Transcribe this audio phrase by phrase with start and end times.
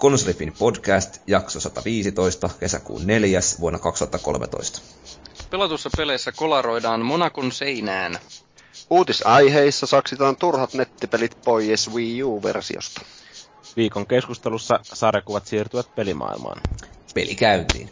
[0.00, 3.40] Konsolifin podcast, jakso 115, kesäkuun 4.
[3.60, 4.80] vuonna 2013.
[5.50, 8.18] Pelatussa peleissä kolaroidaan Monakon seinään.
[8.90, 13.00] Uutisaiheissa saksitaan turhat nettipelit pois Wii U-versiosta.
[13.76, 16.60] Viikon keskustelussa sarjakuvat siirtyvät pelimaailmaan.
[17.14, 17.90] Peli käyntiin.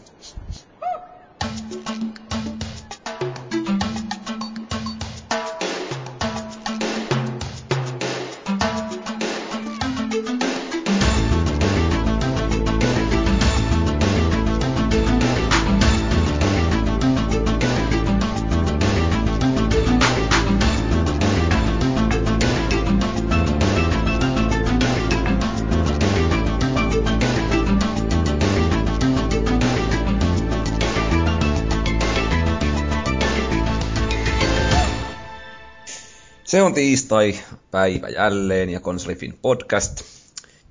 [37.09, 40.01] Se on tiistai päivä jälleen ja Konsolifin podcast.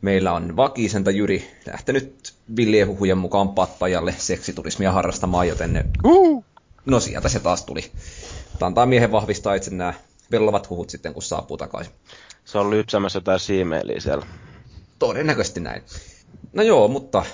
[0.01, 5.85] Meillä on vakisenta Jyri lähtenyt villien huhujen mukaan pattajalle seksiturismia harrastamaan, joten ne...
[6.03, 6.45] Uh!
[6.85, 7.91] no sieltä se taas tuli.
[8.61, 9.93] Antaa miehen vahvistaa itse nämä
[10.31, 11.93] vellavat huhut sitten, kun saapuu takaisin.
[12.45, 14.25] Se on lypsämässä jotain siimeiliä siellä.
[14.99, 15.81] Todennäköisesti näin.
[16.53, 17.25] No joo, mutta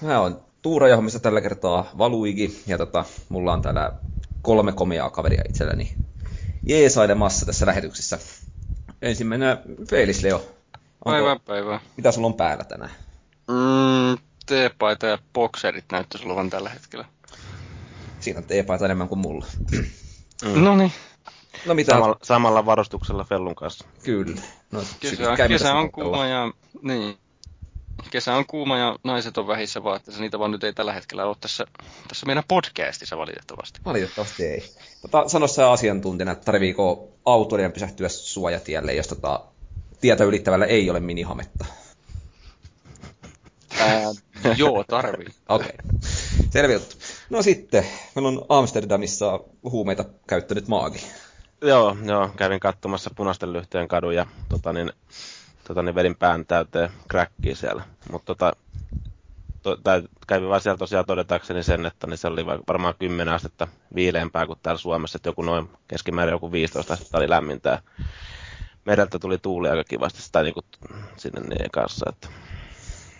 [0.00, 3.92] mä oon Tuura Jahomista tällä kertaa Valuigi, ja tota, mulla on täällä
[4.42, 5.94] kolme komeaa kaveria itselläni
[6.66, 8.18] jeesailemassa tässä lähetyksessä.
[9.02, 9.58] Ensimmäinen
[9.90, 10.46] Felis Leo.
[11.04, 11.80] Päivää, päivää.
[11.96, 12.90] Mitä sulla on päällä tänään?
[13.48, 17.04] Mm, teepaita ja bokserit näyttäisi olevan tällä hetkellä.
[18.20, 19.46] Siinä on teepaita enemmän kuin mulla.
[20.44, 20.64] Mm.
[20.64, 20.92] No niin.
[21.66, 21.92] No mitä?
[21.92, 23.84] Samalla, samalla varustuksella Fellun kanssa.
[24.04, 24.40] Kyllä.
[24.70, 27.18] No, kesä, kesä on kuuma ja, niin,
[28.10, 30.22] kesä on kuuma ja naiset on vähissä vaatteissa.
[30.22, 31.64] Niitä vaan nyt ei tällä hetkellä ole tässä,
[32.08, 33.80] tässä meidän podcastissa valitettavasti.
[33.84, 34.72] Valitettavasti ei.
[35.02, 39.40] Tota, sano sä asiantuntijana, että tarviiko autoilijan pysähtyä suojatielle, jos tota,
[40.00, 41.64] tietä ylittävällä ei ole minihametta?
[43.78, 44.02] Ää,
[44.56, 45.26] joo, tarvii.
[45.48, 45.68] Okei.
[45.84, 46.00] Okay.
[46.50, 46.96] Selvä juttu.
[47.30, 51.00] No sitten, meillä on Amsterdamissa huumeita käyttänyt maagi.
[51.62, 54.92] Joo, joo, kävin katsomassa punaisten lyhteen kadun ja tota, niin,
[55.64, 57.82] tota, niin vedin pään täyteen crackia siellä.
[58.10, 58.52] Mutta tota,
[59.62, 59.78] to,
[60.26, 64.58] kävin vaan siellä tosiaan todetakseni sen, että niin se oli varmaan 10 astetta viileämpää kuin
[64.62, 67.82] täällä Suomessa, että joku noin keskimäärin joku 15 astetta oli lämmintää.
[68.84, 70.66] Mereltä tuli tuuli aika kivasti sitä niin kuin,
[71.16, 72.06] sinne niin kanssa.
[72.08, 72.28] Että...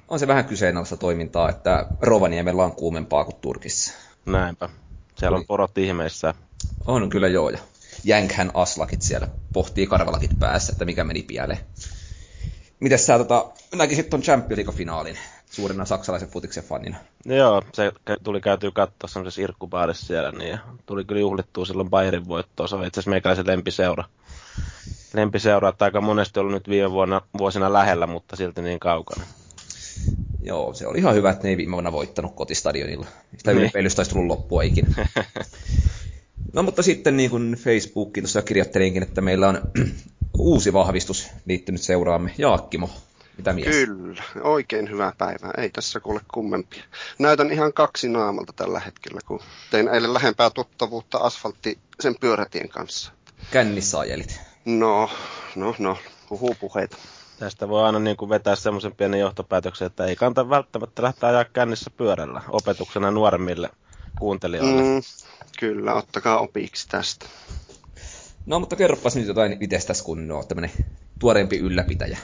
[0.08, 3.92] On se vähän kyseenalaista toimintaa, että Rovaniemellä on kuumempaa kuin Turkissa.
[4.26, 4.68] Näinpä.
[5.18, 6.34] Siellä on porot ihmeissä.
[6.86, 7.58] On kyllä joo, ja
[8.04, 11.60] jänkhän aslakit siellä pohtii karvalakit päässä, että mikä meni pieleen.
[12.82, 15.18] Mites sä tota, näkisit ton Champions League-finaalin
[15.50, 16.96] suurena saksalaisen futiksen fanina?
[17.26, 22.28] No joo, se tuli käytyä katsoa semmoisessa irkkubaarissa siellä, niin tuli kyllä juhlittua silloin Bayerin
[22.28, 22.66] voittoa.
[22.66, 24.04] Se on itse asiassa meikäläisen lempiseura.
[25.14, 29.24] Lempiseura, että aika monesti ollut nyt viime vuonna, vuosina lähellä, mutta silti niin kaukana.
[30.42, 33.06] Joo, se oli ihan hyvä, että ne ei viime vuonna voittanut kotistadionilla.
[33.36, 33.62] Sitä niin.
[33.62, 35.08] ylipeilystä olisi tullut loppua ikinä.
[36.52, 39.60] no mutta sitten niin kuin Facebookiin tuossa kirjoittelinkin, että meillä on
[40.42, 42.34] uusi vahvistus liittynyt seuraamme.
[42.38, 42.90] Jaakkimo,
[43.36, 43.68] mitä mies?
[43.68, 45.50] Kyllä, oikein hyvää päivää.
[45.56, 46.82] Ei tässä kuule kummempia.
[47.18, 53.12] Näytän ihan kaksi naamalta tällä hetkellä, kun tein eilen lähempää tuttavuutta asfaltti sen pyörätien kanssa.
[53.50, 54.40] Kännissä ajelit.
[54.64, 55.10] No,
[55.56, 55.98] no, no,
[56.30, 56.96] huhupuheita.
[57.38, 61.44] Tästä voi aina niin kuin vetää semmoisen pienen johtopäätöksen, että ei kannata välttämättä lähteä ajaa
[61.44, 63.70] kännissä pyörällä opetuksena nuoremmille
[64.18, 64.82] kuuntelijoille.
[64.82, 65.02] Mm,
[65.58, 67.26] kyllä, ottakaa opiksi tästä.
[68.46, 70.70] No, mutta kerropas nyt jotain itsestäsi, kun olet tämmöinen
[71.18, 72.18] tuoreempi ylläpitäjä.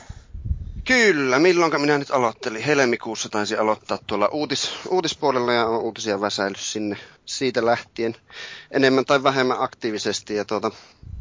[0.84, 2.62] Kyllä, milloinka minä nyt aloittelin?
[2.62, 8.16] Helmikuussa taisi aloittaa tuolla uutis, uutispuolella ja on uutisia väsäillyt sinne siitä lähtien
[8.70, 10.34] enemmän tai vähemmän aktiivisesti.
[10.34, 10.70] Ja tuota,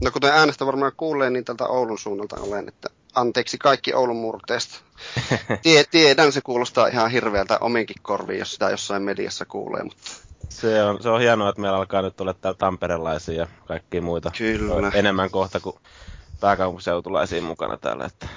[0.03, 4.79] no kuten äänestä varmaan kuulee, niin tältä Oulun suunnalta olen, että anteeksi kaikki Oulun murteesta.
[5.63, 10.11] Tie, tiedän, se kuulostaa ihan hirveältä ominkin korviin, jos sitä jossain mediassa kuulee, mutta
[10.49, 14.31] se on, se on hienoa, että meillä alkaa nyt olla täällä tamperelaisia ja kaikkia muita.
[14.37, 14.91] Kyllä.
[14.93, 15.75] Enemmän kohta kuin
[16.39, 18.05] pääkaupunkiseutulaisia mukana täällä.
[18.05, 18.27] Että...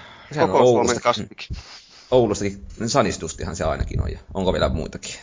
[0.41, 1.56] Koko on Suomen kasvikin.
[2.10, 5.15] Oulustakin, sanistustihan se ainakin on, ja onko vielä muitakin?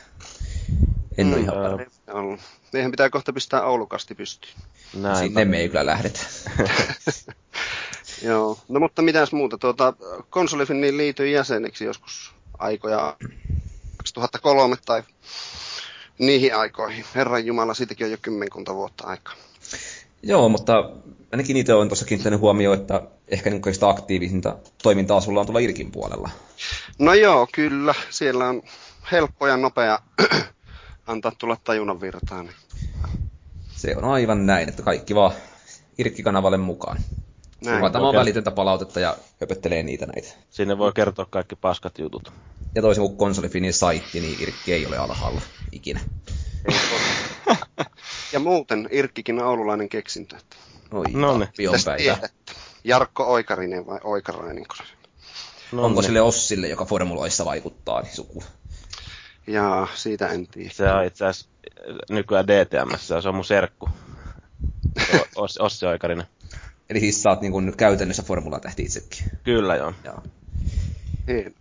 [1.17, 2.37] En mm, ole ihan varma.
[2.73, 4.53] Meidän pitää kohta pistää Oulukasti pystyyn.
[4.93, 5.17] Näin.
[5.17, 6.19] Sinne me ei kyllä lähdetä.
[8.21, 9.93] Joo, no mutta mitäs muuta, tuota,
[10.29, 13.17] konsolifinin liityin jäseneksi joskus aikoja
[13.97, 15.03] 2003 tai
[16.19, 17.05] niihin aikoihin.
[17.15, 19.35] Herran Jumala, siitäkin on jo kymmenkunta vuotta aikaa.
[20.23, 20.89] Joo, mutta
[21.31, 25.59] ainakin itse olen tuossa kiinnittänyt huomioon, että ehkä niin sitä aktiivisinta toimintaa sulla on tuolla
[25.59, 26.29] Irkin puolella.
[26.99, 27.93] No joo, kyllä.
[28.09, 28.61] Siellä on
[29.11, 29.99] helppo ja nopea
[31.07, 32.45] antaa tulla tajunnan virtaan.
[32.45, 32.55] Niin.
[33.75, 35.31] Se on aivan näin, että kaikki vaan
[35.97, 36.97] Irkki-kanavalle mukaan.
[37.65, 37.91] Näin.
[37.91, 40.27] Tämä on välitöntä palautetta ja höpöttelee niitä näitä.
[40.49, 42.31] Sinne voi kertoa kaikki paskat jutut.
[42.77, 45.41] Ja toisin kuin konsolifinin saitti, niin Irkki ei ole alhaalla
[45.71, 45.99] ikinä.
[48.33, 50.35] Ja muuten Irkkikin on oululainen keksintö.
[50.35, 50.55] Että...
[50.91, 51.49] Oi, no niin.
[51.85, 52.29] päivä.
[52.83, 54.65] Jarkko Oikarinen vai Oikarainen?
[55.71, 56.05] No Onko niin.
[56.05, 58.43] sille Ossille, joka formuloissa vaikuttaa, niin suku?
[59.47, 60.69] Jaa, siitä en tiedä.
[60.73, 61.49] Se on itse asiassa
[62.09, 63.89] nykyään DTMssä, se on mun serkku.
[65.59, 66.27] Ossi Oikarinen.
[66.89, 69.25] Eli siis sä oot niin käytännössä Formula tähti itsekin.
[69.43, 69.93] Kyllä joo.
[70.05, 70.23] joo.
[71.27, 71.55] Niin.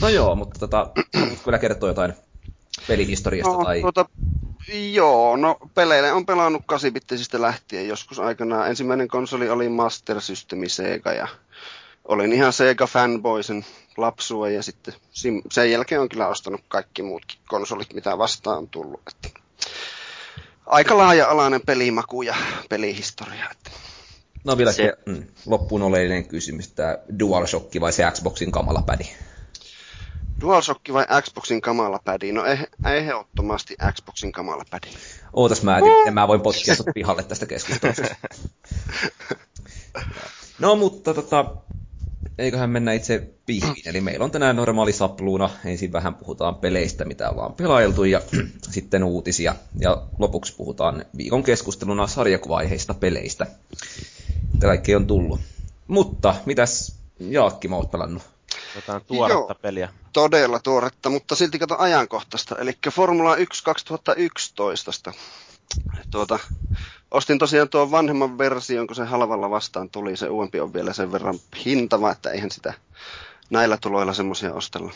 [0.00, 0.90] No joo, mutta tota,
[1.44, 2.14] kyllä kertoo jotain
[2.88, 3.80] pelihistoriasta no, tai...
[3.80, 4.06] Tuota,
[4.92, 6.92] joo, no peleille on pelannut 8
[7.38, 8.68] lähtien joskus aikanaan.
[8.68, 11.28] Ensimmäinen konsoli oli Master System Sega ja
[12.04, 13.64] olin ihan Sega fanboy sen
[13.96, 14.94] lapsua ja sitten
[15.52, 19.00] sen jälkeen on kyllä ostanut kaikki muutkin konsolit, mitä vastaan on tullut.
[19.06, 19.40] Että
[20.66, 22.34] aika laaja-alainen pelimaku ja
[22.68, 23.48] pelihistoria.
[23.50, 23.70] Että
[24.44, 24.96] No vielä se...
[25.06, 29.04] mm, loppuun oleellinen kysymys, tämä DualShock vai se Xboxin kamala pädi?
[30.40, 32.32] DualShock vai Xboxin kamala pädi?
[32.32, 34.86] No eh, ehdottomasti Xboxin kamala pädi.
[35.32, 38.14] Ootas mä, en mä voin potkia sut pihalle tästä keskustelusta.
[40.58, 41.54] no mutta tota,
[42.38, 43.88] eiköhän mennä itse pihviin.
[43.88, 45.50] Eli meillä on tänään normaali sapluuna.
[45.64, 48.20] Ensin vähän puhutaan peleistä, mitä ollaan pelailtu, ja
[48.70, 49.54] sitten uutisia.
[49.80, 53.46] Ja lopuksi puhutaan viikon keskusteluna sarjakuvaiheista peleistä.
[54.52, 55.40] Mitä kaikki on tullut.
[55.86, 58.35] Mutta, mitäs Jaakki, mä oot pelannut?
[58.74, 59.88] Jotain tuoretta Joo, peliä.
[60.12, 62.56] Todella tuoretta, mutta silti kato ajankohtaista.
[62.58, 65.12] Eli Formula 1 2011.
[66.10, 66.38] Tuota,
[67.10, 70.16] ostin tosiaan tuon vanhemman version, kun se halvalla vastaan tuli.
[70.16, 72.74] Se uudempi on vielä sen verran hintava, että eihän sitä
[73.50, 74.92] näillä tuloilla semmoisia ostella.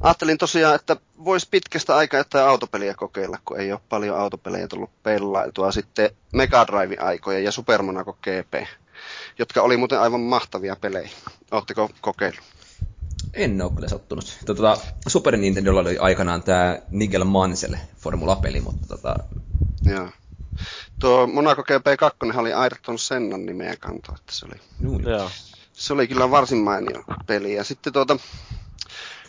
[0.00, 5.02] Ajattelin tosiaan, että voisi pitkästä aikaa jotain autopeliä kokeilla, kun ei ole paljon autopelejä tullut
[5.02, 5.72] pelailtua.
[5.72, 8.68] Sitten Mega Drive-aikoja ja Super Monaco GP,
[9.38, 11.08] jotka oli muuten aivan mahtavia pelejä.
[11.50, 12.44] Oletteko kokeillut?
[13.34, 14.38] En ole kyllä sattunut.
[14.46, 19.16] Tota, Super Nintendolla oli aikanaan tämä Nigel Mansell Formula-peli, mutta tota...
[19.84, 20.08] Joo.
[21.00, 24.54] Tuo Monaco GP2 oli Ayrton Sennan nimeä kantaa, että se oli...
[25.02, 25.30] Joo.
[25.72, 27.54] Se oli kyllä varsin mainio peli.
[27.54, 28.16] Ja sitten tuota,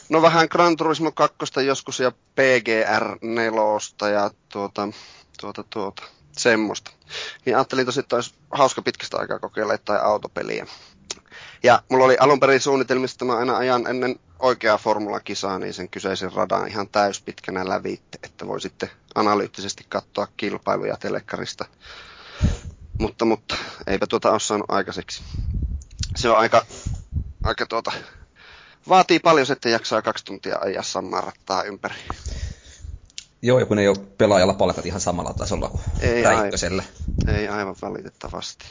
[0.10, 4.90] No vähän Gran Turismo 2 joskus ja PGR 4 ja tuota,
[5.42, 6.04] tuota, tuota,
[6.38, 6.92] semmoista.
[7.46, 10.68] Niin ajattelin tosi, että olisi hauska pitkästä aikaa kokeilla jotain autopeliä.
[11.64, 15.90] Ja mulla oli alun perin suunnitelmista, että mä aina ajan ennen oikeaa formulakisaa, niin sen
[15.90, 21.66] kyseisen radan ihan täyspitkänä lävitte, että voi sitten analyyttisesti katsoa kilpailuja telekkarista.
[23.00, 23.56] Mutta, mutta
[23.88, 25.24] eipä tuota ole saanut aikaiseksi.
[26.16, 26.66] Se on aika,
[27.44, 27.92] aika tuota,
[28.90, 31.96] vaatii paljon, että jaksaa kaksi tuntia ajaa samaa rattaa ympäri.
[33.46, 36.84] Joo, ja kun ei ole pelaajalla palkat ihan samalla tasolla kuin ei Räikkösellä.
[37.28, 38.66] Aivan, ei aivan valitettavasti.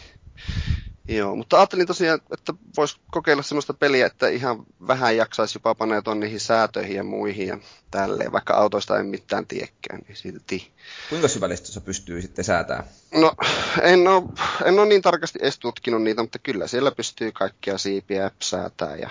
[1.09, 6.15] Joo, mutta ajattelin tosiaan, että voisi kokeilla sellaista peliä, että ihan vähän jaksaisi jopa paneutua
[6.15, 7.59] niihin säätöihin ja muihin ja
[7.91, 10.73] tälleen, vaikka autoista ei mitään tiekään, niin silti.
[11.09, 12.85] Kuinka syvällisesti se pystyy sitten säätämään?
[13.15, 13.33] No,
[13.83, 14.23] en ole,
[14.65, 19.11] en ole niin tarkasti edes tutkinut niitä, mutta kyllä siellä pystyy kaikkia siipiä säätää ja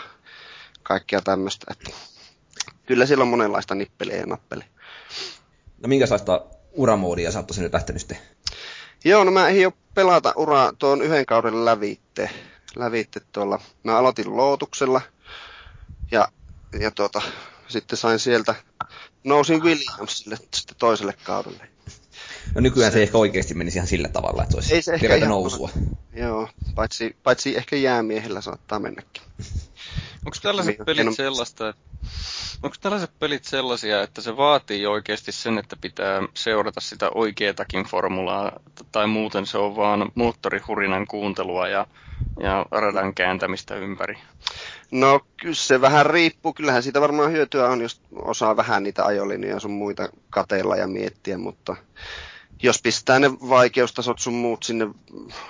[0.84, 1.66] kaikkea tämmöistä.
[1.72, 1.92] Että
[2.86, 4.73] kyllä siellä on monenlaista nippeliä ja nappeliä.
[5.84, 6.42] No minkälaista
[6.72, 8.18] uramoodia sä oot nyt lähtenyt sitten?
[9.06, 12.30] Joo, no mä en ole pelata uraa tuon yhden kauden lävitte.
[12.76, 13.60] lävitte tuolla.
[13.84, 15.02] Mä aloitin lootuksella
[16.12, 16.28] ja,
[16.80, 17.22] ja tuota,
[17.68, 18.56] sitten sain sieltä,
[19.24, 21.68] nousin Williamsille sitten toiselle kaudelle.
[22.56, 24.94] No nykyään se, se ehkä oikeasti menisi ihan sillä tavalla, että se olisi ei se
[24.94, 25.70] ehkä nousua.
[26.14, 29.24] Joo, paitsi, paitsi ehkä jäämiehellä saattaa mennäkin.
[30.26, 31.82] Onko tällaiset niin, pelit sellaista, että
[32.64, 38.60] Onko tällaiset pelit sellaisia, että se vaatii oikeasti sen, että pitää seurata sitä oikeatakin formulaa,
[38.92, 41.88] tai muuten se on vaan moottorihurinan kuuntelua ja,
[42.40, 44.18] ja radan kääntämistä ympäri?
[44.92, 46.54] No kyllä se vähän riippuu.
[46.54, 51.38] Kyllähän siitä varmaan hyötyä on, jos osaa vähän niitä ajolinjoja sun muita kateilla ja miettiä,
[51.38, 51.76] mutta
[52.64, 54.88] jos pistää ne vaikeustasot sun muut sinne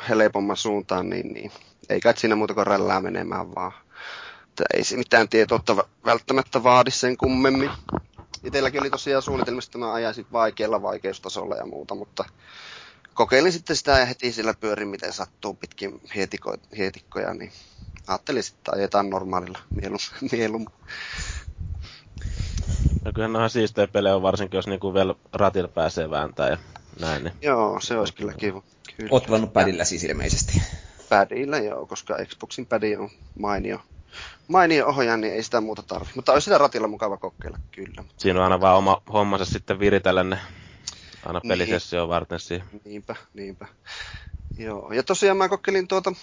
[0.09, 1.51] helpomman suuntaan, niin, niin
[1.89, 3.71] ei kai siinä muuta kuin rällää menemään vaan
[4.53, 7.69] että ei se mitään tietoutta välttämättä vaadi sen kummemmin.
[8.43, 12.25] Itselläkin oli tosiaan suunnitelmista, että mä ajaisin vaikealla vaikeustasolla ja muuta, mutta
[13.13, 17.51] kokeilin sitten sitä ja heti sillä pyörin, miten sattuu pitkin hietiko, hietikkoja, niin
[18.07, 19.99] ajattelin sitten, että ajetaan normaalilla mielum.
[20.31, 20.65] mielum.
[23.05, 26.57] No kyllähän on siistejä pelejä, varsinkin jos niinku vielä ratilla pääsee vääntää ja
[26.99, 27.23] näin.
[27.23, 27.33] Niin.
[27.41, 28.63] Joo, se olisi kyllä kiva.
[28.97, 29.09] Kyllä.
[29.11, 30.61] Oot pelannut padilla siis ilmeisesti.
[31.09, 33.79] Padilla joo, koska Xboxin padi on mainio
[34.47, 36.09] mainio ohjaan, niin ei sitä muuta tarvi.
[36.15, 38.03] Mutta olisi sitä ratilla mukava kokeilla, kyllä.
[38.17, 40.39] Siinä on aina vaan oma hommansa sitten viritellä ne
[41.25, 41.49] aina niin.
[41.49, 42.67] pelisessio varten siihen.
[42.85, 43.67] Niinpä, niinpä.
[44.57, 46.13] Joo, ja tosiaan mä kokeilin tuota,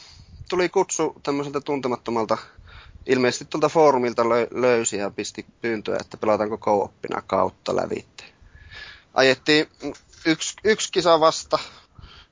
[0.48, 2.38] tuli kutsu tämmöiseltä tuntemattomalta
[3.06, 6.92] ilmeisesti tuolta foorumilta lö- löysi ja pisti pyyntöä, että pelataanko co
[7.26, 8.24] kautta lävitte.
[9.14, 9.68] Ajettiin
[10.26, 11.58] yksi, yksi kisa vasta,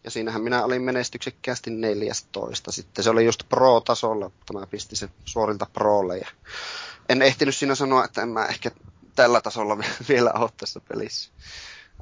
[0.09, 2.73] ja siinähän minä olin menestyksekkäästi 14.
[2.73, 6.19] Sitten se oli just pro-tasolla, tämä pisti se suorilta prolle.
[6.19, 6.29] Ja
[7.09, 8.71] en ehtinyt siinä sanoa, että en mä ehkä
[9.15, 11.31] tällä tasolla vielä ole tässä pelissä.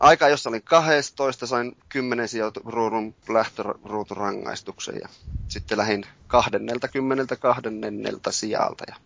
[0.00, 2.28] Aika, jossa olin 12, sain 10
[2.64, 5.08] ruudun lähtöruuturangaistuksen ja
[5.48, 8.96] sitten lähin 20, 12 sijalta ja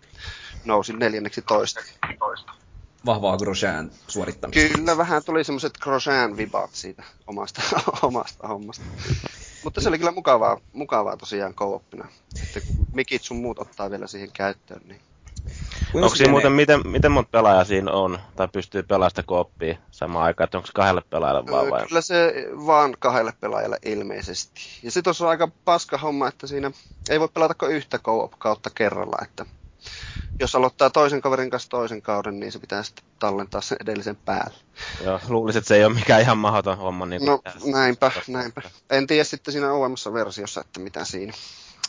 [0.64, 1.80] nousin neljänneksi toista.
[3.06, 4.76] Vahvaa Grosjean suorittamista.
[4.76, 7.62] Kyllä, vähän tuli semmoiset Grosjean vibat siitä omasta,
[8.02, 8.84] omasta hommasta.
[9.64, 12.08] Mutta se oli kyllä mukavaa, mukavaa tosiaan co-oppina.
[12.34, 15.00] Sitten kun mikit sun muut ottaa vielä siihen käyttöön, niin
[15.92, 19.76] Kuinka Onko siinä muuten, miten, miten monta pelaajaa siinä on, tai pystyy pelaamaan sitä kooppia
[19.90, 21.86] samaan aikaan, että onko se kahdelle pelaajalle vaan vai?
[21.86, 24.60] Kyllä se vaan kahdelle pelaajalle ilmeisesti.
[24.82, 26.70] Ja sitten on aika paska homma, että siinä
[27.08, 29.46] ei voi pelata kuin yhtä co kautta kerralla, että
[30.40, 34.56] jos aloittaa toisen kaverin kanssa toisen kauden, niin se pitää sitten tallentaa sen edellisen päälle.
[35.04, 37.06] Joo, luulisin, että se ei ole mikään ihan mahdoton homma.
[37.06, 37.40] Niin no
[37.72, 38.62] näinpä, näinpä.
[38.90, 41.32] En tiedä sitten siinä uudemmassa versiossa, että mitä siinä,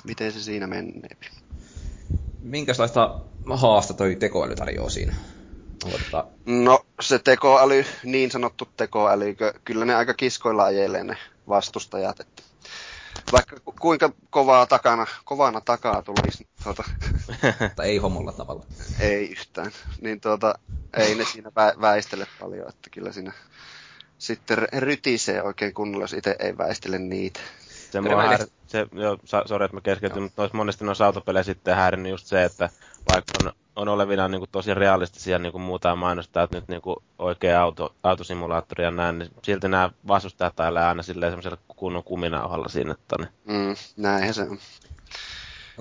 [0.04, 1.18] miten se siinä menee
[2.42, 3.20] minkälaista
[3.50, 5.14] haasta toi tekoäly tarjoaa siinä?
[5.86, 6.28] Odottaa.
[6.46, 11.18] No se tekoäly, niin sanottu tekoäly, kyllä ne aika kiskoilla ajelee ne
[11.48, 12.20] vastustajat.
[12.20, 12.44] Että
[13.32, 16.48] vaikka kuinka kovaa takana, kovana takaa tulisi.
[16.64, 16.84] Tuota,
[17.76, 18.66] tai ei homolla tavalla.
[19.00, 19.72] Ei yhtään.
[20.02, 20.56] Niin tuota,
[20.98, 23.34] ei ne siinä vä- väistele paljon, että kyllä siinä
[24.18, 27.40] sitten rytisee oikein kunnolla, jos itse ei väistele niitä.
[27.92, 28.61] Se mua.
[28.72, 32.44] Se, joo, sori, että mä keskeytyn, mutta noissa monesti noissa autopeleissä sitten häirinnyt just se,
[32.44, 32.70] että
[33.06, 36.82] vaikka on, on olevina niin kuin tosi realistisia niin kuin muuta mainostaa, että nyt niin
[36.82, 42.04] kuin oikea auto, autosimulaattori ja näin, niin silti nämä vastustajat tailee aina silleen semmoisella kunnon
[42.04, 42.92] kuminauhalla siinä.
[42.92, 43.30] Että niin.
[43.48, 44.58] Mm, näinhän se on.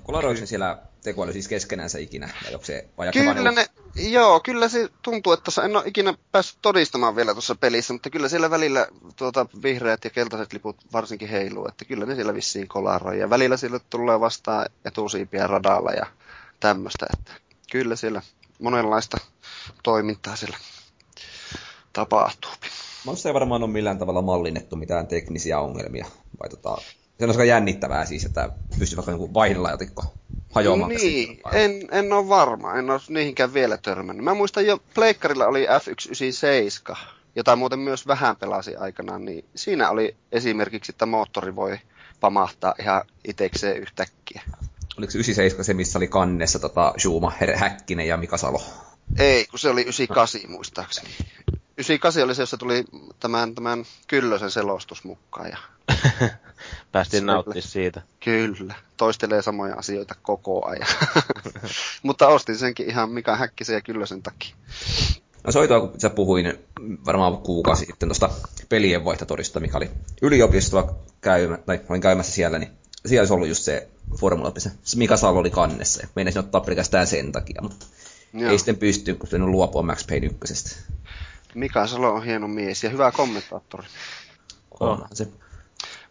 [0.01, 2.31] No kolaroiko siellä tekoäly siis keskenänsä ikinä?
[2.45, 6.59] Vai onko se, vai kyllä ne, joo, kyllä se tuntuu, että en ole ikinä päässyt
[6.63, 11.69] todistamaan vielä tuossa pelissä, mutta kyllä siellä välillä tuota, vihreät ja keltaiset liput varsinkin heiluu,
[11.69, 13.19] että kyllä ne siellä vissiin kolaroi.
[13.19, 16.07] Ja välillä sille tulee vastaan etusiipiä radalla ja
[16.61, 17.33] tämmöistä, että
[17.73, 18.23] kyllä siellä
[18.59, 19.19] monenlaista
[19.83, 20.59] toimintaa siellä
[21.93, 22.51] tapahtuu.
[23.05, 26.07] Minusta ei varmaan ole millään tavalla mallinnettu mitään teknisiä ongelmia,
[26.43, 26.79] vai tota,
[27.21, 30.15] se on aika jännittävää siis, että pystyy vaikka joku vaihdelajotikko
[30.53, 30.91] hajoamaan.
[30.91, 34.25] Niin, en, en ole varma, en ole niihinkään vielä törmännyt.
[34.25, 36.97] Mä muistan jo, Pleikkarilla oli F197,
[37.37, 41.79] jota muuten myös vähän pelasi aikanaan, niin siinä oli esimerkiksi, että moottori voi
[42.21, 44.43] pamahtaa ihan itekseen yhtäkkiä.
[44.99, 48.63] Oliko 97 se, missä oli kannessa tota, Schumacher, Häkkinen ja Mika Salo?
[49.19, 51.09] Ei, kun se oli 98 muistaakseni.
[51.81, 52.85] 98 oli se, jossa tuli
[53.21, 55.51] tämän, tämän Kyllösen selostus mukaan.
[55.51, 55.59] Ja...
[56.93, 58.03] Päästiin nauttimaan siitä.
[58.25, 60.89] Kyllä, toistelee samoja asioita koko ajan.
[62.03, 64.55] Mutta ostin senkin ihan Mika Häkkisen ja Kyllösen takia.
[65.45, 66.59] No soitoa, kun sä puhuin
[67.07, 68.31] varmaan kuukausi sitten tuosta
[68.69, 69.91] pelien vaihtotodista, mikä oli
[70.23, 72.71] yliopistoa käymä, tai olin käymässä siellä, niin
[73.07, 77.07] siellä olisi ollut just se Formula se Mika Salo oli kannessa, ja meinasin ottaa pelkästään
[77.07, 77.87] sen takia, mutta
[78.33, 78.51] Joo.
[78.51, 80.77] ei sitten pysty, kun en luopua Max Payne ykkösestä.
[81.55, 83.87] Mika Salo on hieno mies ja hyvä kommentaattori.
[84.81, 85.29] Onhan se.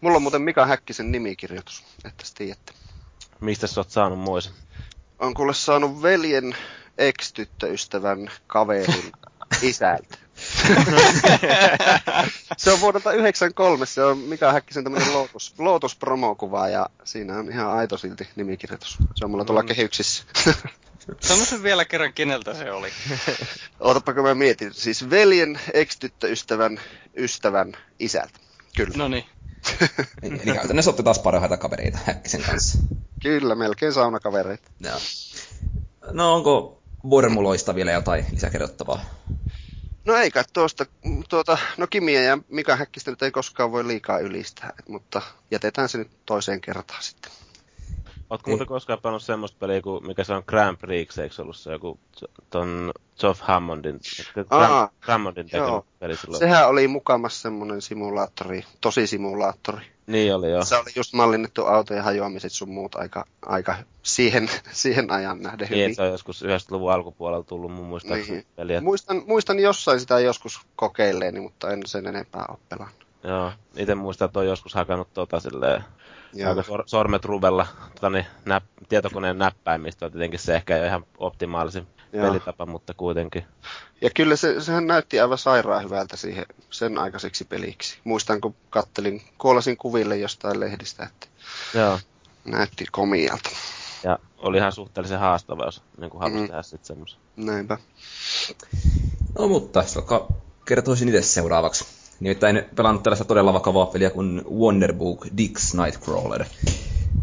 [0.01, 2.73] Mulla on muuten Mika Häkkisen nimikirjoitus, että tiedätte.
[3.39, 4.53] Mistä sä oot saanut muisen?
[5.19, 6.55] On kuule saanut veljen
[6.97, 9.11] ex-tyttöystävän kaverin
[9.61, 10.17] isältä.
[12.57, 17.51] se on vuodelta 93, se on Mika Häkkisen tämmöinen Lotus, Lotus promokuva ja siinä on
[17.51, 18.97] ihan aito silti nimikirjoitus.
[19.15, 19.67] Se on mulla tuolla mm.
[19.67, 20.23] kehyksissä.
[21.19, 22.89] Sano sen vielä kerran, keneltä se oli.
[23.79, 24.73] Ootapa kun mä mietin.
[24.73, 26.81] Siis veljen ex-tyttöystävän
[27.17, 28.39] ystävän isältä.
[28.75, 28.93] Kyllä.
[28.97, 29.25] No niin.
[30.23, 32.77] Eli käytännössä olette taas parhaita kavereita Häkkisen kanssa.
[33.21, 34.69] Kyllä, melkein saunakavereita.
[34.79, 34.89] No,
[36.11, 39.01] no onko Vormuloista vielä jotain lisäkerrottavaa?
[40.05, 40.85] No ei kai tuosta,
[41.29, 45.97] tuota, no Kimiä ja Mika Häkkistä nyt ei koskaan voi liikaa ylistää, mutta jätetään se
[45.97, 47.31] nyt toiseen kertaan sitten.
[48.29, 51.71] Ootko muuten koskaan pelannut semmoista peliä, kuin, mikä se on Grand Prix, eikö ollut se
[51.71, 51.99] joku
[52.49, 53.99] ton Geoff Hammondin,
[54.49, 56.39] Aa, Hammondin tekemä peli silloin?
[56.39, 59.85] Sehän oli mukamassa semmoinen simulaattori, tosi simulaattori.
[60.07, 60.65] Niin oli joo.
[60.65, 65.81] Se oli just mallinnettu autojen hajoamiset sun muut aika, aika siihen, siihen ajan nähden niin,
[65.81, 65.95] hyvin.
[65.95, 68.47] se on joskus 90-luvun alkupuolella tullut mun muistaakseni niin.
[68.55, 68.81] peliä.
[68.81, 73.08] Muistan, muistan jossain sitä joskus kokeilleeni, mutta en sen enempää ole pelannut.
[73.23, 75.83] Joo, itse muistan, että on joskus hakannut tota silleen
[76.33, 76.49] Joo.
[76.49, 81.87] aika sor- sormet ruvella tota, niin, näp- tietokoneen näppäimistä on tietenkin se ehkä ihan optimaalisin
[82.13, 82.27] Joo.
[82.27, 83.45] pelitapa, mutta kuitenkin.
[84.01, 87.99] Ja kyllä se, sehän näytti aivan sairaan hyvältä siihen sen aikaiseksi peliksi.
[88.03, 91.27] Muistan, kun kattelin, kuolasin kuville jostain lehdistä, että
[91.73, 91.99] Joo.
[92.45, 93.49] näytti komialta.
[94.03, 96.47] Ja oli ihan suhteellisen haastava, jos niin kuin halusi mm.
[96.47, 97.19] tehdä sitten semmoisen.
[97.35, 97.77] Näinpä.
[99.39, 99.83] No mutta,
[100.65, 101.98] kertoisin itse seuraavaksi.
[102.19, 106.45] Nimittäin pelannut tällaista todella vakavaa peliä kuin Wonderbook Dix Nightcrawler.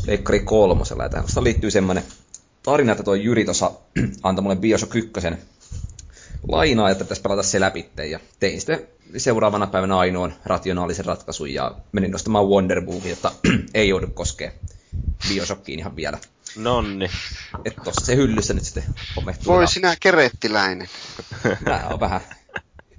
[0.06, 1.02] Leikkari kolmosella.
[1.02, 2.04] Ja tähän liittyy semmoinen
[2.62, 3.70] tarina, että tuo Jyri tuossa
[4.22, 5.12] antoi mulle Bioshock 1
[6.48, 7.90] lainaa, että pitäisi pelata se läpi.
[8.10, 13.32] Ja tein sitten seuraavana päivänä ainoan rationaalisen ratkaisun ja menin nostamaan Wonderbookin, jotta
[13.74, 14.52] ei joudu koskee
[15.28, 16.18] Bioshockiin ihan vielä.
[16.56, 17.10] Nonni.
[17.64, 18.84] Että tossa se hyllyssä nyt sitten
[19.16, 19.54] homehtuu.
[19.54, 20.88] Voi sinä kerettiläinen.
[21.64, 22.20] Tää on vähän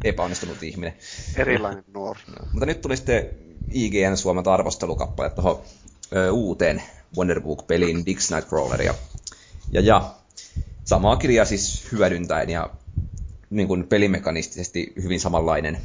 [0.03, 0.93] epäonnistunut ihminen.
[1.35, 2.19] Erilainen nuori.
[2.27, 3.29] No, mutta nyt tuli sitten
[3.71, 5.61] IGN Suomen arvostelukappale tuohon
[6.31, 6.83] uuteen
[7.17, 8.81] Wonderbook-peliin Dix Nightcrawler.
[8.81, 8.93] Ja,
[9.71, 10.13] ja, ja
[10.83, 12.69] samaa kirjaa siis hyödyntäen ja
[13.49, 15.77] niin kuin pelimekanistisesti hyvin samanlainen.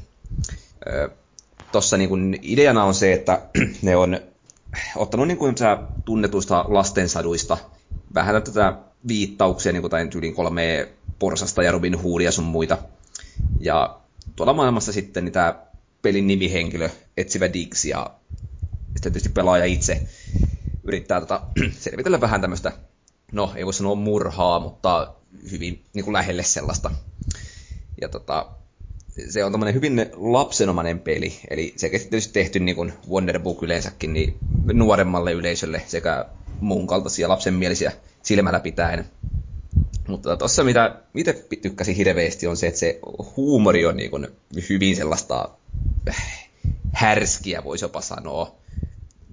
[1.73, 3.43] Tuossa niin kuin ideana on se, että
[3.83, 4.21] ne on
[4.97, 5.55] ottanut niin kuin
[6.05, 7.59] tunnetuista lastensaduista
[8.15, 8.75] vähän tätä
[9.09, 10.89] viittauksia, niin kuin tai tyyliin kolme
[11.19, 12.79] porsasta ja Robin Hoodia sun muita.
[13.61, 14.02] Ja
[14.43, 15.55] tuolla maailmassa sitten niin tämä
[16.03, 18.11] pelin nimihenkilö, etsivä Dix, ja
[18.87, 20.07] sitten tietysti pelaaja itse
[20.85, 21.43] yrittää tota,
[21.79, 22.73] selvitellä vähän tämmöistä,
[23.33, 25.15] no ei voi sanoa murhaa, mutta
[25.51, 26.91] hyvin niin kuin lähelle sellaista.
[28.01, 28.47] Ja tota,
[29.29, 34.37] se on tämmöinen hyvin lapsenomainen peli, eli se tietysti tehty niin kuin Wonderbook yleensäkin niin
[34.73, 36.27] nuoremmalle yleisölle sekä
[36.61, 39.05] muun kaltaisia lapsenmielisiä silmällä pitäen.
[40.09, 42.99] Mutta tuossa mitä itse tykkäsin hirveästi on se, että se
[43.37, 44.29] huumori on niin kuin
[44.69, 45.49] hyvin sellaista
[46.09, 46.49] äh,
[46.93, 48.55] härskiä, voisi jopa sanoa.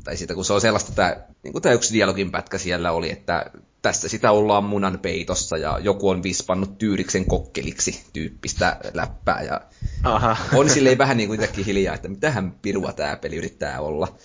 [0.04, 3.12] Tai siitä, kun se on sellaista, että niin kuin tämä yksi dialogin pätkä siellä oli,
[3.12, 9.42] että tässä sitä ollaan munan peitossa ja joku on vispannut tyyriksen kokkeliksi tyyppistä läppää.
[9.42, 9.62] Ja
[10.04, 10.38] Aha.
[10.54, 14.16] on silleen vähän niin kuin hiljaa, että mitähän pirua tämä peli yrittää olla.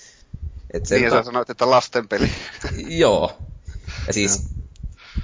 [0.73, 1.17] Et sen niin, ta...
[1.17, 2.31] sä sanoit, että lasten peli.
[2.89, 3.39] Joo.
[4.07, 4.43] Ja siis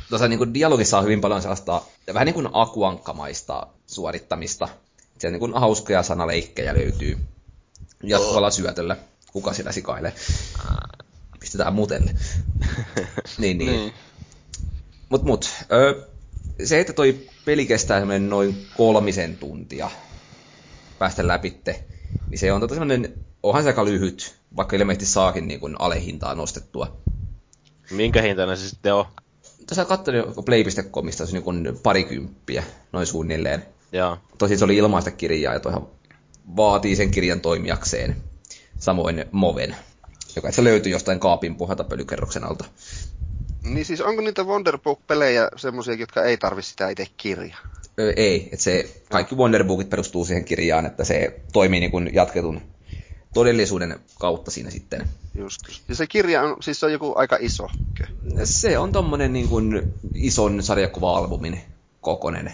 [0.09, 1.83] tuossa niin kuin dialogissa on hyvin paljon sellaista
[2.15, 4.69] vähän niin kuin akuankkamaista suorittamista.
[5.25, 7.19] On niin kuin hauskoja sanaleikkejä löytyy
[8.03, 8.97] jatkuvalla syötöllä.
[9.33, 10.13] Kuka sitä sikailee?
[11.41, 12.15] Pistetään mutelle.
[13.39, 13.73] niin, niin.
[13.73, 13.93] niin.
[15.09, 15.51] Mut, mut.
[15.73, 16.09] Ö,
[16.65, 19.91] se, että toi peli kestää noin kolmisen tuntia
[20.99, 21.85] päästä läpitte,
[22.31, 26.35] niin se on tota semmoinen, onhan se aika lyhyt, vaikka ilmeisesti saakin niin kuin alehintaa
[26.35, 26.97] nostettua.
[27.91, 29.05] Minkä hintainen se sitten on?
[29.71, 33.65] Tässä katselin play.comista se niin parikymppiä, noin suunnilleen.
[33.93, 34.19] Joo.
[34.39, 35.87] Tosin se oli ilmaista kirjaa ja toihan
[36.57, 38.17] vaatii sen kirjan toimijakseen.
[38.79, 39.77] Samoin Moven,
[40.37, 42.65] joka se löytyy jostain kaapin pohjalta pölykerroksen alta.
[43.65, 47.59] Niin siis onko niitä Wonderbook-pelejä semmoisia, jotka ei tarvi sitä itse kirjaa?
[47.99, 52.61] Öö, ei, että se, kaikki Wonderbookit perustuu siihen kirjaan, että se toimii niin kuin jatketun
[53.35, 55.09] todellisuuden kautta siinä sitten.
[55.35, 55.61] Just.
[55.89, 57.69] Ja se kirja on, siis se on joku aika iso.
[58.45, 61.61] Se on tommonen niin kuin ison sarjakuva-albumin
[62.01, 62.53] kokonen.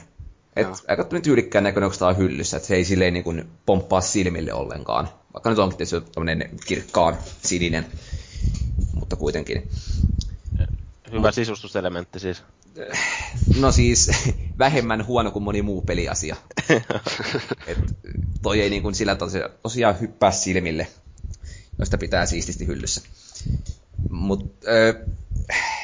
[0.57, 4.01] Et aika tyylikkään näköinen, onko tämä on hyllyssä, että se ei silleen niin kuin pomppaa
[4.01, 5.09] silmille ollenkaan.
[5.35, 7.87] Vaikka nyt onkin tietysti tämmöinen kirkkaan sininen,
[8.95, 9.69] mutta kuitenkin.
[11.13, 12.43] Hyvä sisustuselementti siis.
[13.61, 14.11] No siis
[14.59, 16.37] vähemmän huono kuin moni muu peliasia.
[17.67, 17.79] Et
[18.43, 20.87] toi ei niin kuin sillä tosiaan, tosiaan hyppää silmille,
[21.79, 23.01] josta pitää siististi hyllyssä.
[24.11, 24.57] Mut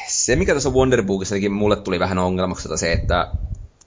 [0.09, 3.33] se, mikä tuossa Wonderboogissakin mulle tuli vähän ongelmaksi, tota se, että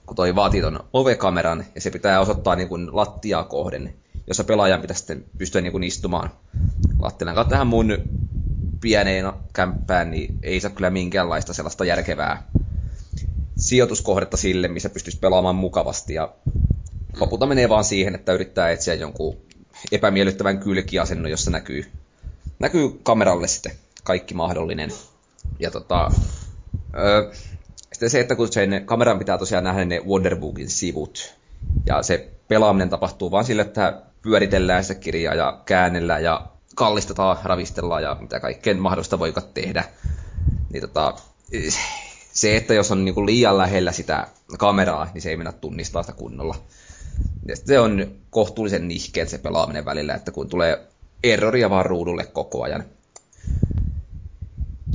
[0.06, 3.94] kun toi vaatii ton ovekameran ja se pitää osoittaa niin kuin lattiaa kohden,
[4.26, 6.30] jossa pelaajan pitäisi sitten pystyä niin kuin istumaan
[6.98, 7.48] lattian.
[7.48, 7.96] tähän mun
[8.80, 12.48] pieneen kämppään, niin ei saa kyllä minkäänlaista sellaista järkevää
[13.66, 16.14] sijoituskohdetta sille, missä pystyisi pelaamaan mukavasti.
[16.14, 16.34] Ja
[17.20, 19.36] lopulta menee vaan siihen, että yrittää etsiä jonkun
[19.92, 21.84] epämiellyttävän kylkiasennon, jossa näkyy,
[22.58, 23.72] näkyy kameralle sitten
[24.04, 24.90] kaikki mahdollinen.
[25.58, 26.10] Ja tota,
[26.98, 27.32] ö,
[27.92, 31.34] sitten se, että kun sen kameran pitää tosiaan nähdä ne Wonderbookin sivut,
[31.86, 38.02] ja se pelaaminen tapahtuu vaan sille, että pyöritellään sitä kirjaa ja käännellään ja kallistetaan, ravistellaan
[38.02, 39.84] ja mitä kaikkea mahdollista voi tehdä.
[40.72, 41.14] Niin tota,
[42.36, 44.26] se, että jos on niinku liian lähellä sitä
[44.58, 46.54] kameraa, niin se ei mennä tunnistaa sitä kunnolla.
[47.48, 50.86] Ja se on kohtuullisen nihkeet se pelaaminen välillä, että kun tulee
[51.22, 52.84] erroria vaan ruudulle koko ajan.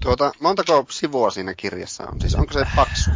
[0.01, 2.21] Tuota, montako sivua siinä kirjassa on?
[2.21, 3.11] Siis onko se paksu?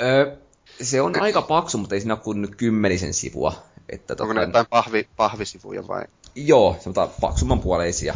[0.00, 0.36] Öö,
[0.82, 3.62] se on aika paksu, mutta ei siinä ole kuin kymmenisen sivua.
[3.88, 4.34] Että onko tota...
[4.34, 6.04] ne jotain pahvi, pahvisivuja vai?
[6.34, 8.14] Joo, semmoista paksumman puoleisia.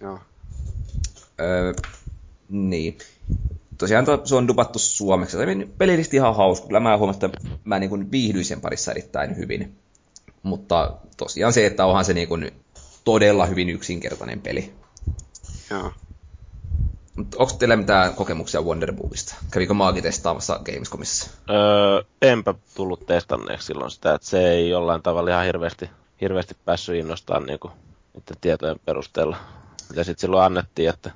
[0.00, 0.18] Joo.
[1.40, 1.74] Öö,
[2.48, 2.98] niin.
[3.78, 5.36] Tosiaan se on dupattu suomeksi.
[5.36, 6.66] Se on pelillisesti ihan hauska.
[6.66, 9.78] Kyllä mä huomasin, että mä niin viihdyin sen parissa erittäin hyvin.
[10.42, 12.50] Mutta tosiaan se, että onhan se niin kuin
[13.04, 14.74] todella hyvin yksinkertainen peli.
[15.70, 15.92] Joo.
[17.16, 19.34] Onko teillä mitään kokemuksia Wonderbookista?
[19.50, 21.30] Kävikö Maagi testaamassa Gamescomissa?
[21.50, 26.94] Öö, enpä tullut testanneeksi silloin sitä, että se ei jollain tavalla ihan hirveästi, hirveästi päässyt
[26.94, 27.72] innostamaan niin kuin,
[28.14, 29.36] niiden tietojen perusteella.
[29.94, 31.10] Ja sitten silloin annettiin, että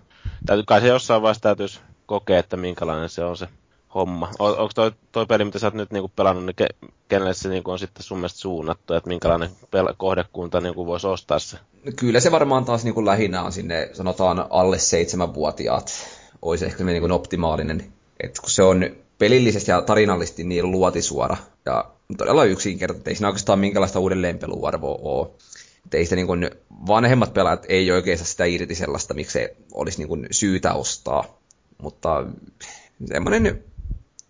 [0.46, 3.48] täytyy, kai se jossain vaiheessa täytyisi kokea, että minkälainen se on se
[3.94, 4.30] homma.
[4.40, 6.66] O, onko toi, toi peli, mitä sä oot nyt niinku pelannut, niin ke,
[7.08, 11.38] kenelle se niinku on sitten sun mielestä suunnattu, että minkälainen pel- kohdekunta niinku voisi ostaa
[11.38, 11.58] se?
[11.96, 15.92] Kyllä se varmaan taas niinku lähinnä on sinne, sanotaan alle seitsemänvuotiaat,
[16.42, 17.92] olisi ehkä niinku optimaalinen.
[18.20, 18.84] Et kun se on
[19.18, 21.84] pelillisesti ja tarinallisesti niin luotisuora ja
[22.18, 25.28] todella yksinkertainen, ei siinä oikeastaan minkälaista uudelleenpeluarvoa ole.
[25.92, 26.50] Ei sitä niin kuin,
[26.86, 31.37] vanhemmat pelaajat ei oikein saa sitä irti sellaista, miksi se olisi niin kuin syytä ostaa.
[31.82, 32.26] Mutta
[33.06, 33.64] semmoinen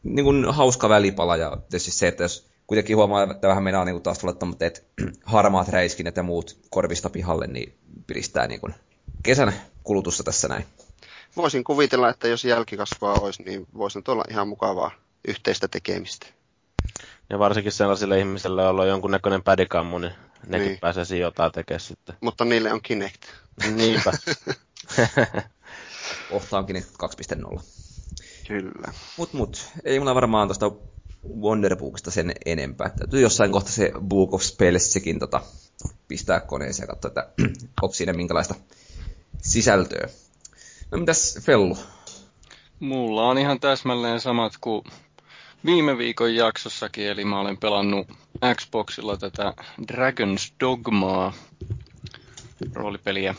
[0.03, 4.03] niin kuin hauska välipala ja tietysti se, että jos kuitenkin huomaa, että vähän mennään niin
[4.03, 4.81] taas tulla että
[5.25, 7.75] harmaat räiskinnät ja muut korvista pihalle, niin
[8.07, 8.75] piristää niin kuin
[9.23, 9.53] kesän
[9.85, 10.65] kulutusta tässä näin.
[11.37, 14.91] Voisin kuvitella, että jos jälkikasvaa olisi, niin voisi olla ihan mukavaa
[15.29, 16.27] yhteistä tekemistä.
[17.31, 20.13] Ja varsinkin sellaisille ihmisille, joilla on jonkunnäköinen pädikammu, niin
[20.47, 20.79] nekin niin.
[20.79, 22.15] pääsee jotain tekemään sitten.
[22.21, 23.23] Mutta niille on Kinect.
[23.75, 24.13] Niinpä.
[26.31, 26.89] Ohta on Kinect
[27.55, 27.61] 2.0.
[28.49, 28.93] Kyllä.
[29.17, 30.73] Mut mut, ei mulla varmaan tuosta
[31.41, 32.89] Wonderbookista sen enempää.
[32.89, 35.41] Täytyy jossain kohta se Book of Spellsikin tota,
[36.09, 37.29] pistää koneeseen ja katsoa, että
[37.83, 38.55] onko siinä minkälaista
[39.43, 40.09] sisältöä.
[40.91, 41.79] No mitäs Fellu?
[42.81, 44.85] Mulla on ihan täsmälleen samat kuin
[45.65, 48.07] viime viikon jaksossakin, eli mä olen pelannut
[48.55, 49.55] Xboxilla tätä
[49.93, 51.33] Dragon's Dogmaa
[52.75, 53.35] roolipeliä.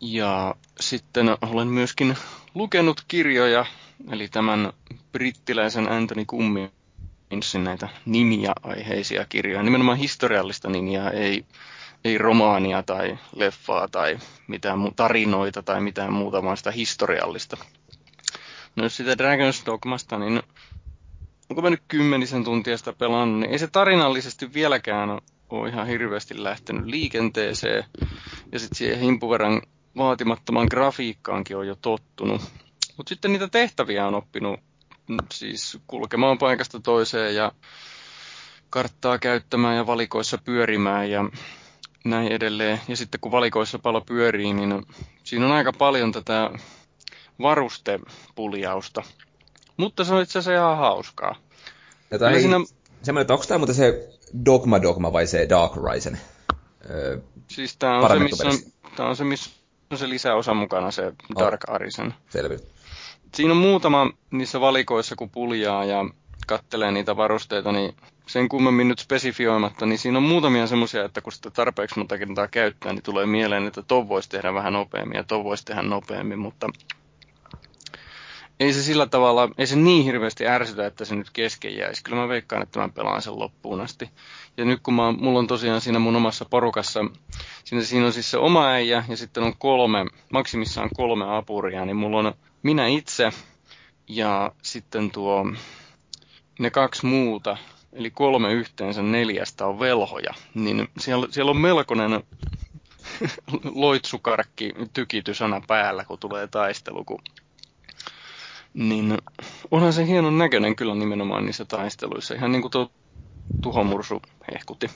[0.00, 2.16] Ja sitten olen myöskin
[2.54, 3.66] lukenut kirjoja
[4.10, 4.72] eli tämän
[5.12, 11.44] brittiläisen Anthony Cummingsin näitä nimiä aiheisia kirjoja, nimenomaan historiallista nimiä, ei,
[12.04, 17.56] ei romaania tai leffaa tai mitään tarinoita tai mitään muuta, vaan sitä historiallista.
[18.76, 20.42] No sitä Dragon's Dogmasta, niin
[21.50, 25.18] onko mä nyt kymmenisen tuntia sitä pelannut, niin ei se tarinallisesti vieläkään
[25.50, 27.84] ole ihan hirveästi lähtenyt liikenteeseen.
[28.52, 29.62] Ja sitten siihen himpuverran
[29.98, 32.42] vaatimattoman grafiikkaankin on jo tottunut.
[32.96, 34.60] Mutta sitten niitä tehtäviä on oppinut
[35.08, 37.52] mm, siis kulkemaan paikasta toiseen ja
[38.70, 41.24] karttaa käyttämään ja valikoissa pyörimään ja
[42.04, 42.80] näin edelleen.
[42.88, 44.86] Ja sitten kun valikoissa palo pyörii, niin
[45.24, 46.50] siinä on aika paljon tätä
[47.42, 49.02] varustepuljausta.
[49.76, 51.36] Mutta se on itse asiassa ihan hauskaa.
[52.10, 52.60] Ja ei, siinä...
[53.02, 54.08] semmoinen, että onko tämä muuten se
[54.44, 56.20] Dogma Dogma vai se Dark Risen?
[56.90, 58.44] Öö, siis tämä on, se, missä,
[58.96, 59.50] tämä on se, missä
[59.90, 61.74] on se lisäosa mukana, se Dark oh.
[61.74, 62.14] Arisen.
[62.28, 62.54] Selvä
[63.34, 66.04] siinä on muutama niissä valikoissa, kun puljaa ja
[66.46, 67.94] kattelee niitä varusteita, niin
[68.26, 72.48] sen kummemmin nyt spesifioimatta, niin siinä on muutamia semmoisia, että kun sitä tarpeeksi monta kertaa
[72.48, 76.38] käyttää, niin tulee mieleen, että ton voisi tehdä vähän nopeammin ja ton voisi tehdä nopeammin,
[76.38, 76.66] mutta
[78.60, 82.04] ei se sillä tavalla, ei se niin hirveästi ärsytä, että se nyt kesken jäisi.
[82.04, 84.10] Kyllä mä veikkaan, että mä pelaan sen loppuun asti.
[84.58, 87.00] Ja nyt kun mä, mulla on tosiaan siinä mun omassa porukassa,
[87.64, 91.96] siinä, siinä on siis se oma äijä ja sitten on kolme, maksimissaan kolme apuria, niin
[91.96, 93.30] mulla on minä itse
[94.08, 95.46] ja sitten tuo
[96.58, 97.56] ne kaksi muuta,
[97.92, 102.10] eli kolme yhteensä neljästä on velhoja, niin siellä, siellä on melkoinen
[103.74, 107.22] loitsukarkki tykitysana päällä, kun tulee taistelu, kun
[108.74, 109.18] niin
[109.70, 112.90] onhan se hienon näköinen kyllä nimenomaan niissä taisteluissa, ihan niin kuin tuo
[113.62, 114.90] tuhomursu hehkutti.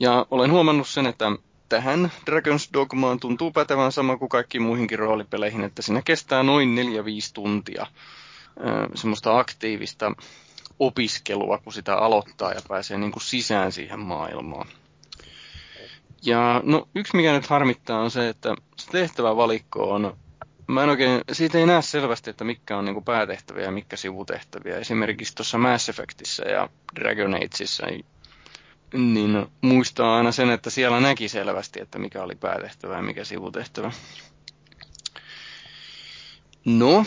[0.00, 1.32] Ja olen huomannut sen, että
[1.68, 6.80] tähän Dragon's Dogmaan tuntuu pätevän sama kuin kaikki muihinkin roolipeleihin, että siinä kestää noin 4-5
[7.34, 7.86] tuntia
[8.94, 10.12] semmoista aktiivista
[10.78, 14.68] opiskelua, kun sitä aloittaa ja pääsee niin kuin sisään siihen maailmaan.
[16.24, 20.16] Ja no, yksi mikä nyt harmittaa on se, että se tehtävävalikko on,
[20.66, 23.96] mä en oikein, siitä ei näe selvästi, että mikä on niin kuin päätehtäviä ja mikä
[23.96, 24.76] sivutehtäviä.
[24.76, 26.68] Esimerkiksi tuossa Mass Effectissä ja
[27.00, 27.86] Dragon Ageissa
[28.92, 33.92] niin muistaa aina sen, että siellä näki selvästi, että mikä oli päätehtävä ja mikä sivutehtävä.
[36.64, 37.04] No,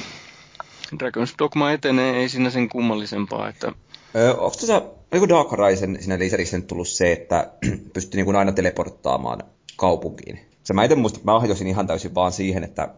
[0.94, 3.72] Dragon's Dogma etenee, ei siinä sen kummallisempaa, että...
[4.16, 7.52] Öö, onko tuossa, oliko Dark Horizon siinä lisäksi tullut se, että
[7.94, 9.44] pystyy niin aina teleporttaamaan
[9.76, 10.40] kaupunkiin?
[10.64, 12.90] Se mä itse muista, mä ohjasin ihan täysin vaan siihen, että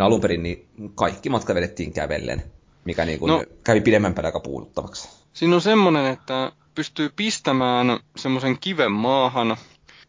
[0.00, 2.42] alun perin niin kaikki matka vedettiin kävellen,
[2.84, 5.08] mikä niin kuin no, kävi pidemmän aika puuduttavaksi.
[5.32, 9.56] Siinä on semmoinen, että pystyy pistämään semmoisen kiven maahan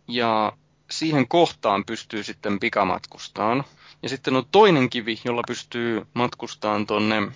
[0.08, 0.54] ja
[0.92, 3.64] siihen kohtaan pystyy sitten pikamatkustaan.
[4.04, 7.32] Ja sitten on toinen kivi, jolla pystyy matkustaan tonne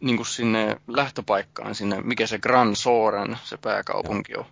[0.00, 4.44] niin kuin sinne lähtöpaikkaan, sinne, mikä se Grand Soren, se pääkaupunki on.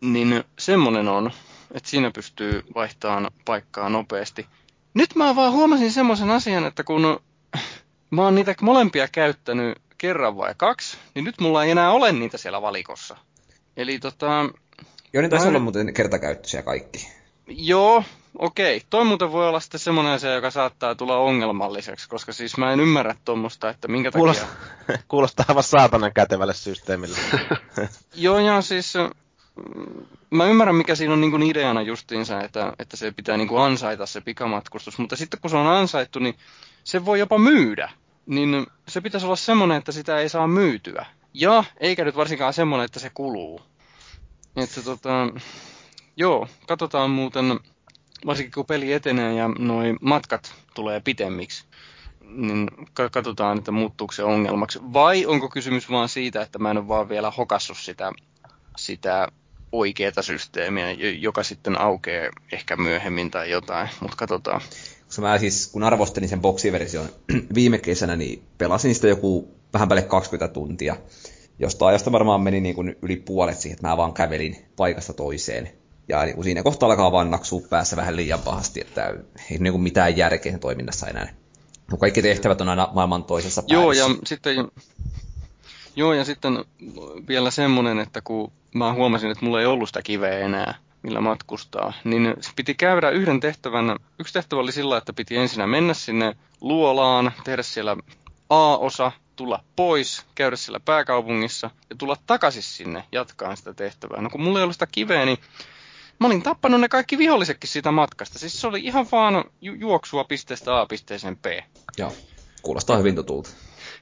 [0.00, 1.30] Niin semmonen on,
[1.74, 4.46] että siinä pystyy vaihtamaan paikkaa nopeasti.
[4.96, 7.20] Nyt mä vaan huomasin semmoisen asian, että kun
[8.10, 12.38] mä oon niitä molempia käyttänyt kerran vai kaksi, niin nyt mulla ei enää ole niitä
[12.38, 13.16] siellä valikossa.
[13.76, 14.26] Eli tota...
[15.12, 17.08] Joo, niin taisi olla muuten kertakäyttöisiä kaikki.
[17.46, 18.04] Joo,
[18.38, 18.82] okei.
[18.90, 22.80] Toi muuten voi olla sitten semmoinen asia, joka saattaa tulla ongelmalliseksi, koska siis mä en
[22.80, 24.48] ymmärrä tuommoista, että minkä Kuulostaa,
[24.86, 25.02] takia...
[25.08, 27.18] Kuulostaa aivan saatanan kätevälle systeemille.
[28.14, 28.94] Joo, ja siis
[30.30, 34.20] mä ymmärrän, mikä siinä on niin ideana justiinsa, että, että se pitää niin ansaita se
[34.20, 36.34] pikamatkustus, mutta sitten kun se on ansaittu, niin
[36.84, 37.90] se voi jopa myydä.
[38.26, 41.06] Niin se pitäisi olla semmoinen, että sitä ei saa myytyä.
[41.34, 43.60] Ja eikä nyt varsinkaan semmoinen, että se kuluu.
[44.56, 45.10] Että tota,
[46.16, 47.60] joo, katsotaan muuten,
[48.26, 51.64] varsinkin kun peli etenee ja noi matkat tulee pitemmiksi,
[52.20, 52.68] niin
[53.12, 54.78] katsotaan, että muuttuuko se ongelmaksi.
[54.92, 58.12] Vai onko kysymys vaan siitä, että mä en ole vaan vielä hokassut sitä,
[58.76, 59.28] sitä
[59.72, 64.60] oikeaa systeemiä, joka sitten aukeaa ehkä myöhemmin tai jotain, mutta katsotaan.
[65.06, 67.08] Koska mä siis, kun arvostelin sen boksiversion
[67.54, 70.96] viime kesänä, niin pelasin sitä joku vähän päälle 20 tuntia.
[71.58, 75.70] Josta ajasta varmaan meni niin kuin yli puolet siihen, että mä vaan kävelin paikasta toiseen.
[76.08, 79.14] Ja niin kuin siinä kohtaa alkaa vaan naksua päässä vähän liian pahasti, että
[79.50, 81.34] ei niin kuin mitään järkeä toiminnassa enää.
[82.00, 83.74] Kaikki tehtävät on aina maailman toisessa päässä.
[83.74, 84.68] Joo, ja sitten
[85.96, 86.64] Joo, ja sitten
[87.28, 91.92] vielä semmoinen, että kun mä huomasin, että mulla ei ollut sitä kiveä enää, millä matkustaa,
[92.04, 93.96] niin piti käydä yhden tehtävän.
[94.18, 97.96] Yksi tehtävä oli sillä, että piti ensinnä mennä sinne luolaan, tehdä siellä
[98.50, 104.20] A-osa, tulla pois, käydä siellä pääkaupungissa ja tulla takaisin sinne jatkaa sitä tehtävää.
[104.20, 105.38] No kun mulla ei ollut sitä kiveä, niin
[106.20, 108.38] mä olin tappanut ne kaikki vihollisetkin siitä matkasta.
[108.38, 111.46] Siis se oli ihan vaan ju- juoksua pisteestä A pisteeseen B.
[111.98, 112.12] Joo,
[112.62, 113.50] kuulostaa hyvin tutulta.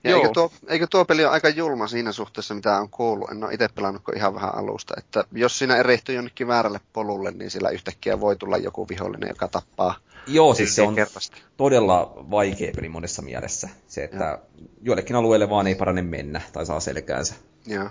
[0.04, 3.30] Ja eikö tuo, eikö tuo peli ole aika julma siinä suhteessa, mitä on kuullut?
[3.30, 4.94] En ole itse pelannut ihan vähän alusta.
[4.98, 9.48] Että jos siinä erehtyy jonnekin väärälle polulle, niin sillä yhtäkkiä voi tulla joku vihollinen, joka
[9.48, 9.94] tappaa
[10.26, 11.36] Joo, siis se on kerrasta.
[11.56, 13.68] todella vaikea peli monessa mielessä.
[13.88, 14.38] Se, että ja.
[14.82, 17.34] joillekin alueille vaan ei parane mennä tai saa selkäänsä.
[17.66, 17.90] Joo.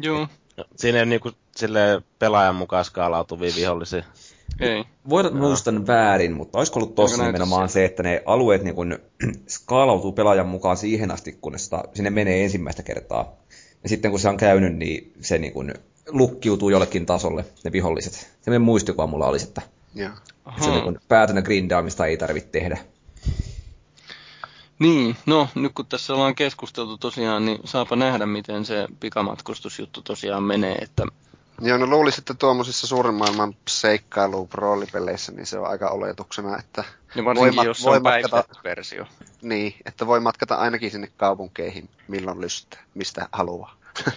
[0.00, 0.28] Joo.
[0.76, 4.02] Siinä ei niinku sille pelaajan mukaan skaalautuvia vihollisia.
[4.60, 4.84] Ei.
[5.08, 8.98] Voidaan muistan väärin, mutta olisiko ollut tossa nimenomaan se, että ne alueet niin kun,
[9.48, 13.32] skaalautuu pelaajan mukaan siihen asti, kun sitä, sinne menee ensimmäistä kertaa.
[13.82, 15.74] Ja sitten kun se on käynyt, niin se niin kun,
[16.08, 18.30] lukkiutuu jollekin tasolle, ne viholliset.
[18.40, 19.62] Se muistikuva mulla olisi, että,
[19.96, 22.78] että se niin päätönä grindaamista ei tarvitse tehdä.
[24.78, 30.42] Niin, no nyt kun tässä ollaan keskusteltu tosiaan, niin saapa nähdä, miten se pikamatkustusjuttu tosiaan
[30.42, 31.06] menee, että
[31.60, 36.84] Joo, no luulisin, että tuommoisissa suuren maailman seikkailu roolipeleissä, niin se on aika oletuksena, että
[37.14, 39.06] ja voi, mat- jos voi matkata, versio.
[39.42, 43.76] Niin, että voi matkata ainakin sinne kaupunkeihin milloin lystää, mistä haluaa.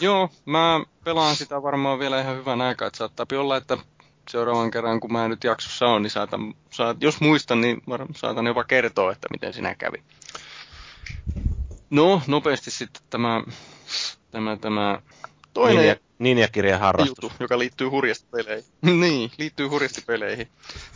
[0.00, 3.78] Joo, mä pelaan sitä varmaan vielä ihan hyvän aikaa, että saattaa olla, että
[4.30, 8.46] seuraavan kerran, kun mä nyt jaksossa on, niin saatan, saat, jos muistan, niin varmaan saatan
[8.46, 10.02] jopa kertoa, että miten sinä kävi.
[11.90, 13.42] No, nopeasti sitten tämä,
[14.30, 15.02] tämä, tämä
[15.54, 15.96] toinen...
[16.18, 17.22] ninjakirjan harrastus.
[17.22, 18.64] Juttu, joka liittyy hurjasti peleihin.
[19.00, 20.48] niin, liittyy hurjasti peleihin.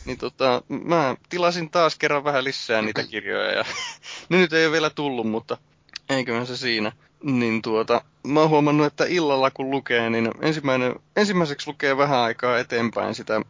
[0.04, 3.64] Niin tota, mä tilasin taas kerran vähän lisää niitä kirjoja ja
[4.28, 5.56] ne nyt ei ole vielä tullut, mutta
[6.08, 6.92] eiköhän se siinä.
[7.22, 12.58] Niin tuota, mä oon huomannut, että illalla kun lukee, niin ensimmäinen, ensimmäiseksi lukee vähän aikaa
[12.58, 13.40] eteenpäin sitä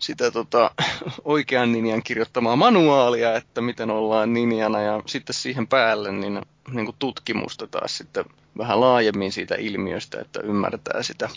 [0.00, 0.70] sitä tota,
[1.24, 6.96] oikean ninjan kirjoittamaa manuaalia, että miten ollaan ninjana ja sitten siihen päälle niin, niin kuin
[6.98, 8.24] tutkimusta taas sitten
[8.58, 11.28] vähän laajemmin siitä ilmiöstä, että ymmärtää sitä.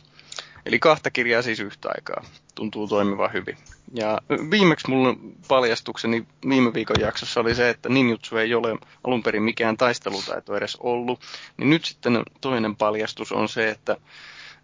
[0.65, 2.24] Eli kahta kirjaa siis yhtä aikaa.
[2.56, 3.58] Tuntuu toimivan hyvin.
[3.93, 5.15] Ja viimeksi mulle
[5.48, 10.76] paljastukseni viime viikon jaksossa oli se, että ninjutsu ei ole alun perin mikään taistelutaito edes
[10.76, 11.19] ollut.
[11.58, 13.98] Niin nyt sitten toinen paljastus on se, että,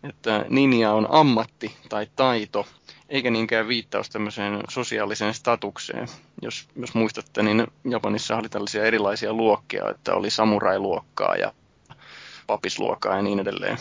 [0.03, 2.67] että ninja on ammatti tai taito,
[3.09, 6.07] eikä niinkään viittaus tämmöiseen sosiaaliseen statukseen.
[6.41, 11.53] Jos, jos muistatte, niin Japanissa oli tällaisia erilaisia luokkia, että oli samurai-luokkaa ja
[12.47, 13.77] papisluokkaa ja niin edelleen.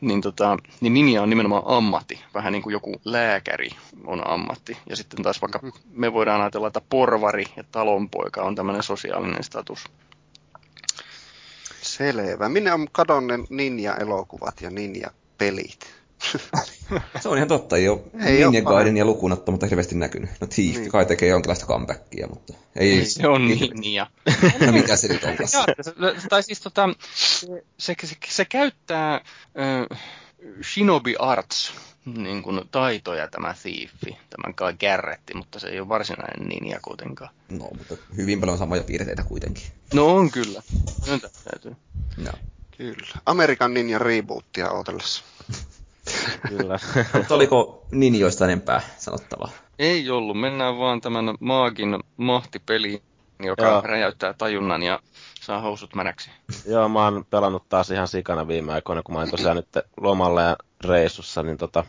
[0.00, 3.70] Niin, tota, niin ninja on nimenomaan ammatti, vähän niin kuin joku lääkäri
[4.06, 4.76] on ammatti.
[4.88, 5.60] Ja sitten taas vaikka
[5.92, 9.84] me voidaan ajatella, että porvari ja talonpoika on tämmöinen sosiaalinen status.
[11.82, 12.48] Selvä.
[12.48, 15.94] Minne on kadonneet ninja-elokuvat ja ninja-pelit?
[17.20, 20.30] se on ihan totta, ei ole Ninja Gaiden ja lukuun ottamatta hirveästi näkynyt.
[20.40, 20.90] No Thief niin.
[20.90, 22.98] kai tekee jonkinlaista comebackia, mutta ei...
[22.98, 24.06] ei se on Ninja.
[24.66, 25.64] no mikä se nyt on tässä?
[26.28, 27.46] tai siis tota, se,
[27.78, 29.98] se, se, se käyttää äh,
[30.62, 31.72] Shinobi Arts
[32.04, 37.30] niin kuin taitoja tämä Thiefi, tämä kai Garretti, mutta se ei ole varsinainen ninja kuitenkaan.
[37.48, 39.64] No, mutta hyvin paljon samoja piirteitä kuitenkin.
[39.94, 40.62] No on kyllä.
[41.06, 41.76] Nyt täytyy.
[42.16, 42.32] No.
[42.76, 43.18] Kyllä.
[43.26, 45.22] Amerikan Ninja rebootia ootellessa.
[46.48, 46.78] Kyllä.
[47.14, 49.50] Mutta oliko ninjoista enempää sanottavaa?
[49.78, 53.02] Ei ollut, mennään vaan tämän maagin mahtipeliin,
[53.40, 53.80] joka Joo.
[53.80, 55.00] räjäyttää tajunnan ja
[55.40, 56.30] saa housut mänäksi.
[56.66, 59.68] Joo, mä oon pelannut taas ihan sikana viime aikoina, kun mä oon tosiaan nyt
[60.00, 61.84] lomalla ja reissussa, niin tota,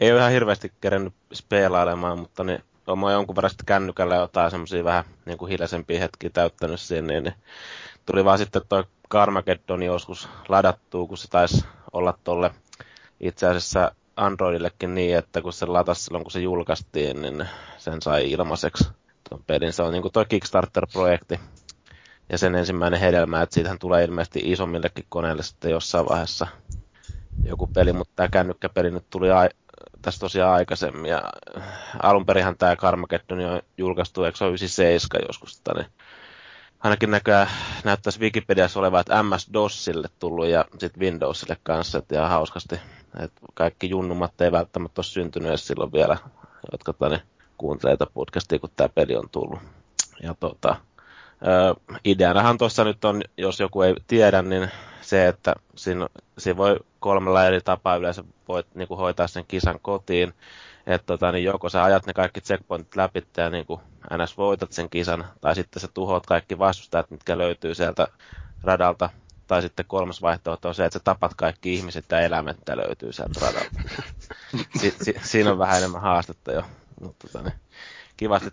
[0.00, 4.84] ei ole ihan hirveästi kerennyt speelailemaan, mutta niin olen jonkun verran sitten kännykällä jotain semmoisia
[4.84, 7.34] vähän niin kuin hiljaisempia hetkiä täyttänyt siinä, niin, niin
[8.06, 12.50] tuli vaan sitten toi Carmageddon joskus ladattua, kun se taisi olla tolle
[13.22, 18.30] itse asiassa Androidillekin niin, että kun se latasi silloin, kun se julkaistiin, niin sen sai
[18.30, 18.88] ilmaiseksi
[19.28, 19.72] tuon pelin.
[19.72, 21.40] Se on niin kuin toi Kickstarter-projekti
[22.32, 26.46] ja sen ensimmäinen hedelmä, että siitähän tulee ilmeisesti isommillekin koneille sitten jossain vaiheessa
[27.44, 29.48] joku peli, mutta tämä kännykkäpeli nyt tuli ai-
[30.02, 31.10] tässä tosiaan aikaisemmin.
[31.10, 31.22] Ja
[32.02, 35.86] alun perinhän tämä Carmageddon on julkaistu, eikö se ole 97 joskus, niin
[36.80, 37.48] ainakin näköjään
[37.84, 42.80] näyttäisi Wikipediassa olevan, että MS-DOSille tullut ja sitten Windowsille kanssa, että ihan hauskasti.
[43.20, 46.16] Että kaikki junnumat ei välttämättä ole syntynyt edes silloin vielä,
[46.72, 47.22] jotka tani,
[47.58, 49.58] kuuntelee tätä podcastia, kun tämä peli on tullut.
[50.22, 50.76] Ja tota,
[52.04, 54.70] ideanahan tuossa nyt on, jos joku ei tiedä, niin
[55.00, 59.78] se, että siinä, siinä voi kolmella eri tapaa yleensä voit niin kuin hoitaa sen kisan
[59.82, 60.34] kotiin.
[60.86, 63.80] Että tota, niin joko sä ajat ne kaikki checkpointit läpi ja niin kuin
[64.16, 64.36] ns.
[64.38, 68.08] voitat sen kisan, tai sitten sä tuhoat kaikki vastustajat, mitkä löytyy sieltä
[68.62, 69.10] radalta.
[69.52, 73.12] Tai sitten kolmas vaihtoehto on se, että sä tapat kaikki ihmiset ja eläimet, mitä löytyy
[73.12, 73.80] sieltä radalta.
[74.80, 76.62] si- si- siinä on vähän enemmän haastetta jo.
[77.00, 77.58] Mutta tota, niin,
[78.16, 78.50] kivasti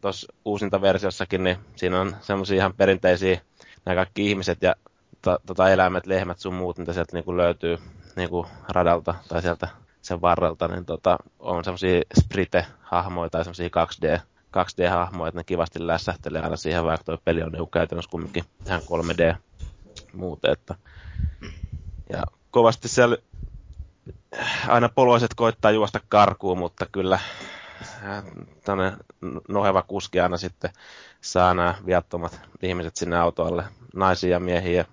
[0.00, 3.40] tuossa uusinta versiossakin, niin siinä on semmoisia ihan perinteisiä
[3.84, 4.74] nämä kaikki ihmiset ja
[5.22, 7.78] to, tota, eläimet, lehmät sun muut, mitä sieltä niin kuin löytyy
[8.16, 9.68] niin kuin radalta tai sieltä
[10.00, 14.20] sen varrelta, niin tota, on semmoisia sprite-hahmoja tai semmoisia 2D,
[14.56, 18.80] 2D-hahmoja, että ne kivasti lässähtelee aina siihen, vaikka tuo peli on niin käytännössä kumminkin ihan
[18.80, 19.36] 3D
[20.12, 20.74] muuten, että
[22.12, 23.16] ja kovasti siellä
[24.68, 27.18] aina poloiset koittaa juosta karkuun, mutta kyllä
[28.64, 28.92] tänne
[29.48, 30.70] noheva kuski aina sitten
[31.20, 34.84] saa nämä viattomat ihmiset sinne autolle, naisia ja miehiä,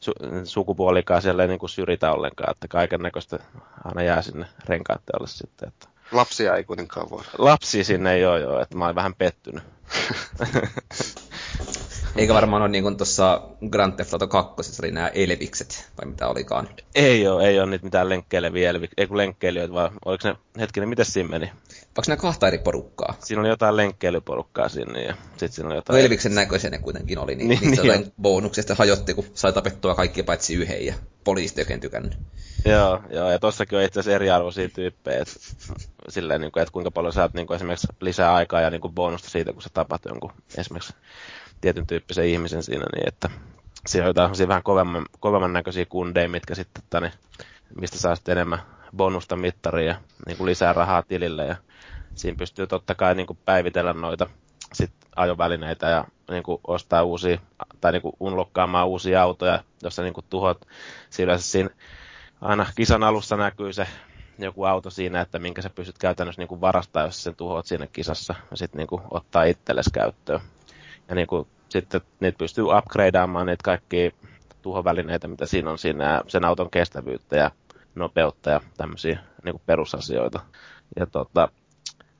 [0.00, 3.38] su- sukupuolikaan siellä ei niin kuin syrjitä ollenkaan, että kaiken näköistä
[3.84, 5.68] aina jää sinne renkaatteelle sitten.
[5.68, 5.88] Että...
[6.12, 7.22] Lapsia ei kuitenkaan voi.
[7.38, 9.64] Lapsi sinne ei ole jo, että mä olen vähän pettynyt.
[12.16, 16.28] Eikä varmaan ole niin kuin tuossa Grand Theft Auto 2 oli nämä elvikset, vai mitä
[16.28, 16.68] olikaan?
[16.94, 20.88] Ei ole, ei ole niitä mitään lenkkeileviä elviksiä, ei kun lenkkeilijöitä, vaan oliko ne, hetkinen,
[20.88, 21.46] miten siinä meni?
[21.80, 23.14] Onko ne kahta eri porukkaa?
[23.18, 25.94] Siinä oli jotain lenkkeilyporukkaa siinä ja sitten siinä oli jotain...
[25.94, 29.94] No Elviksen näköisiä ne kuitenkin oli, niin, niin, niin jotain bonuksesta hajotti, kun sai tapettua
[29.94, 32.18] kaikki paitsi yhden ja poliisit oikein tykännyt.
[32.64, 35.34] Joo, joo, ja tossakin on itse asiassa eriarvoisia tyyppejä, että,
[36.08, 38.94] silleen, niin kuin, että kuinka paljon saat niin kuin, esimerkiksi lisää aikaa ja niin kuin
[38.94, 40.94] bonusta siitä, kun sä tapat jonkun esimerkiksi
[41.64, 43.30] tietyn tyyppisen ihmisen siinä, niin että
[43.86, 47.10] siinä on jotain vähän kovemman, kovemman näköisiä kundeja, mitkä sitten, tani,
[47.80, 48.58] mistä saa sitten enemmän
[48.96, 49.94] bonusta mittaria ja
[50.26, 51.56] niin kuin lisää rahaa tilille ja
[52.14, 54.26] siinä pystyy totta kai niin kuin päivitellä noita
[54.72, 57.38] sit ajovälineitä ja niin kuin ostaa uusia,
[57.80, 60.66] tai niin kuin unlokkaamaan uusia autoja, jossa niin kuin tuhot.
[61.10, 61.70] Siinä, siinä
[62.40, 63.86] aina kisan alussa näkyy se
[64.38, 67.86] joku auto siinä, että minkä sä pystyt käytännössä niin kuin varastaa, jos sen tuhoat siinä
[67.86, 70.40] kisassa, ja sitten niin ottaa itsellesi käyttöön.
[71.08, 74.10] Ja niin kuin, sitten niitä pystyy upgradeaamaan niitä kaikkia
[74.62, 77.50] tuhovälineitä, mitä siinä on siinä, sen auton kestävyyttä ja
[77.94, 80.40] nopeutta ja tämmöisiä niin perusasioita.
[80.96, 81.48] Ja tota,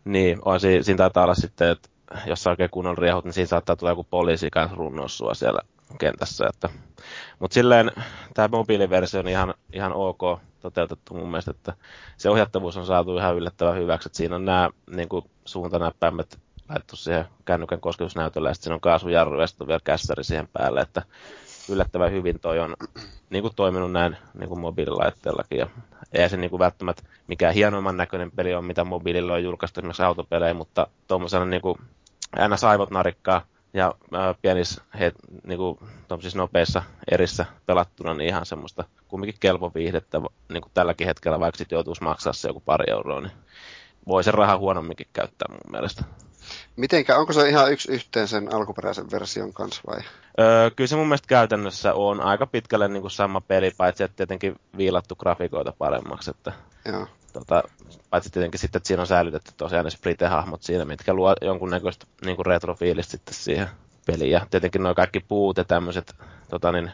[0.05, 1.88] niin, on, siinä, siinä taitaa olla sitten, että
[2.27, 5.61] jos saa oikein kunnon riehut, niin siinä saattaa tulla joku poliisi kanssa runnoa sua siellä
[5.99, 6.47] kentässä.
[6.49, 6.68] Että.
[7.38, 7.92] Mutta silleen
[8.35, 10.20] tämä mobiiliversio on ihan, ihan ok
[10.61, 11.73] toteutettu mun mielestä, että
[12.16, 16.96] se ohjattavuus on saatu ihan yllättävän hyväksi, että siinä on nämä niin kuin, suuntanäppäimet laitettu
[16.96, 20.81] siihen kännykän kosketusnäytölle, ja sitten siinä on kaasujarru, ja sitten on vielä kässäri siihen päälle,
[20.81, 21.03] että
[21.70, 22.77] yllättävän hyvin toi on
[23.31, 25.59] niin kuin toiminut näin niin kuin mobiililaitteellakin.
[25.59, 25.66] Ja
[26.12, 30.03] ei se niin kuin välttämättä mikään hienomman näköinen peli on, mitä mobiililla on julkaistu esimerkiksi
[30.03, 31.79] autopelejä, mutta tuommoisena niin kuin
[32.38, 35.12] aina saivot narikkaa ja ää, pienissä he,
[35.46, 35.79] niin kuin,
[36.35, 40.20] nopeissa erissä pelattuna, niin ihan semmoista kumminkin kelpo viihdettä
[40.53, 43.33] niin kuin tälläkin hetkellä, vaikka sitten joutuisi maksaa se joku pari euroa, niin
[44.09, 46.05] voi sen rahaa huonomminkin käyttää mun mielestä.
[46.76, 50.00] Mitenkä, onko se ihan yksi yhteen sen alkuperäisen version kanssa vai?
[50.40, 54.16] Öö, kyllä se mun mielestä käytännössä on aika pitkälle niin kuin sama peli, paitsi että
[54.16, 56.31] tietenkin viilattu grafikoita paremmaksi.
[56.31, 56.52] Että,
[56.85, 57.06] Joo.
[57.33, 57.62] Tota,
[58.10, 62.37] paitsi tietenkin sitten, että siinä on säilytetty tosiaan ne sprite-hahmot siinä, mitkä luo jonkunnäköistä niin
[62.37, 63.68] kuin retrofiilistä sitten siihen
[64.06, 64.31] peliin.
[64.31, 66.14] Ja tietenkin nuo kaikki puut ja tämmöiset,
[66.48, 66.92] tota niin,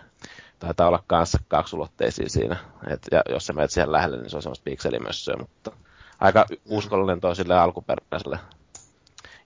[0.58, 2.56] taitaa olla kanssa kaksulotteisia siinä.
[2.90, 5.72] Et, ja jos sä menet siihen lähelle, niin se on semmoista pikselimössöä, mutta
[6.20, 8.38] aika uskollinen toisille alkuperäiselle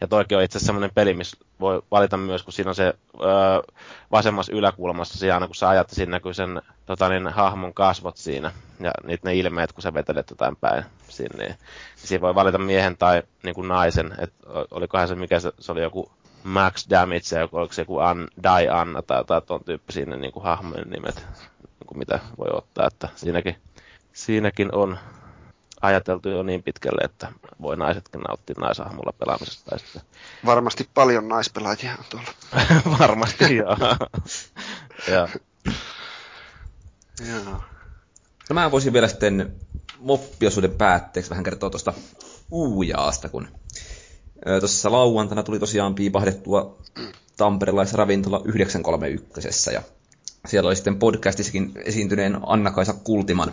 [0.00, 2.94] Ja toikin on itse asiassa semmoinen peli, missä voi valita myös, kun siinä on se
[3.22, 3.74] öö,
[4.10, 8.52] vasemmassa yläkulmassa, siinä aina kun sä ajat, siinä näkyy sen tota, niin, hahmon kasvot siinä,
[8.80, 11.44] ja niitä ne ilmeet, kun sä vetelet jotain päin sinne.
[11.44, 11.56] Niin,
[11.96, 15.82] siinä voi valita miehen tai niin kuin naisen, että olikohan se, mikä se, se oli
[15.82, 16.10] joku
[16.44, 20.44] Max Damage, ja oliko se joku An, Die Anna tai jotain tuon tyyppisiä niin kuin
[20.44, 21.26] hahmojen nimet,
[21.62, 23.56] niin kuin mitä voi ottaa, että siinäkin,
[24.12, 24.98] siinäkin on
[25.84, 27.32] ajateltu jo niin pitkälle, että
[27.62, 29.70] voi naisetkin nauttia naisahmulla pelaamisesta.
[29.70, 30.02] Tai sitten...
[30.46, 32.28] Varmasti paljon naispelaajia on tuolla.
[32.98, 33.76] Varmasti, joo.
[35.14, 35.28] ja.
[37.28, 37.62] joo.
[38.50, 39.54] No mä voisin vielä sitten
[39.98, 41.92] moppiosuuden päätteeksi vähän kertoa tuosta
[42.50, 43.48] Uujaasta, kun
[44.60, 46.78] tuossa lauantaina tuli tosiaan piipahdettua
[47.36, 49.82] tamperelaisen ravintola 931, ja
[50.46, 53.52] siellä oli sitten podcastissakin esiintyneen Anna-Kaisa Kultiman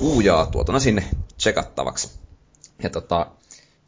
[0.00, 1.04] uujaa tuotuna sinne
[1.36, 2.18] tsekattavaksi.
[2.82, 3.26] Ja tota,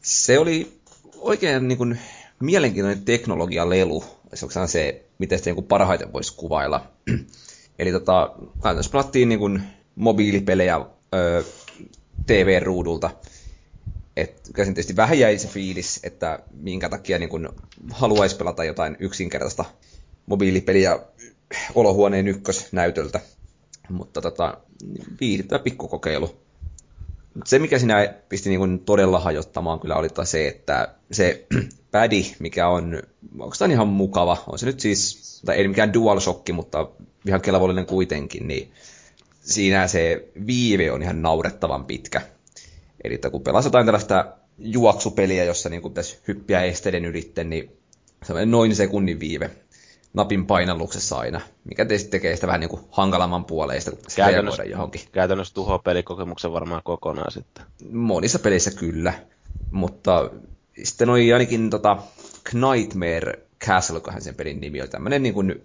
[0.02, 0.80] se oli
[1.16, 1.98] oikein niin kuin,
[2.40, 6.86] mielenkiintoinen teknologialelu, se on se, miten sitä niin parhaiten voisi kuvailla.
[7.78, 9.62] Eli tota, käytännössä pelattiin niin
[9.94, 10.80] mobiilipelejä
[11.14, 11.44] ö,
[12.26, 13.10] TV-ruudulta.
[14.16, 17.54] Et käsin tietysti vähän jäi se fiilis, että minkä takia niin kun
[17.90, 19.64] haluaisi pelata jotain yksinkertaista
[20.26, 20.98] mobiilipeliä
[21.74, 23.20] olohuoneen ykkösnäytöltä.
[23.88, 24.58] Mutta tota,
[25.20, 26.36] viihdyttävä pikkukokeilu.
[27.44, 31.46] Se, mikä sinä pisti niin todella hajottamaan kyllä oli se, että se
[31.90, 33.02] pädi, mikä on,
[33.58, 36.88] tämä ihan mukava, on se nyt siis, tai ei mikään DualShock, mutta
[37.26, 38.72] ihan kelvollinen kuitenkin, niin
[39.40, 42.22] siinä se viive on ihan naurettavan pitkä.
[43.04, 47.70] Eli että kun pelasit jotain tällaista juoksupeliä, jossa niin pitäisi hyppiä esteiden ylitte, niin
[48.46, 49.50] noin sekunnin viive
[50.18, 55.00] napin painalluksessa aina, mikä tietysti tekee sitä vähän niin kuin hankalamman puoleista, käytännössä, johonkin.
[55.12, 57.64] Käytännössä tuhoaa pelikokemuksen varmaan kokonaan sitten.
[57.92, 59.12] Monissa peleissä kyllä,
[59.70, 60.30] mutta
[60.82, 61.96] sitten oli ainakin tota
[62.52, 65.62] Nightmare Castle, kohan sen pelin nimi oli, tämmöinen niin kuin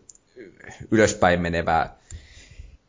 [0.91, 1.89] ylöspäin menevä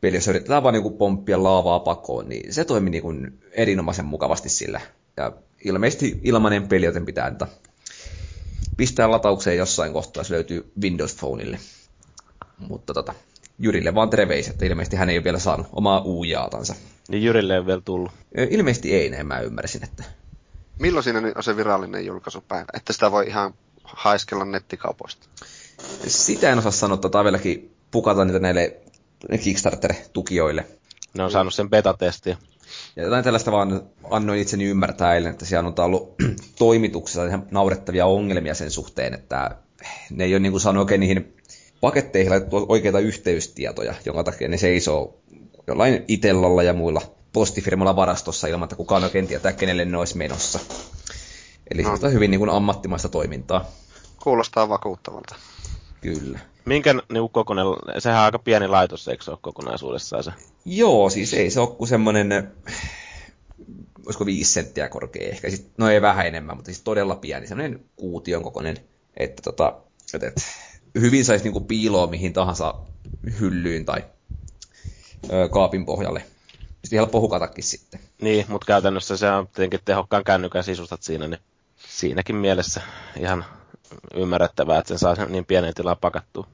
[0.01, 4.05] peli, jossa yritetään vaan niin kuin pomppia laavaa pakoon, niin se toimi niin kuin erinomaisen
[4.05, 4.81] mukavasti sillä.
[5.17, 5.31] Ja
[5.63, 7.35] ilmeisesti ilmainen peli, joten pitää
[8.77, 11.59] pistää lataukseen jossain kohtaa, se löytyy Windows Phoneille.
[12.57, 13.13] Mutta tota,
[13.59, 16.75] Jyrille vaan terveiset, ilmeisesti hän ei ole vielä saanut omaa uujaatansa.
[17.07, 18.11] Niin Jyrille ei ole vielä tullut.
[18.49, 20.03] Ilmeisesti ei, näin mä ymmärsin, että...
[20.79, 23.53] Milloin siinä on se virallinen julkaisupäivä, että sitä voi ihan
[23.83, 25.27] haiskella nettikaupoista?
[26.07, 28.77] Sitä en osaa sanoa, tota vieläkin pukata niitä näille
[29.43, 30.65] Kickstarter-tukijoille.
[31.13, 32.37] Ne on saanut sen beta-testiä.
[32.95, 36.15] Ja jotain tällaista vaan annoin itseni ymmärtää eilen, että siellä on ollut
[36.59, 39.57] toimituksessa ihan naurettavia ongelmia sen suhteen, että
[40.09, 41.35] ne ei ole niin kuin saanut oikein niihin
[41.81, 45.19] paketteihin laitettu oikeita yhteystietoja, jonka takia ne seisoo
[45.67, 47.01] jollain Itellalla ja muilla
[47.33, 50.59] postifirmalla varastossa ilman, että kukaan oikein tietää, kenelle ne olisi menossa.
[51.71, 51.97] Eli no.
[51.97, 53.65] se on hyvin niin kuin ammattimaista toimintaa.
[54.23, 55.35] Kuulostaa vakuuttavalta.
[56.01, 56.39] Kyllä.
[56.65, 57.65] Minkä niin kokonen,
[57.99, 60.31] sehän on aika pieni laitos, eikö se ole kokonaisuudessaan se?
[60.65, 62.51] Joo, siis ei se ole kuin semmoinen,
[64.05, 67.85] olisiko viisi senttiä korkea ehkä, siis, no ei vähän enemmän, mutta siis todella pieni, semmoinen
[67.95, 68.77] kuution kokoinen,
[69.17, 69.81] että tota,
[70.13, 70.35] et, et,
[70.99, 72.73] hyvin saisi niinku piiloa mihin tahansa
[73.39, 74.03] hyllyyn tai
[75.33, 76.25] ö, kaapin pohjalle.
[76.83, 77.99] Sitten helppo hukatakin sitten.
[78.21, 81.39] Niin, mutta käytännössä se on tietenkin tehokkaan kännykän sisustat siinä, niin
[81.87, 82.81] siinäkin mielessä
[83.19, 83.45] ihan
[84.13, 86.47] ymmärrettävää, että sen saa niin pienen tilaan pakattua.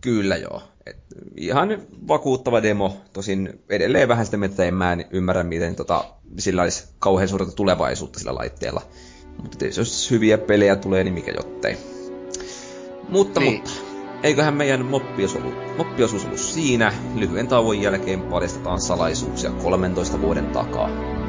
[0.00, 0.62] Kyllä joo.
[0.86, 0.96] Et
[1.36, 1.68] ihan
[2.08, 2.96] vakuuttava demo.
[3.12, 6.04] Tosin edelleen vähän sitä, että en mä en ymmärrä, miten tota,
[6.38, 8.82] sillä olisi kauhean suurta tulevaisuutta sillä laitteella.
[9.42, 11.76] Mutta jos hyviä pelejä tulee, niin mikä jottei.
[13.08, 13.54] Mutta, niin.
[13.54, 13.70] mutta
[14.22, 14.84] eiköhän meidän
[15.76, 16.92] moppiosuus ollut siinä.
[17.14, 21.21] Lyhyen tauon jälkeen paljastetaan salaisuuksia 13 vuoden takaa.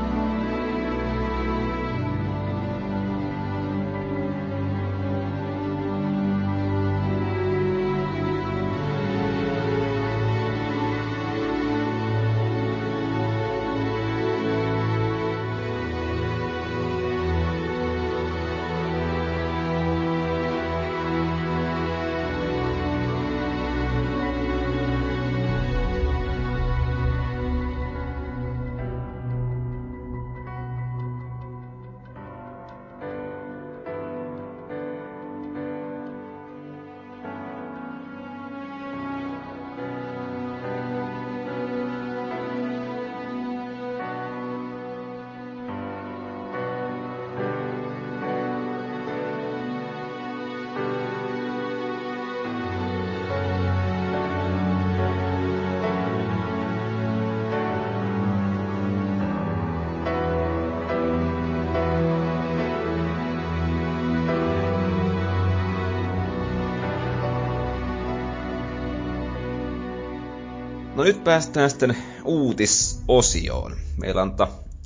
[71.03, 73.75] No nyt päästään sitten uutisosioon.
[73.97, 74.35] Meillä on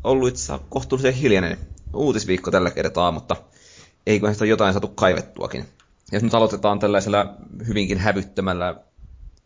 [0.03, 1.57] ollut itse kohtuullisen hiljainen
[1.93, 3.35] uutisviikko tällä kertaa, mutta
[4.07, 5.65] eiköhän sitä jotain saatu kaivettuakin.
[6.11, 7.33] Ja nyt aloitetaan tällaisella
[7.67, 8.75] hyvinkin hävyttömällä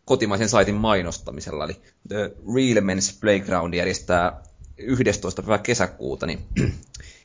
[0.04, 1.76] kotimaisen saitin mainostamisella, eli
[2.08, 4.42] The Real Men's Playground järjestää
[4.76, 5.42] 11.
[5.42, 6.46] päivä kesäkuuta niin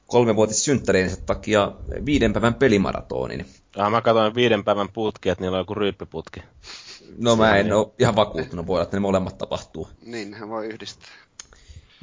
[0.08, 1.72] kolmevuotissynttäreensä takia
[2.06, 3.45] viiden päivän pelimaratonin.
[3.78, 6.39] Ah, mä katsoin viiden päivän putki, että niillä on joku ryyppiputki.
[7.18, 9.88] No mä en ole ihan vakuuttunut, voi olla, että ne molemmat tapahtuu.
[10.05, 11.10] Niin, hän voi yhdistää.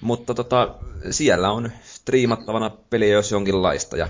[0.00, 0.74] Mutta tota,
[1.10, 4.08] siellä on striimattavana peliä jos jonkinlaista, ja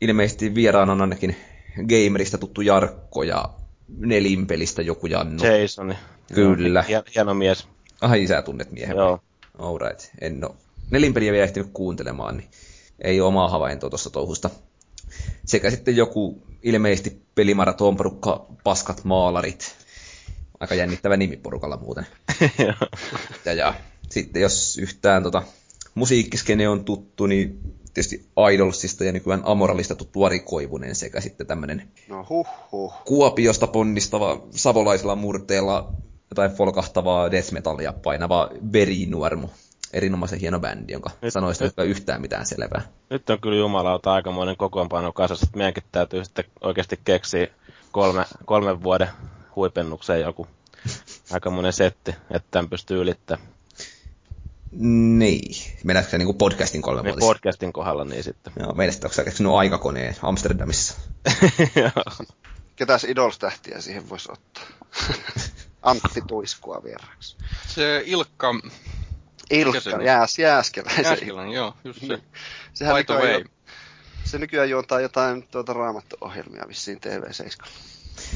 [0.00, 1.36] ilmeisesti vieraan on ainakin
[1.76, 3.50] gamerista tuttu Jarkko ja
[3.88, 5.44] nelinpelistä joku Jannu.
[5.44, 5.94] Jasoni.
[6.34, 6.82] Kyllä.
[6.82, 7.68] Hien, hieno mies.
[8.00, 8.96] Ai, sä tunnet miehen.
[8.96, 9.20] Joo.
[9.58, 10.56] Alright, en oo.
[10.90, 12.48] Nelinpeliä vielä ehtinyt kuuntelemaan, niin
[13.00, 14.50] ei ole omaa havaintoa tuosta touhusta.
[15.44, 19.76] Sekä sitten joku ilmeisesti pelimaratonporukka Paskat Maalarit.
[20.60, 22.06] Aika jännittävä nimi porukalla muuten.
[23.44, 23.74] ja, ja
[24.10, 25.42] sitten jos yhtään tota,
[25.94, 27.60] musiikkiskene on tuttu, niin
[27.94, 32.92] tietysti Idolsista ja nykyään Amoralista tuttu Ari Koivunen sekä sitten tämmöinen No huh huh.
[33.04, 35.92] Kuopiosta ponnistava savolaisella murteella
[36.30, 39.48] jotain folkahtavaa death metallia painava Verinuormu.
[39.92, 42.82] Erinomaisen hieno bändi, jonka Nyt- sanoisi nyt- nyt yhtään mitään selvää.
[43.10, 47.46] Nyt on kyllä jumalauta aikamoinen kokoonpano kasassa, että meidänkin täytyy sitten oikeasti keksiä
[47.92, 49.08] kolme, kolmen vuoden
[49.56, 50.46] huipennukseen joku
[51.32, 53.48] aikamoinen setti, että tämän pystyy ylittämään.
[54.72, 55.54] Niin.
[55.84, 58.52] Mennäänkö se niin kuin podcastin kolme Me podcastin kohdalla niin sitten.
[58.58, 60.94] Joo, meidän onko sä keksinyt aikakoneen Amsterdamissa?
[62.76, 64.64] Ketäs Idols-tähtiä siihen voisi ottaa?
[65.82, 67.36] Antti Tuiskua vieraksi.
[67.68, 68.54] Se Ilkka
[69.50, 71.04] Ilkka, se jääs, Jääskeläisen.
[71.04, 72.18] Jääskelän, joo, just se.
[72.74, 73.42] Sehän By the nykyään, way.
[73.42, 73.74] jo,
[74.24, 77.68] se nykyään juontaa jotain tuota raamattuohjelmia vissiin TV7.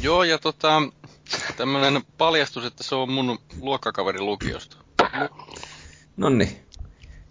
[0.02, 0.82] Joo, ja tota,
[1.56, 4.76] tämmönen paljastus, että se on mun luokkakaveri lukiosta.
[6.16, 6.62] Nonni.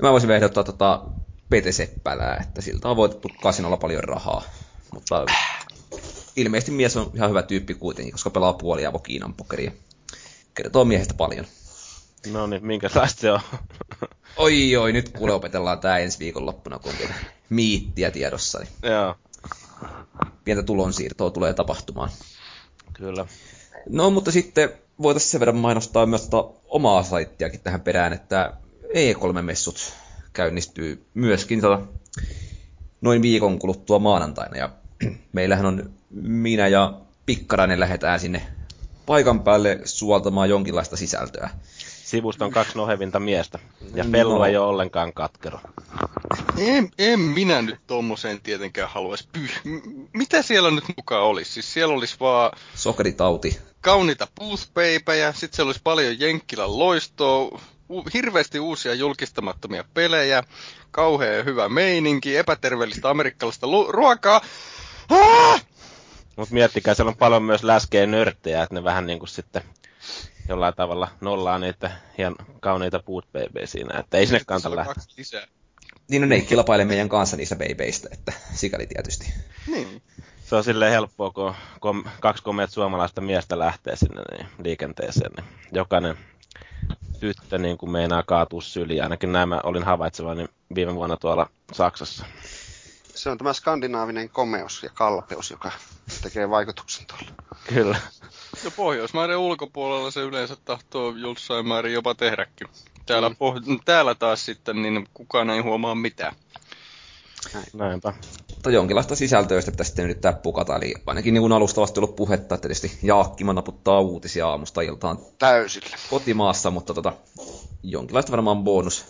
[0.02, 1.04] Mä voisin ehdottaa tota
[1.50, 4.44] Pete Seppälää, että siltä on voitettu kasinolla paljon rahaa.
[4.94, 5.26] Mutta
[6.36, 9.72] ilmeisesti mies on ihan hyvä tyyppi kuitenkin, koska pelaa puoli avo Kiinan pokeria.
[10.56, 11.46] Kertoo miehestä paljon.
[12.32, 13.40] No niin, minkälaista se on?
[14.38, 17.10] Oi oi, nyt kuule opetellaan tää ensi viikonloppuna, kun on
[17.50, 18.60] miittiä tiedossa.
[18.60, 19.16] Niin Joo,
[20.44, 22.10] pientä tulonsiirtoa tulee tapahtumaan.
[22.94, 23.26] Kyllä.
[23.90, 24.70] No, mutta sitten
[25.02, 29.94] voitaisiin sen verran mainostaa myös tota omaa saittiakin tähän perään, että E3-messut
[30.34, 31.82] käynnistyy myöskin tota,
[33.02, 34.58] noin viikon kuluttua maanantaina.
[34.58, 34.70] Ja
[35.34, 38.42] meillähän on minä ja Pikkarainen lähdetään sinne
[39.06, 41.50] paikan päälle suoltamaan jonkinlaista sisältöä.
[42.12, 43.60] Sivusta on kaksi nohevinta miestä.
[43.94, 44.10] Ja No.
[44.12, 45.60] Pellu ei ole ollenkaan katkero.
[46.58, 51.52] En, en minä nyt tommoseen tietenkään haluaisi py- M- Mitä siellä nyt mukaan olisi?
[51.52, 53.60] Siis siellä olisi vaan Sokeritauti.
[53.82, 57.60] kauniita boothpeipäjä, sit siellä olisi paljon Jenkkilän loistoa,
[57.90, 60.44] u- hirveästi uusia julkistamattomia pelejä,
[60.92, 64.42] kauhean hyvä meininki, epäterveellistä amerikkalaista lu- ruokaa.
[65.10, 65.66] Ah!
[66.36, 69.62] Mutta miettikää, siellä on paljon myös läskeä nörttejä, että ne vähän niin kuin sitten
[70.50, 75.04] jollain tavalla nollaa niitä hien kauniita boot babyjä siinä, että ei sinne kanta on lähteä.
[75.18, 75.48] lisää.
[76.08, 79.34] Niin no ne ei kilpaile meidän kanssa niistä babyistä, että sikäli tietysti.
[79.68, 80.02] Niin.
[80.46, 85.46] Se on silleen helppoa, kun kom- kaksi komeat suomalaista miestä lähtee sinne niin, liikenteeseen, niin
[85.74, 86.18] jokainen
[87.20, 89.04] tyttö niin kuin meinaa kaatua syliin.
[89.04, 92.26] Ainakin näin mä olin havaitsevani viime vuonna tuolla Saksassa.
[93.16, 95.72] Se on tämä skandinaavinen komeus ja kalpeus, joka
[96.22, 97.32] tekee vaikutuksen tuolla.
[97.74, 97.98] Kyllä.
[98.64, 102.68] Ja Pohjoismaiden ulkopuolella se yleensä tahtoo jossain määrin jopa tehdäkin.
[103.06, 103.36] Täällä, Mm.
[103.36, 106.36] poh- täällä taas sitten niin kukaan ei huomaa mitään.
[107.74, 108.14] Näinpä.
[108.50, 112.68] Mutta jonkinlaista sisältöistä pitäisi sitten yrittää pukata, eli ainakin niin kuin alustavasti ollut puhetta, että
[112.68, 115.98] tietysti Jaakkima naputtaa uutisia aamusta iltaan Täysillä.
[116.10, 117.14] kotimaassa, mutta tota,
[117.84, 119.06] jonkinlaista varmaan bonus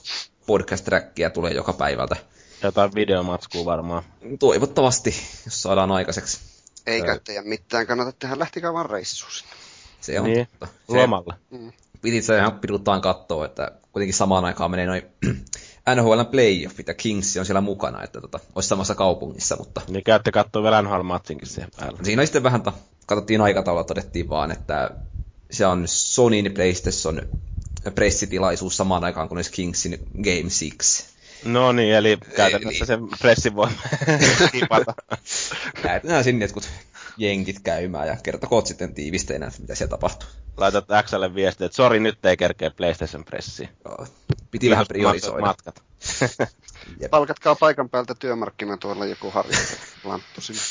[0.45, 2.15] podcast-räkkiä tulee joka päivältä.
[2.63, 4.03] Jotain videomatskua varmaan.
[4.39, 6.39] Toivottavasti, jos saadaan aikaiseksi.
[6.87, 9.53] Eikä teidän mitään kannata tehdä, lähtikää vaan reissuun sinne.
[10.01, 10.67] Se on Niin, totta.
[10.67, 11.33] Se lomalle.
[12.01, 15.03] piti se ihan piduttaan katsoa, että kuitenkin samaan aikaan menee noin
[15.95, 20.31] NHL playoffit ja Kings on siellä mukana, että tota, olisi samassa kaupungissa, mutta Niin käytte
[20.31, 21.99] katsoa vielä NHL-matsinkin siihen päälle.
[22.03, 22.73] siinä sitten vähän ta-
[23.05, 24.89] katsottiin aikataulua, todettiin vaan, että
[25.51, 27.21] se on Sonyn PlayStation
[27.95, 30.41] pressitilaisuus samaan aikaan kuin olisi Kingsin Game
[30.77, 31.10] 6.
[31.45, 33.67] No niin, eli käytännössä Eli- sen pressin voi
[34.51, 34.93] kipata.
[36.23, 36.69] Sinne jotkut
[37.17, 40.29] jenkit käymään ja kertokoot sitten tiivisteinä, että mitä siellä tapahtuu.
[40.57, 43.69] Laitat Xlle viestiä, että sori, nyt ei kerkeä PlayStation pressiin.
[43.85, 44.07] Joo,
[44.51, 45.45] Piti vähän Kiitos, maksat priorisoida.
[45.45, 45.83] Matkat.
[47.11, 50.61] Palkatkaa paikan päältä työmarkkina tuolla joku harjoitus lanttu sinne.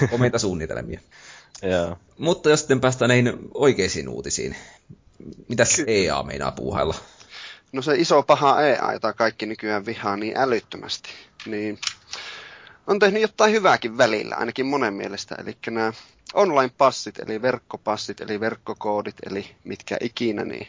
[0.14, 1.00] Omita suunnitelmia.
[1.62, 1.96] Joo.
[2.18, 4.56] Mutta jos sitten päästään näihin oikeisiin uutisiin,
[5.48, 6.94] mitäs EA meinaa puuhailla?
[7.76, 11.08] No se iso paha EA, jota kaikki nykyään vihaa niin älyttömästi,
[11.46, 11.78] niin
[12.86, 15.34] on tehnyt jotain hyvääkin välillä, ainakin monen mielestä.
[15.38, 15.92] Eli nämä
[16.34, 20.68] online-passit, eli verkkopassit, eli verkkokoodit, eli mitkä ikinä, niin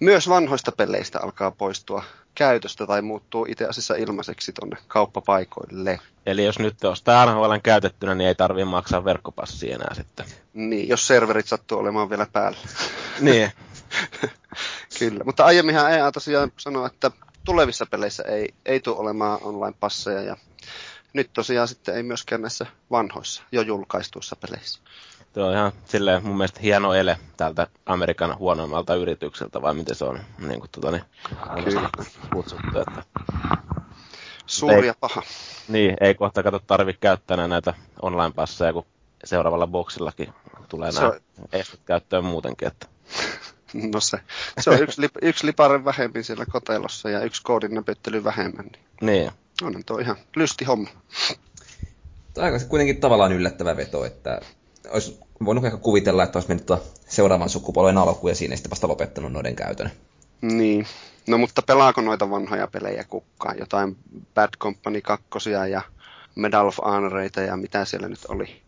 [0.00, 2.04] myös vanhoista peleistä alkaa poistua
[2.34, 6.00] käytöstä tai muuttuu itse asiassa ilmaiseksi tuonne kauppapaikoille.
[6.26, 10.26] Eli jos nyt ostaa NHL käytettynä, niin ei tarvitse maksaa verkkopassia enää sitten.
[10.54, 12.58] Niin, jos serverit sattuu olemaan vielä päällä.
[13.20, 13.52] niin.
[15.10, 17.10] Kyllä, mutta aiemminhan EA tosiaan sanoi, että
[17.44, 20.36] tulevissa peleissä ei, ei tule olemaan online-passeja ja
[21.12, 24.80] nyt tosiaan sitten ei myöskään näissä vanhoissa, jo julkaistuissa peleissä.
[25.32, 30.04] Tuo on ihan silleen mun mielestä hieno ele tältä Amerikan huonommalta yritykseltä, vai miten se
[30.04, 31.04] on niin kuin, tuota, niin,
[32.32, 32.78] kutsuttu.
[32.78, 33.02] Että...
[34.46, 35.22] Suuri ja paha.
[35.68, 38.86] Niin, ei kohta kato tarvitse käyttää näitä online-passeja, kun
[39.24, 40.34] seuraavalla boksillakin
[40.68, 41.20] tulee nämä on...
[41.52, 42.68] estet käyttöön muutenkin.
[42.68, 42.86] Että...
[43.74, 44.18] No se,
[44.60, 48.64] se on yksi, lip, yksi liparen vähemmin siellä kotelossa ja yksi koodin näpyttely vähemmän.
[48.64, 48.80] Niin.
[49.00, 49.32] niin.
[49.62, 50.88] On tuo ihan lysti homma.
[52.34, 54.40] Tämä on kuitenkin tavallaan yllättävä veto, että
[54.90, 56.70] olisi voinut ehkä kuvitella, että olisi mennyt
[57.08, 59.90] seuraavan sukupolven alkuun ja siinä sitten vasta lopettanut noiden käytön.
[60.40, 60.86] Niin.
[61.26, 63.58] No mutta pelaako noita vanhoja pelejä kukkaan?
[63.58, 63.96] Jotain
[64.34, 65.82] Bad Company 2 ja
[66.34, 68.62] Medal of Honoreita ja mitä siellä nyt oli?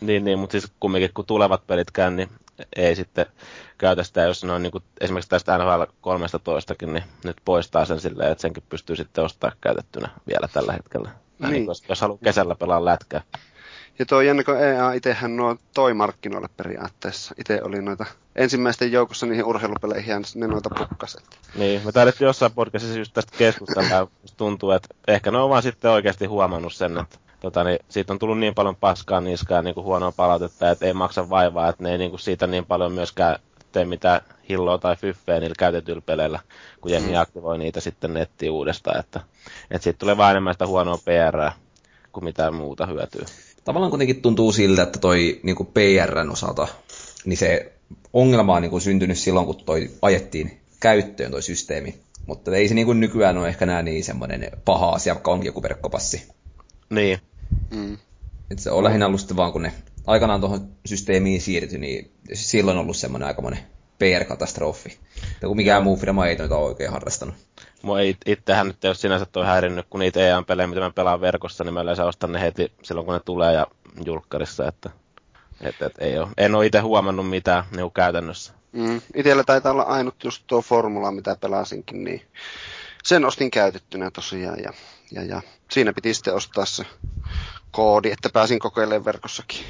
[0.00, 2.28] Niin, niin mutta siis kumminkin kun tulevat pelitkään, niin
[2.76, 3.26] ei sitten
[3.78, 8.00] käytä sitä, jos ne on niin kuin, esimerkiksi tästä NHL 13 niin nyt poistaa sen
[8.00, 11.10] silleen, että senkin pystyy sitten ostamaan käytettynä vielä tällä hetkellä.
[11.38, 11.52] Niin.
[11.52, 13.20] Niin, jos, jos haluaa kesällä pelaa lätkää.
[13.98, 17.34] Ja tuo jännä, kun EA itsehän nuo toi markkinoille periaatteessa.
[17.38, 21.22] Itse oli noita ensimmäisten joukossa niihin urheilupeleihin ja ne noita pukkaset.
[21.54, 24.08] Niin, me taidettiin jossain podcastissa just tästä keskustella.
[24.36, 28.18] tuntuu, että ehkä ne on vaan sitten oikeasti huomannut sen, että tota, niin siitä on
[28.18, 31.92] tullut niin paljon paskaa niskaan niin kuin huonoa palautetta, että ei maksa vaivaa, että ne
[31.92, 33.38] ei niin kuin siitä niin paljon myöskään
[33.72, 36.40] tee mitään hilloa tai fyffeä niillä käytetyillä peleillä,
[36.80, 37.20] kun jengi mm.
[37.20, 39.20] aktivoi niitä sitten nettiin uudestaan, että,
[39.70, 41.50] että siitä tulee vain enemmän sitä huonoa PR
[42.12, 43.26] kuin mitään muuta hyötyä.
[43.64, 46.68] Tavallaan kuitenkin tuntuu siltä, että toi niin kuin PRn osalta,
[47.24, 47.72] niin se
[48.12, 51.94] ongelma on niin kuin syntynyt silloin, kun toi ajettiin käyttöön toi systeemi.
[52.26, 55.46] Mutta ei se niin kuin nykyään ole ehkä näin niin semmoinen paha asia, vaikka onkin
[55.46, 56.28] joku verkkopassi.
[56.90, 57.18] Niin.
[57.70, 57.98] Mm.
[58.50, 59.72] Et se on lähinnä ollut sitten vaan, kun ne
[60.06, 63.60] aikanaan tuohon systeemiin siirtyi, niin silloin on ollut semmoinen aikamoinen
[63.98, 64.98] PR-katastrofi.
[65.42, 67.34] Ja kun mikään muu firma ei noita oikein harrastanut.
[67.82, 71.20] Mua it, itsehän nyt ei ole sinänsä toi häirinnyt, kun niitä EA-pelejä, mitä mä pelaan
[71.20, 73.66] verkossa, niin mä yleensä ostan ne heti silloin, kun ne tulee ja
[74.04, 74.90] julkkarissa, että
[75.60, 76.28] et, et, ei ole.
[76.36, 78.52] En ole itse huomannut mitään niin käytännössä.
[78.72, 79.00] Mm.
[79.14, 82.22] Itellä taitaa olla ainut just tuo formula, mitä pelasinkin, niin
[83.04, 84.72] sen ostin käytettynä tosiaan ja,
[85.10, 85.42] ja, ja
[85.72, 86.86] siinä piti sitten ostaa se
[87.70, 89.64] koodi, että pääsin kokeilemaan verkossakin.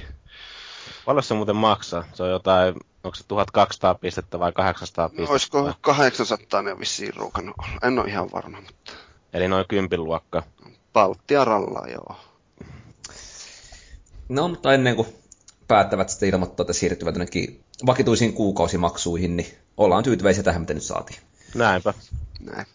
[1.05, 2.05] Paljon se muuten maksaa?
[2.15, 2.75] Se on jotain,
[3.05, 5.29] onko se 1200 pistettä vai 800 pistettä?
[5.29, 7.79] No, olisiko 800 ne vissiin ruukannut olla?
[7.83, 8.93] En ole ihan varma, mutta...
[9.33, 10.43] Eli noin kympin luokka?
[10.93, 12.17] Baltia rallaa, joo.
[14.29, 15.09] No, mutta ennen kuin
[15.69, 21.21] päättävät sitten ilmoittaa, että siirtyvät jonnekin vakituisiin kuukausimaksuihin, niin ollaan tyytyväisiä tähän, mitä nyt saatiin.
[21.55, 21.95] Näinpä.
[22.41, 22.67] Näin.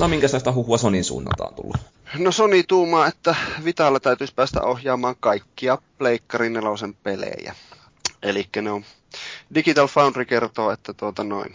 [0.00, 1.76] No minkälaista huhua Sonin suunnalta on tullut?
[2.14, 3.34] No Sony tuumaa, että
[3.64, 7.54] Vitalla täytyisi päästä ohjaamaan kaikkia Pleikkarin nelosen pelejä.
[8.22, 8.84] Eli ne on
[9.54, 11.54] Digital Foundry kertoo, että tuota noin.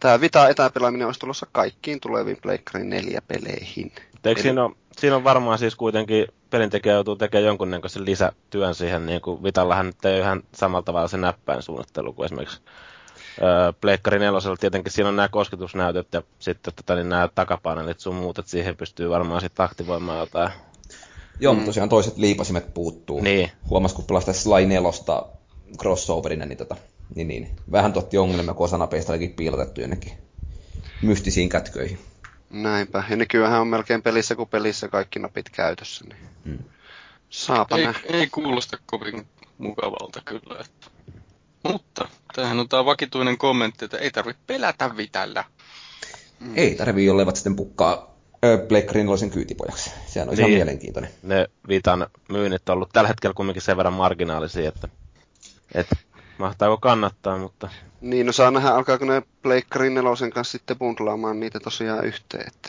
[0.00, 3.92] Tämä Vita etäpelaaminen olisi tulossa kaikkiin tuleviin Pleikkarin neljä peleihin.
[4.24, 4.42] Eikö Eli...
[4.42, 9.42] siinä, on, siinä on varmaan siis kuitenkin pelintekijä joutuu tekemään jonkunnäköisen lisätyön siihen, niin kuin
[9.42, 12.60] Vitallahan nyt ei ole ihan samalla tavalla se näppäin suunnittelu kuin esimerkiksi
[13.80, 18.38] Pleikkari nelosella tietenkin siinä on nämä kosketusnäytöt ja sitten tota, niin nämä takapanelit sun muut,
[18.38, 20.50] että siihen pystyy varmaan sitten aktivoimaan jotain.
[21.40, 21.56] Joo, mm.
[21.56, 23.20] mutta tosiaan toiset liipasimet puuttuu.
[23.20, 23.50] Niin.
[23.70, 25.26] Huomas, kun pelasi tässä Sly nelosta
[25.78, 26.76] crossoverina, niin, tota,
[27.14, 30.12] niin, niin, vähän totti ongelmia, kun osa napeista olikin piilotettu jonnekin
[31.02, 31.98] mystisiin kätköihin.
[32.50, 36.04] Näinpä, ja nykyään on melkein pelissä kuin pelissä kaikki napit käytössä.
[36.04, 36.28] Niin.
[36.44, 36.58] Hmm.
[37.30, 39.26] Saapa ei, ei kuulosta kovin
[39.58, 40.60] mukavalta kyllä.
[40.60, 40.86] Että.
[41.62, 45.44] Mutta tämähän on tämä vakituinen kommentti, että ei tarvitse pelätä Vitalla.
[46.40, 46.52] Mm.
[46.54, 48.16] Ei tarvitse, jolleivät sitten pukkaa
[48.68, 49.90] Pleikkarin loisen kyytipojaksi.
[50.06, 51.10] Sehän on niin, ihan mielenkiintoinen.
[51.22, 54.88] Ne Vitan myynnit on ollut tällä hetkellä kumminkin sen verran marginaalisia, että,
[55.74, 55.96] että
[56.38, 57.68] mahtaako kannattaa, mutta...
[58.00, 62.46] Niin, no saa nähdä, alkaako ne Pleikkarin nelosen kanssa sitten bundlaamaan niitä tosiaan yhteen.
[62.48, 62.68] Että...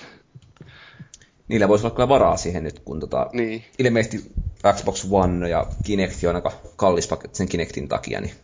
[1.48, 3.66] Niillä voisi olla kyllä varaa siihen nyt, kun tota, niin.
[3.80, 4.32] ilmeisesti
[4.76, 8.36] Xbox One ja Kinect on aika kallis paketti sen Kinectin takia, niin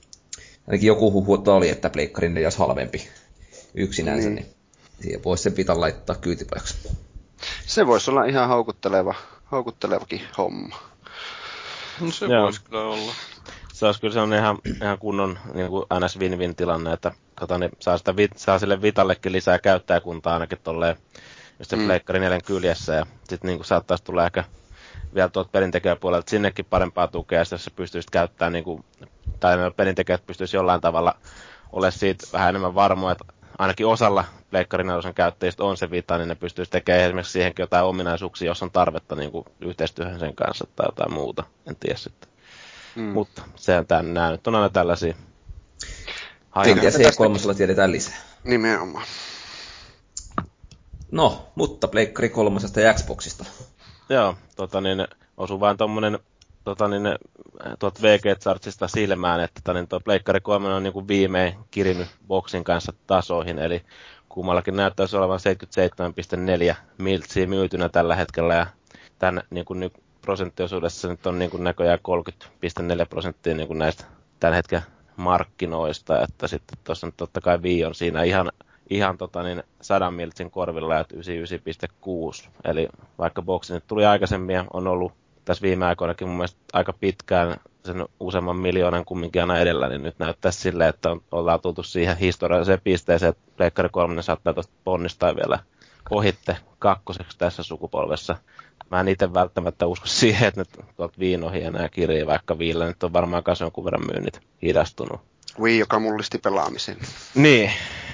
[0.68, 3.08] ainakin joku huhu oli, että pleikkarin ei olisi halvempi
[3.76, 4.54] yksinänsä, niin, niin
[5.02, 6.90] siihen voisi sen pitää laittaa kyytipajaksi.
[7.66, 9.16] Se voisi olla ihan houkutteleva,
[9.52, 10.80] houkuttelevakin homma.
[12.02, 12.44] No se Joo.
[12.44, 13.14] voisi kyllä olla.
[13.74, 17.72] se olisi kyllä sellainen ihan, ihan kunnon niin kuin NS win-win tilanne, että tota, niin
[17.80, 20.96] saa, sitä, saa sille Vitallekin lisää käyttäjäkuntaa ainakin tolleen,
[21.60, 21.86] jos se mm.
[21.86, 24.44] pleikkari neljän kyljessä ja sitten niin saattaisi tulla ehkä
[25.16, 28.86] vielä tuolta pelintekijäpuolelta sinnekin parempaa tukea, jos se pystyisit käyttämään, niin kuin,
[29.40, 31.16] tai pelintekijät pystyisi jollain tavalla
[31.72, 33.26] ole siitä vähän enemmän varmoja, että
[33.58, 38.48] ainakin osalla Pleikkarin käyttäjistä on se vita, niin ne pystyisi tekemään esimerkiksi siihenkin jotain ominaisuuksia,
[38.48, 42.30] jos on tarvetta niin kuin yhteistyöhön sen kanssa tai jotain muuta, en tiedä sitten.
[42.96, 43.04] Mm.
[43.04, 45.14] Mutta sehän tämän, nämä nyt on aina tällaisia
[46.64, 48.18] Kenties C3 tiedetään lisää.
[48.44, 49.06] Nimenomaan.
[51.12, 53.46] No, mutta Pleikkari kolmosesta ja Xboxista.
[54.10, 56.20] Joo, tota niin, osuu vain tuommoinen
[56.64, 57.04] tota niin,
[57.80, 62.64] tuot VG-chartsista silmään, että tota, niin tuo Pleikkari 3 on niin kuin viimein kirinyt boksin
[62.64, 63.82] kanssa tasoihin, eli
[64.30, 65.40] kummallakin näyttäisi olevan
[66.72, 68.68] 77,4 miltsiä myytynä tällä hetkellä, ja
[69.20, 74.06] tämän niin kuin nyt prosenttiosuudessa nyt on niin kuin näköjään 30,4 prosenttia niin kuin näistä
[74.40, 74.82] tämän hetken
[75.16, 78.52] markkinoista, että sitten tuossa totta kai Wii on siinä ihan,
[78.90, 82.88] ihan tota niin 100 miltsin korvilla, että 99,6, eli
[83.20, 85.14] vaikka boksi nyt tuli aikaisemmin ja on ollut
[85.46, 90.20] tässä viime aikoinakin mun mielestä aika pitkään sen useamman miljoonan kumminkin aina edellä, niin nyt
[90.20, 95.36] näyttää silleen, että on, ollaan tultu siihen historialliseen pisteeseen, että Pleikkari 3 saattaa tuosta ponnistaa
[95.36, 95.60] vielä
[96.10, 98.36] ohitte kakkoseksi tässä sukupolvessa.
[98.92, 103.04] Mä en itse välttämättä usko siihen, että nyt tuolta viinoihin enää kirjaa, vaikka viillä nyt
[103.04, 105.22] on varmaan kanssa jonkun verran myynnit hidastunut.
[105.60, 106.98] Wii, joka mullisti pelaamisen.
[107.36, 107.72] Niin,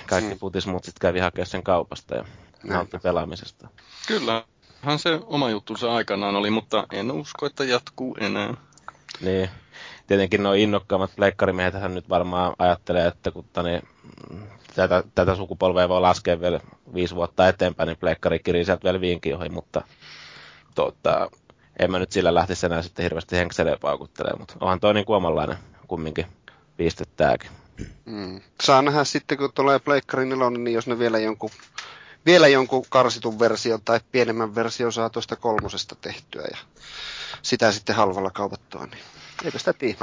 [0.07, 0.39] kaikki hmm.
[0.39, 2.25] putismutsit kävi hakemaan sen kaupasta ja
[2.63, 3.67] nautti pelaamisesta.
[4.07, 4.43] Kyllä,
[4.81, 8.53] hän se oma juttunsa aikanaan oli, mutta en usko, että jatkuu enää.
[9.21, 9.49] Niin.
[10.07, 13.81] Tietenkin nuo innokkaammat pleikkarimiehet nyt varmaan ajattelee, että kun tani,
[14.75, 16.59] tätä, tätä sukupolvea voi laskea vielä
[16.93, 19.81] viisi vuotta eteenpäin, niin pleikkari kirii sieltä vielä viinkin ohi, mutta
[20.75, 21.31] tota,
[21.79, 25.17] en mä nyt sillä lähtisi enää sitten hirveästi henkseleen paukuttelemaan, mutta onhan toi niin kuin
[25.17, 26.25] omanlainen kumminkin
[26.79, 27.51] piste tääkin.
[28.05, 28.41] Mm.
[28.61, 31.49] Saa nähdä sitten, kun tulee Pleikkari 4, niin jos ne vielä jonkun
[32.25, 36.57] vielä jonkun karsitun version tai pienemmän version saa tuosta kolmosesta tehtyä ja
[37.41, 39.03] sitä sitten halvalla kaupattua, niin
[39.45, 39.97] eipä sitä tiedä.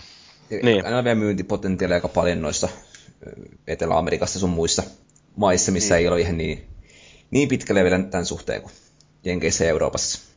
[0.62, 0.84] Niin.
[0.84, 2.68] Aina vielä myyntipotentiaalia aika paljon noissa
[3.66, 4.82] Etelä-Amerikassa sun muissa
[5.36, 6.00] maissa, missä niin.
[6.00, 6.66] ei ole ihan niin,
[7.30, 8.72] niin pitkälle vielä tämän suhteen kuin
[9.24, 10.35] Jenkeissä ja Euroopassa.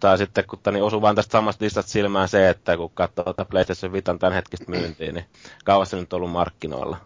[0.00, 3.44] Tai sitten, kun niin osuu vain tästä samasta listasta silmään se, että kun katsoo tätä
[3.44, 5.24] PlayStation Vitan tämän hetkistä myyntiä, niin
[5.64, 6.96] kauas se nyt on ollut markkinoilla.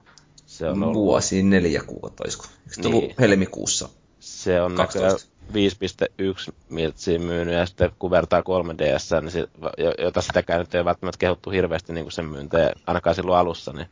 [0.46, 0.94] Se on ollut...
[0.94, 2.44] Vuosi neljä kuukautta, olisiko?
[2.44, 2.94] Eikö niin.
[2.94, 3.88] ollut helmikuussa?
[4.20, 4.76] Se on
[5.52, 9.48] 5.1 miltsiä myynyt, ja sitten kun vertaa 3DS, niin se,
[9.98, 13.86] jota sitäkään nyt ei välttämättä kehuttu hirveästi niin kuin sen myynteen, ainakaan silloin alussa, niin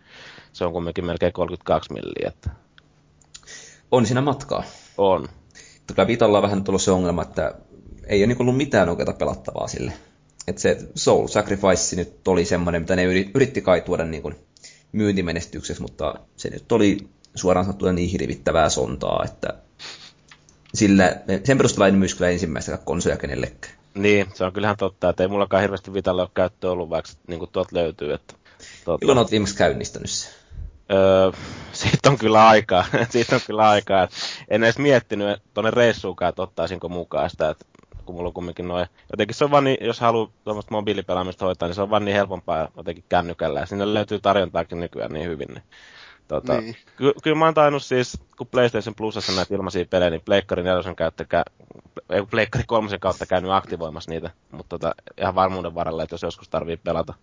[0.53, 2.28] se on kumminkin melkein 32 milliä.
[2.28, 2.51] Että...
[3.90, 4.62] On siinä matkaa.
[4.99, 5.28] On.
[5.86, 7.55] Kyllä Vitalla on vähän tullut se ongelma, että
[8.12, 9.92] ei ole niin ollut mitään oikeaa pelattavaa sille.
[10.48, 13.04] Että se Soul Sacrifice nyt oli semmoinen, mitä ne
[13.34, 14.34] yritti kai tuoda niin kuin
[14.92, 16.98] myyntimenestykseksi, mutta se nyt oli
[17.34, 19.54] suoraan sanottuna niin hirvittävää sontaa, että
[20.74, 23.74] sillä, sen perusteella en myys kyllä ensimmäistä konsoja kenellekään.
[23.94, 27.38] Niin, se on kyllähän totta, että ei mullakaan hirveästi Vitalle ole käyttöä ollut, vaikka niin
[27.38, 28.12] kuin tuolta löytyy.
[28.12, 28.34] Että,
[28.84, 28.98] tuota...
[29.00, 30.28] Milloin olet viimeksi käynnistänyt se?
[30.92, 31.32] Öö,
[31.72, 32.84] siitä on kyllä aikaa.
[33.10, 34.08] siitä on kyllä aikaa.
[34.48, 37.64] En edes miettinyt tuonne reissuunkaan, että ottaisinko mukaan sitä, että
[38.03, 38.86] kun mulla on kumminkin noin.
[39.12, 42.16] Jotenkin se on vaan niin, jos haluaa tuommoista mobiilipelaamista hoitaa, niin se on vaan niin
[42.16, 43.61] helpompaa jotenkin kännykällä.
[43.61, 45.48] Ja sinne löytyy tarjontaakin nykyään niin hyvin.
[45.48, 45.62] Niin
[46.28, 46.76] Tota, niin.
[46.96, 50.94] ky- kyllä mä oon tainnut siis, kun PlayStation Plusassa näitä ilmaisia pelejä, niin Pleikkari 4
[50.94, 51.24] kautta,
[52.11, 56.48] ei Pleikkari 3 kautta käynyt aktivoimassa niitä, mutta tota, ihan varmuuden varalla, että jos joskus
[56.48, 57.14] tarvii pelata.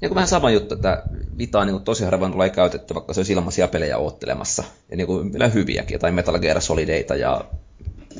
[0.00, 1.06] Ja kun vähän sama juttu, että
[1.38, 4.64] Vita niin tosi harvoin tulee käytetty, vaikka se olisi ilmaisia pelejä oottelemassa.
[4.90, 7.44] Ja niin kuin hyviäkin, tai Metal Gear Solideita ja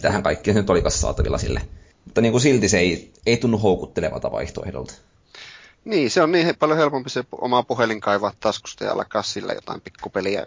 [0.02, 1.60] tähän kaikkea nyt olikas saatavilla sille.
[2.04, 4.94] Mutta niin kuin silti se ei, ei tunnu houkuttelevalta vaihtoehdolta.
[5.84, 9.80] Niin, se on niin paljon helpompi se oma puhelin kaivaa taskusta ja alkaa sillä jotain
[9.80, 10.46] pikkupeliä,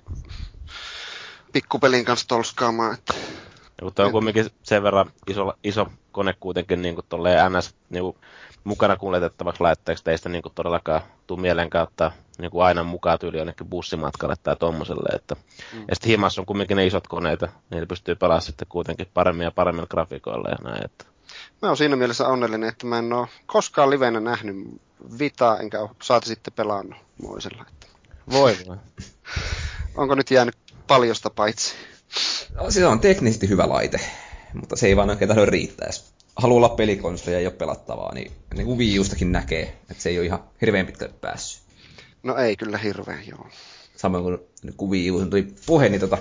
[1.53, 2.93] pikkupelin kanssa tolskaamaan.
[2.93, 3.13] Että...
[3.81, 7.05] Ja kun on kuitenkin sen verran iso, iso kone kuitenkin niin kuin
[7.49, 8.17] NS niin kuin
[8.63, 13.37] mukana kuljetettavaksi laitteeksi, teistä niin kuin todellakaan tuu mieleen kautta niin kuin aina mukaan tyyli
[13.37, 15.15] jonnekin bussimatkalle tai tommoselle.
[15.15, 15.35] Että,
[15.73, 15.85] mm.
[15.87, 19.51] Ja sitten himassa on kuitenkin ne isot koneita, niillä pystyy pelaamaan sitten kuitenkin paremmin ja
[19.51, 20.85] paremmilla grafiikoilla ja näin.
[20.85, 21.05] Että.
[21.61, 24.55] Mä oon siinä mielessä onnellinen, että mä en ole koskaan livenä nähnyt
[25.19, 27.65] Vita, enkä saati sitten pelannut moisella.
[28.31, 28.77] Voi voi.
[29.95, 30.55] Onko nyt jäänyt
[30.87, 31.73] paljosta paitsi?
[32.55, 33.99] No, se on teknisesti hyvä laite,
[34.53, 35.87] mutta se ei vaan oikein tahdo riittää.
[35.87, 40.09] Jos haluaa olla pelikonsoli ja ei ole pelattavaa, niin, niin kuin Wii näkee, että se
[40.09, 41.62] ei ole ihan hirveän pitkälle päässyt.
[42.23, 43.47] No ei kyllä hirveän, joo.
[43.95, 44.39] Samoin kuin
[44.77, 46.17] kun Wii U tuli puhe, niin tota,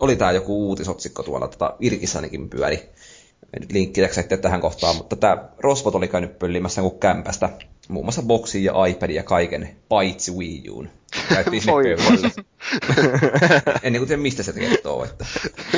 [0.00, 2.88] oli tämä joku uutisotsikko tuolla tota, Irkissanikin pyöri.
[3.70, 4.00] Linkki
[4.42, 7.50] tähän kohtaan, mutta tämä Rosvot oli käynyt pöllimässä kuin kämpästä
[7.90, 10.88] muun muassa boxin ja iPadin ja kaiken, paitsi Wii Uun.
[11.28, 12.30] Käyttiin sinne pöydälle.
[13.82, 15.24] en niin tiedä, mistä se kertoo, että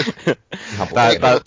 [0.74, 1.40] ihan tää, tää,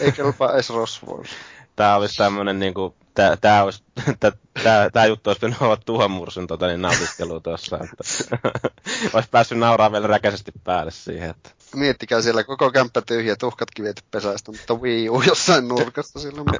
[0.00, 1.28] Ei kelpaa edes rosvoilla.
[1.76, 3.82] Tää olisi tämmönen niinku, tää, tää, olisi,
[4.20, 7.78] tää, tää, tää juttu olisi pitänyt olla tuhan mursun tota, niin nautiskelu tuossa.
[7.84, 8.04] Että,
[9.14, 11.30] olisi päässyt nauraa vielä räkäisesti päälle siihen.
[11.30, 11.50] Että.
[11.74, 16.46] Miettikää siellä koko kämppä tyhjä, tuhkatkin viety pesästä, mutta Wii U jossain nurkasta silloin.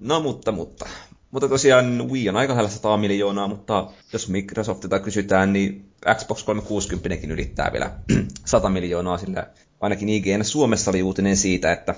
[0.00, 0.88] no mutta, mutta.
[1.30, 7.26] Mutta tosiaan Wii on aika lähellä 100 miljoonaa, mutta jos Microsoftilta kysytään, niin Xbox 360
[7.26, 7.90] ylittää vielä
[8.44, 9.46] 100 miljoonaa, sillä
[9.80, 11.94] ainakin IGN Suomessa oli uutinen siitä, että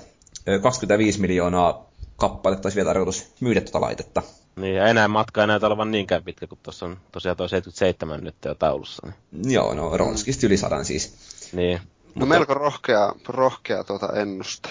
[0.63, 1.87] 25 miljoonaa
[2.17, 4.23] kappaletta olisi vielä tarkoitus myydä tuota laitetta.
[4.57, 8.25] Niin, ja enää matka ei näytä olevan niinkään pitkä, kun tuossa on tosiaan tuo 77
[8.25, 9.07] nyt jo taulussa.
[9.07, 9.53] Niin.
[9.53, 11.15] Joo, no ronskisti yli sadan siis.
[11.53, 11.79] Niin.
[11.79, 12.27] No Mutta...
[12.27, 14.69] melko rohkea, rohkea tuota ennuste.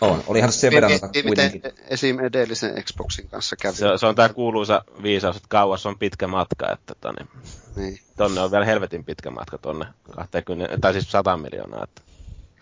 [0.00, 1.62] On, olihan se sen verran tota kuitenkin.
[1.64, 2.18] Miten esim.
[2.18, 3.76] edellisen Xboxin kanssa kävi.
[3.76, 7.28] Se, se on tämä kuuluisa viisaus, että kauas on pitkä matka, että toni,
[7.76, 7.98] niin.
[8.16, 11.84] tonne on vielä helvetin pitkä matka tonne 20, tai siis 100 miljoonaa.
[11.84, 12.02] Että.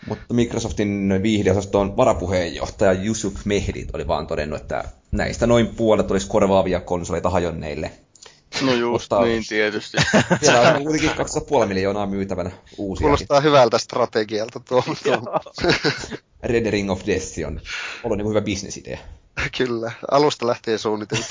[0.08, 6.80] Mutta Microsoftin viihdeosaston varapuheenjohtaja Yusuf Mehdi oli vaan todennut, että näistä noin puolet olisi korvaavia
[6.80, 7.90] konsoleita hajonneille.
[8.62, 9.96] No just Mutta niin, tietysti.
[10.42, 13.04] Siellä on kuitenkin 2,5 miljoonaa myytävänä uusia.
[13.04, 14.84] Kuulostaa hyvältä strategialta tuo.
[16.42, 17.60] Red Ring of Death on
[18.04, 18.98] ollut niin hyvä bisnesidea.
[19.56, 21.24] Kyllä, alusta lähtien suunniteltu.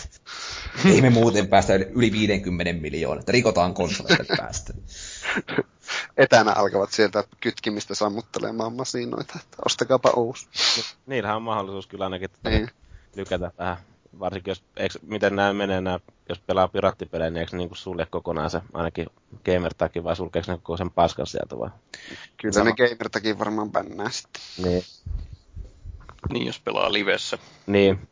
[0.93, 4.74] Ei me muuten päästä yli 50 miljoonaa, että rikotaan konsoleita päästä.
[6.17, 10.47] Etänä alkavat sieltä kytkimistä sammuttelemaan masinoita, että ostakaapa uusi.
[11.05, 12.69] Niillähän on mahdollisuus kyllä ainakin niin.
[13.15, 13.78] lykätä vähän.
[14.20, 15.99] Varsinkin jos, eikö, miten nämä menee, nämä,
[16.30, 19.07] jos pelaa pirattipelejä, niin eikö niin kuin sulje kokonaan se ainakin
[19.45, 21.70] gamer vai sulkeeko ne koko sen paskan sieltä vai?
[22.38, 22.70] Kyllä Sama.
[22.70, 24.41] ne gamer varmaan bännää sitten.
[24.64, 24.84] Niin.
[26.34, 27.38] Niin, jos pelaa livessä.
[27.68, 28.07] Niin.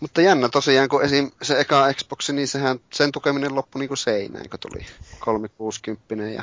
[0.00, 1.30] Mutta jännä tosiaan, kun esim.
[1.42, 4.86] se eka Xbox, niin sehän, sen tukeminen loppui niinku seinään, kun tuli
[5.18, 6.42] 360 ja...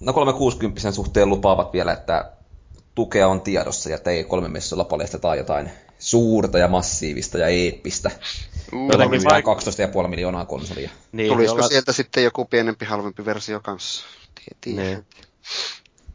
[0.00, 2.32] No 360 suhteen lupaavat vielä, että
[2.94, 8.10] tukea on tiedossa ja ei kolme messuilla paljastetaan jotain suurta ja massiivista ja eeppistä.
[8.72, 8.88] Mm.
[8.90, 10.90] Jotenkin vaik- 12,5 miljoonaa konsolia.
[11.12, 11.68] Niin, Tulisiko jolla...
[11.68, 14.06] sieltä sitten joku pienempi, halvempi versio kanssa?
[14.60, 14.82] Tiedä.
[14.82, 15.06] Niin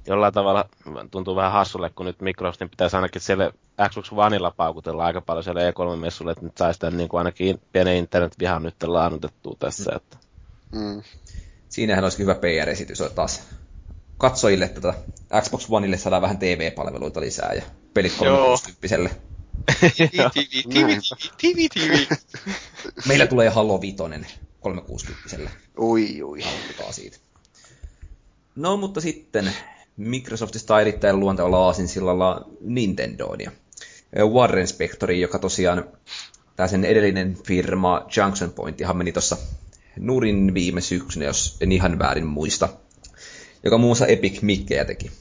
[0.07, 0.69] jollain tavalla
[1.11, 3.51] tuntuu vähän hassulle, kun nyt Microsoftin pitäisi ainakin siellä
[3.89, 7.95] Xbox Oneilla paukutella aika paljon siellä E3-messulle, että nyt saisi tämän niin kuin ainakin pienen
[7.95, 9.91] internet-vihan nyt laanutettua tässä.
[9.91, 9.97] Mm.
[9.97, 10.17] Että.
[10.71, 11.01] Mm.
[11.69, 13.43] Siinähän olisi hyvä PR-esitys taas
[14.18, 14.93] katsojille tätä
[15.41, 17.61] Xbox Oneille saadaan vähän TV-palveluita lisää ja
[17.93, 19.16] pelit 360
[23.07, 24.28] Meillä tulee Halo Vitoinen
[24.59, 26.39] 360 Ui, ui.
[26.91, 27.18] siitä.
[28.55, 29.53] No, mutta sitten
[29.97, 33.51] Microsoftista erittäin luontevalla aasinsillalla Nintendoon ja
[34.26, 35.86] Warren Spectori, joka tosiaan
[36.55, 39.38] tämä sen edellinen firma Junction Pointihan meni tuossa
[39.99, 42.70] nurin viime syksynä, jos en ihan väärin muista,
[43.66, 45.11] joka muun muassa Epic Mikkejä teki.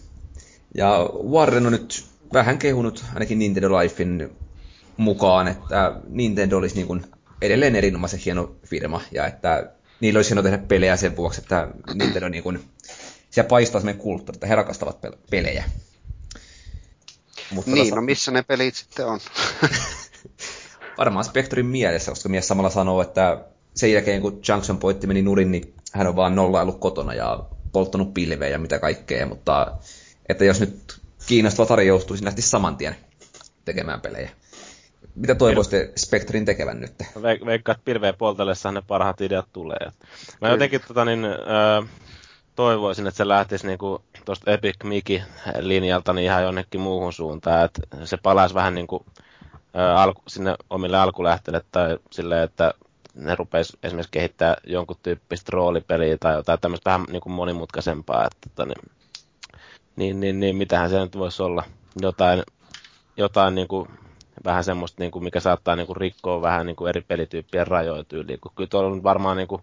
[0.75, 4.31] Ja Warren on nyt vähän kehunut ainakin Nintendo Lifein
[4.97, 7.07] mukaan, että Nintendo olisi niin kuin
[7.43, 12.29] edelleen erinomaisen hieno firma ja että niillä olisi hieno tehdä pelejä sen vuoksi, että Nintendo
[12.29, 12.65] niin kuin
[13.31, 14.99] siellä paistaa semmoinen kulttuuri, että he rakastavat
[15.31, 15.65] pelejä.
[17.51, 17.97] Mutta niin, tässä...
[17.97, 19.21] no missä ne pelit sitten on?
[20.99, 25.51] Varmaan Spectrin mielessä, koska mies samalla sanoo, että sen jälkeen kun Junction Point meni nurin,
[25.51, 27.45] niin hän on vaan nollailut kotona ja
[27.75, 29.73] polttanut pilveä ja mitä kaikkea, mutta
[30.29, 32.97] että jos nyt kiinnostava tarjoustuisi, niin lähtisi saman tien
[33.65, 34.31] tekemään pelejä.
[35.15, 36.95] Mitä toivoisitte Spectrin tekevän nyt?
[37.03, 39.91] Ve- veikkaa, että pilveä poltellessahan ne parhaat ideat tulee.
[40.41, 41.89] Mä jotenkin tota, niin, äh,
[42.55, 45.23] toivoisin, että se lähtisi niinku tuosta Epic Miki
[45.59, 49.07] linjalta niin ihan jonnekin muuhun suuntaan, että se palaisi vähän niinku,
[49.77, 52.75] ä, alku, sinne omille alkulähteille tai silleen, että
[53.15, 58.65] ne rupeisi esimerkiksi kehittää jonkun tyyppistä roolipeliä tai jotain tämmöistä vähän niinku monimutkaisempaa, että tota,
[58.65, 58.91] niin,
[59.97, 61.65] niin, niin, niin, mitähän se nyt voisi olla,
[62.01, 62.43] jotain,
[63.17, 63.89] jotain niinku,
[64.45, 68.69] vähän semmoista, niinku, mikä saattaa niinku, rikkoa vähän niinku, eri pelityyppien rajoja tyyliin, kun kyllä
[68.69, 69.61] tuolla on varmaan niinku,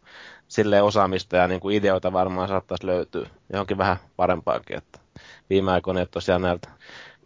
[0.47, 4.77] sille osaamista ja niin kuin ideoita varmaan saattaisi löytyä johonkin vähän parempaakin.
[4.77, 4.99] Että
[5.49, 6.69] viime aikoina ei tosiaan näiltä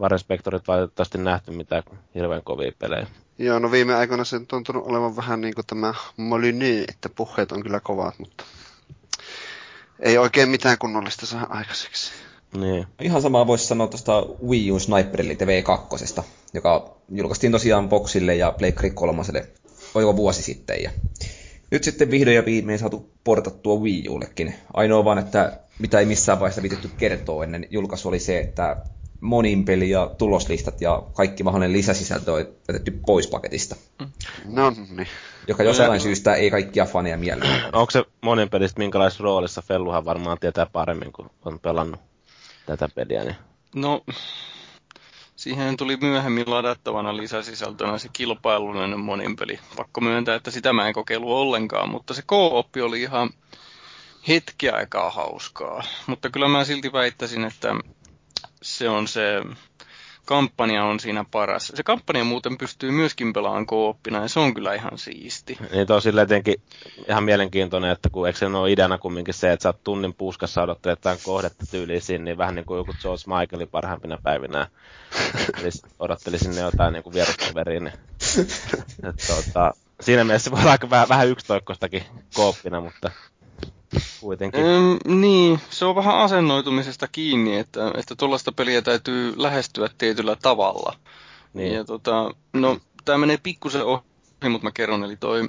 [0.02, 1.84] Warren Spectorit valitettavasti nähty mitään
[2.16, 3.08] hirveän kovia pelejä.
[3.38, 7.52] Joo, no viime aikoina se on tuntunut olevan vähän niin kuin tämä Molyneux, että puheet
[7.52, 8.44] on kyllä kovat, mutta
[10.00, 12.12] ei oikein mitään kunnollista saa aikaiseksi.
[12.58, 12.88] Niin.
[13.02, 16.24] Ihan samaa voisi sanoa tuosta Wii U Sniper Elite V2,
[16.54, 19.24] joka julkaistiin tosiaan Boxille ja Pleikkari 3
[19.96, 20.84] oiko vuosi sitten.
[20.84, 20.92] Ja
[21.72, 24.56] nyt sitten vihdoin ja viimein saatu portattua Wii Ullekin.
[24.74, 28.78] Ainoa vaan, että mitä ei missään vaiheessa viitetty kertoa ennen julkaisu oli se, että
[29.22, 33.76] monin peli ja tuloslistat ja kaikki mahdollinen lisäsisältö on jätetty pois paketista.
[34.46, 35.08] No niin.
[35.48, 37.70] Joka jostain syystä ei kaikkia faneja miellytä.
[37.74, 39.62] Onko se monin pelistä minkälaisessa roolissa?
[39.62, 42.00] Felluhan varmaan tietää paremmin, kun on pelannut
[42.66, 43.24] tätä peliä.
[43.24, 43.36] Niin...
[43.76, 44.02] No,
[45.36, 49.60] siihen tuli myöhemmin ladattavana lisäsisältönä se kilpailullinen monin peli.
[49.78, 53.30] Pakko myöntää, että sitä mä en kokeilu ollenkaan, mutta se co oli ihan
[54.28, 55.84] hetki aikaa hauskaa.
[56.08, 57.76] Mutta kyllä mä silti väittäisin, että
[58.66, 59.42] se on se
[60.26, 61.72] kampanja on siinä paras.
[61.76, 65.58] Se kampanja muuten pystyy myöskin pelaamaan kooppina ja se on kyllä ihan siisti.
[65.72, 66.56] Niin on sille jotenkin
[67.10, 70.64] ihan mielenkiintoinen, että kun eikö se ole ideana kumminkin se, että sä oot tunnin puuskassa
[70.64, 74.68] odottaa jotain kohdetta tyyliin siinä, niin vähän niin kuin joku George Michaelin parhaimpina päivinä
[76.00, 77.80] odotteli sinne jotain niin kuin vieruskaveria.
[77.80, 77.94] Niin,
[79.28, 82.04] tuota, siinä mielessä voi olla aika vähän, vähän yksitoikkoistakin
[82.34, 83.12] kooppina, mutta
[84.22, 84.62] kuitenkin.
[84.62, 90.96] Mm, niin, se on vähän asennoitumisesta kiinni, että, että tuollaista peliä täytyy lähestyä tietyllä tavalla.
[91.54, 91.74] Niin.
[91.74, 94.04] Ja tota, no, tämä menee pikkusen ohi,
[94.50, 95.46] mutta mä kerron, eli toi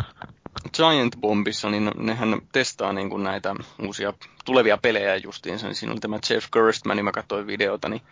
[0.76, 4.12] Giant Bombissa, niin nehän testaa niin kuin näitä uusia
[4.44, 8.02] tulevia pelejä justiinsa, niin siinä oli tämä Jeff Gerstmann, niin mä katsoin videota, niin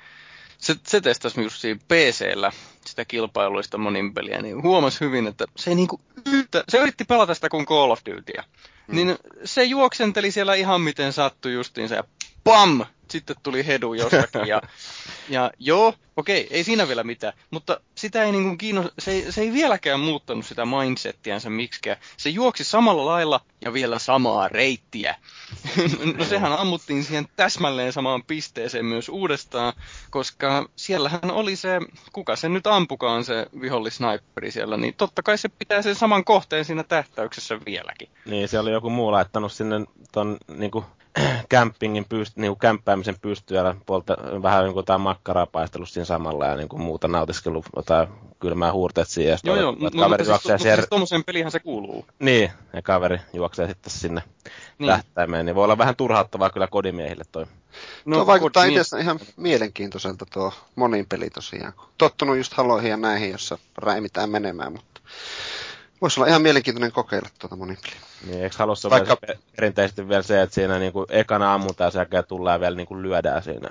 [0.65, 2.53] se, se testasi just siinä PC-llä
[2.87, 7.35] sitä kilpailuista monin peliä, niin huomasi hyvin, että se ei niinku yhtä, se yritti pelata
[7.35, 8.45] sitä kuin Call of Dutyä.
[8.87, 8.97] Mm.
[8.97, 12.05] Niin se juoksenteli siellä ihan miten sattui justiinsa ja
[12.45, 12.81] PAM!
[13.15, 14.63] Sitten tuli hedu jostakin ja,
[15.29, 19.41] ja joo, okei, ei siinä vielä mitään, mutta sitä ei niin kiinno, se, ei, se
[19.41, 21.97] ei vieläkään muuttanut sitä mindsettiänsä miksikään.
[22.17, 25.17] Se juoksi samalla lailla ja vielä samaa reittiä.
[26.19, 29.73] no sehän ammuttiin siihen täsmälleen samaan pisteeseen myös uudestaan,
[30.11, 31.81] koska siellähän oli se,
[32.13, 36.65] kuka se nyt ampukaan se vihollisnaipperi siellä, niin totta kai se pitää sen saman kohteen
[36.65, 38.09] siinä tähtäyksessä vieläkin.
[38.25, 39.77] Niin, se oli joku muu laittanut sinne
[40.13, 40.85] ton niinku
[41.53, 46.57] campingin pyst, niin kämppäämisen pystyä puolta, vähän niin kuin jotain makkaraa paistellut siinä samalla ja
[46.57, 48.09] niin kuin muuta nautiskellut jotain
[48.41, 49.39] kylmää huurteet siihen.
[49.45, 50.77] Joo, joo, no, kaveri mutta siis, siellä...
[50.77, 52.07] siis tuommoiseen pelihän se kuuluu.
[52.19, 54.23] Niin, ja kaveri juoksee sitten sinne
[54.79, 54.89] niin.
[54.89, 57.47] tähtäimeen, niin voi olla vähän turhauttavaa kyllä kodimiehille toi.
[58.05, 61.73] No, tuo vaikuttaa itse asiassa ihan mielenkiintoiselta tuo monin peli tosiaan.
[61.99, 65.01] Tottunut just haloihin ja näihin, jossa räimitään menemään, mutta
[66.05, 67.97] Voisi olla ihan mielenkiintoinen kokeilla tuota monipeliä.
[68.27, 69.17] Niin, eikö halussa Vaikka...
[69.57, 73.69] perinteisesti vielä se, että siinä niinku ekana ammutaan ja sen tullaan vielä niinku lyödään siinä?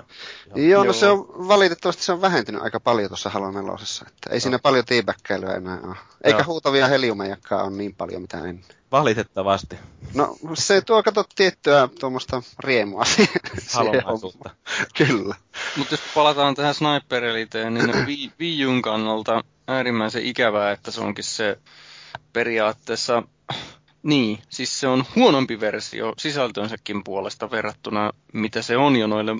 [0.54, 4.04] Joo, Joo, no se on valitettavasti se on vähentynyt aika paljon tuossa Halo nelosessa.
[4.08, 4.40] Että ei no.
[4.40, 5.96] siinä paljon tiibäkkäilyä enää ole.
[6.24, 6.46] Eikä Joo.
[6.46, 8.64] huutavia heliumejakaan ole niin paljon mitä ennen.
[8.92, 9.76] Valitettavasti.
[10.14, 13.04] No se tuo kato tiettyä tuommoista riemua
[13.74, 14.50] Halomaisuutta.
[14.96, 15.34] Kyllä.
[15.76, 17.22] Mutta jos palataan tähän sniper
[17.70, 18.06] niin
[18.40, 21.58] Wii U'n kannalta äärimmäisen ikävää, että se onkin se
[22.32, 23.22] periaatteessa,
[24.02, 29.36] niin, siis se on huonompi versio sisältönsäkin puolesta verrattuna, mitä se on jo noille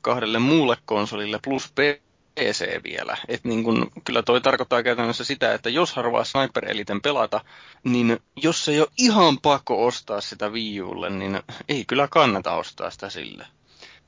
[0.00, 3.16] kahdelle muulle konsolille plus PC vielä.
[3.28, 7.40] Et niin kun, kyllä toi tarkoittaa käytännössä sitä, että jos harvaa Sniper Eliten pelata,
[7.84, 12.90] niin jos ei ole ihan pakko ostaa sitä Wii Ulle, niin ei kyllä kannata ostaa
[12.90, 13.46] sitä sille.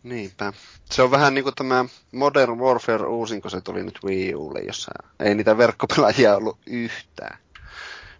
[0.03, 0.53] Niinpä.
[0.91, 4.93] Se on vähän niin kuin tämä Modern Warfare uusinko se tuli nyt Wii Ulle, jossa
[5.21, 7.39] ei niitä verkkopelaajia ollut yhtään.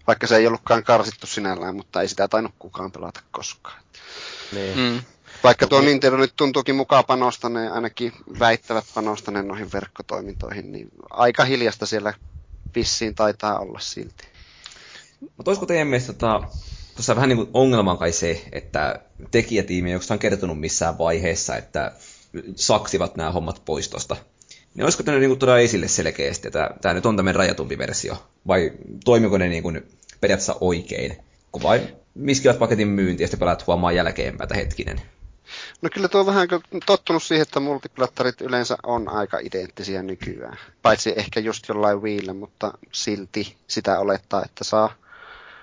[0.07, 3.83] Vaikka se ei ollutkaan karsittu sinällään, mutta ei sitä tainnut kukaan pelata koskaan.
[4.53, 4.79] Niin.
[4.79, 5.03] Mm.
[5.45, 11.87] Vaikka tuo Nintendo nyt tuntuukin mukaan panostaneen, ainakin väittävät panostaneen noihin verkkotoimintoihin, niin aika hiljasta
[11.87, 12.15] siellä
[12.75, 14.25] vissiin taitaa olla silti.
[15.37, 16.43] Mutta olisiko teidän mielestä tota,
[16.95, 19.01] tuossa vähän niin kuin ongelma kai se, että
[19.31, 21.93] tekijätiimi ei ole kertonut missään vaiheessa, että
[22.57, 24.17] saksivat nämä hommat pois tuosta
[24.77, 28.73] niin olisiko tämä niin esille selkeästi, että tämä nyt on tämmöinen rajatumpi versio, vai
[29.05, 29.89] toimiko ne niin kuin
[30.21, 31.17] periaatteessa oikein,
[31.53, 31.83] kun vain
[32.15, 35.01] miskivät paketin myynti ja sitten pelaat huomaa jälkeenpäin, hetkinen.
[35.83, 36.49] No kyllä tuo on vähän
[36.87, 40.59] tottunut siihen, että multiplattarit yleensä on aika identtisiä nykyään.
[40.83, 44.95] Paitsi ehkä just jollain Wiillä, mutta silti sitä olettaa, että saa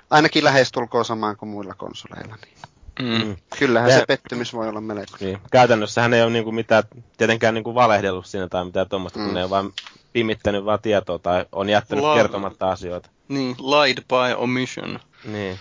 [0.10, 2.38] ainakin lähestulkoon samaan kuin muilla konsoleilla.
[2.46, 2.73] Niin.
[3.02, 3.28] Mm.
[3.28, 3.36] mm.
[3.60, 5.18] Kyllähän ja, se pettymys voi olla melko.
[5.20, 5.38] Niin.
[5.52, 6.84] Käytännössä ei ole niinku mitään,
[7.18, 9.26] tietenkään niinku valehdellut siinä tai mitään tuommoista, mm.
[9.26, 9.74] kun ne on vain
[10.14, 13.10] pimittänyt vaan tietoa tai on jättänyt La- kertomatta asioita.
[13.28, 15.00] Niin, lied by omission.
[15.26, 15.60] Niin.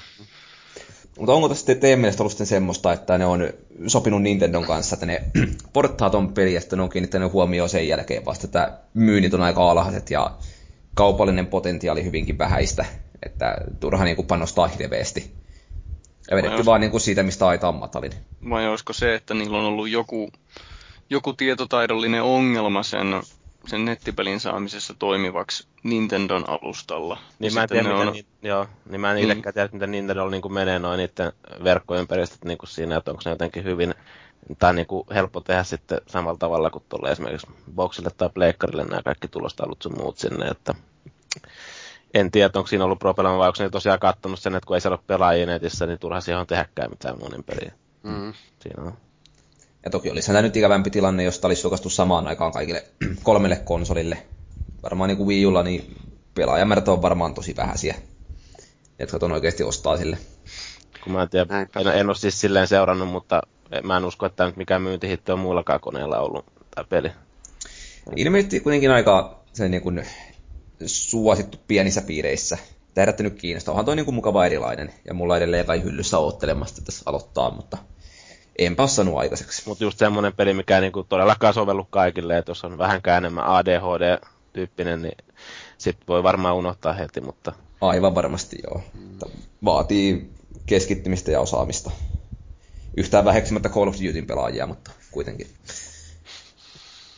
[1.18, 3.50] Mutta onko tässä teidän mielestä ollut sitten semmoista, että ne on
[3.86, 5.22] sopinut Nintendon kanssa, että ne
[5.72, 9.42] porttaa ton peli ja sitten ne on kiinnittänyt huomioon sen jälkeen vasta, että myynnit on
[9.42, 10.30] aika alhaiset ja
[10.94, 12.84] kaupallinen potentiaali hyvinkin vähäistä,
[13.22, 15.41] että turha niin panostaa hirveästi.
[16.30, 18.12] Ja vedetty vai vaan niin kuin siitä, mistä aita matalin.
[18.50, 20.30] Vai olisiko se, että niillä on ollut joku,
[21.10, 23.22] joku tietotaidollinen ongelma sen,
[23.66, 27.18] sen nettipelin saamisessa toimivaksi Nintendon alustalla.
[27.38, 28.12] Niin mä en tiedä, on...
[28.12, 29.42] ni, joo, niin mä en mm.
[29.42, 31.32] tiedä, miten Nintendo niin menee noin niiden
[31.64, 33.94] verkkoympäristöt niin kuin siinä, että onko ne jotenkin hyvin
[34.58, 39.02] tai niin kuin helppo tehdä sitten samalla tavalla kuin tuolla esimerkiksi Boxille tai Pleikkarille nämä
[39.02, 40.74] kaikki tulostalut sun muut sinne, että
[42.14, 44.80] en tiedä, onko siinä ollut propelma vai onko ne tosiaan katsonut sen, että kun ei
[44.80, 47.72] siellä ole pelaajia netissä, niin turha siihen on tehdäkään mitään monin peliä.
[48.02, 48.32] Mm.
[48.62, 48.92] Siinä on.
[49.84, 52.84] Ja toki olisi tämä nyt ikävämpi tilanne, jos tämä olisi julkaistu samaan aikaan kaikille
[53.22, 54.18] kolmelle konsolille.
[54.82, 55.96] Varmaan niin kuin Wii Ulla, niin
[56.34, 57.94] pelaajamäärät on varmaan tosi vähäisiä,
[58.98, 60.18] jotka ton oikeasti ostaa sille.
[61.04, 63.42] Kun mä en tiedä, en, en ole siis silleen seurannut, mutta
[63.82, 66.44] mä en usko, että tämä nyt mikään myyntihitti on muullakaan koneella ollut
[66.74, 67.10] tämä peli.
[68.16, 70.06] Ilmeisesti kuitenkin aika se niin kuin
[70.88, 72.58] suosittu pienissä piireissä.
[72.94, 73.72] Tämä herättänyt kiinnostaa.
[73.72, 74.94] Onhan toi niin kuin mukava erilainen.
[75.04, 77.78] Ja mulla edelleen kai hyllyssä oottelemassa, että tässä aloittaa, mutta
[78.58, 79.62] en passannut aikaiseksi.
[79.66, 85.02] Mutta just semmoinen peli, mikä niinku todellakaan sovellu kaikille, että jos on vähänkään enemmän ADHD-tyyppinen,
[85.02, 85.18] niin
[85.78, 87.52] sitten voi varmaan unohtaa heti, mutta...
[87.80, 88.82] Aivan varmasti joo.
[89.64, 90.30] Vaatii
[90.66, 91.90] keskittymistä ja osaamista.
[92.96, 95.46] Yhtään väheksymättä Call of Dutyn pelaajia, mutta kuitenkin.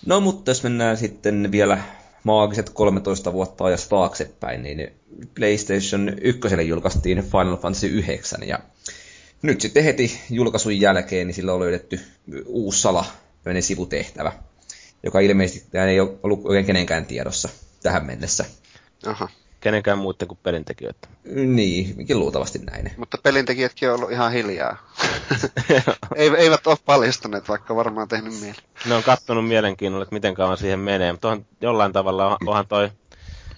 [0.06, 1.78] No mutta jos mennään sitten vielä
[2.24, 4.92] maagiset 13 vuotta ajasta taaksepäin, niin
[5.34, 8.58] PlayStation 1 julkaistiin Final Fantasy 9 ja
[9.42, 12.00] nyt sitten heti julkaisun jälkeen niin sillä on löydetty
[12.46, 13.04] uusi sala,
[13.60, 14.32] sivutehtävä,
[15.02, 17.48] joka ilmeisesti ei ole ollut oikein kenenkään tiedossa
[17.82, 18.44] tähän mennessä.
[19.06, 19.28] Aha.
[19.64, 21.08] Kenenkään muiden kuin pelintekijöitä.
[21.34, 22.92] Niin, mikin luultavasti näin.
[22.96, 24.76] Mutta pelintekijätkin on ollut ihan hiljaa.
[26.16, 28.56] eivät ole paljastuneet, vaikka varmaan tehnyt mieli.
[28.86, 32.90] Ne on kattonut mielenkiinnolla, että miten kauan siihen menee, mutta on, jollain tavalla onhan toi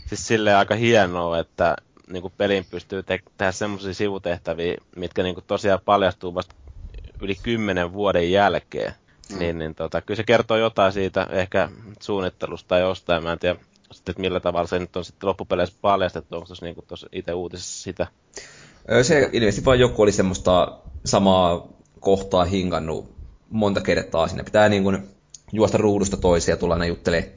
[0.06, 1.76] siis silleen aika hienoa, että
[2.08, 6.54] niin kuin pelin pystyy te- tehdä semmoisia sivutehtäviä, mitkä niin kuin tosiaan paljastuu vasta
[7.20, 8.92] yli kymmenen vuoden jälkeen.
[9.32, 9.38] Mm.
[9.38, 11.68] Niin, niin tota, kyllä se kertoo jotain siitä ehkä
[12.00, 13.22] suunnittelusta tai jostain.
[13.22, 13.56] Mä en tiedä,
[13.92, 16.76] sitten, että millä tavalla se nyt on sitten loppupeleissä paljastettu, onko tuossa niin
[17.12, 18.06] itse uutisessa sitä?
[19.02, 21.68] Se ilmeisesti vain joku oli semmoista samaa
[22.00, 23.16] kohtaa hingannut
[23.50, 24.28] monta kertaa.
[24.28, 25.08] Siinä pitää niin kuin
[25.52, 27.32] juosta ruudusta toiseen ja tulla aina juttelemaan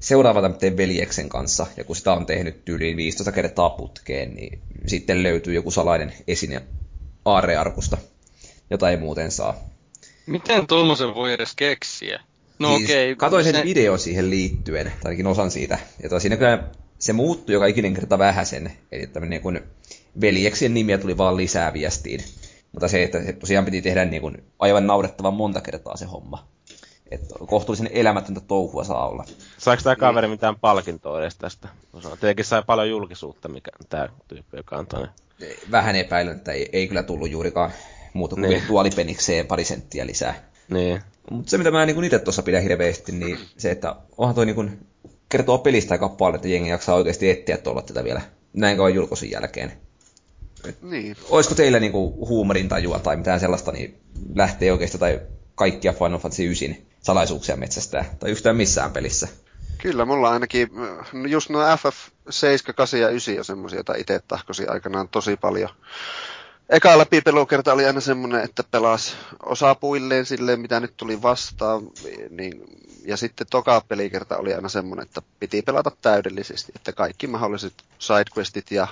[0.00, 5.22] seuraava tämmöinen veljeksen kanssa, ja kun sitä on tehnyt tyyliin 15 kertaa putkeen, niin sitten
[5.22, 6.62] löytyy joku salainen esine
[7.24, 7.98] aarrearkusta,
[8.70, 9.54] jota ei muuten saa.
[10.26, 12.20] Miten tuommoisen voi edes keksiä?
[12.58, 13.12] No siis okei.
[13.12, 13.64] Okay, katoin sen se...
[13.64, 16.64] video siihen liittyen, tai ainakin osan siitä, ja siinä kyllä
[16.98, 19.60] se muuttui joka ikinen kerta vähäsen, eli tämmöinen niin kuin
[20.20, 22.20] veljeksien nimiä tuli vaan lisää viestiin.
[22.72, 26.48] Mutta se, että se tosiaan piti tehdä niin kuin aivan naurettavan monta kertaa se homma.
[27.10, 29.24] Että kohtuullisen elämätöntä touhua saa olla.
[29.58, 30.34] Saiko tämä kaveri niin.
[30.34, 31.68] mitään palkintoa edes tästä?
[32.20, 35.06] Tietenkin sai paljon julkisuutta, mikä tämä tyyppi, joka antoi.
[35.70, 37.70] Vähän epäilyn, että ei, ei kyllä tullut juurikaan
[38.12, 38.60] muuta kuin niin.
[38.60, 40.47] virtuaalipenikseen pari senttiä lisää.
[40.70, 41.02] Niin.
[41.30, 44.86] Mutta se, mitä mä niin itse tuossa pidän hirveästi, niin se, että onhan toi niin
[45.28, 48.20] kertoo pelistä aika paljon, että jengi jaksaa oikeasti etsiä tuolla tätä vielä
[48.52, 49.72] näin kauan julkaisun jälkeen.
[50.82, 51.16] niin.
[51.30, 54.00] Olisiko teillä niin huumorin tajua tai mitään sellaista, niin
[54.34, 55.20] lähtee oikeasti tai
[55.54, 59.28] kaikkia Final Fantasy 9 salaisuuksia metsästää, tai yhtään missään pelissä.
[59.78, 60.68] Kyllä, mulla ainakin,
[61.28, 61.96] just nuo FF
[62.30, 65.70] 7, 8 ja 9 on semmoisia, joita itse tahkosi aikanaan tosi paljon.
[66.68, 71.82] Eka läpipelukerta oli aina semmoinen, että pelas osapuilleen silleen, mitä nyt tuli vastaan.
[72.30, 72.64] Niin,
[73.04, 78.70] ja sitten toka pelikerta oli aina semmoinen, että piti pelata täydellisesti, että kaikki mahdolliset sidequestit
[78.70, 78.88] ja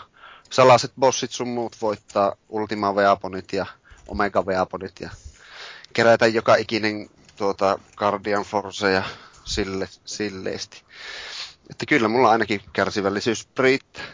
[0.51, 3.67] salaset bossit sun muut voittaa Ultima Veaponit ja
[4.09, 5.11] Omega Veaponit ja
[5.93, 9.03] kerätä joka ikinen tuota Guardian Force ja
[9.45, 10.83] sille, silleesti.
[11.71, 14.05] Että kyllä mulla ainakin kärsivällisyys riittää.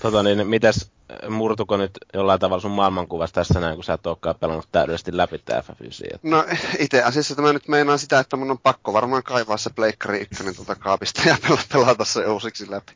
[0.00, 0.90] Tota niin, mitäs
[1.28, 5.38] murtuko nyt jollain tavalla sun maailmankuvassa tässä näin, kun sä et olekaan pelannut täydellisesti läpi
[5.38, 6.18] tämä FF9?
[6.22, 6.44] No
[6.78, 10.54] itse asiassa tämä nyt meinaa sitä, että mun on pakko varmaan kaivaa se Pleikkari 1
[10.56, 11.36] tuota kaapista ja
[11.72, 12.92] pelata se uusiksi läpi.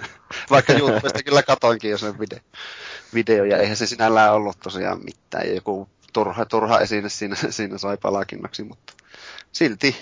[0.50, 2.38] Vaikka YouTubesta kyllä katoinkin jo sen video,
[3.14, 5.54] video ja eihän se sinällään ollut tosiaan mitään.
[5.54, 8.92] Joku turha, turha esine siinä, siinä sai palakinnaksi, mutta
[9.52, 9.96] silti.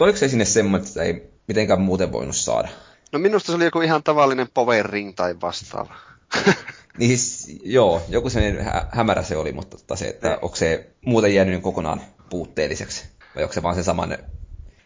[0.00, 2.68] Oliko se sinne semmoinen, että ei mitenkään muuten voinut saada?
[3.12, 5.94] No minusta se oli joku ihan tavallinen power ring tai vastaava.
[6.98, 10.90] niin siis, joo, joku sellainen hä- hämärä se oli, mutta tota se, että onko se
[11.04, 12.00] muuten jäänyt kokonaan
[12.30, 13.04] puutteelliseksi?
[13.34, 14.18] Vai onko se vaan se saman,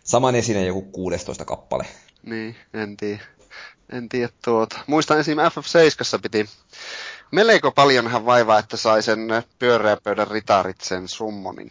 [0.04, 1.86] saman esine joku 16 kappale?
[2.22, 3.22] Niin, en tiedä.
[3.92, 4.78] En tiedä tuota.
[4.86, 5.38] Muistan esim.
[5.38, 6.48] FF7 piti
[7.32, 9.28] melko paljonhan vaivaa, että sai sen
[9.58, 11.70] pyöreäpöydän ritarit sen summonin.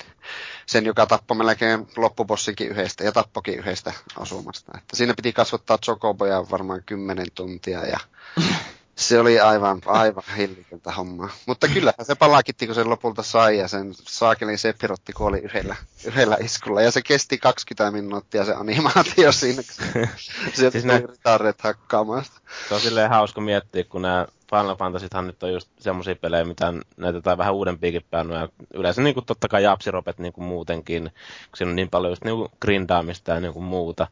[0.65, 4.71] Sen, joka tappoi melkein loppubossinkin yhdestä ja tappokin yhdestä asumasta.
[4.77, 7.99] Että siinä piti kasvattaa chocoboja varmaan kymmenen tuntia ja
[9.01, 11.29] Se oli aivan, aivan hillitöntä hommaa.
[11.45, 15.75] Mutta kyllähän se palakitti, kun sen lopulta sai ja sen saakelin Sepirotti kuoli yhdellä,
[16.05, 16.81] yhdellä iskulla.
[16.81, 20.07] Ja se kesti 20 minuuttia se animaatio siinä, kun
[20.53, 22.25] sieltä siis tuli ritarret hakkaamaan
[22.67, 26.73] Se on silleen hauska miettiä, kun nämä Final Fantasythan nyt on just semmoisia pelejä, mitä
[26.97, 28.05] näytetään vähän uudempiakin.
[28.11, 32.11] Ja yleensä niin kuin totta kai japsiropet niin kuin muutenkin, kun siinä on niin paljon
[32.11, 34.07] just niin kuin grindaamista ja niin kuin muuta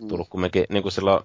[0.00, 0.08] mm.
[0.08, 1.24] tullut kumminkin niin kuin silloin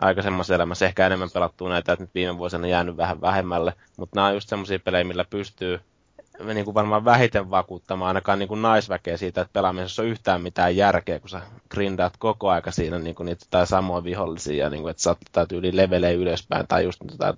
[0.00, 3.72] aikaisemmassa elämässä ehkä enemmän pelattua näitä, että nyt viime vuosina jäänyt vähän vähemmälle.
[3.96, 5.80] Mutta nämä on just semmoisia pelejä, millä pystyy
[6.44, 10.76] niin kuin varmaan vähiten vakuuttamaan ainakaan niin kuin naisväkeä siitä, että pelaamisessa on yhtään mitään
[10.76, 11.40] järkeä, kun sä
[11.70, 15.10] grindaat koko aika siinä niin kuin niitä tai samoja vihollisia, ja niin kuin, että sä
[15.10, 17.34] otat yli levelee ylöspäin, tai just niitä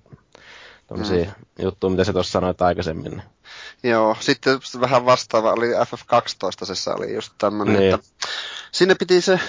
[0.87, 1.63] tämmöisiä mm.
[1.63, 3.23] juttuja, mitä sä tuossa sanoit aikaisemmin.
[3.83, 7.93] Joo, sitten vähän vastaava oli FF12, oli just tämmöinen, niin.
[7.93, 8.07] että
[8.71, 9.39] sinne piti se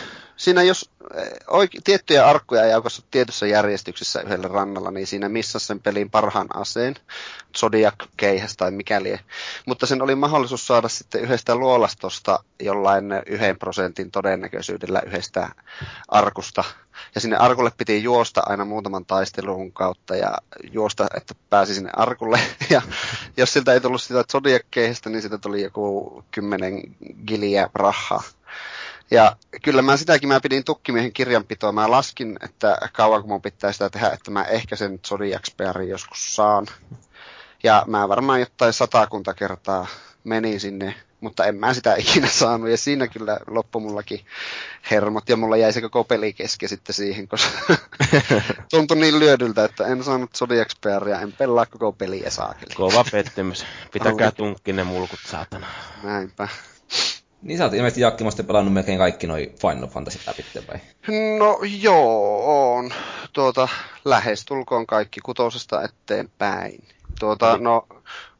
[0.40, 5.58] siinä jos eh, oike, tiettyjä arkkuja ei aukaista tietyssä järjestyksessä yhdellä rannalla, niin siinä missä
[5.58, 6.94] sen pelin parhaan aseen,
[7.56, 9.18] Zodiac keihäs tai mikäli.
[9.66, 15.48] Mutta sen oli mahdollisuus saada sitten yhdestä luolastosta jollain yhden prosentin todennäköisyydellä yhdestä
[16.08, 16.64] arkusta.
[17.14, 20.38] Ja sinne arkulle piti juosta aina muutaman taistelun kautta ja
[20.72, 22.40] juosta, että pääsi sinne arkulle.
[22.70, 22.82] Ja
[23.36, 26.82] jos siltä ei tullut sitä Zodiac keihästä, niin sitä tuli joku kymmenen
[27.26, 28.22] giliä rahaa.
[29.10, 31.72] Ja kyllä mä sitäkin mä pidin tukkimiehen kirjanpitoa.
[31.72, 35.48] Mä laskin, että kauan mun pitää sitä tehdä, että mä ehkä sen Zodiac
[35.88, 36.66] joskus saan.
[37.62, 39.86] Ja mä varmaan jotain satakunta kertaa
[40.24, 42.70] menin sinne, mutta en mä sitä ikinä saanut.
[42.70, 44.20] Ja siinä kyllä loppu mullakin
[44.90, 47.76] hermot ja mulla jäi se koko peli kesken sitten siihen, koska
[48.70, 50.72] tuntui niin lyödyltä, että en saanut Zodiac
[51.10, 52.74] ja en pelaa koko peliä saakeli.
[52.74, 53.64] Kova pettymys.
[53.92, 55.66] Pitäkää tunkki ne mulkut, saatana.
[56.02, 56.48] Näinpä.
[57.42, 60.80] Niin sä oot ilmeisesti Jakkimosta pelannut melkein kaikki noi Final Fantasy läpi vai?
[61.38, 62.90] No joo, on.
[63.32, 63.68] Tuota,
[64.04, 66.84] lähes tulkoon kaikki kutosesta eteenpäin.
[67.20, 67.86] Tuota, no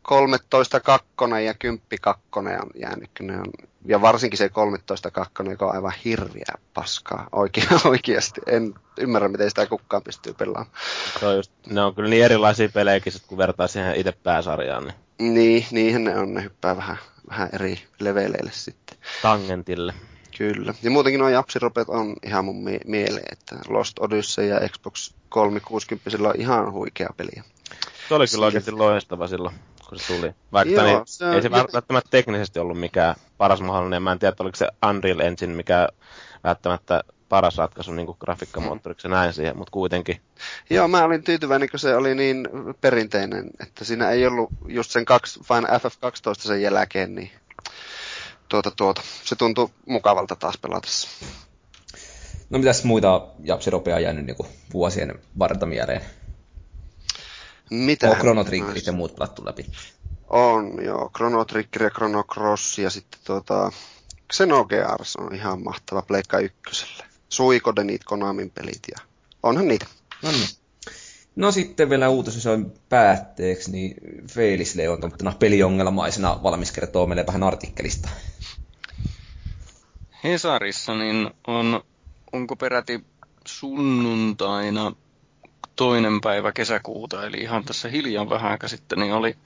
[0.03, 3.47] 13 kakkonen ja 10 kakkonen on jäänyt, ne on,
[3.85, 8.41] ja varsinkin se 13 kakkonen, joka on aivan hirviä paskaa oikea, oikeasti.
[8.47, 10.77] En ymmärrä, miten sitä kukaan pystyy pelaamaan.
[11.21, 14.85] Se on just, ne on kyllä niin erilaisia pelejä, kun vertaa siihen itse pääsarjaan.
[14.85, 16.97] Niin, niin niihin ne on, ne hyppää vähän
[17.31, 18.99] vähän eri leveleille sitten.
[19.23, 19.95] Tangentille.
[20.39, 20.75] Kyllä.
[20.83, 26.29] Ja muutenkin nuo japsiropet on ihan mun mie- mieleen, että Lost Odyssey ja Xbox 360
[26.29, 27.45] on ihan huikea peliä.
[28.09, 29.55] Se oli kyllä oikeasti loistava silloin,
[29.89, 30.35] kun se tuli.
[30.53, 31.35] Vaikka Joo, niin, se on...
[31.35, 34.03] ei se välttämättä teknisesti ollut mikään paras mahdollinen.
[34.03, 35.89] Mä en tiedä, oliko se Unreal Engine, mikä
[36.45, 40.21] välttämättä paras ratkaisu niin grafiikkamoottoriksi ja näin siihen, mutta kuitenkin.
[40.71, 42.49] Joo, mä olin tyytyväinen, kun se oli niin
[42.81, 47.31] perinteinen, että siinä ei ollut just sen kaksi, vain FF12 sen jälkeen, niin
[48.49, 51.09] tuota, tuota, se tuntui mukavalta taas pelatessa.
[52.51, 54.37] No mitäs muita japsiropeja jäänyt niin
[54.73, 56.01] vuosien varta mieleen?
[57.71, 58.11] Mitä?
[58.11, 59.67] On Chrono Triggerit ja muut pelattu läpi.
[60.29, 61.11] On, joo.
[61.17, 63.73] Chrono Trigger ja Chrono Cross ja sitten tuota,
[64.33, 67.10] Xenogears on ihan mahtava Pleikka ykköselle.
[67.31, 69.07] Suikodenit, Konamin pelit ja
[69.43, 69.87] onhan niitä.
[70.23, 70.49] No niin.
[71.37, 73.95] No sitten vielä on päätteeksi, niin
[74.31, 78.09] Felis Leon tuottuna peliongelmaisena valmis kertoo meille vähän artikkelista.
[80.25, 81.85] Hesarissa niin on,
[82.33, 83.05] onko peräti
[83.47, 84.93] sunnuntaina
[85.77, 89.37] toinen päivä kesäkuuta, eli ihan tässä hiljan vähän aika sitten, niin oli,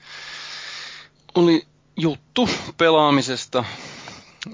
[1.34, 1.66] oli
[1.96, 3.64] juttu pelaamisesta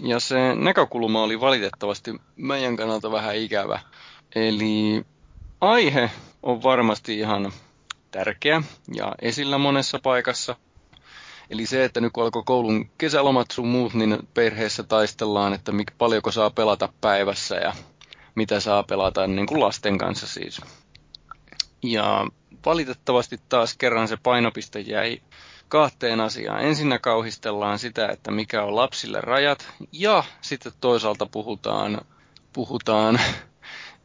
[0.02, 3.80] ja se näkökulma oli valitettavasti meidän kannalta vähän ikävä.
[4.34, 5.04] Eli
[5.60, 6.10] aihe
[6.42, 7.52] on varmasti ihan
[8.10, 8.62] tärkeä
[8.94, 10.56] ja esillä monessa paikassa.
[11.50, 16.32] Eli se, että nyt kun alkoi koulun kesälomat sun muut, niin perheessä taistellaan, että paljonko
[16.32, 17.72] saa pelata päivässä ja
[18.34, 20.60] mitä saa pelata niin kuin lasten kanssa siis.
[21.82, 22.26] Ja
[22.66, 25.20] valitettavasti taas kerran se painopiste jäi
[25.70, 26.64] kahteen asiaan.
[26.64, 32.00] Ensinnä kauhistellaan sitä, että mikä on lapsille rajat, ja sitten toisaalta puhutaan,
[32.52, 33.20] puhutaan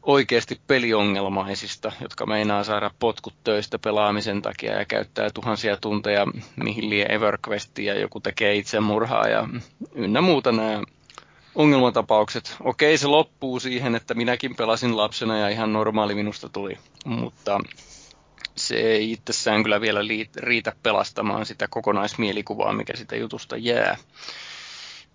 [0.04, 6.26] oikeasti peliongelmaisista, jotka meinaa saada potkut töistä pelaamisen takia ja käyttää tuhansia tunteja
[6.56, 9.48] mihin lie EverQuestia joku tekee itsemurhaa ja
[9.96, 10.82] ynnä muuta nämä
[11.56, 12.56] ongelmatapaukset.
[12.64, 17.60] Okei, se loppuu siihen, että minäkin pelasin lapsena ja ihan normaali minusta tuli, mutta
[18.68, 20.00] se ei itsessään kyllä vielä
[20.38, 23.98] riitä pelastamaan sitä kokonaismielikuvaa, mikä sitä jutusta jää.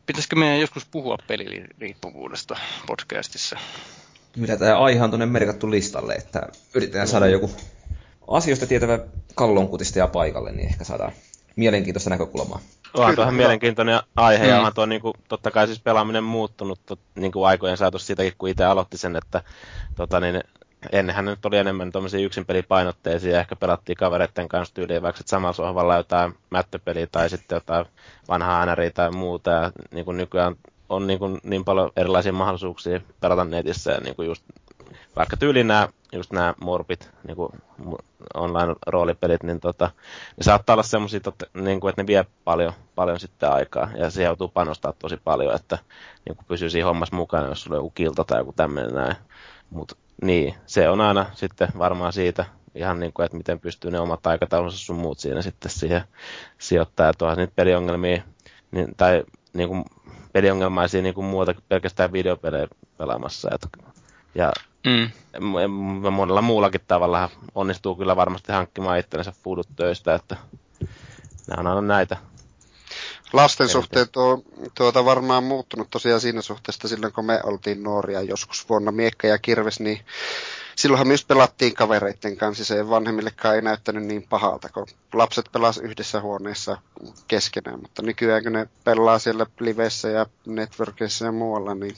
[0.07, 2.57] Pitäisikö meidän joskus puhua peliriippuvuudesta
[2.87, 3.59] podcastissa?
[4.37, 7.51] Mitä tämä aihe on tuonne merkattu listalle, että yritetään saada joku
[8.29, 8.99] asioista tietävä
[9.35, 11.13] kallonkutista ja paikalle, niin ehkä saadaan
[11.57, 12.61] mielenkiintoista näkökulmaa.
[12.95, 14.51] Onhan tuohon mielenkiintoinen aihe, mm.
[14.51, 18.07] ja onhan tuo niin kuin, totta kai siis pelaaminen muuttunut tot, niin kuin aikojen saatossa
[18.07, 19.43] siitäkin, kun itse aloitti sen, että
[19.97, 20.41] tota, niin,
[20.93, 26.35] ennenhän nyt oli enemmän tuommoisia yksinpelipainotteisia, ehkä pelattiin kavereiden kanssa tyyliin vaikka samalla sohvalla jotain
[26.51, 27.87] mättöpeliä tai sitten jotain
[28.29, 30.57] vanhaa NRI tai muuta, ja niin kuin nykyään
[30.89, 34.45] on niin, kuin niin paljon erilaisia mahdollisuuksia pelata netissä, ja niin kuin just
[35.17, 37.53] vaikka tyyliin nämä, just nämä morpit, niin kuin
[38.35, 39.91] online-roolipelit, niin tota,
[40.37, 41.21] ne saattaa olla semmoisia,
[41.55, 45.55] niin kuin, että ne vie paljon, paljon sitten aikaa, ja se joutuu panostaa tosi paljon,
[45.55, 45.79] että
[46.27, 49.17] niin kuin pysyy siinä hommassa mukana, jos sulla on joku kilta tai joku tämmöinen näin.
[49.71, 52.45] Mutta niin, se on aina sitten varmaan siitä
[52.75, 56.03] ihan niin kuin, että miten pystyy ne omat aikataulunsa sun muut siinä sitten siihen
[56.59, 57.07] sijoittaa.
[57.07, 58.23] Ja tuohan niitä peliongelmia,
[58.71, 59.85] niin, tai niin kuin
[60.33, 62.69] peliongelmaisia niin kuin muuta pelkästään videopelejä
[62.99, 63.51] pelaamassa.
[63.55, 63.67] Et,
[64.35, 64.53] ja
[64.87, 65.11] mm.
[66.13, 70.37] monella muullakin tavalla onnistuu kyllä varmasti hankkimaan itsellensä foodut töistä, että
[71.49, 72.17] nämä on aina näitä
[73.33, 74.43] Lasten suhteen tuo,
[74.75, 79.39] tuota varmaan muuttunut tosiaan siinä suhteessa silloin, kun me oltiin nuoria joskus vuonna Miekka ja
[79.39, 80.01] Kirves, niin
[80.77, 82.65] silloinhan myös pelattiin kavereiden kanssa.
[82.65, 86.77] Se vanhemmillekaan ei näyttänyt niin pahalta, kun lapset pelas yhdessä huoneessa
[87.29, 87.81] keskenään.
[87.81, 91.97] Mutta nykyään kun ne pelaa siellä liveissä ja networkissa ja muualla, niin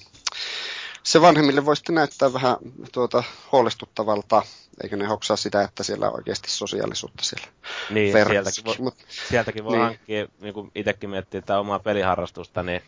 [1.02, 2.56] se vanhemmille voi sitten näyttää vähän
[2.92, 3.22] tuota,
[3.52, 4.42] huolestuttavalta,
[4.82, 7.46] eikö ne hoksaa sitä, että siellä on oikeasti sosiaalisuutta siellä
[7.90, 8.94] Niin, sieltäkin voi, Mut,
[9.28, 9.84] sieltäkin voi niin.
[9.84, 12.82] hankkia, niin kuin itsekin miettii tätä omaa peliharrastusta, niin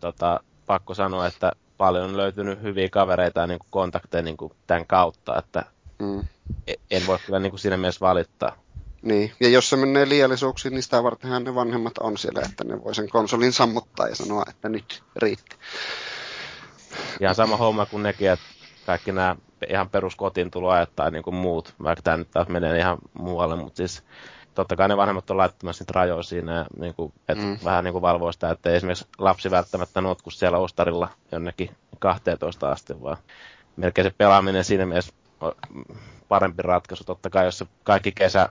[0.00, 4.52] tota, pakko sanoa, että paljon on löytynyt hyviä kavereita ja niin kuin kontakteja niin kuin
[4.66, 5.64] tämän kautta, että
[5.98, 6.24] mm.
[6.66, 8.56] E- en voi kyllä niin kuin siinä mielessä valittaa.
[9.02, 12.84] Niin, ja jos se menee liiallisuuksiin, niin sitä vartenhan ne vanhemmat on siellä, että ne
[12.84, 15.56] voi sen konsolin sammuttaa ja sanoa, että nyt riitti.
[17.20, 18.44] Ihan sama homma kuin nekin, että
[18.86, 19.36] kaikki nämä
[19.68, 23.76] ihan peruskotiin tuloajat tai niin kuin muut, vaikka tämä nyt taas menee ihan muualle, mutta
[23.76, 24.04] siis
[24.54, 27.58] totta kai ne vanhemmat on laittamassa niitä rajoja siinä, ja niin kuin, että mm.
[27.64, 33.02] vähän niin kuin valvoo sitä, että esimerkiksi lapsi välttämättä notku siellä ostarilla jonnekin 12 asti,
[33.02, 33.16] vaan
[33.76, 35.52] melkein se pelaaminen siinä mielessä on
[36.28, 37.04] parempi ratkaisu.
[37.04, 38.48] Totta kai, jos se kaikki kesä,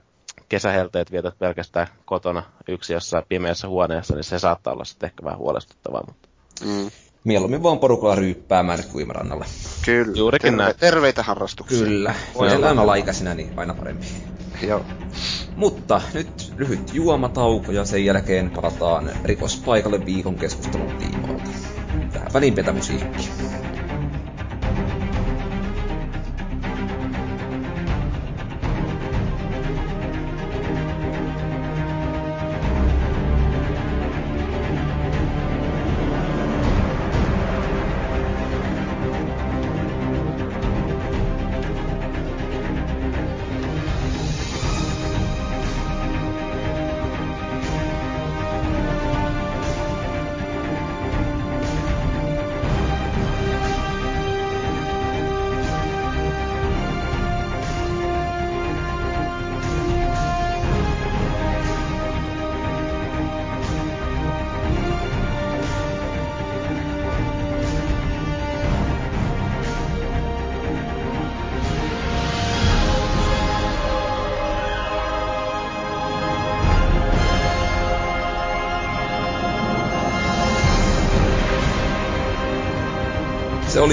[0.48, 5.38] kesähelteet vietät pelkästään kotona yksi jossain pimeässä huoneessa, niin se saattaa olla sitten ehkä vähän
[5.38, 6.04] huolestuttavaa.
[6.06, 6.28] Mutta...
[6.64, 6.90] Mm
[7.24, 9.44] mieluummin vaan porukalla ryyppäämään uimarannalle.
[9.84, 10.12] Kyllä.
[10.16, 10.76] Juurikin Terve, näin.
[10.76, 11.78] Terveitä harrastuksia.
[11.78, 12.14] Kyllä.
[12.34, 14.06] Voidaan olla ikäisinä, niin aina parempi.
[14.62, 14.84] Joo.
[15.56, 21.50] Mutta nyt lyhyt juomatauko ja sen jälkeen palataan rikospaikalle viikon keskustelun tiimoilta.
[22.12, 23.28] Tähän väliin petä musiikki.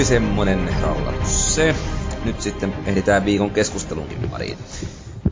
[0.08, 1.74] Semmonen rallatus se.
[2.24, 4.58] Nyt sitten ehditään viikon keskustelunkin pariin.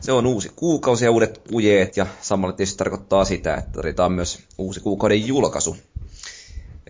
[0.01, 4.39] Se on uusi kuukausi ja uudet pujeet, ja samalla tietysti tarkoittaa sitä, että tarvitaan myös
[4.57, 5.77] uusi kuukauden julkaisu.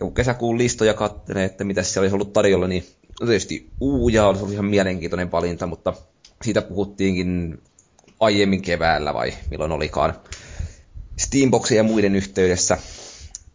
[0.00, 2.86] kun kesäkuun listoja katselee, että mitä siellä olisi ollut tarjolla, niin
[3.18, 5.92] tietysti Uuja olisi ollut ihan mielenkiintoinen valinta, mutta
[6.44, 7.58] siitä puhuttiinkin
[8.20, 10.14] aiemmin keväällä vai milloin olikaan.
[11.18, 12.78] Steamboxin ja muiden yhteydessä.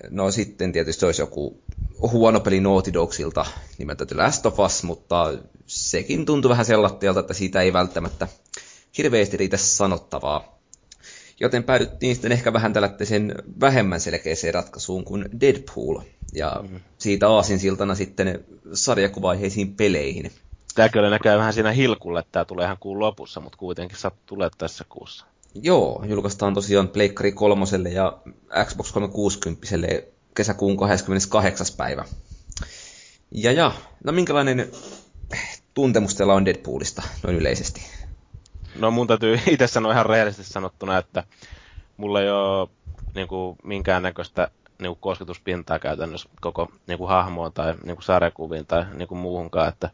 [0.10, 1.64] No sitten tietysti olisi joku
[2.12, 3.46] huono peli Naughty Dogsilta
[3.78, 5.34] nimeltä The Last of Us, mutta
[5.66, 8.28] sekin tuntui vähän sellattialta, että siitä ei välttämättä
[8.98, 10.60] hirveästi riitä sanottavaa.
[11.40, 16.00] Joten päädyttiin sitten ehkä vähän tällaiseen vähemmän selkeäseen ratkaisuun kuin Deadpool.
[16.34, 16.80] Ja mm.
[16.98, 20.32] siitä aasinsiltana sitten sarjakuvaiheisiin peleihin.
[20.76, 24.14] Tämä kyllä näkee vähän siinä hilkulle, että tämä tulee ihan kuun lopussa, mutta kuitenkin saat
[24.26, 25.26] tulee tässä kuussa.
[25.56, 28.18] Joo, julkaistaan tosiaan Pleikkari kolmoselle ja
[28.66, 29.68] Xbox 360
[30.36, 31.68] kesäkuun 28.
[31.78, 32.06] päivä.
[33.32, 33.72] Ja ja,
[34.04, 34.72] no minkälainen
[35.74, 37.82] tuntemus teillä on Deadpoolista noin yleisesti?
[38.76, 41.24] No mun täytyy itse sanoa ihan rehellisesti sanottuna, että
[41.98, 42.70] mulla ei ole
[43.16, 44.48] niin kuin, minkäännäköistä
[44.80, 49.20] niin kuin kosketuspintaa käytännössä koko niin kuin hahmoon tai niin kuin sarjakuviin tai niin kuin
[49.20, 49.70] muuhunkaan.
[49.70, 49.90] Että,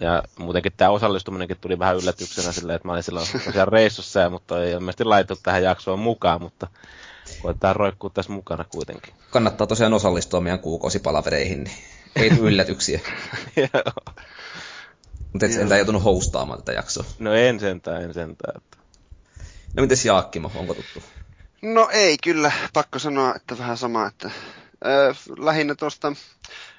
[0.00, 3.26] ja muutenkin tämä osallistuminenkin tuli vähän yllätyksenä silleen, että mä olin silloin
[3.68, 6.66] reissussa, ja, mutta ei ilmeisesti laitettu tähän jaksoon mukaan, mutta
[7.42, 9.14] koetaan roikkua tässä mukana kuitenkin.
[9.30, 11.76] Kannattaa tosiaan osallistua meidän kuukausipalavereihin, niin
[12.16, 13.00] ei yllätyksiä.
[15.32, 17.04] Mutta et entä joutunut hostaamaan tätä jaksoa?
[17.18, 18.56] No en sentään, en sentään.
[18.56, 18.76] Että...
[19.74, 21.02] No mites Jaakkimo, onko tuttu?
[21.62, 26.12] No ei kyllä, pakko sanoa, että vähän sama, että äh, lähinnä tuosta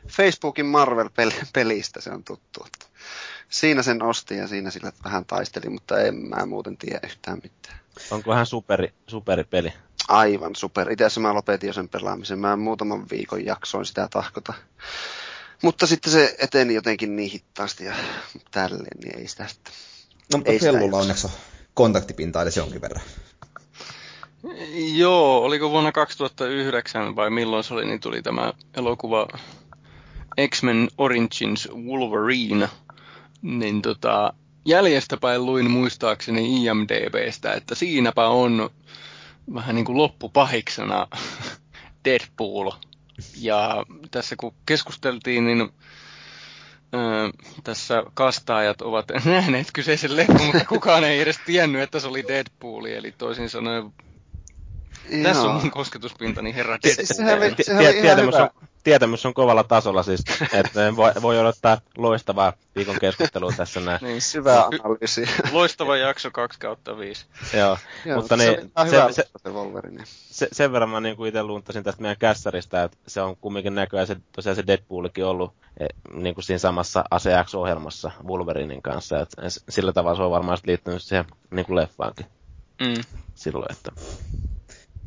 [0.07, 2.65] Facebookin Marvel-pelistä se on tuttu.
[2.65, 2.85] Että
[3.49, 7.79] siinä sen osti ja siinä sillä vähän taisteli, mutta en mä muuten tiedä yhtään mitään.
[8.11, 9.73] Onko vähän superi, superipeli?
[10.07, 10.91] Aivan super.
[10.91, 12.39] Itse asiassa mä lopetin jo sen pelaamisen.
[12.39, 14.53] Mä muutaman viikon jaksoin sitä tahkota.
[15.61, 17.93] Mutta sitten se eteni jotenkin niin hittaasti ja
[18.51, 19.73] tälleen, niin ei sitä sitten.
[20.33, 21.33] No mutta Fellulla onneksi on
[21.73, 23.03] kontaktipinta edes jonkin verran.
[24.93, 29.27] Joo, oliko vuonna 2009 vai milloin se oli, niin tuli tämä elokuva
[30.49, 32.69] X-Men Origins Wolverine.
[33.41, 34.33] Niin tota,
[34.65, 38.69] jäljestäpäin luin muistaakseni IMDBstä, että siinäpä on
[39.53, 41.07] vähän niin kuin loppupahiksena
[42.05, 42.71] Deadpool.
[43.37, 45.69] Ja tässä kun keskusteltiin, niin
[46.93, 47.29] öö,
[47.63, 52.85] tässä kastaajat ovat nähneet kyseisen leffan, mutta kukaan ei edes tiennyt, että se oli Deadpool.
[52.85, 53.93] Eli toisin sanoen
[55.09, 55.23] Joo.
[55.23, 57.05] Tässä on mun kosketuspintani, herra Deadpool.
[57.05, 58.49] Sehän oli, sehän oli tietämys, on,
[58.83, 60.23] tietämys on kovalla tasolla siis,
[60.53, 63.99] että voi, voi odottaa loistavaa viikon keskustelua tässä näin.
[64.01, 65.27] Niin, syvää analyysiä.
[65.51, 67.25] Loistava jakso 2 kautta 5.
[67.53, 69.27] Joo, Joo mutta niin, se, se, se,
[70.31, 74.07] se, sen verran mä niin itse luuntasin tästä meidän kässäristä, että se on kumminkin näköjään
[74.07, 79.93] se, tosiaan se Deadpoolikin ollut e, niin kuin siinä samassa ACX-ohjelmassa Wolverinin kanssa, että sillä
[79.93, 82.25] tavalla se on varmaan liittynyt siihen niin kuin leffaankin.
[82.81, 83.03] Mm.
[83.35, 83.91] Silloin, että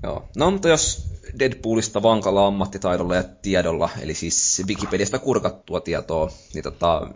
[0.02, 0.28] Joo.
[0.36, 1.06] No, mutta jos
[1.38, 7.10] Deadpoolista vankalla ammattitaidolla ja tiedolla, eli siis Wikipediasta kurkattua tietoa, niin tota,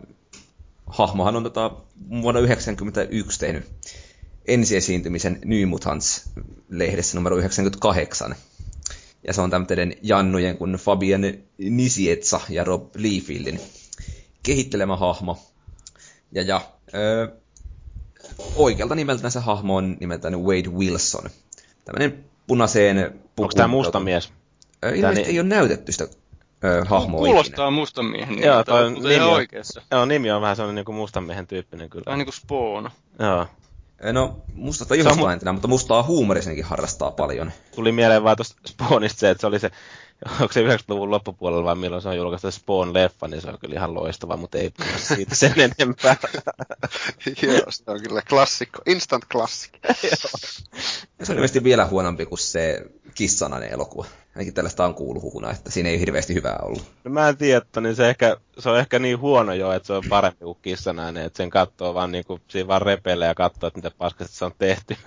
[0.85, 1.71] hahmohan on tota,
[2.09, 3.65] vuonna 1991 tehnyt
[4.45, 8.35] ensiesiintymisen New Mutants-lehdessä numero 98.
[9.27, 11.21] Ja se on tämmöinen Jannujen kuin Fabian
[11.57, 13.61] Nisietsa ja Rob Liefieldin
[14.43, 15.39] kehittelemä hahmo.
[16.31, 16.61] Ja, ja
[16.93, 17.27] öö,
[18.55, 21.29] oikealta nimeltään se hahmo on nimeltään Wade Wilson.
[21.85, 23.23] Tämmöinen punaiseen pukuun.
[23.39, 24.33] Onko tämä musta mies?
[24.95, 26.07] Ilmeisesti ei ole näytetty sitä
[26.63, 27.71] ö, hahmoa Kuulostaa ikinä.
[27.79, 29.81] mustan miehen nimeltä, joo, toi nimi on, oikeassa.
[29.91, 32.03] Joo, nimi on vähän sellainen niin kuin mustan miehen tyyppinen kyllä.
[32.05, 32.89] Vähän niin kuin Spawn.
[33.19, 33.47] Joo.
[34.13, 37.51] No, mustasta ihosta mu- mutta mustaa huumorisenkin harrastaa paljon.
[37.75, 39.71] Tuli mieleen vaan tuosta Spawnista se, että se oli se,
[40.29, 43.93] onko se 90-luvun loppupuolella vai milloin se on julkaistu Spawn-leffa, niin se on kyllä ihan
[43.93, 46.15] loistava, mutta ei puhuta siitä sen enempää.
[47.41, 49.79] Joo, se on kyllä klassikko, instant klassikko.
[51.23, 52.85] se on ilmeisesti vielä huonompi kuin se
[53.15, 54.05] kissanainen elokuva.
[54.35, 56.83] Ainakin tällaista on kuullut huhuna, että siinä ei hirveästi hyvää ollut.
[57.03, 59.87] No mä en tiedä, että niin se, ehkä, se on ehkä niin huono jo, että
[59.87, 63.35] se on parempi kuin kissanainen, että sen katsoo vaan niin kuin, siinä vaan repelee ja
[63.35, 64.97] katsoo, että mitä paskasti se on tehty.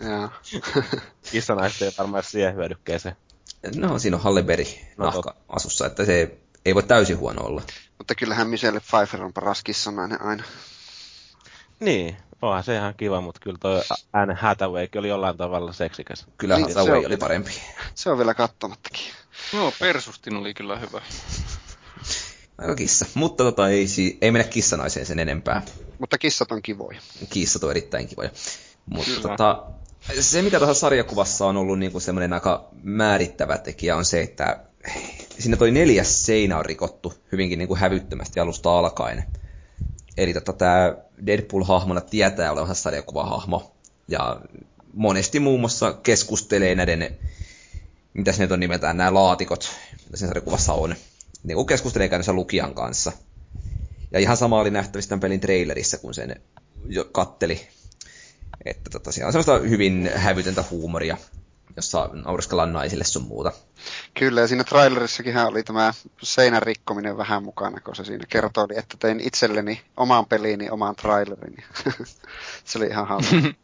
[0.00, 0.28] Joo.
[1.32, 3.16] Kissanaiset ei varmaan siihen hyödykkeeseen.
[3.76, 7.62] No, siinä on Halleberi no, nahka asussa, että se ei voi täysin huono olla.
[7.98, 10.44] Mutta kyllähän Michelle Pfeiffer on paras kissanainen aina.
[11.80, 13.82] Niin, onhan se ihan kiva, mutta kyllä toi
[14.12, 16.26] Anne Hathawaykin oli jollain tavalla seksikäs.
[16.38, 17.50] Kyllä niin, Hathaway on, oli parempi.
[17.94, 19.04] Se on vielä kattomattakin.
[19.52, 21.00] Joo, Persustin oli kyllä hyvä.
[22.58, 23.06] Aika kissa.
[23.14, 23.86] Mutta tota, ei,
[24.20, 25.62] ei mennä kissanaiseen sen enempää.
[25.98, 27.00] Mutta kissat on kivoja.
[27.30, 28.30] Kissat on erittäin kivoja.
[28.86, 29.62] Mutta tota,
[30.20, 34.60] se, mikä tuossa sarjakuvassa on ollut niinku semmoinen aika määrittävä tekijä, on se, että
[35.38, 39.24] siinä toi neljäs seinä on rikottu hyvinkin niinku hävyttömästi alusta alkaen.
[40.16, 43.74] Eli tota, tämä Deadpool-hahmona tietää olevansa sarjakuvahahmo.
[44.08, 44.40] Ja
[44.92, 47.16] monesti muun muassa keskustelee näiden,
[48.14, 49.70] mitä se nyt on nimeltään, nämä laatikot,
[50.04, 50.94] mitä sen sarjakuvassa on.
[51.42, 53.12] Niin kuin keskustelee käynnössä lukijan kanssa.
[54.12, 56.40] Ja ihan sama oli nähtävissä tämän pelin trailerissa, kun sen
[56.88, 57.68] jo katteli
[58.64, 61.16] että tota, siellä on semmoista hyvin hävytöntä huumoria,
[61.76, 63.52] jossa naureskellaan naisille sun muuta.
[64.14, 68.96] Kyllä, ja siinä trailerissakin oli tämä seinän rikkominen vähän mukana, kun se siinä kertoi, että
[68.98, 71.56] tein itselleni omaan peliini omaan trailerin.
[72.64, 73.36] se oli ihan hauska.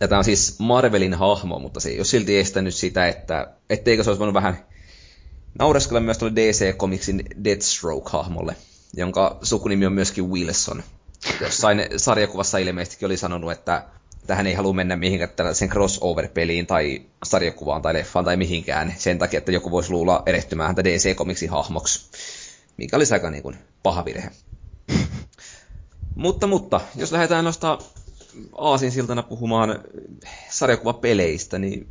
[0.00, 4.04] Ja tämä on siis Marvelin hahmo, mutta se ei ole silti estänyt sitä, että etteikö
[4.04, 4.64] se olisi voinut vähän
[5.58, 8.54] naureskella myös tuolle DC Comicsin Deathstroke-hahmolle,
[8.94, 10.82] jonka sukunimi on myöskin Wilson.
[11.40, 13.84] Jossain sarjakuvassa ilmeisesti oli sanonut, että
[14.26, 19.38] tähän ei halua mennä mihinkään tällaiseen crossover-peliin tai sarjakuvaan tai leffaan tai mihinkään sen takia,
[19.38, 22.10] että joku voisi luulla erehtymään häntä DC-komiksi hahmoksi,
[22.76, 24.30] mikä olisi aika niin kuin paha virhe.
[26.14, 27.78] mutta, mutta, jos lähdetään noista
[28.58, 29.84] aasinsiltana puhumaan
[30.50, 31.88] sarjakuvapeleistä, niin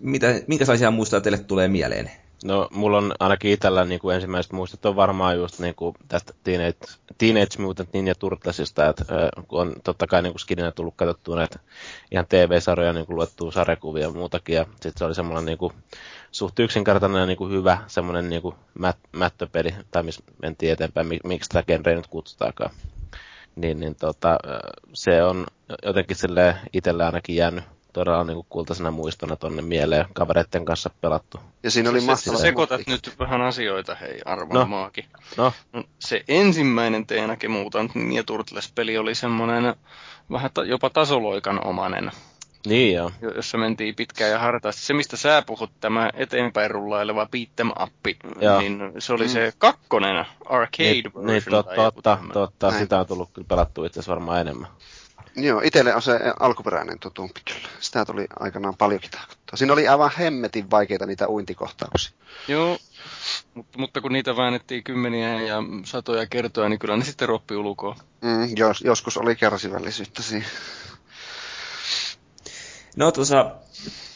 [0.00, 2.10] mitä, minkä saisia muistoja teille tulee mieleen?
[2.44, 6.32] No, mulla on ainakin itsellä niin kuin ensimmäiset muistot on varmaan just niin kuin tästä
[6.44, 6.78] Teenage,
[7.18, 9.04] Teenage Mutant Ninja Turtlesista, että
[9.48, 11.58] kun on totta kai niin kuin skidinä tullut katsottua näitä
[12.10, 15.72] ihan TV-sarjoja, niin kuin luettua sarjakuvia ja muutakin, ja sitten se oli semmoinen niin kuin,
[16.30, 21.06] suht yksinkertainen ja niin kuin hyvä semmoinen niin kuin mät, mättöpeli, tai missä mentiin eteenpäin,
[21.24, 22.70] miksi tämä genre nyt kutsutaankaan.
[23.56, 24.38] niin, niin tota,
[24.92, 25.46] se on
[25.84, 31.40] jotenkin sille itselle ainakin jäänyt todella niin kuin kultaisena muistona tonne mieleen kavereiden kanssa pelattu.
[31.62, 32.38] Ja siinä oli mahtava.
[32.38, 34.66] Sekoitat nyt vähän asioita, hei arvon no.
[34.66, 35.04] maakin.
[35.36, 35.52] No.
[35.72, 35.84] no.
[35.98, 39.74] Se ensimmäinen Teenake Mutant Ninja Turtles-peli oli semmoinen
[40.32, 42.10] vähän ta- jopa tasoloikan omanen.
[42.66, 43.10] Niin joo.
[43.36, 44.82] Jossa mentiin pitkään ja hartaasti.
[44.82, 48.16] Se, mistä sä puhut, tämä eteenpäin rullaileva beat'em appi,
[48.58, 49.30] niin se oli mm.
[49.30, 51.26] se kakkonen arcade niin, version.
[51.26, 52.70] Niin, totta, totta, totta.
[52.70, 54.68] Sitä on tullut kyllä pelattua itse asiassa varmaan enemmän.
[55.38, 57.68] Joo, itselle on se alkuperäinen tutumpi kyllä.
[57.80, 59.56] Sitä tuli aikanaan paljonkin tahkottua.
[59.56, 62.12] Siinä oli aivan hemmetin vaikeita niitä uintikohtauksia.
[62.48, 62.78] Joo,
[63.54, 67.96] mutta, mutta kun niitä väännettiin kymmeniä ja satoja kertoja, niin kyllä ne sitten roppi ulkoa.
[68.20, 70.46] Mm, jos, joskus oli kärsivällisyyttä siinä.
[72.96, 73.54] No tuossa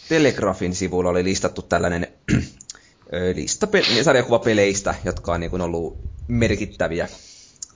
[0.09, 2.07] Telegrafin sivulla oli listattu tällainen
[3.35, 7.09] lista pe- sarjakuvapeleistä, jotka on niin kuin ollut merkittäviä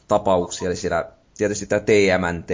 [0.09, 0.69] tapauksia.
[0.69, 2.51] Eli siellä tietysti tämä TMNT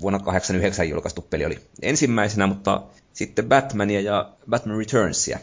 [0.00, 2.82] vuonna 1989 julkaistu peli oli ensimmäisenä, mutta
[3.12, 5.38] sitten Batmania ja Batman Returnsia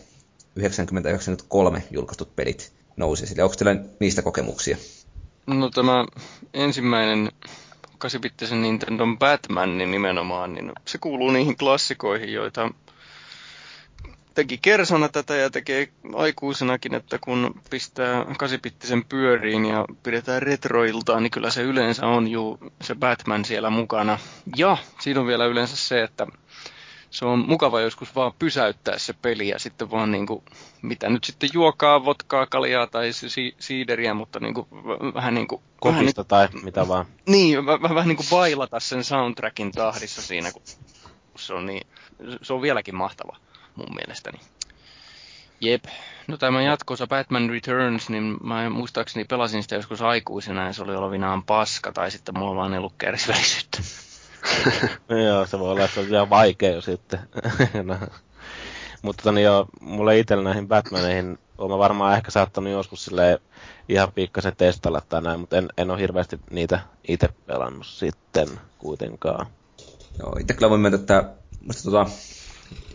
[0.56, 3.44] 1993 julkaistut pelit nousi sille.
[3.44, 4.78] Onko teillä niistä kokemuksia?
[5.48, 6.06] No tämä
[6.54, 7.32] ensimmäinen
[7.98, 12.72] 8 Nintendon Batman niin nimenomaan, niin se kuuluu niihin klassikoihin, joita
[14.38, 21.32] teki kersona tätä ja tekee aikuisenakin, että kun pistää kasipittisen pyöriin ja pidetään retroiltaan, niin
[21.32, 24.20] kyllä se yleensä on jo se Batman siellä mukana.
[24.56, 26.28] Ja siinä on vielä yleensä se, että
[27.10, 30.44] se on mukava joskus vaan pysäyttää se peli ja sitten vaan niin kuin,
[30.82, 34.68] mitä nyt sitten juokaa, votkaa, kaljaa tai si- siideriä, mutta niin kuin,
[35.14, 35.62] vähän niin kuin...
[35.80, 37.06] Kopista vähän, tai mitä vaan.
[37.26, 40.62] Niin, vähän, vähän niin kuin bailata sen soundtrackin tahdissa siinä, kun
[41.38, 41.88] se on niin,
[42.42, 43.47] se on vieläkin mahtava
[43.78, 44.40] mun mielestäni.
[45.62, 45.86] Jep.
[46.28, 50.96] No tämä jatkossa Batman Returns, niin mä muistaakseni pelasin sitä joskus aikuisena ja se oli
[50.96, 53.78] olevinaan paska, tai sitten mulla vaan ei ollut kärsivällisyyttä.
[55.26, 57.20] joo, se voi olla, että se on ihan vaikea jo sitten.
[57.84, 57.98] no.
[59.02, 63.40] Mutta tota, niin joo, mulle itsellä näihin Batmaneihin, olen varmaan ehkä saattanut joskus silleen
[63.90, 68.48] ihan pikkasen testalla tai näin, mutta en, en ole hirveästi niitä itse pelannut sitten
[68.78, 69.48] kuitenkaan.
[70.20, 72.06] Joo, itse kyllä voin myöntää, että musta tota,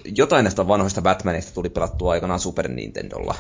[0.04, 3.34] jotain näistä vanhoista Batmanista tuli pelattua aikanaan Super Nintendolla.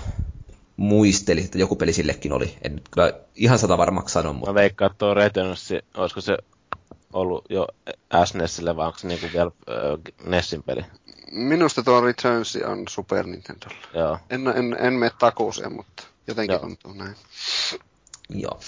[0.76, 2.58] Muistelin, että joku peli sillekin oli.
[2.62, 4.50] En nyt kyllä ihan sata varmaksi sano, mutta...
[4.50, 6.36] Mä veikkaan, että tuo Returns, olisiko se
[7.12, 7.68] ollut jo
[8.24, 10.84] SNESille, vai onko se niinku vielä äh, Nessin peli?
[11.32, 13.76] Minusta tuo Returns on Super Nintendolla.
[13.94, 14.18] Joo.
[14.30, 16.60] En, en, en mene takuuseen, mutta jotenkin Joo.
[16.60, 17.14] tuntuu näin.
[18.28, 18.60] Joo.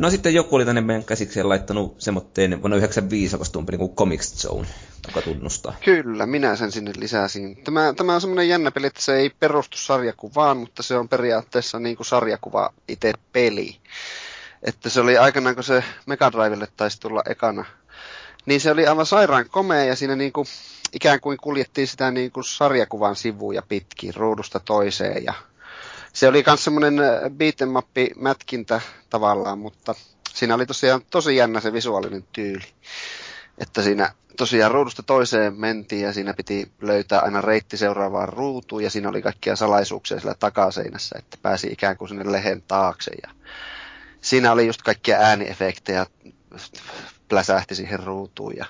[0.00, 4.34] No sitten joku oli tänne meidän käsikseen laittanut semmoitteen vuonna 1995 kostun pelin kuin Comics
[4.34, 4.68] Zone,
[5.08, 5.74] joka tunnustaa.
[5.84, 7.64] Kyllä, minä sen sinne lisäsin.
[7.64, 11.78] Tämä, tämä on semmoinen jännä peli, että se ei perustu sarjakuvaan, mutta se on periaatteessa
[11.78, 13.76] niin kuin sarjakuva itse peli.
[14.62, 17.64] Että se oli aikanaan, kun se Mega Drivelle taisi tulla ekana,
[18.46, 20.46] niin se oli aivan sairaan komea ja siinä niin kuin,
[20.92, 25.34] ikään kuin kuljettiin sitä niin kuin sarjakuvan sivuja pitkin ruudusta toiseen ja
[26.12, 26.94] se oli myös semmoinen
[27.28, 28.80] beat'em mätkintä
[29.10, 29.94] tavallaan, mutta
[30.34, 32.64] siinä oli tosiaan tosi jännä se visuaalinen tyyli.
[33.58, 38.90] Että siinä tosiaan ruudusta toiseen mentiin ja siinä piti löytää aina reitti seuraavaan ruutuun ja
[38.90, 43.10] siinä oli kaikkia salaisuuksia sillä takaseinässä, että pääsi ikään kuin sinne lehen taakse.
[43.22, 43.30] Ja
[44.20, 46.06] siinä oli just kaikkia ääniefektejä,
[47.28, 48.66] pläsähti siihen ruutuun ja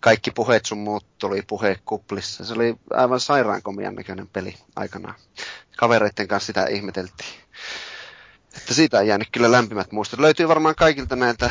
[0.00, 2.44] kaikki puheet sun muut tuli puheekuplissa.
[2.44, 5.14] Se oli aivan sairaankomian näköinen peli aikanaan
[5.76, 7.40] kavereiden kanssa sitä ihmeteltiin.
[8.56, 10.20] Että siitä on jäänyt kyllä lämpimät muistot.
[10.20, 11.50] Löytyy varmaan kaikilta näiltä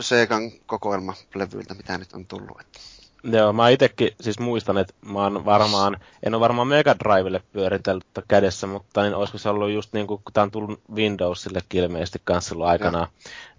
[0.00, 2.60] Segan kokoelmalevyiltä, mitä nyt on tullut.
[2.60, 2.78] Että.
[3.22, 8.06] Joo, mä itsekin siis muistan, että mä oon varmaan, en ole varmaan Mega Drivelle pyöritellyt
[8.28, 12.20] kädessä, mutta niin olisiko se ollut just niin kuin, kun tää on tullut Windowsille ilmeisesti
[12.24, 13.08] kanssa silloin aikanaan,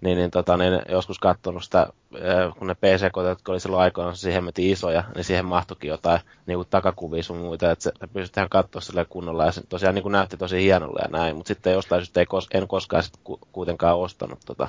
[0.00, 4.14] niin, niin, tota, niin joskus katsonut sitä, eh, kun ne PC-koteet, jotka oli silloin aikoina
[4.14, 8.06] siihen meti isoja, niin siihen mahtuikin jotain niin kuin takakuvia sun muita, että se, se
[8.06, 11.48] pystytään katsoa sille kunnolla, ja se tosiaan niin kuin näytti tosi hienolle ja näin, mutta
[11.48, 14.68] sitten jostain syystä ei kos, en koskaan sit ku, kuitenkaan ostanut tota.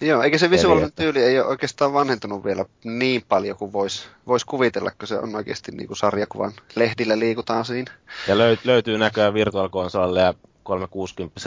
[0.00, 4.44] Joo, eikä se visuaalinen tyyli ei ole oikeastaan vanhentunut vielä niin paljon kuin voisi vois
[4.44, 7.92] kuvitella, kun se on oikeasti niin kuin sarjakuvan lehdillä liikutaan siinä.
[8.28, 11.40] Ja löy, löytyy näköjään Virtual ja 360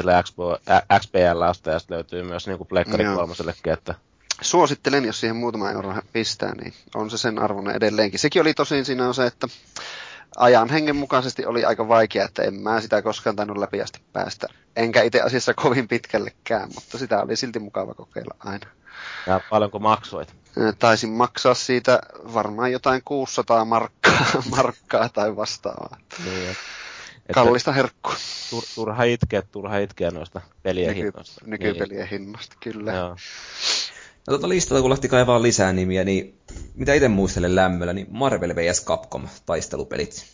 [0.99, 3.95] XPL ja löytyy myös niin kuin Pleikkari kolmosellekin, että
[4.41, 8.19] Suosittelen, jos siihen muutama euro pistää, niin on se sen arvoinen edelleenkin.
[8.19, 9.47] Sekin oli tosin siinä on se, että
[10.37, 14.47] ajan hengen mukaisesti oli aika vaikea, että en mä sitä koskaan tainnut läpi asti päästä.
[14.75, 18.67] Enkä itse asiassa kovin pitkällekään, mutta sitä oli silti mukava kokeilla aina.
[19.27, 20.33] Ja paljonko maksoit?
[20.79, 21.99] Taisin maksaa siitä
[22.33, 24.25] varmaan jotain 600 markkaa,
[24.57, 25.97] markkaa tai vastaavaa.
[26.25, 26.55] Niin,
[27.29, 28.15] että Kallista herkkua.
[28.49, 31.41] Tur, turha itkeä, turha itkeä noista pelien Nyky, hinnoista.
[31.45, 32.09] Nykypelien niin.
[32.09, 32.93] hinnasta, kyllä.
[32.93, 33.09] Joo.
[33.09, 33.17] No
[34.31, 36.39] tuota listalta kun lähti kaivaa lisää nimiä, niin
[36.75, 38.85] mitä itse muistelen lämmöllä, niin Marvel vs.
[38.85, 40.25] Capcom taistelupelit.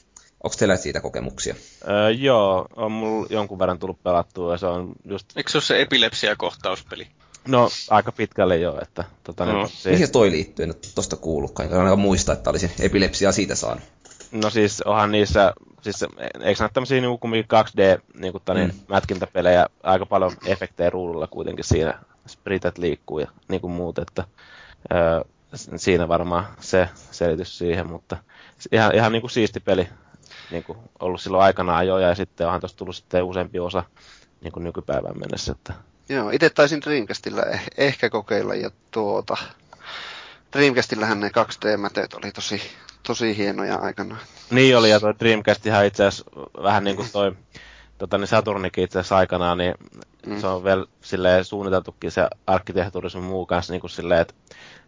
[0.44, 1.56] Onko teillä siitä kokemuksia?
[1.88, 5.38] Öö, joo, on mulla jonkun verran tullut pelattua ja se on just...
[5.38, 7.08] Eikö se ole se epilepsia-kohtauspeli?
[7.48, 9.04] No, aika pitkälle jo, että...
[9.24, 9.54] Tota, no.
[9.54, 10.64] niin, Mihin toi liittyy?
[10.64, 11.70] En tosta kuullutkaan.
[11.70, 13.84] En ainakaan muista, että olisi epilepsiaa siitä saanut.
[14.32, 16.04] No siis onhan niissä, siis
[16.42, 18.74] eikö näitä tämmöisiä niinku 2D niinku tani, mm.
[18.88, 24.24] mätkintäpelejä, aika paljon efektejä ruudulla kuitenkin siinä, spritet liikkuu ja niinku muut, että
[24.94, 25.22] öö,
[25.76, 28.18] siinä varmaan se selitys siihen, mutta
[28.72, 29.88] ihan, ihan niinku siisti peli
[30.52, 33.84] niinku ollut silloin aikanaan jo ja sitten onhan tuosta tullut sitten useampi osa
[34.42, 35.74] niinku nykypäivän mennessä, että
[36.10, 39.38] Joo, itse taisin Dreamcastilla eh- ehkä kokeilla ja tuota...
[40.54, 42.62] Dreamcastillähän ne 2D-mätöt oli tosi,
[43.08, 44.18] tosi hienoja aikana.
[44.50, 46.32] Niin oli, ja toi Dreamcastihan itse asiassa
[46.64, 47.36] vähän niin kuin toi
[47.98, 49.76] tota, niin Saturnikin itse asiassa aikanaan, niin
[50.26, 50.42] mm.
[50.42, 54.34] se on vielä silleen suunniteltukin se arkkitehtuuri sun muu kanssa niin kuin silleen, että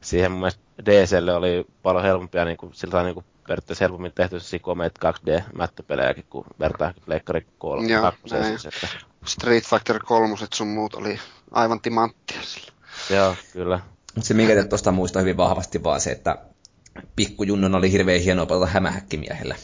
[0.01, 4.39] siihen mun mielestä DClle oli paljon helpompia niin kuin, sillä niin kuin periaatteessa helpommin tehty
[4.39, 8.87] se komeita 2D-mättöpelejäkin kuin vertaa Pleikkari 3 Joo, siis, että...
[9.25, 11.19] Street Fighter 3 sun muut oli
[11.51, 12.71] aivan timanttia sillä.
[13.09, 13.79] Joo, kyllä.
[14.15, 16.37] Mutta se mikä tuosta muistaa hyvin vahvasti vaan se, että
[17.15, 19.55] pikkujunnon oli hirveän hienoa pelata hämähäkkimiehellä.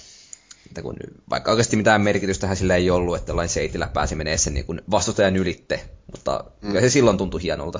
[0.67, 0.95] Että kun,
[1.29, 4.81] vaikka oikeasti mitään merkitystä sillä ei ollut, että jollain seitillä pääsi menee sen niin kuin
[4.91, 6.71] vastustajan ylitte, mutta mm.
[6.71, 7.79] se silloin tuntui hienolta.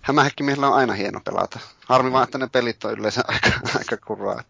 [0.00, 1.58] Hämähäkkimiehellä on aina hieno pelata.
[1.86, 4.42] Harmi vaan, että ne pelit on yleensä aika, aika kurraa.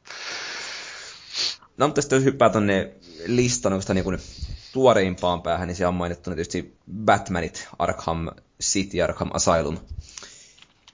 [1.76, 2.92] No, mutta sitten jos hyppää tuonne
[3.26, 4.18] listan niin kuin
[4.72, 8.28] tuoreimpaan päähän, niin se on mainittu tietysti Batmanit, Arkham
[8.62, 9.78] City, Arkham Asylum.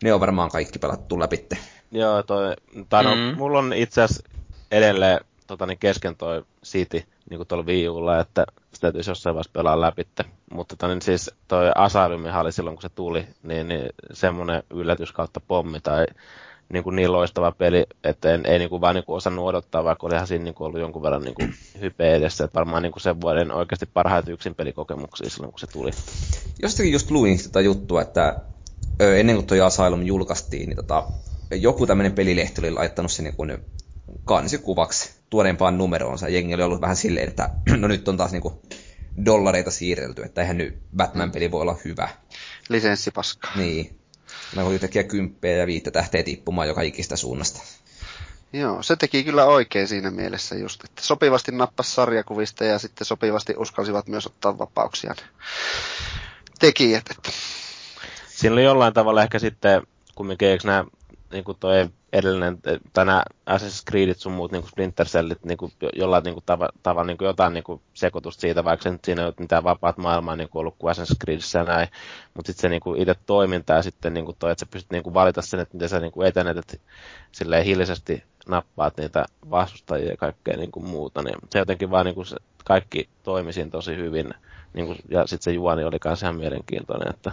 [0.04, 1.48] Ne on varmaan kaikki pelattu läpi.
[1.92, 2.54] Joo, toi,
[2.88, 3.36] tai no, mm.
[3.36, 4.28] mulla on itse asiassa
[4.70, 9.34] edelleen tota, niin kesken toi City, niin kuin tuolla Wii Ulla, että sitä täytyisi jossain
[9.34, 10.08] vaiheessa pelaa läpi.
[10.52, 15.12] Mutta tota, niin siis toi Asylumihan oli silloin, kun se tuli, niin, niin semmoinen yllätys
[15.12, 16.06] kautta pommi tai
[16.72, 19.84] niin, kuin niin loistava peli, että en, ei niin kuin vaan niin kuin osannut odottaa,
[19.84, 22.44] vaikka olihan siinä niin kuin ollut jonkun verran niin kuin hype edessä.
[22.44, 25.90] Että varmaan niin kuin sen vuoden oikeasti parhaita yksin pelikokemuksia silloin, kun se tuli.
[26.62, 28.40] Jostakin just luin sitä juttua, että
[29.00, 31.08] ennen kuin tuo Asylum julkaistiin, niin tota,
[31.50, 33.58] joku tämmöinen pelilehti oli laittanut sen niin
[34.24, 36.28] kansikuvaksi tuoreempaan numeroonsa.
[36.28, 38.54] Jengi oli ollut vähän silleen, että no nyt on taas niin kuin
[39.24, 42.08] dollareita siirrelty, että eihän nyt Batman-peli voi olla hyvä.
[42.68, 43.48] Lisenssipaska.
[43.56, 43.98] Niin.
[44.56, 47.60] Mä voin yhtäkkiä kymppejä ja viittä tähteä tippumaan joka ikistä suunnasta.
[48.52, 53.54] Joo, se teki kyllä oikein siinä mielessä just, että sopivasti nappas sarjakuvista ja sitten sopivasti
[53.56, 55.14] uskalsivat myös ottaa vapauksia
[56.58, 57.04] tekijät.
[57.10, 57.30] Että.
[58.40, 59.82] Siinä oli jollain tavalla ehkä sitten
[60.14, 60.84] kumminkin, eikö nämä
[61.32, 62.58] niin kuin toi edellinen,
[62.92, 66.68] tai nämä Assassin's Creedit sun muut niin Splinter Cellit niin kuin jollain niin kuin tava,
[66.82, 69.96] tavalla niin kuin jotain niin kuin sekoitusta siitä, vaikka nyt siinä ei ole mitään vapaat
[69.96, 71.88] maailmaa niin kuin ollut kuin Assassin's Creedissä ja näin,
[72.34, 74.90] mutta sitten se niin kuin itse toiminta ja sitten niin kuin toi, että sä pystyt
[74.92, 76.76] niin kuin valita sen, että miten sä niin kuin etenet, että
[77.32, 82.14] silleen hiljaisesti nappaat niitä vastustajia ja kaikkea niin kuin muuta, niin se jotenkin vaan niin
[82.14, 84.34] kuin se, kaikki toimi siinä tosi hyvin,
[84.72, 87.32] niin kuin, ja sitten se juoni oli myös ihan mielenkiintoinen, että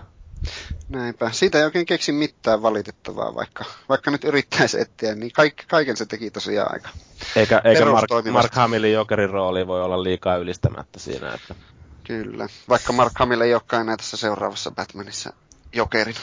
[0.89, 1.31] Näinpä.
[1.31, 6.05] Siitä ei oikein keksi mitään valitettavaa, vaikka, vaikka nyt yrittäisi etsiä, niin kaik, kaiken se
[6.05, 6.89] teki tosiaan aika
[7.35, 11.33] Eikä, eikä Mark, Mark Hamillin jokerin rooli voi olla liikaa ylistämättä siinä.
[11.33, 11.55] Että...
[12.03, 15.33] Kyllä, vaikka Mark Hamill ei olekaan enää tässä seuraavassa Batmanissa
[15.73, 16.15] jokerin.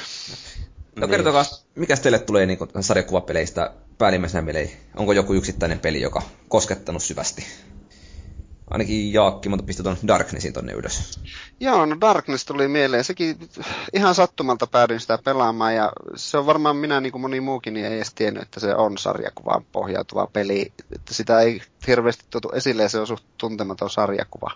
[0.96, 1.10] No niin.
[1.10, 4.76] kertokaa, mikä teille tulee niin sarjakuvapeleistä päällimmäisenä meleihin?
[4.96, 7.46] Onko joku yksittäinen peli, joka koskettanut syvästi?
[8.70, 11.20] Ainakin Jaakki, mutta pistä tuon Darknessin tonne ylös.
[11.60, 13.04] Joo, no Darkness tuli mieleen.
[13.04, 13.38] Sekin
[13.92, 17.86] ihan sattumalta päädyin sitä pelaamaan ja se on varmaan minä niin kuin moni muukin niin
[17.86, 20.72] ei edes tiennyt, että se on sarjakuvaan pohjautuva peli.
[20.94, 24.50] Että sitä ei hirveästi tuotu esille ja se on suht tuntematon sarjakuva.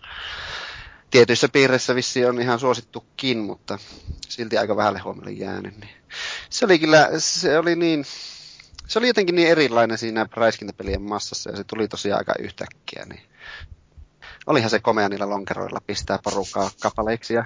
[1.10, 3.78] Tietyissä piireissä vissi on ihan suosittukin, mutta
[4.28, 5.78] silti aika vähälle huomiolle jäänyt.
[5.80, 5.90] Niin.
[6.50, 8.04] Se oli kyllä, se oli niin,
[8.86, 13.04] se oli jotenkin niin erilainen siinä räiskintäpelien massassa ja se tuli tosiaan aika yhtäkkiä.
[13.08, 13.20] Niin
[14.46, 17.44] olihan se komea niillä lonkeroilla pistää porukkaa kapaleiksi ja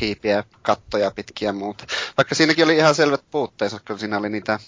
[0.00, 1.84] hiipiä, kattoja pitkiä ja muuta.
[2.16, 4.58] Vaikka siinäkin oli ihan selvät puutteensa, kun siinä oli niitä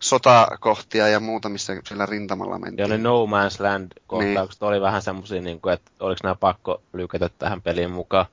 [0.00, 2.84] sotakohtia ja muuta, missä sillä rintamalla mentiin.
[2.84, 4.68] Ja ne No Man's Land-kohtaukset niin.
[4.68, 8.26] oli vähän semmoisia, niin kuin, että oliko nämä pakko lykätä tähän peliin mukaan.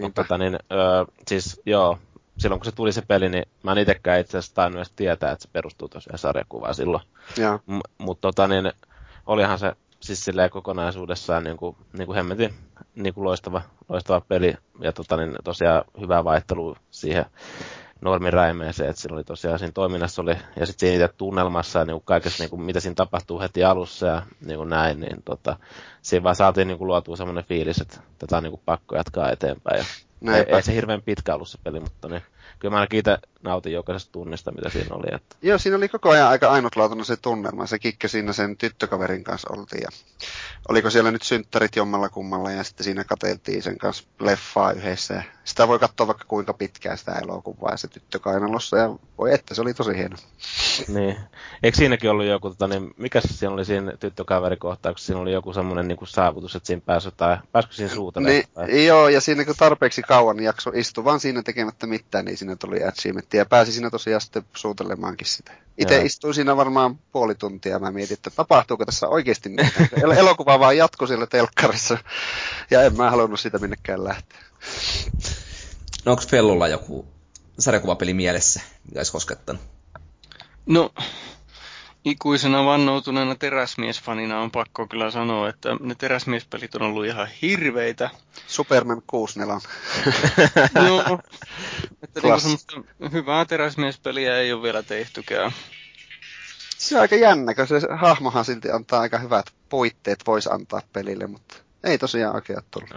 [0.00, 1.98] Mutta tota, niin, ö, siis joo,
[2.38, 5.32] silloin kun se tuli se peli, niin mä en itsekään itse asiassa tainnut edes tietää,
[5.32, 7.02] että se perustuu tosiaan sarjakuvaan silloin.
[7.98, 8.72] Mutta tota, niin,
[9.26, 12.54] olihan se siis silleen kokonaisuudessaan niin kuin, niin kuin hemmetin
[12.94, 17.24] niin kuin loistava, loistava peli ja tota, niin tosiaan hyvä vaihtelu siihen
[18.00, 22.02] normiräimeeseen, että siinä oli tosiaan siinä toiminnassa oli, ja sitten siinä itse tunnelmassa ja niin
[22.04, 25.56] kaikessa, niin kuin, mitä siinä tapahtuu heti alussa ja niin kuin näin, niin tota,
[26.02, 29.30] siinä vaan saatiin niin kuin, luotua semmoinen fiilis, että tätä on niin kuin, pakko jatkaa
[29.30, 29.78] eteenpäin.
[29.78, 32.22] Ja ei, ei, se hirveän pitkä ollut se peli, mutta niin,
[32.60, 35.14] kyllä mä ainakin itse nautin jokaisesta tunnista, mitä siinä oli.
[35.14, 35.36] Että...
[35.42, 37.66] Joo, siinä oli koko ajan aika ainutlaatuinen se tunnelma.
[37.66, 39.82] Se kikke siinä sen tyttökaverin kanssa oltiin.
[39.82, 39.88] Ja
[40.68, 45.14] oliko siellä nyt synttärit jommalla kummalla ja sitten siinä kateltiin sen kanssa leffaa yhdessä.
[45.14, 48.76] Ja sitä voi katsoa vaikka kuinka pitkään sitä elokuvaa ja se tyttö kainalossa.
[48.76, 50.16] Ja voi että, se oli tosi hieno.
[50.88, 51.16] Niin.
[51.62, 55.06] Eikö siinäkin ollut joku, tota, niin, mikä se siinä oli siinä tyttökaverikohtauksessa?
[55.06, 58.42] Siinä oli joku semmoinen niin kuin saavutus, että siinä pääsi tai pääsikö siinä suutelemaan?
[58.66, 58.86] Niin.
[58.86, 62.49] Joo, ja siinä kun tarpeeksi kauan niin jakso istua vaan siinä tekemättä mitään, niin siinä
[62.56, 65.52] tuli achievementti ja pääsi siinä tosiaan sitten suutelemaankin sitä.
[65.78, 69.88] Itse istuin siinä varmaan puoli tuntia ja mä mietin, että tapahtuuko tässä oikeasti mitään.
[70.02, 71.98] El- elokuva vaan jatkui siellä telkkarissa
[72.70, 74.38] ja en mä halunnut sitä minnekään lähteä.
[76.04, 77.06] No onko Fellulla joku
[77.58, 79.62] sarjakuvapeli mielessä, mikä olisi koskettanut?
[80.66, 80.92] No,
[82.04, 88.10] ikuisena vannoutuneena teräsmiesfanina on pakko kyllä sanoa, että ne teräsmiespelit on ollut ihan hirveitä.
[88.46, 89.60] Superman 64.
[90.86, 91.02] Joo,
[92.02, 95.52] että niinku hyvää teräsmiespeliä ei ole vielä tehtykään.
[96.78, 101.26] Se on aika jännä, kun se hahmohan silti antaa aika hyvät puitteet, voisi antaa pelille,
[101.26, 101.54] mutta
[101.84, 102.90] ei tosiaan oikein tullut.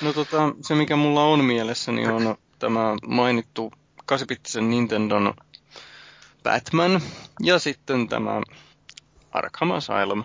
[0.00, 3.72] No tota, se mikä mulla on mielessäni on tämä mainittu
[4.06, 5.34] 8 Nintendon
[6.42, 7.00] Batman
[7.40, 8.40] ja sitten tämä
[9.32, 10.24] Arkham Asylum.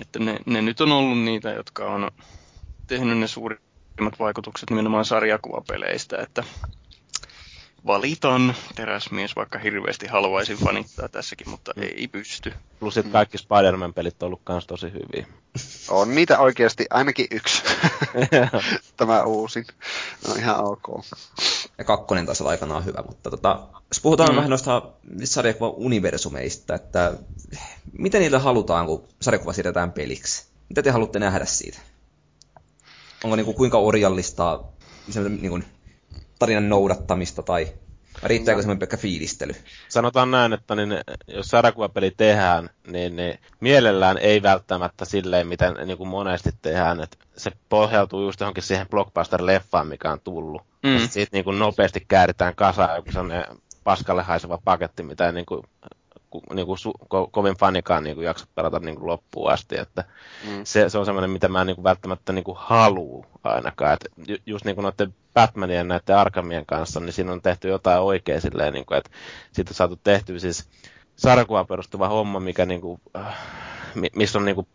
[0.00, 2.10] Että ne, ne nyt on ollut niitä, jotka on
[2.86, 6.44] tehnyt ne suurimmat vaikutukset nimenomaan sarjakuvapeleistä, että
[7.86, 11.82] valitan teräsmies, vaikka hirveästi haluaisin fanittaa tässäkin, mutta mm.
[11.82, 12.52] ei pysty.
[12.80, 15.26] Plus, että kaikki Spider-Man-pelit on ollut myös tosi hyviä.
[15.88, 17.62] On niitä oikeasti ainakin yksi.
[18.96, 19.66] Tämä uusin.
[20.28, 21.04] No ihan ok.
[21.78, 24.36] Ja kakkonen taas on aikanaan hyvä, mutta tota, jos puhutaan mm.
[24.36, 24.82] vähän noista
[25.24, 27.14] sarjakuvan universumeista, että
[27.98, 30.46] mitä niillä halutaan, kun sarjakuva siirretään peliksi?
[30.68, 31.78] Mitä te haluatte nähdä siitä?
[33.24, 34.64] Onko niin kuin, kuinka orjallista
[35.40, 35.64] niin kuin,
[36.38, 37.72] tarinan noudattamista tai
[38.22, 39.52] riittääkö semmoinen pelkkä fiilistely?
[39.88, 45.98] Sanotaan näin, että niin, jos sarjakuvapeli tehdään, niin, niin mielellään ei välttämättä silleen, miten niin
[45.98, 50.62] kuin monesti tehdään, että se pohjautuu just johonkin siihen blockbuster-leffaan, mikä on tullut.
[50.82, 50.92] Mm.
[50.92, 53.44] Ja sitten niin kuin nopeasti kääritään kasaan joku sellainen
[53.84, 55.62] paskalle haiseva paketti, mitä ei niin kuin,
[56.54, 59.78] niin kuin su, ko, kovin fanikaan niin kuin jaksa pelata niin kuin loppuun asti.
[59.78, 60.04] Että
[60.48, 60.60] mm.
[60.64, 63.92] se, se, on semmoinen, mitä mä en niin kuin välttämättä niin kuin haluu ainakaan.
[63.92, 67.68] Et ju, just niin kuin noiden Batmanien ja näiden Arkhamien kanssa, niin siinä on tehty
[67.68, 69.10] jotain oikein silleen, niin kuin, että
[69.52, 70.68] siitä on saatu tehty siis
[71.16, 73.36] sarkuvaan perustuva homma, mikä niin kuin, äh,
[74.16, 74.68] missä on niin kuin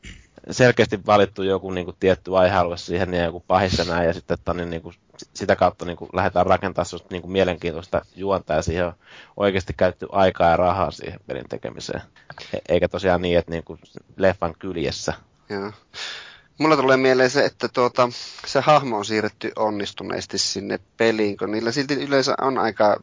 [0.52, 4.54] selkeästi valittu joku niin kuin, tietty aihealue siihen ja joku pahissa näin, ja sitten että,
[4.54, 4.96] niin, niin kuin,
[5.34, 8.94] sitä kautta niin kuin, lähdetään rakentamaan sellaista niin kuin, mielenkiintoista juonta, ja siihen on
[9.38, 12.02] oikeasti käytetty aikaa ja rahaa siihen pelin tekemiseen.
[12.54, 13.80] E- eikä tosiaan niin, että niin kuin,
[14.18, 15.14] leffan kyljessä.
[15.50, 15.72] Joo.
[16.58, 18.10] Mulla tulee mieleen se, että tuota,
[18.46, 22.98] se hahmo on siirretty onnistuneesti sinne peliin, kun niillä silti yleensä on aika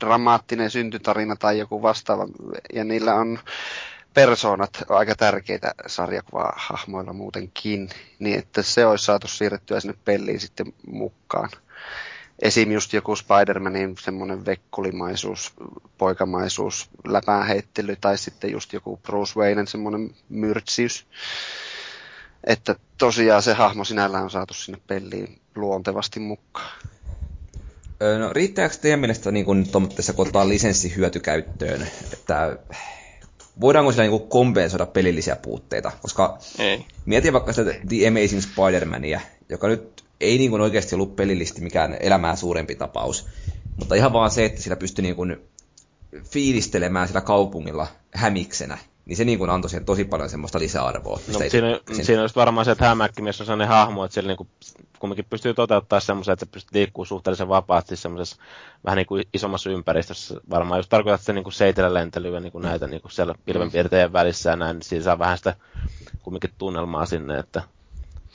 [0.00, 2.26] dramaattinen syntytarina tai joku vastaava,
[2.74, 3.38] ja niillä on
[4.16, 7.88] persoonat aika tärkeitä sarjakuvahahmoilla muutenkin,
[8.18, 11.50] niin että se olisi saatu siirrettyä sinne peliin sitten mukaan.
[12.42, 12.72] Esim.
[12.72, 15.52] just joku Spider-Manin semmoinen vekkulimaisuus,
[15.98, 21.06] poikamaisuus, läpäänheittely tai sitten just joku Bruce Waynen semmoinen myrtsiys.
[22.44, 26.78] Että tosiaan se hahmo sinällään on saatu sinne peliin luontevasti mukaan.
[28.18, 31.82] No riittääkö teidän mielestä niin kun tuommoitteessa, kun ottaa lisenssihyötykäyttöön,
[32.12, 32.58] että
[33.60, 35.92] voidaanko sillä niin kompensoida pelillisiä puutteita?
[36.02, 36.84] Koska ei.
[37.06, 41.96] mietin vaikka sitä The Amazing Spider-Mania, joka nyt ei niin kuin oikeasti ollut pelillisesti mikään
[42.00, 43.26] elämää suurempi tapaus.
[43.76, 45.36] Mutta ihan vaan se, että sillä pystyi niin kuin
[46.24, 51.20] fiilistelemään sillä kaupungilla hämiksenä, niin se niin kuin antoi siihen tosi paljon semmoista lisäarvoa.
[51.32, 54.48] No, siinä, siinä olisi varmaan se, että hämäkkimies on sellainen hahmo, että siellä niin kuin,
[54.98, 58.36] kumminkin pystyy toteuttaa semmoisen, että se pystyy liikkuu suhteellisen vapaasti semmoisessa
[58.84, 60.40] vähän niin kuin isommassa ympäristössä.
[60.50, 64.12] Varmaan jos tarkoitat sitä niin kuin seitellä lentelyä niin kuin näitä niin kuin siellä pilvenpiirteiden
[64.12, 65.56] välissä ja näin, niin siinä saa vähän sitä
[66.22, 67.62] kumminkin tunnelmaa sinne, että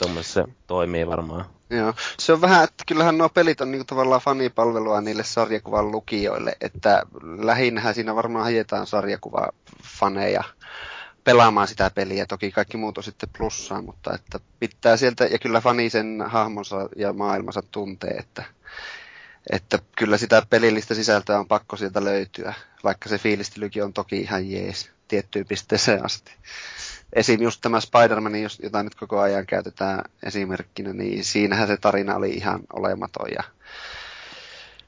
[0.02, 1.46] tuommoisessa se toimii varmaan.
[1.70, 1.94] Joo.
[2.20, 7.04] Se on vähän, että kyllähän nuo pelit on niinku tavallaan fanipalvelua niille sarjakuvan lukijoille, että
[7.38, 10.44] lähinnä siinä varmaan hajetaan sarjakuvafaneja
[11.24, 12.26] pelaamaan sitä peliä.
[12.26, 16.90] Toki kaikki muut on sitten plussaa, mutta että pitää sieltä, ja kyllä fani sen hahmonsa
[16.96, 18.44] ja maailmansa tuntee, että,
[19.52, 22.54] että kyllä sitä pelillistä sisältöä on pakko sieltä löytyä,
[22.84, 26.32] vaikka se fiilistelykin on toki ihan jees tiettyyn pisteeseen asti
[27.14, 27.42] esim.
[27.42, 28.34] just tämä Spider-Man,
[28.64, 33.44] jota nyt koko ajan käytetään esimerkkinä, niin siinähän se tarina oli ihan olematon ja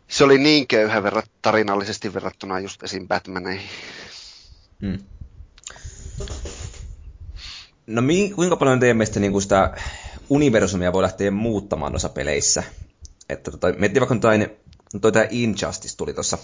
[0.08, 3.08] se oli niin köyhä verrat, tarinallisesti verrattuna just esim.
[3.08, 3.70] Batmaneihin.
[4.82, 5.00] Hmm.
[7.88, 9.76] No mi- kuinka paljon teidän mielestä niin sitä
[10.30, 12.64] universumia voi lähteä muuttamaan noissa peleissä?
[13.30, 14.58] Että tota, miettii vaikka toi,
[15.02, 16.38] toi tämä Injustice tuli tuossa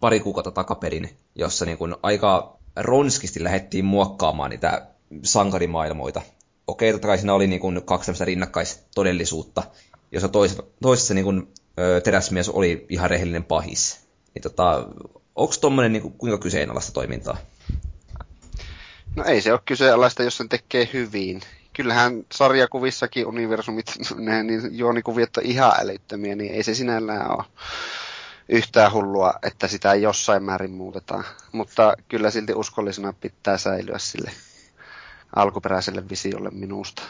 [0.00, 4.86] pari kuukautta takaperin, jossa niin kuin aika ronskisti lähdettiin muokkaamaan niitä
[5.24, 6.22] sankarimaailmoita.
[6.66, 9.62] Okei, totta kai siinä oli niin kuin kaksi tämmöistä rinnakkaistodellisuutta,
[10.12, 11.48] jossa tois, toisessa niin kuin,
[12.04, 14.00] teräsmies oli ihan rehellinen pahis.
[14.34, 14.88] Niin tota,
[15.36, 17.36] onko tuommoinen niin kuinka kyseenalaista toimintaa?
[19.16, 21.40] No ei se ole kyseenalaista, jos sen tekee hyvin.
[21.72, 23.86] Kyllähän sarjakuvissakin universumit,
[24.16, 27.44] ne niin juonikuviot on ihan älyttömiä, niin ei se sinällään ole
[28.48, 31.24] yhtään hullua, että sitä jossain määrin muutetaan.
[31.52, 34.30] Mutta kyllä silti uskollisena pitää säilyä sille
[35.36, 37.02] alkuperäiselle visiolle minusta.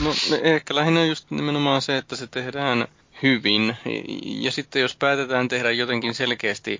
[0.00, 0.10] No
[0.42, 2.88] ehkä lähinnä just nimenomaan se, että se tehdään
[3.22, 3.76] hyvin.
[4.24, 6.78] Ja sitten jos päätetään tehdä jotenkin selkeästi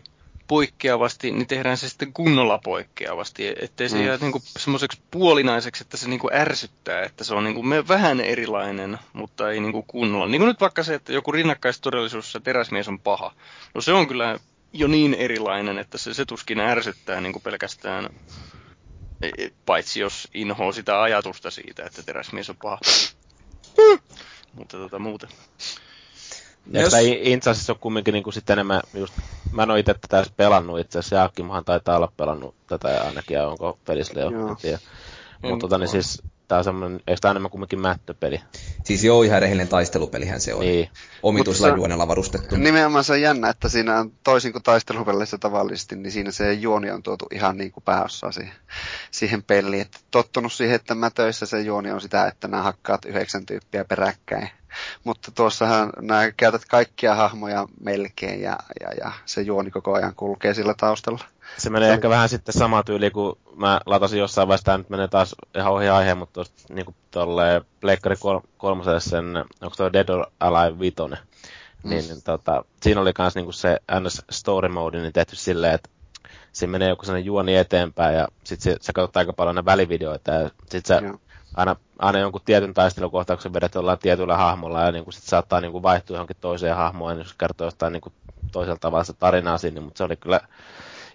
[0.49, 4.05] poikkeavasti, niin tehdään se sitten kunnolla poikkeavasti, ettei se mm.
[4.05, 9.51] jää niinku semmoiseksi puolinaiseksi, että se niinku ärsyttää, että se on niinku vähän erilainen, mutta
[9.51, 10.29] ei niinku kunnolla.
[10.29, 13.35] Niin kuin nyt vaikka se, että joku rinnakkaistodellisuudessa teräsmies on paha.
[13.75, 14.39] No se on kyllä
[14.73, 18.11] jo niin erilainen, että se, se tuskin ärsyttää niinku pelkästään,
[19.67, 22.79] paitsi jos inhoo sitä ajatusta siitä, että teräsmies on paha.
[24.53, 25.31] mutta tota muuten.
[26.71, 26.93] Ja jos...
[27.23, 29.15] Insasissa on kumminkin niin kuin sitten enemmän just,
[29.53, 33.49] mä en ole itse tätä pelannut itse asiassa, Jaakkimahan taitaa olla pelannut tätä ainakin, ja
[33.49, 34.79] onko pelissä jo, en tiedä.
[35.43, 36.23] Mutta tota, niin siis
[36.53, 38.41] tää on semmonen, eikö tää enemmän kumminkin mättöpeli?
[38.85, 40.61] Siis joo, ihan rehellinen taistelupelihän se on.
[40.61, 40.89] Niin.
[41.23, 42.57] Omituisella juonella varustettu.
[42.57, 46.91] Nimenomaan se on jännä, että siinä on toisin kuin taistelupeleissä tavallisesti, niin siinä se juoni
[46.91, 48.53] on tuotu ihan niin kuin pääossa siihen,
[49.11, 49.83] siihen peliin.
[49.83, 53.85] Et tottunut siihen, että mä töissä se juoni on sitä, että nämä hakkaat yhdeksän tyyppiä
[53.85, 54.51] peräkkäin
[55.05, 60.55] mutta tuossahan nämä käytät kaikkia hahmoja melkein ja, ja, ja se juoni koko ajan kulkee
[60.55, 61.25] sillä taustalla.
[61.59, 64.91] Se menee se ehkä vähän sitten sama tyyli, kun mä latasin jossain vaiheessa, tämä nyt
[64.91, 69.93] menee taas ihan ohi aiheen, mutta tuosta niin tolle Pleikkari kol- kolmoselle sen, onko tuo
[69.93, 71.91] Dead or Alive 5, mm.
[71.91, 75.91] niin, niin tota, siinä oli myös niin se NS Story Mode niin tehty silleen, että
[76.53, 80.49] siinä menee joku sellainen juoni eteenpäin ja sitten sä katsot aika paljon ne välivideoita ja
[80.49, 81.19] sitten sä Joo
[81.55, 85.73] aina, aina jonkun tietyn taistelukohtauksen vedet ollaan tietyllä hahmolla ja niin kuin sit saattaa niin
[85.73, 88.13] kuin vaihtua johonkin toiseen hahmoon, jos kertoo jostain niin kuin
[88.53, 90.41] toisella tavalla se tarinaa sinne, mutta se oli kyllä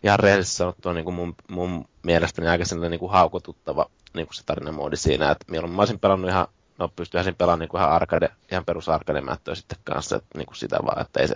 [0.03, 4.35] ihan rehellisesti sanottuna niin kuin mun, mun mielestäni aika sellainen niin kuin haukotuttava niin kuin
[4.35, 6.47] se tarinamoodi siinä, että mieluummin mä olisin pelannut ihan,
[6.77, 9.21] no pystyisin siinä pelaamaan niin kuin ihan arcade, ihan perus arcade
[9.53, 11.35] sitten kanssa, että niin kuin sitä vaan, että ei se,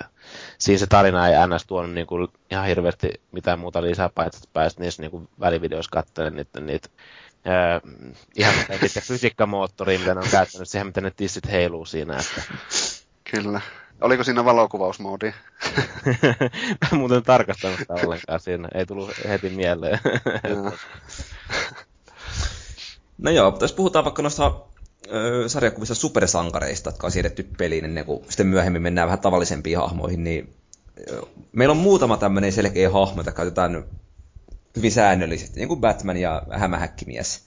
[0.57, 1.65] siinä se tarina ei ns.
[1.65, 5.91] tuonut niin kuin ihan hirveästi mitään muuta lisää, paitsi että pääsit niissä niin kuin välivideoissa
[5.91, 6.89] katselemaan niitä, niitä
[7.47, 7.79] Öö,
[8.35, 8.53] ihan
[8.85, 12.17] sitten fysiikkamoottoriin, mitä ne on käyttänyt siihen, miten ne tissit heiluu siinä.
[12.17, 12.41] Että...
[13.31, 13.61] Kyllä.
[14.01, 15.33] Oliko siinä valokuvausmoodi?
[16.91, 18.69] Mä muuten tarkastanut sitä ollenkaan siinä.
[18.73, 19.99] Ei tullut heti mieleen.
[23.17, 24.51] no joo, jos puhutaan vaikka noista
[25.11, 30.23] ö, sarjakuvissa supersankareista, jotka on siirretty peliin ennen kuin sitten myöhemmin mennään vähän tavallisempiin hahmoihin,
[30.23, 30.53] niin
[31.09, 31.21] ö,
[31.51, 33.83] meillä on muutama tämmöinen selkeä hahmo, jota käytetään
[34.75, 37.41] hyvin säännöllisesti, niin kuin Batman ja hämähäkkimies.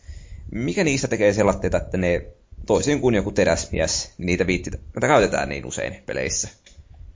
[0.51, 2.26] Mikä niistä tekee sellaista, että ne
[2.66, 6.49] toisin kuin joku teräsmies, niin niitä viittitä, mitä käytetään niin usein peleissä?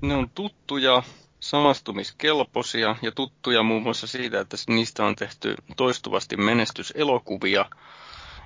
[0.00, 1.02] Ne on tuttuja,
[1.40, 7.64] samastumiskelpoisia ja tuttuja muun muassa siitä, että niistä on tehty toistuvasti menestyselokuvia.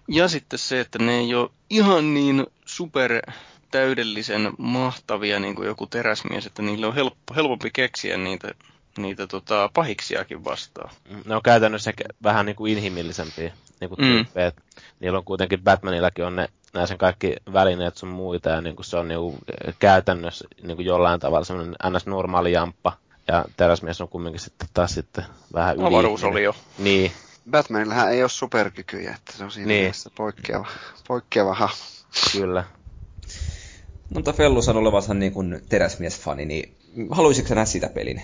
[0.09, 3.23] Ja sitten se, että ne ei ole ihan niin super
[3.71, 8.55] täydellisen mahtavia niin kuin joku teräsmies, että niille on helppo, helpompi keksiä niitä
[8.99, 10.91] niitä tota, pahiksiakin vastaan.
[11.25, 11.93] Ne on käytännössä
[12.23, 14.07] vähän niin kuin inhimillisempiä niin kuin mm.
[14.07, 14.53] tyyppejä.
[15.01, 18.87] Niillä on kuitenkin Batmanillakin on ne nämä sen kaikki välineet sun muita, ja niin kuin
[18.87, 19.39] se on niin kuin
[19.79, 22.07] käytännössä niin kuin jollain tavalla semmoinen ns.
[22.07, 22.93] normaali jamppa.
[23.29, 25.25] Ja teräsmies on kumminkin sitten taas sitten
[25.55, 25.87] vähän yli.
[25.87, 26.55] Avaruus oli jo.
[26.79, 27.13] Niin.
[27.51, 29.93] Batmanillahan ei ole superkykyjä, että se on siinä niin.
[30.17, 30.67] poikkeava,
[31.09, 31.85] poikkeava hahmo.
[32.33, 32.65] Kyllä.
[34.11, 36.77] No, mutta Fellus on olevansa niin kuin teräsmiesfani, niin
[37.11, 38.23] haluaisitko nähdä sitä pelin?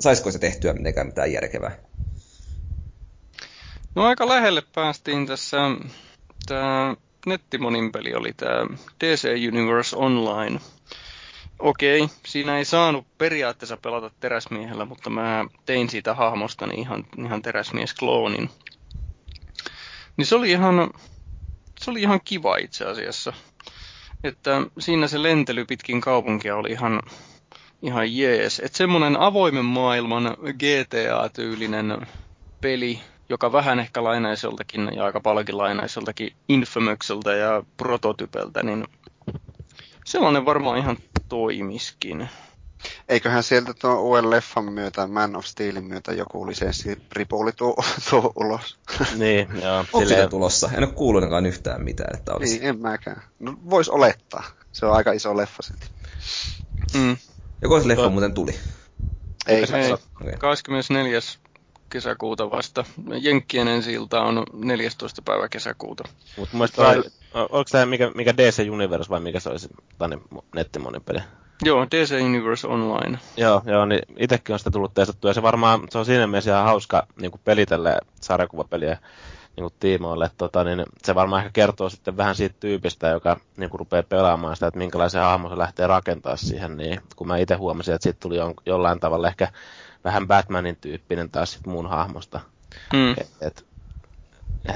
[0.00, 1.76] saisiko se tehtyä mitenkään mitään järkevää?
[3.94, 5.56] No aika lähelle päästiin tässä,
[6.46, 6.96] tämä
[7.26, 8.66] nettimonin peli oli tämä
[9.00, 10.60] DC Universe Online.
[11.58, 18.50] Okei, siinä ei saanut periaatteessa pelata teräsmiehellä, mutta mä tein siitä hahmostani ihan, ihan teräsmies-kloonin.
[20.16, 20.90] Niin se oli ihan,
[21.80, 23.32] se oli ihan kiva itse asiassa.
[24.24, 27.02] Että siinä se lentely pitkin kaupunkia oli ihan,
[27.82, 28.60] ihan jees.
[28.60, 32.06] Että semmoinen avoimen maailman GTA-tyylinen
[32.60, 38.84] peli, joka vähän ehkä lainaisi joltakin ja aika paljonkin lainaisi joltakin Infamouselta ja Prototypeltä, niin
[40.04, 40.96] sellainen varmaan ihan
[41.28, 42.28] toimiskin.
[43.08, 47.76] Eiköhän sieltä tuon uuden leffan myötä, Man of Steelin myötä joku lisenssi ripuuli tuu,
[48.10, 48.78] tuu ulos.
[49.16, 49.78] Niin, joo.
[49.78, 50.70] Onko tulossa?
[50.72, 52.52] En ole kuullut yhtään mitään, että olisi.
[52.52, 53.22] Niin, en mäkään.
[53.38, 54.44] No, vois olettaa.
[54.72, 55.86] Se on aika iso leffa silti.
[56.94, 57.16] Mm.
[57.62, 58.10] Joko se leffa to...
[58.10, 58.54] muuten tuli?
[59.46, 59.92] Ei, ei.
[59.92, 60.36] Okay.
[60.38, 61.20] 24
[61.90, 62.84] kesäkuuta vasta.
[63.20, 65.22] Jenkkien ensi on 14.
[65.22, 66.04] päivä kesäkuuta.
[66.36, 70.18] Mutta mun mielestä, onko tämä mikä, mikä DC Universe vai mikä se olisi tänne
[70.54, 71.20] nettimonipeli?
[71.62, 73.18] Joo, DC Universe Online.
[73.36, 76.50] Joo, joo niin itsekin on sitä tullut testattua, ja se varmaan, se on siinä mielessä
[76.50, 78.98] ihan hauska niin peli tälle sarjakuvapeliä
[79.56, 80.30] niin kuin tiimoille.
[80.38, 84.56] Tota, niin se varmaan ehkä kertoo sitten vähän siitä tyypistä, joka niin kuin rupeaa pelaamaan
[84.56, 86.76] sitä, että minkälaisen hahmon se lähtee rakentaa siihen.
[86.76, 88.36] Niin, kun mä itse huomasin, että siitä tuli
[88.66, 89.48] jollain tavalla ehkä
[90.04, 92.40] vähän Batmanin tyyppinen taas sit mun hahmosta.
[92.92, 93.10] Mm.
[93.10, 93.66] Et, et,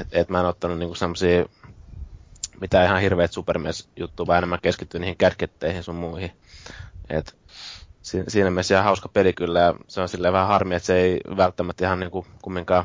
[0.00, 1.44] et, et mä en ottanut niinku semmosia
[2.60, 6.32] mitä ihan hirveät supermies-juttuja, vaan enemmän keskittyy niihin kärketteihin sun muihin.
[7.10, 7.36] Et,
[8.02, 11.20] siinä mielessä ihan hauska peli kyllä, ja se on silleen vähän harmi, että se ei
[11.36, 12.84] välttämättä ihan niinku kumminkaan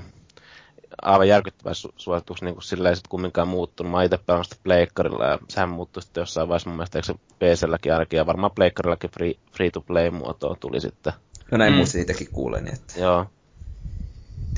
[1.01, 3.91] aivan järkyttävä su- suositus niin kuin silleen sit kumminkaan muuttunut.
[3.91, 7.14] Mä itse pelannut sitä Pleikkarilla ja sehän muuttui sitten jossain vaiheessa mun mielestä, eikö se
[7.14, 11.14] PClläkin ainakin, ja varmaan Pleikkarillakin free, free to play muotoa tuli sitten.
[11.52, 11.78] No näin mm.
[11.78, 12.64] muistin itsekin kuulen.
[12.64, 12.99] Niin että...
[12.99, 13.26] Joo.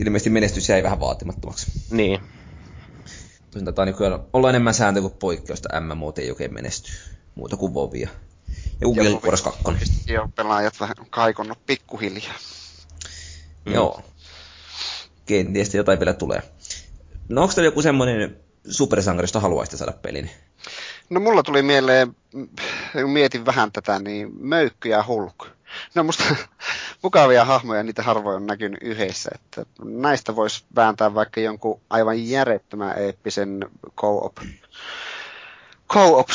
[0.01, 1.71] Ilmeisesti menestys jäi vähän vaatimattomaksi.
[1.91, 2.19] Niin.
[3.51, 5.81] Tosin tätä nykyään olla enemmän sääntö kuin poikkeusta.
[5.81, 6.91] MMO ei oikein menesty.
[7.35, 8.09] Muuta kuin Vovia.
[8.81, 9.63] Ja Guild Wars 2.
[10.07, 12.35] Joo, pelaajat vähän kaikonnut pikkuhiljaa.
[13.65, 13.73] Mm.
[13.73, 14.01] Joo.
[15.25, 16.41] Kenties jotain vielä tulee.
[17.29, 18.37] No onko teillä joku semmoinen
[18.69, 20.29] supersankarista haluaisitte saada pelin?
[21.09, 22.15] No mulla tuli mieleen,
[23.05, 25.45] mietin vähän tätä, niin Möykky ja Hulk.
[25.95, 26.23] Ne on musta
[27.03, 29.29] mukavia hahmoja, niitä harvoin on näkynyt yhdessä.
[29.35, 33.65] Että näistä voisi vääntää vaikka jonkun aivan järjettömän eeppisen
[33.97, 34.37] co-op,
[35.93, 36.27] co-op,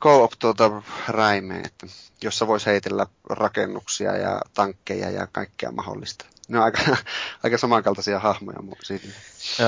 [0.00, 1.86] co-op tuota räimeen, että
[2.22, 6.24] jossa voisi heitellä rakennuksia ja tankkeja ja kaikkea mahdollista.
[6.48, 6.80] Ne on aika,
[7.44, 9.06] aika samankaltaisia hahmoja siitä.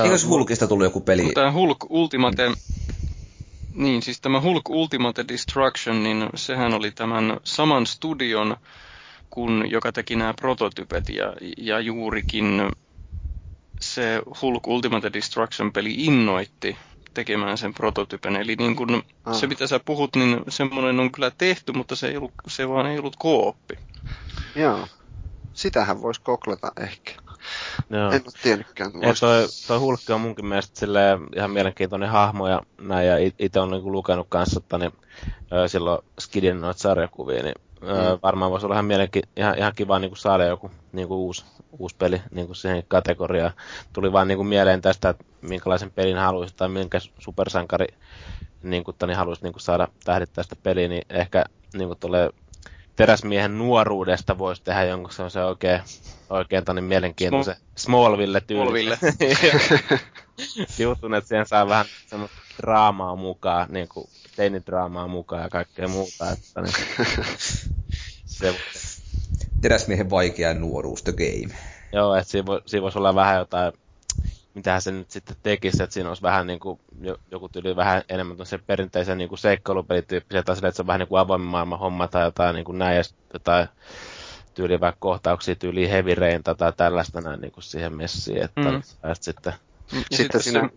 [0.03, 1.31] Eikö Hulkista tullut joku peli?
[1.33, 2.51] Tämä Hulk Ultimate
[3.73, 8.57] niin, siis tämä Hulk Ultimate Destruction, niin sehän oli tämän saman studion,
[9.29, 12.71] kun, joka teki nämä prototypet ja, ja juurikin
[13.79, 16.77] se Hulk Ultimate Destruction-peli innoitti
[17.13, 18.35] tekemään sen prototypen.
[18.35, 19.35] Eli niin kun ah.
[19.35, 22.85] se, mitä sä puhut, niin semmoinen on kyllä tehty, mutta se, ei ollut, se vaan
[22.85, 23.75] ei ollut kooppi.
[24.55, 24.87] Joo.
[25.53, 27.11] Sitähän voisi koklata ehkä.
[27.89, 28.11] Joo.
[28.11, 28.91] En ole tiennytkään.
[29.01, 33.59] Ja toi, toi Hulkki on munkin mielestä silleen ihan mielenkiintoinen hahmo ja näin, ja itse
[33.59, 34.91] on niinku lukenut kanssa, että niin,
[35.67, 37.87] silloin Skidin noita sarjakuvia, niin mm.
[38.23, 41.45] varmaan voisi olla ihan, mielenki- ihan, ihan kiva niin kuin saada joku niin kuin uusi,
[41.79, 43.53] uusi peli niin kuin siihen kategoriaan.
[43.93, 47.87] Tuli vaan niin kuin mieleen tästä, että minkälaisen pelin haluaisi tai minkä supersankari
[48.63, 52.29] niin kuin, niin haluaisi niin kuin saada tähdittää sitä peliä, niin ehkä niin kuin tulee
[52.95, 55.81] teräsmiehen nuoruudesta voisi tehdä jonkun se oikein,
[56.29, 58.63] oikein tonne mielenkiintoisen Smallville tyyli.
[58.63, 58.97] Smallville.
[60.79, 66.31] Jutun, että siihen saa vähän semmoista draamaa mukaan, niin kuin teinidraamaa mukaan ja kaikkea muuta.
[66.31, 66.73] Että niin,
[68.25, 68.55] se...
[69.61, 71.55] Teräsmiehen vaikea nuoruus, the game.
[71.93, 73.73] Joo, että siinä, vo, siinä voisi olla vähän jotain
[74.53, 76.79] mitähän se nyt sitten tekisi, että siinä olisi vähän niin kuin,
[77.31, 80.99] joku tyyli vähän enemmän se perinteisen niin kuin seikkailupelityyppisiä, tai sille, että se on vähän
[80.99, 83.03] niin kuin avoimen maailman homma tai jotain niin kuin näin, ja
[83.33, 83.67] jotain
[84.53, 88.81] tyyli vaikka kohtauksia tyyliin Heavy Rain tai tällaista näin niin kuin siihen messiin, että mm.
[89.13, 89.53] sitten...
[90.11, 90.69] Ja sitten siinä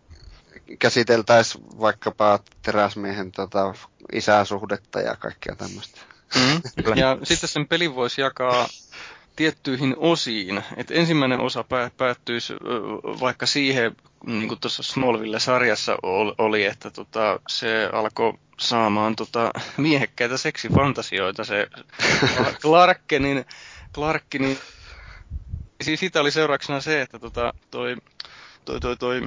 [0.79, 3.75] käsiteltäisiin vaikkapa teräsmiehen tota,
[4.13, 6.01] isäsuhdetta ja kaikkea tämmöistä.
[6.35, 6.63] Mm.
[7.01, 8.69] ja sitten sen pelin voisi jakaa
[9.37, 10.65] tiettyihin osiin.
[10.77, 11.65] Et ensimmäinen osa
[11.97, 12.55] päättyisi
[13.21, 13.97] vaikka siihen,
[14.27, 15.97] niin kuin tuossa Smallville-sarjassa
[16.39, 21.69] oli, että tota, se alkoi saamaan tota, miehekkäitä seksifantasioita se
[22.61, 23.21] Clarkke,
[23.95, 24.59] Clarkki, niin
[25.81, 27.97] siis siitä oli seurauksena se, että tota, toi,
[28.65, 29.23] toi, toi, toi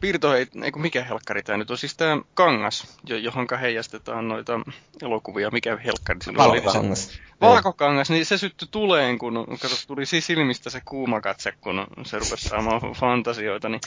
[0.00, 4.60] piirtohei, eikö mikä helkkari tämä nyt on, siis tämä kangas, johonka heijastetaan noita
[5.02, 6.38] elokuvia, mikä helkkari se oli?
[6.38, 7.20] Valkokangas.
[7.40, 12.48] Valkokangas, niin se syttyi tuleen, kun kato, tuli siis silmistä se kuumakatse, kun se rupesi
[12.48, 13.68] saamaan fantasioita.
[13.68, 13.80] Niin,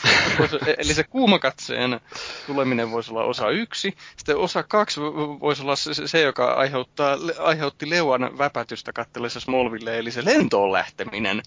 [0.77, 1.99] eli se kuumakatseen
[2.47, 5.01] tuleminen voisi olla osa yksi, sitten osa kaksi
[5.39, 11.41] voisi olla se, se joka aiheuttaa, aiheutti leuan väpätystä kattellessa Smallville, eli se lentoon lähteminen.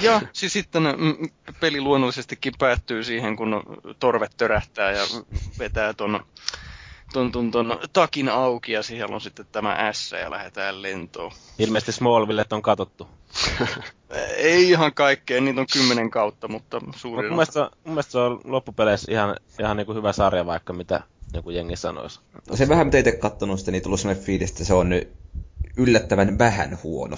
[0.00, 1.28] Ja siis sitten mm,
[1.60, 3.62] peli luonnollisestikin päättyy siihen, kun
[3.98, 5.02] torvet törähtää ja
[5.58, 6.24] vetää ton,
[7.12, 11.32] ton, ton, ton takin auki ja siellä on sitten tämä S ja lähdetään lentoon.
[11.58, 13.08] Ilmeisesti Smallville on katottu.
[14.36, 18.40] Ei ihan kaikkea, niitä on kymmenen kautta, mutta suurin mun, mielestä, mun mielestä se on
[18.44, 21.00] loppupeleissä ihan, ihan niin kuin hyvä sarja vaikka mitä
[21.34, 22.20] joku jengi sanoisi.
[22.50, 25.12] No se vähän mitä itse kattonut sitä, niin tullut sellainen fiilis, että se on nyt
[25.76, 27.16] yllättävän vähän huono.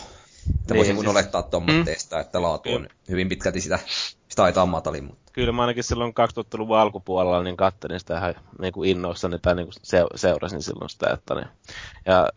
[0.50, 1.08] Että niin, voisin siis...
[1.08, 2.20] olettaa tuommoitteesta, mm.
[2.20, 3.78] että laatu on hyvin pitkälti sitä,
[4.28, 5.04] sitä aitaa matalin.
[5.04, 5.32] Mutta...
[5.32, 9.66] Kyllä mä ainakin silloin 2000-luvun alkupuolella niin kattelin sitä ihan niin kuin innoissani tai niin
[9.66, 11.10] kuin seurasin silloin sitä.
[11.12, 11.46] Että niin.
[12.06, 12.28] Ja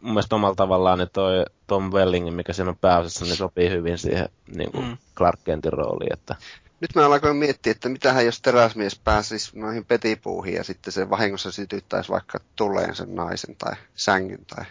[0.00, 3.98] mun mielestä omalla tavallaan niin toi Tom Wellingin, mikä siinä on pääosassa, niin sopii hyvin
[3.98, 4.96] siihen niin kuin mm.
[5.16, 6.12] Clark Kentin rooliin.
[6.12, 6.36] Että...
[6.80, 11.52] Nyt mä alkoin miettiä, että mitähän jos teräsmies pääsisi noihin petipuuhiin ja sitten se vahingossa
[11.52, 14.64] sytyttäisi vaikka tulleen sen naisen tai sängyn tai...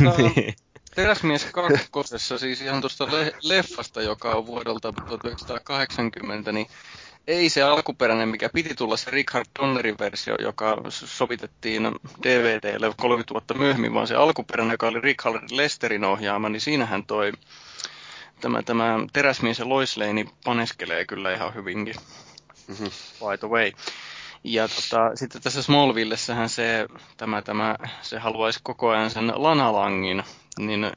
[0.16, 0.54] Niin.
[0.94, 6.66] Teräsmies kakkosessa, siis ihan tuosta le- leffasta, joka on vuodelta 1980, niin
[7.26, 11.82] ei se alkuperäinen, mikä piti tulla se Richard Donnerin versio, joka sovitettiin
[12.22, 17.32] DVDlle 30 vuotta myöhemmin, vaan se alkuperäinen, joka oli Richard Lesterin ohjaama, niin siinähän toi
[18.40, 21.94] tämä, tämä teräsmies ja Lois Lane paneskelee kyllä ihan hyvinkin.
[22.68, 22.90] Mm-hmm.
[23.18, 23.72] By the way.
[24.44, 26.86] Ja tota, sitten tässä Smallvillessähän se,
[27.16, 30.22] tämä, tämä, se haluaisi koko ajan sen lanalangin,
[30.58, 30.92] niin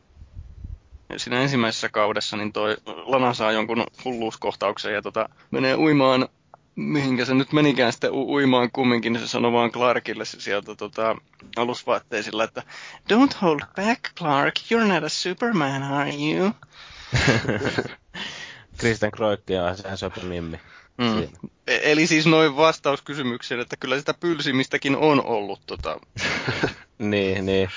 [1.18, 6.30] siinä ensimmäisessä kaudessa niin toi Lana saa jonkun hulluuskohtauksen ja tota, menee uimaan,
[6.76, 11.16] mihinkä se nyt menikään sitten u- uimaan kumminkin, niin se sanoo vaan Clarkille sieltä tota,
[11.56, 12.64] alusvaatteisilla, että
[13.14, 16.52] Don't hold back Clark, you're not a superman, are you?
[18.78, 20.60] Kristen Kroikki ja sehän söpömimmi.
[20.98, 21.24] Mm.
[21.68, 26.00] E- eli siis noin vastaus kysymykseen, että kyllä sitä pylsimistäkin on ollut tota...
[26.98, 27.70] niin, niin.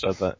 [0.00, 0.36] Tota,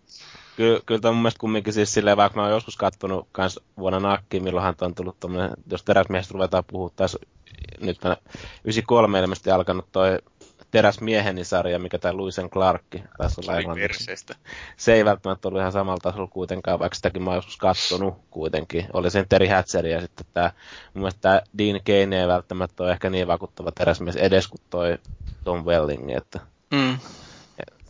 [0.57, 4.01] Kyllä, kyllä tämä mun mielestä kumminkin siis silleen, vaikka mä oon joskus kattonut kans vuonna
[4.01, 7.19] nakkiin, milloinhan on tullut tommonen, jos teräsmiehestä ruvetaan puhua taas,
[7.81, 7.99] nyt
[8.65, 10.19] 93 ilmeisesti alkanut toi
[10.73, 13.77] Teräsmieheni sarja, mikä tämä Luisen Clarkki taisi olla aivan.
[14.77, 18.87] Se ei välttämättä ollut ihan samalla tasolla kuitenkaan, vaikka sitäkin mä oon joskus kattonut kuitenkin.
[18.93, 20.51] Oli sen Terry Hatcher ja sitten tämä,
[20.95, 24.99] mun mielestä tämä Dean Kane ei välttämättä ole ehkä niin vakuuttava teräsmies edes kuin toi
[25.45, 26.41] Tom Welling, että
[26.71, 26.99] mm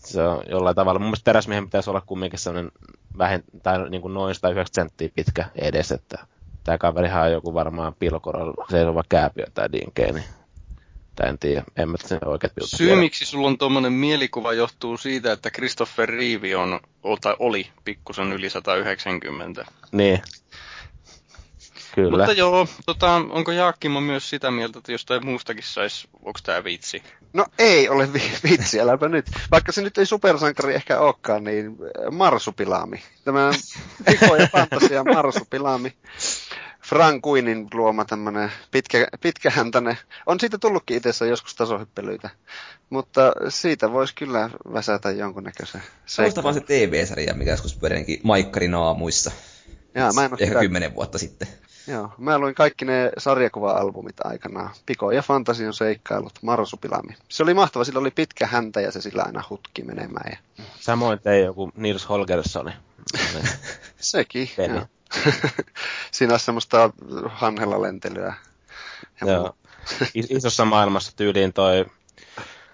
[0.05, 0.99] se on jollain tavalla.
[0.99, 2.73] Mun mielestä teräsmiehen pitäisi olla kumminkin sellainen
[3.19, 6.27] vähen, tai niin kuin noin 190 senttiä pitkä edes, että
[6.65, 10.21] tämä kaverihan on joku varmaan pilkorolla seisova kääpiö tai dinkeeni.
[10.21, 10.43] Niin
[11.17, 14.97] tai en tiedä, en mä sen oikeat jutut Syy, miksi sulla on tuommoinen mielikuva, johtuu
[14.97, 16.81] siitä, että Christopher Reeve on,
[17.39, 19.67] oli pikkusen yli 190.
[19.93, 20.23] Niin.
[21.95, 22.19] Kyllä.
[22.19, 27.03] Mutta joo, tota, onko Jaakkimo myös sitä mieltä, että jostain muustakin saisi, onko tämä vitsi?
[27.33, 29.27] No ei ole vi- vitsi, äläpä nyt.
[29.51, 33.03] Vaikka se nyt ei supersankari ehkä olekaan, niin äh, Marsupilami.
[33.25, 33.51] Tämä
[34.11, 35.93] Piko ja Fantasia Marsupilami.
[36.83, 39.99] Frank Queenin luoma tämmönen pitkä, pitkähäntäinen.
[40.27, 42.31] On siitä tullutkin itse joskus tasohyppelyitä.
[42.91, 46.45] Mutta siitä voisi kyllä väsätä jonkunnäköisen seikkaan.
[46.45, 49.31] vaan se TV-sarja, mikä joskus pyörinkin Maikkarin aamuissa.
[49.95, 51.49] Jaa, mä en Ehkä kymmenen vuotta sitten.
[51.87, 54.71] Joo, mä luin kaikki ne sarjakuva-albumit aikanaan.
[54.87, 57.17] Piko ja Fantasian seikkailut, Marsupilami.
[57.29, 60.33] Se oli mahtava, sillä oli pitkä häntä ja se sillä aina hutki menemään.
[60.33, 60.65] Ja...
[60.81, 62.73] Samoin tei joku Nils Holgerssoni.
[64.01, 64.87] Sekin, joo.
[66.13, 66.91] Siinä on semmoista
[67.27, 68.35] hanhella lentelyä.
[69.21, 69.57] Ja joo.
[70.15, 71.87] Isossa maailmassa tyyliin toi,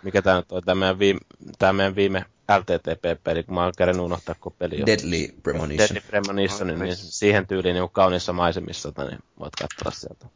[0.02, 1.20] mikä tämä nyt on, tämä meidän viime,
[1.58, 4.86] tämä meidän viime LTTP-peli, kun mä oon kerran unohtaa koko peli.
[4.86, 5.78] Deadly Premonition.
[5.78, 10.26] Deadly Premonition, niin, niin siihen tyyliin niin kaunissa maisemissa, tai niin voit katsoa sieltä.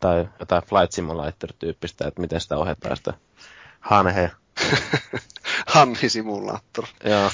[0.00, 3.14] Tai jotain Flight Simulator-tyyppistä, että miten sitä ohjataan sitä
[3.80, 4.30] hanhe.
[5.74, 6.84] Hanhi Simulator.
[7.04, 7.30] Joo.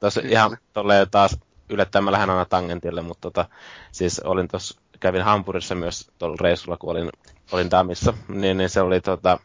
[0.00, 1.38] Tuossa ihan tolleen taas
[1.68, 3.48] yllättäen mä lähden aina tangentille, mutta tota,
[3.92, 7.10] siis olin tuossa, kävin Hampurissa myös tuolla reissulla, kun olin,
[7.52, 9.38] olin Damissa, niin, niin se oli tota,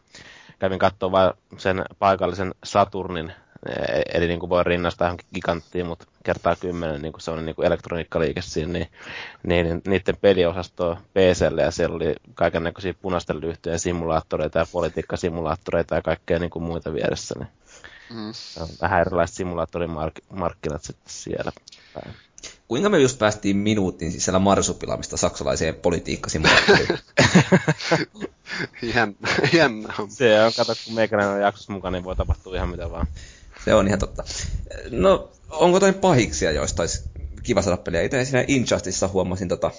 [0.58, 3.32] kävin katsoa sen paikallisen Saturnin
[4.14, 7.56] eli niin kuin voi rinnastaa johonkin giganttiin, mutta kertaa kymmenen niin kuin se on niin
[7.56, 8.88] kuin elektroniikkaliike siinä, niin,
[9.42, 15.94] niin, niin niiden peliosasto PClle ja siellä oli kaiken näköisiä punaisten lyhtyjen simulaattoreita ja politiikkasimulaattoreita
[15.94, 17.34] ja kaikkea niin kuin muita vieressä.
[17.38, 17.48] Niin
[18.10, 18.32] mm.
[18.60, 21.52] on vähän erilaiset simulaattorimarkkinat sitten siellä
[21.94, 22.14] päin.
[22.68, 26.98] Kuinka me just päästiin minuutin sisällä marsupilamista saksalaiseen politiikkasimulaattoriin?
[28.94, 29.94] jännä, jännä.
[30.08, 33.06] Se on, kato, kun meikäläinen on jaksossa mukana, niin voi tapahtua ihan mitä vaan.
[33.66, 34.24] Se on ihan totta.
[34.90, 37.02] No, onko jotain pahiksia, joista olisi
[37.42, 38.02] kiva saada peliä?
[38.02, 39.70] Itse siinä Injusticeissa huomasin, tota,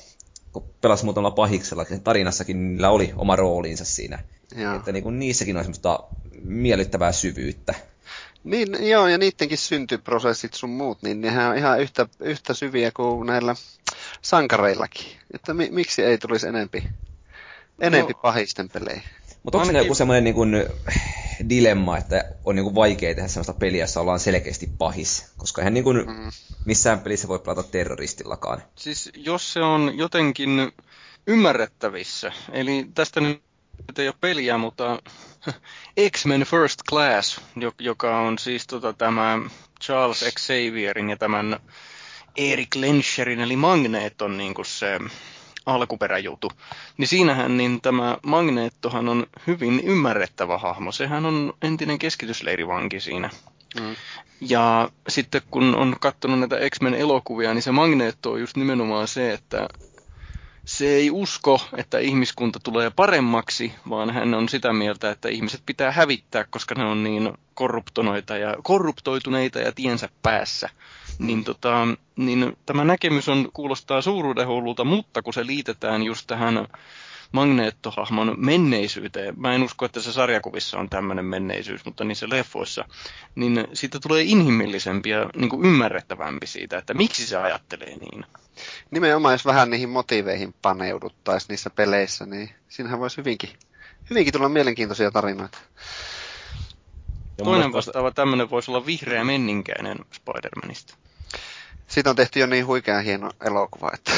[0.53, 4.19] kun pelasin muutamalla pahiksella, niin tarinassakin niillä oli oma rooliinsa siinä.
[4.55, 4.76] Joo.
[4.76, 5.99] Että niin kuin niissäkin on semmoista
[6.43, 7.73] miellyttävää syvyyttä.
[8.43, 13.27] Niin, joo, ja niidenkin syntyprosessit sun muut, niin nehän on ihan yhtä, yhtä syviä kuin
[13.27, 13.55] näillä
[14.22, 15.05] sankareillakin.
[15.34, 16.84] Että mi, miksi ei tulisi enempi,
[17.80, 19.01] enempi no, pahisten pelejä?
[19.47, 20.55] Mutta onko siinä joku semmoinen niin kuin,
[21.49, 25.31] dilemma, että on niin kuin vaikea tehdä sellaista peliä, jossa ollaan selkeästi pahis?
[25.37, 26.31] Koska eihän niin kuin mm.
[26.65, 28.63] missään pelissä voi pelata terroristillakaan.
[28.75, 30.71] Siis jos se on jotenkin
[31.27, 33.41] ymmärrettävissä, eli tästä nyt
[33.97, 35.01] ei ole peliä, mutta
[36.11, 37.41] X-Men First Class,
[37.79, 39.39] joka on siis tota, tämä
[39.83, 41.59] Charles Xavierin ja tämän
[42.37, 44.99] Erik Lenscherin eli Magneeton niin kuin se
[45.68, 46.52] alkuperäjutu,
[46.98, 50.91] niin siinähän niin tämä Magneettohan on hyvin ymmärrettävä hahmo.
[50.91, 53.30] Sehän on entinen keskitysleirivanki siinä.
[53.80, 53.95] Mm.
[54.41, 59.34] Ja sitten kun on katsonut näitä X-Men elokuvia, niin se Magneetto on just nimenomaan se,
[59.34, 59.68] että
[60.68, 65.91] se ei usko, että ihmiskunta tulee paremmaksi, vaan hän on sitä mieltä, että ihmiset pitää
[65.91, 70.69] hävittää, koska ne on niin korruptoneita ja korruptoituneita ja tiensä päässä.
[71.19, 76.68] Niin, tota, niin tämä näkemys on, kuulostaa suuruudenhullulta, mutta kun se liitetään just tähän
[77.31, 79.34] magneettohahmon menneisyyteen.
[79.38, 82.85] Mä en usko, että se sarjakuvissa on tämmöinen menneisyys, mutta niissä leffoissa,
[83.35, 88.26] niin siitä tulee inhimillisempi ja niin kuin ymmärrettävämpi siitä, että miksi se ajattelee niin.
[88.91, 93.49] Nimenomaan, jos vähän niihin motiiveihin paneuduttaisiin niissä peleissä, niin siinähän voisi hyvinkin,
[94.09, 95.57] hyvinkin tulla mielenkiintoisia tarinoita.
[97.38, 100.95] Ja Toinen vastaava tämmöinen voisi olla vihreä menninkäinen Spider-Manista.
[101.88, 104.11] Siitä on tehty jo niin huikea hieno elokuva, että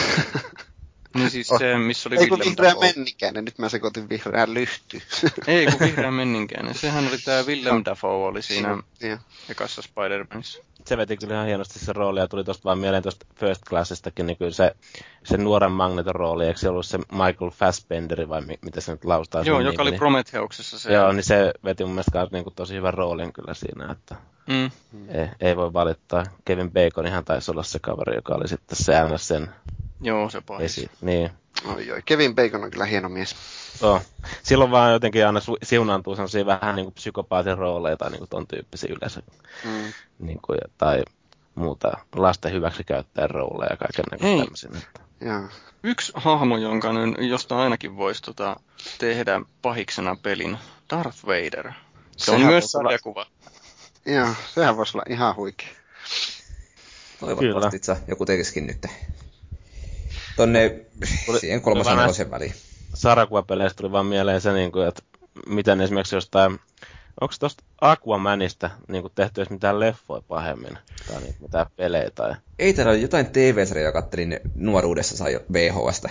[1.15, 5.01] Niin siis se, missä oli Ei kun vihreä menninkäinen, nyt mä sekoitin vihreän lyhty.
[5.47, 9.17] Ei kun vihreä menninkäinen, sehän oli tää Willem Dafoe oli siinä ja.
[9.49, 10.63] ekassa Spider-Manissa.
[10.85, 14.27] Se veti kyllä ihan hienosti se rooli ja tuli tosta vaan mieleen tosta First Classistakin,
[14.27, 14.75] niin kyllä se,
[15.23, 19.05] se nuoren Magneton rooli, eikö se ollut se Michael Fassbenderi vai mi, mitä se nyt
[19.05, 19.41] laustaa?
[19.41, 20.93] Joo, joka oli niin, Prometheuksessa se.
[20.93, 24.15] Joo, niin se veti mun mielestä niin kuin tosi hyvän roolin kyllä siinä, että
[24.47, 24.71] mm.
[25.07, 26.23] ei, ei, voi valittaa.
[26.45, 29.49] Kevin Bacon ihan taisi olla se kaveri, joka oli sitten se sen
[30.01, 30.77] Joo, se pahis.
[30.77, 31.31] Esi- niin.
[31.65, 32.01] Oi, oi.
[32.05, 33.35] Kevin Bacon on kyllä hieno mies.
[33.81, 34.01] Oh.
[34.43, 38.29] Silloin vaan jotenkin aina su- siunaantuu sellaisia vähän niin kuin psykopaatin rooleja tai niin kuin
[38.29, 39.21] ton tyyppisiä yleensä.
[39.63, 39.93] Mm.
[40.19, 41.03] Niin kuin, tai
[41.55, 44.69] muuta lasten hyväksikäyttäjän rooleja ja kaiken tämmöisiä.
[45.21, 45.49] Joo.
[45.83, 48.59] Yksi hahmo, jonka nyt, josta ainakin voisi tota,
[48.97, 50.57] tehdä pahiksena pelin,
[50.89, 51.71] Darth Vader.
[52.17, 53.25] Se sehän on myös sarjakuva.
[54.05, 55.69] Joo, sehän voisi olla ihan huikea.
[57.19, 58.85] Toivottavasti että joku tekisikin nyt
[60.39, 60.85] tonne
[61.25, 62.53] tuli, siihen kolmasen nelosen väliin.
[62.93, 65.01] Sarakuvapeleistä tuli vaan mieleen se, niin kuin, että
[65.47, 66.59] miten esimerkiksi jostain,
[67.21, 72.35] onko tuosta Aquamanista niin kuin tehty edes mitään leffoja pahemmin, tai niin, mitään pelejä tai...
[72.59, 76.09] Ei täällä ole jotain TV-sarjaa, kattelin nuoruudessa sai VHSstä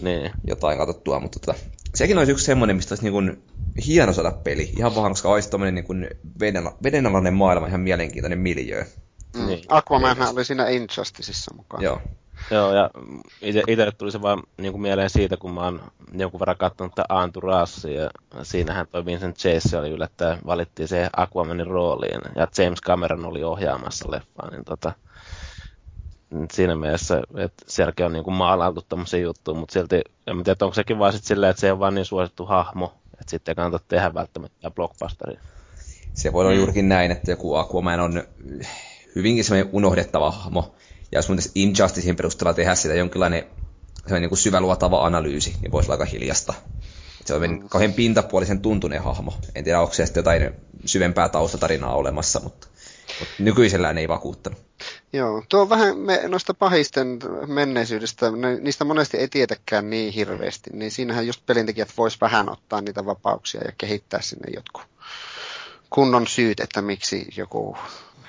[0.00, 0.30] niin.
[0.44, 1.58] jotain katsottua, mutta tota,
[1.94, 3.42] sekin olisi yksi semmoinen, mistä olisi niin kuin
[3.86, 4.72] hieno saada peli.
[4.78, 6.10] Ihan vaan, koska olisi tommonen niin kuin
[6.82, 8.84] vedenalainen maailma, ihan mielenkiintoinen miljöö.
[9.36, 9.46] Mm.
[9.46, 9.64] Niin.
[9.68, 11.82] Aquaman oli siinä Injusticeissa mukaan.
[11.82, 12.00] Joo.
[12.50, 12.90] Joo, ja
[13.42, 15.80] itse tuli se vaan niin kuin mieleen siitä, kun mä oon
[16.12, 16.92] jonkun verran katsonut
[17.24, 18.10] Entourage, ja
[18.42, 24.10] siinähän toi Vincent Chase oli yllättäen, valittiin se Aquamanin rooliin, ja James Cameron oli ohjaamassa
[24.10, 24.92] leffaa, niin tota,
[26.52, 30.74] siinä mielessä, että sielläkin on niin kuin maalailtu tämmöisiä juttuja, mutta silti, en tiedä, onko
[30.74, 33.84] sekin vaan sitten silleen, että se on vaan niin suosittu hahmo, että sitten ei kannata
[33.88, 35.40] tehdä välttämättä blockbusteria.
[36.14, 36.58] Se voi olla mm.
[36.58, 38.22] juurikin näin, että joku Aquaman on
[39.14, 40.74] hyvinkin semmoinen unohdettava hahmo,
[41.12, 43.46] ja jos mun Injusticein perusteella tehdä sitä jonkinlainen
[44.10, 46.54] niin kuin syväluotava analyysi, niin voisi olla aika hiljasta.
[47.24, 49.34] Se on kauhean pintapuolisen tuntuneen hahmo.
[49.54, 50.50] En tiedä, onko se jotain
[50.84, 52.66] syvempää taustatarinaa olemassa, mutta,
[53.20, 54.58] mutta nykyisellään ei vakuuttanut.
[55.12, 60.70] Joo, tuo on vähän me, noista pahisten menneisyydestä, ne, niistä monesti ei tietäkään niin hirveästi,
[60.72, 64.82] niin siinähän just pelintekijät vois vähän ottaa niitä vapauksia ja kehittää sinne jotkut
[65.90, 67.76] kunnon syyt, että miksi joku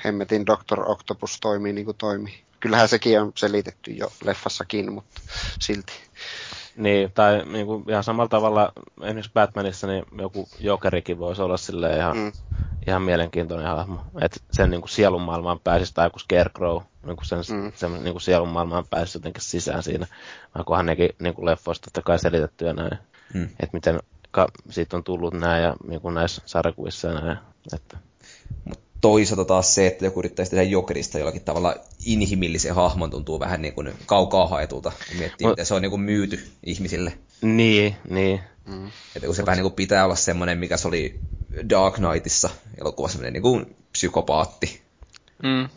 [0.05, 0.79] hemmetin Dr.
[0.85, 5.21] Octopus toimii niin kuin toimii kyllähän sekin on selitetty jo leffassakin, mutta
[5.59, 5.93] silti.
[6.75, 11.97] Niin, tai niin kuin ihan samalla tavalla esimerkiksi Batmanissa niin joku Jokerikin voisi olla sille
[11.97, 12.31] ihan, mm.
[12.88, 14.01] ihan mielenkiintoinen hahmo.
[14.21, 17.71] Että sen niin kuin sielun maailmaan pääsisi, tai joku Scarecrow, niin kuin sen, mm.
[17.75, 20.07] sen niin kuin sielun maailmaan pääsisi jotenkin sisään siinä.
[20.55, 22.97] Onkohan nekin niin kuin leffoista totta kai selitetty ja näin.
[23.33, 23.43] Mm.
[23.43, 23.99] Että miten
[24.31, 27.38] ka- siitä on tullut näin ja niin kuin näissä sarjakuvissa ja näin.
[27.73, 27.97] Että.
[28.65, 31.76] Mut toisaalta taas se, että joku yrittäisi tehdä Jokerista jollakin tavalla
[32.06, 35.90] inhimillisen hahmon tuntuu vähän niin kuin kaukaa haetulta, kun miettii, no, miten se on niin
[35.90, 37.14] kuin myyty ihmisille.
[37.41, 38.40] Niin, niin.
[38.65, 38.88] Mm.
[39.15, 41.19] Että kun se vähän niin kuin pitää olla semmoinen, mikä se oli
[41.69, 44.82] Dark Knightissa elokuvassa, semmoinen niin kuin psykopaatti.
[45.44, 45.69] Mm.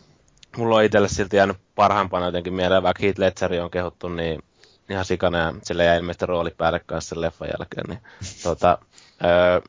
[0.57, 4.43] Mulla on itselle silti jäänyt parhaimpana jotenkin mieleen, vaikka Heath Ledger on kehuttu niin
[4.89, 7.85] ihan sikana ja sillä jäi ilmeisesti rooli päälle kanssa sen leffan jälkeen.
[7.89, 8.01] Niin,
[8.43, 8.79] tuota,
[9.25, 9.61] öö,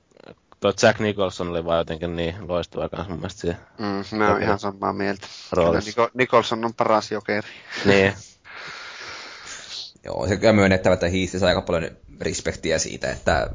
[0.74, 3.60] tuo Jack Nicholson oli vaan jotenkin niin loistava kanssa mun mielestä siihen.
[3.78, 5.28] Mm, mä oon ihan samaa mieltä.
[5.56, 7.48] Kyllä Nicholson on paras jokeri.
[7.86, 8.14] Niin.
[10.06, 13.50] Joo, se kyllä myönnettävä, että Heath sai aika paljon respektiä siitä, että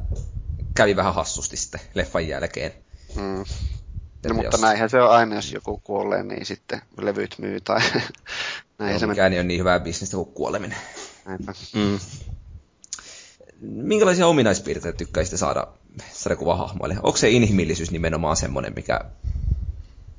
[0.74, 2.72] kävi vähän hassusti sitten leffan jälkeen.
[3.16, 3.44] Mm.
[4.28, 4.60] No, mutta jos...
[4.60, 7.80] näinhän se on aina, jos joku kuolee, niin sitten levyt myy tai
[8.78, 10.78] näin no, se mikään ei ole niin hyvää bisnestä kuin kuoleminen.
[11.24, 11.52] Näinpä.
[11.74, 11.98] Mm.
[13.60, 15.66] Minkälaisia ominaispiirteitä tykkäisitte saada
[16.12, 16.96] sarjakuvahahmoille?
[17.02, 19.00] Onko se inhimillisyys nimenomaan semmoinen, mikä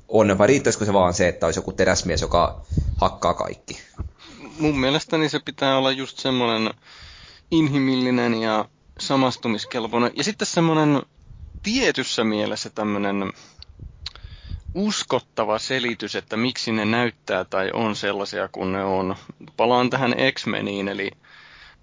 [0.08, 2.60] on, vai riittäisikö se vaan se, että olisi joku teräsmies, joka
[2.96, 3.78] hakkaa kaikki?
[4.58, 6.74] Mun mielestäni se pitää olla just semmoinen
[7.50, 8.64] inhimillinen ja
[8.98, 10.12] samastumiskelpoinen.
[10.16, 11.02] Ja sitten semmoinen
[11.62, 13.32] tietyssä mielessä tämmöinen
[14.74, 19.16] uskottava selitys, että miksi ne näyttää tai on sellaisia kuin ne on.
[19.56, 21.10] Palaan tähän X-Meniin, eli,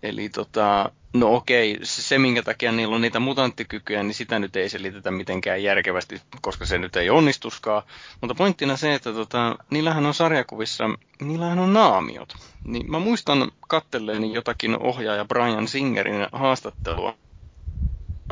[0.03, 4.69] eli tota, no okei, se minkä takia niillä on niitä mutanttikykyjä, niin sitä nyt ei
[4.69, 7.83] selitetä mitenkään järkevästi, koska se nyt ei onnistuskaan.
[8.21, 10.89] Mutta pointtina se, että tota, niillähän on sarjakuvissa,
[11.21, 12.33] niillähän on naamiot.
[12.63, 17.17] Niin mä muistan kattelleeni jotakin ohjaaja Brian Singerin haastattelua,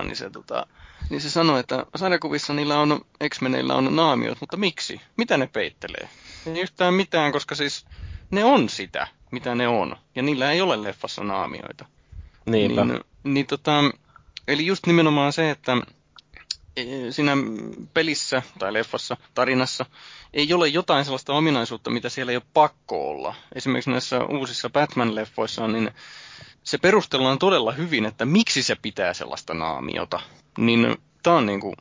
[0.03, 0.67] niin se tota,
[1.09, 5.01] niin se sanoi, että sarjakuvissa niillä on, X-Meneillä on naamiot, mutta miksi?
[5.17, 6.09] Mitä ne peittelee?
[6.47, 7.85] Ei yhtään mitään, koska siis
[8.31, 9.95] ne on sitä, mitä ne on.
[10.15, 11.85] Ja niillä ei ole leffassa naamioita.
[12.47, 12.85] Niinpä.
[12.85, 13.83] Niin, niin tota,
[14.47, 15.77] eli just nimenomaan se, että
[16.75, 17.33] e, siinä
[17.93, 19.85] pelissä tai leffassa, tarinassa,
[20.33, 23.35] ei ole jotain sellaista ominaisuutta, mitä siellä ei ole pakko olla.
[23.55, 25.91] Esimerkiksi näissä uusissa Batman-leffoissa, niin
[26.63, 30.19] se perustellaan todella hyvin, että miksi se pitää sellaista naamiota.
[30.57, 31.73] Niin tämä on niinku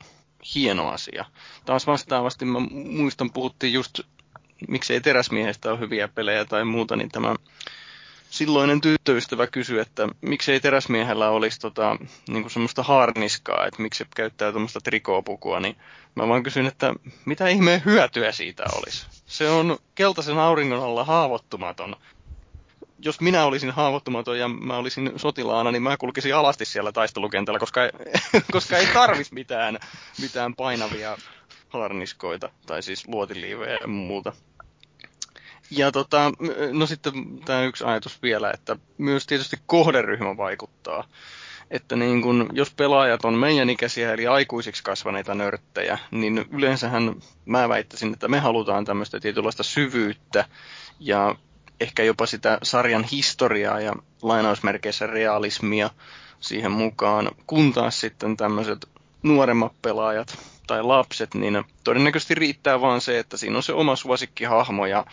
[0.55, 1.25] hieno asia.
[1.65, 3.99] Taas vastaavasti mä muistan, puhuttiin just,
[4.67, 7.35] miksei teräsmiehestä ole hyviä pelejä tai muuta, niin tämä
[8.37, 11.97] silloinen tyttöystävä kysyi, että miksei teräsmiehellä olisi tota,
[12.29, 15.75] niin semmoista harniskaa, että miksi se käyttää tuommoista trikoopukua, niin
[16.15, 16.93] mä vaan kysyin, että
[17.25, 19.05] mitä ihmeen hyötyä siitä olisi.
[19.25, 21.95] Se on keltaisen auringon alla haavoittumaton
[22.99, 27.83] jos minä olisin haavoittumaton ja mä olisin sotilaana, niin mä kulkisin alasti siellä taistelukentällä, koska
[27.83, 27.91] ei,
[28.51, 29.79] koska ei tarvitsisi mitään,
[30.21, 31.17] mitään painavia
[31.69, 34.33] harniskoita, tai siis luotiliivejä ja muuta.
[35.71, 36.31] Ja tota,
[36.71, 37.13] no sitten
[37.45, 41.07] tämä yksi ajatus vielä, että myös tietysti kohderyhmä vaikuttaa.
[41.71, 47.15] Että niin kun, jos pelaajat on meidän ikäisiä, eli aikuisiksi kasvaneita nörttejä, niin yleensähän
[47.45, 50.45] mä väittäisin, että me halutaan tämmöistä tietynlaista syvyyttä
[50.99, 51.35] ja
[51.79, 55.89] ehkä jopa sitä sarjan historiaa ja lainausmerkeissä realismia
[56.39, 58.89] siihen mukaan, kun taas sitten tämmöiset
[59.23, 60.37] nuoremmat pelaajat
[60.67, 65.05] tai lapset, niin todennäköisesti riittää vaan se, että siinä on se oma suosikkihahmo ja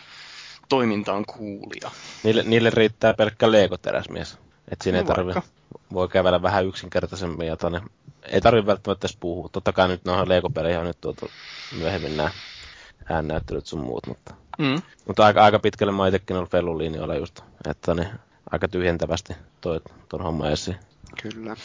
[0.69, 1.91] toiminta on kuulia.
[2.23, 4.37] Niille, niille riittää pelkkä Lego-teräsmies.
[4.71, 5.33] Että siinä no ei tarvi,
[5.93, 7.81] voi kävellä vähän yksinkertaisemmin ja tonne,
[8.23, 9.49] ei tarvitse välttämättä edes puhua.
[9.51, 11.29] Totta kai nyt noihin Lego-peleihin on nyt tuotu
[11.79, 12.29] myöhemmin nämä
[13.09, 14.81] äännäyttelyt sun muut, mutta, mm.
[15.07, 17.39] mutta aika, aika pitkälle mä itsekin ollut Fellun linjoilla just,
[17.69, 18.09] että niin,
[18.51, 20.77] aika tyhjentävästi toi ton homma esiin.
[21.21, 21.55] Kyllä.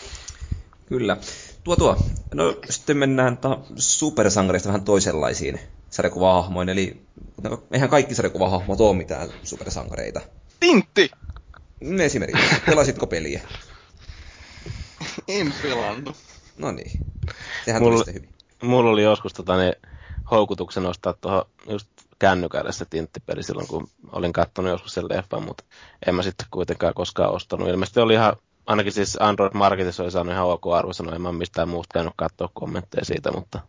[0.87, 1.17] Kyllä.
[1.65, 1.97] Tuo tuo.
[2.35, 5.61] No sitten mennään ta- supersankareista vähän toisenlaisiin
[5.91, 7.03] sarjakuvahahmoihin, eli
[7.43, 10.21] no, eihän kaikki sarjakuvahahmot ole mitään supersankareita.
[10.61, 11.11] Tintti!
[12.01, 12.57] Esimerkiksi.
[12.67, 13.41] Pelasitko peliä?
[15.29, 16.17] En pelannut.
[16.59, 16.91] No niin.
[17.65, 18.29] Sehän mulla, tuli hyvin.
[18.63, 19.75] Mulla oli joskus tota, niin,
[20.31, 21.89] houkutuksen ostaa tuohon just
[22.19, 25.65] kännykälle se tinttipeli silloin, kun olin katsonut joskus sen leffan, mutta
[26.07, 27.69] en mä sitten kuitenkaan koskaan ostanut.
[27.69, 28.37] Ilmeisesti oli ihan,
[28.67, 32.51] ainakin siis Android Marketissa oli saanut ihan ok arvosanoja, en mä mistään muusta käynyt katsoa
[32.55, 33.61] kommentteja siitä, mutta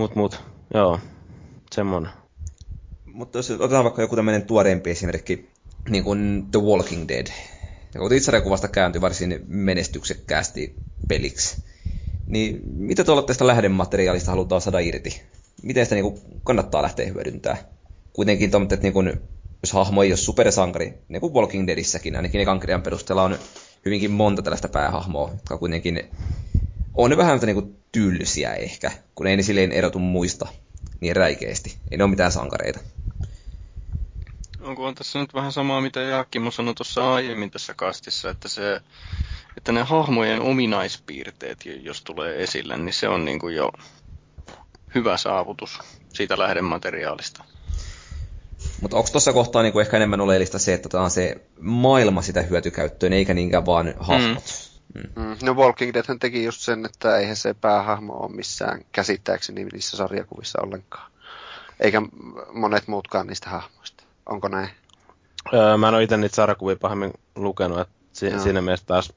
[0.00, 0.40] mut, mut,
[0.74, 1.00] joo,
[1.72, 2.10] semmonen.
[3.04, 5.48] Mutta jos otetaan vaikka joku tämmöinen tuoreempi esimerkki,
[5.88, 7.26] niin kuin The Walking Dead.
[7.94, 10.76] Ja kun sarjakuvasta kääntyi varsin menestyksekkäästi
[11.08, 11.58] peliksi,
[12.26, 15.22] niin mitä tuolla tästä lähdemateriaalista halutaan saada irti?
[15.62, 17.64] Miten sitä niin kannattaa lähteä hyödyntämään?
[18.12, 19.20] Kuitenkin että niin kuin,
[19.62, 23.38] jos hahmo ei ole supersankari, niin kuin Walking Deadissäkin, ainakin ne kankerian perusteella on
[23.84, 26.02] hyvinkin monta tällaista päähahmoa, jotka kuitenkin
[26.94, 30.46] on vähän niin kuin tylsiä ehkä, kun ei ne silleen erotu muista
[31.00, 31.76] niin räikeästi.
[31.90, 32.80] Ei ne ole mitään sankareita.
[34.60, 38.80] Onko on tässä nyt vähän samaa, mitä Jaakkimo sanoi tuossa aiemmin tässä kastissa, että se
[39.56, 43.72] että ne hahmojen ominaispiirteet, jos tulee esille, niin se on niin kuin jo
[44.94, 45.78] hyvä saavutus
[46.12, 47.44] siitä lähdemateriaalista.
[48.80, 52.22] Mutta onko tuossa kohtaa niin kuin ehkä enemmän oleellista se, että tämä on se maailma
[52.22, 54.44] sitä hyötykäyttöön, eikä niinkään vaan hahmot?
[54.44, 54.69] Mm.
[54.94, 55.36] Mm.
[55.42, 60.62] No Walking Dead teki just sen, että eihän se päähahmo ole missään käsittääkseni niissä sarjakuvissa
[60.62, 61.10] ollenkaan.
[61.80, 62.02] Eikä
[62.52, 64.04] monet muutkaan niistä hahmoista.
[64.26, 64.70] Onko näin?
[65.54, 69.12] Öö, mä en ole itse niitä sarjakuvia pahemmin lukenut, että si- siinä mielessä taas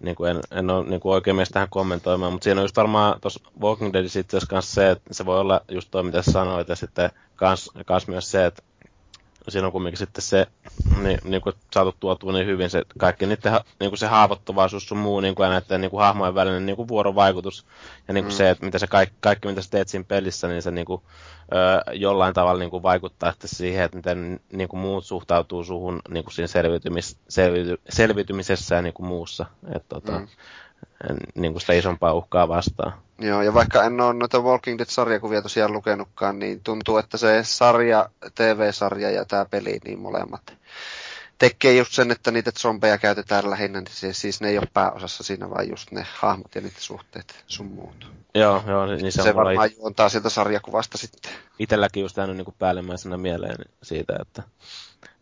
[0.00, 2.76] niin kuin en, en ole niin kuin oikein mies tähän kommentoimaan, mutta siinä on just
[2.76, 6.68] varmaan tuossa Walking Deadissä itse asiassa se, että se voi olla just toi, mitä sanoit,
[6.68, 8.62] ja sitten kans, kans myös se, että
[9.48, 10.46] siinä on kumminkin sitten se,
[11.02, 14.98] niin, niin kuin saatu tuotua niin hyvin se kaikki niiden, niin kuin se haavoittuvaisuus sun
[14.98, 17.66] muu niin kuin, ja näiden niin kuin hahmojen välinen niin kuin vuorovaikutus.
[18.08, 18.36] Ja niin kuin mm.
[18.36, 21.02] se, että mitä se kaikki, kaikki, mitä sä teet siinä pelissä, niin se niin kuin,
[21.52, 26.02] ö, jollain tavalla niin kuin vaikuttaa sitten siihen, että miten niin kuin muut suhtautuu suhun
[26.08, 29.46] niin kuin siinä selviytymis, selviyty, selviytymisessä ja niin kuin muussa.
[29.74, 30.28] Et, tota, mm.
[31.34, 32.92] Niin kuin sitä isompaa uhkaa vastaan.
[33.18, 38.10] Joo, ja vaikka en ole noita Walking Dead-sarjakuvia tosiaan lukenutkaan, niin tuntuu, että se sarja,
[38.34, 40.56] TV-sarja ja tämä peli, niin molemmat
[41.38, 45.24] tekee just sen, että niitä zombeja käytetään lähinnä, niin siis, siis ne ei ole pääosassa
[45.24, 48.10] siinä, vaan just ne hahmot ja niiden suhteet sun muut.
[48.34, 48.86] Joo, joo.
[48.86, 49.78] Niin se, se varmaan it...
[49.78, 51.32] juontaa sieltä sarjakuvasta sitten.
[51.58, 54.42] Itelläkin just jäänyt niin päällimmäisenä mieleen siitä, että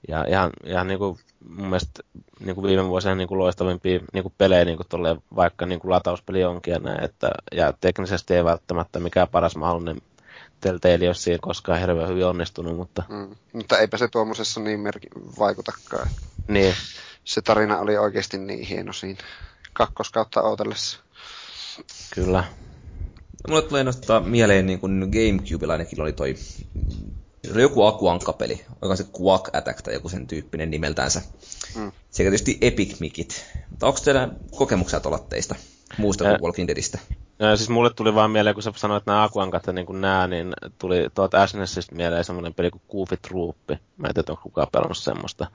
[0.09, 1.18] ja ihan, ihan niin kuin
[1.48, 2.02] mun mielestä
[2.40, 5.81] niin kuin viime vuosina niin kuin loistavimpia niin kuin pelejä, niin kuin tolleen, vaikka niin
[5.81, 10.02] kuin latauspeli onkin ja näin, että, ja teknisesti ei välttämättä mikään paras mahdollinen
[10.60, 13.02] Telltale ole siinä koskaan hirveän hyvin onnistunut, mutta...
[13.09, 16.09] Mm, mutta eipä se tuommoisessa niin merki- vaikutakaan.
[16.48, 16.74] Niin.
[17.24, 19.18] Se tarina oli oikeasti niin hieno siinä
[19.72, 20.98] kakkoskautta ootellessa.
[22.14, 22.44] Kyllä.
[23.48, 26.35] Mulle tulee nostaa mieleen, niin kuin Gamecube ainakin oli toi
[27.47, 31.23] se oli joku Akuankka-peli, oliko se Quack Attack tai joku sen tyyppinen nimeltänsä.
[31.77, 31.93] Mm.
[32.11, 33.47] Sekä tietysti Epic Mikit.
[33.71, 35.55] Mutta onko teillä kokemuksia tuolla teistä,
[35.99, 36.99] muusta kuin Walking Deadistä?
[37.39, 40.27] Ja siis mulle tuli vaan mieleen, kun sä sanoit, että nämä Akuankat ja niin nää,
[40.27, 43.79] niin tuli tuolta SNESistä mieleen semmoinen peli kuin Goofy Troopi.
[43.97, 45.47] Mä en tiedä, onko kukaan pelannut semmoista.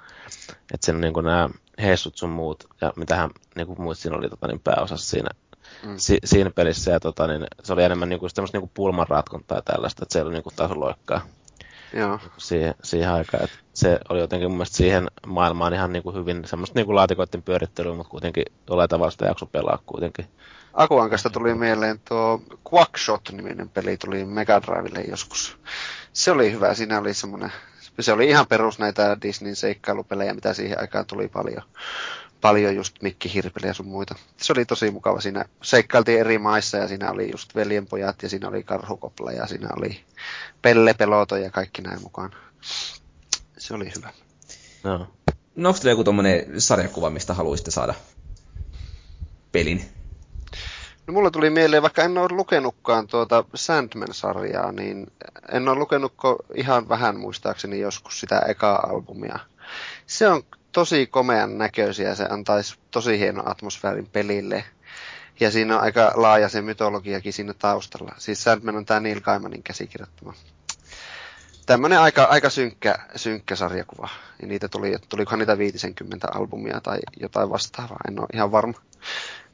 [0.74, 1.50] Että sen niin nämä
[1.82, 5.30] heissut sun muut, ja mitähän niin kuin muut siinä oli tota, niin pääosassa siinä,
[5.86, 5.94] mm.
[5.98, 6.92] si, siinä pelissä.
[6.92, 10.14] Ja tota, niin, se oli enemmän niin kuin, semmoista niin kuin pulmanratkontaa ja tällaista, että
[10.14, 11.22] se oli niin kuin tasoloikkaa.
[11.94, 12.20] Joo.
[12.38, 13.44] Siihen, siihen aikaan.
[13.44, 16.96] Että se oli jotenkin mun mielestä siihen maailmaan ihan niin kuin hyvin semmoista niin kuin
[16.96, 20.26] laatikoiden pyörittelyä, mutta kuitenkin jollain tavalla sitä jakso pelaa kuitenkin.
[20.74, 22.42] Akuankasta tuli mieleen tuo
[22.74, 25.58] Quackshot-niminen peli tuli Mega Drivelle joskus.
[26.14, 27.52] Se oli hyvä, siinä oli semmoinen,
[28.00, 31.64] se oli ihan perus näitä Disneyn seikkailupelejä, mitä siihen aikaan tuli paljon.
[32.42, 34.16] Paljon just Mikki Hirpeli ja sun muita.
[34.38, 35.22] Se oli tosi mukava.
[35.22, 39.70] Siinä seikkailtiin eri maissa ja siinä oli just veljenpojat ja siinä oli karhukopla ja siinä
[39.78, 40.04] oli
[40.62, 42.32] Pelle Peloto ja kaikki näin mukaan.
[43.58, 44.10] Se oli hyvä.
[44.84, 45.08] No.
[45.56, 47.94] No onko joku tommonen sarjakuva, mistä haluaisitte saada
[49.52, 49.86] pelin?
[51.08, 55.08] No mulle tuli mieleen, vaikka en ole lukenutkaan tuota Sandman-sarjaa, niin
[55.52, 56.14] en ole lukenut
[56.56, 59.40] ihan vähän muistaakseni joskus sitä ekaa albumia.
[60.08, 64.64] Se on tosi komean näköisiä, se antaisi tosi hieno atmosfäärin pelille.
[65.40, 68.16] Ja siinä on aika laaja se mytologiakin siinä taustalla.
[68.18, 70.34] Siis Sandman on tämä Neil Gaimanin käsikirjoittama.
[71.66, 74.10] Tämmöinen aika, aika synkkä, synkkä sarjakuva.
[74.42, 78.74] Ja niitä tuli, tulikohan niitä 50 albumia tai jotain vastaavaa, en ole ihan varma.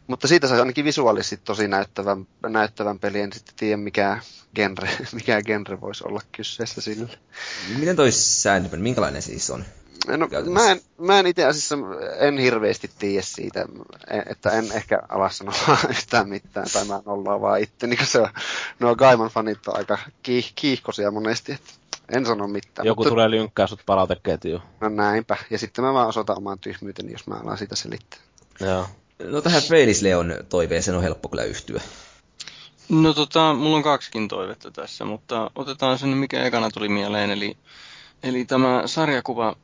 [0.08, 3.20] Mutta siitä sai ainakin visuaalisesti tosi näyttävän, näyttävän peli.
[3.20, 4.20] En sitten tiedä, mikä
[4.56, 7.10] genre, mikä genre voisi olla kyseessä sille.
[7.80, 9.66] Miten toi Sandman, minkälainen siis on?
[10.08, 11.76] No, mä en, mä en itse asiassa
[12.20, 13.66] en hirveästi tiedä siitä,
[14.30, 18.30] että en ehkä ala sanoa yhtään mitään, tai mä nollaa vaan itse, niin se on,
[18.80, 21.72] nuo Gaiman fanit on aika kiih- kiihkosia monesti, että
[22.10, 22.86] en sano mitään.
[22.86, 23.10] Joku mutta...
[23.10, 24.62] tulee lynkkää sut palauteketjuun.
[24.80, 28.20] No näinpä, ja sitten mä vaan osoitan oman tyhmyyteni, jos mä alan siitä selittää.
[28.60, 28.88] Joo.
[29.24, 31.82] No tähän Feilisleon toiveeseen on helppo kyllä yhtyä.
[32.90, 37.58] No tota, mulla on kaksikin toivetta tässä, mutta otetaan sen, mikä ekana tuli mieleen, eli,
[38.24, 39.56] eli tämä sarjakuva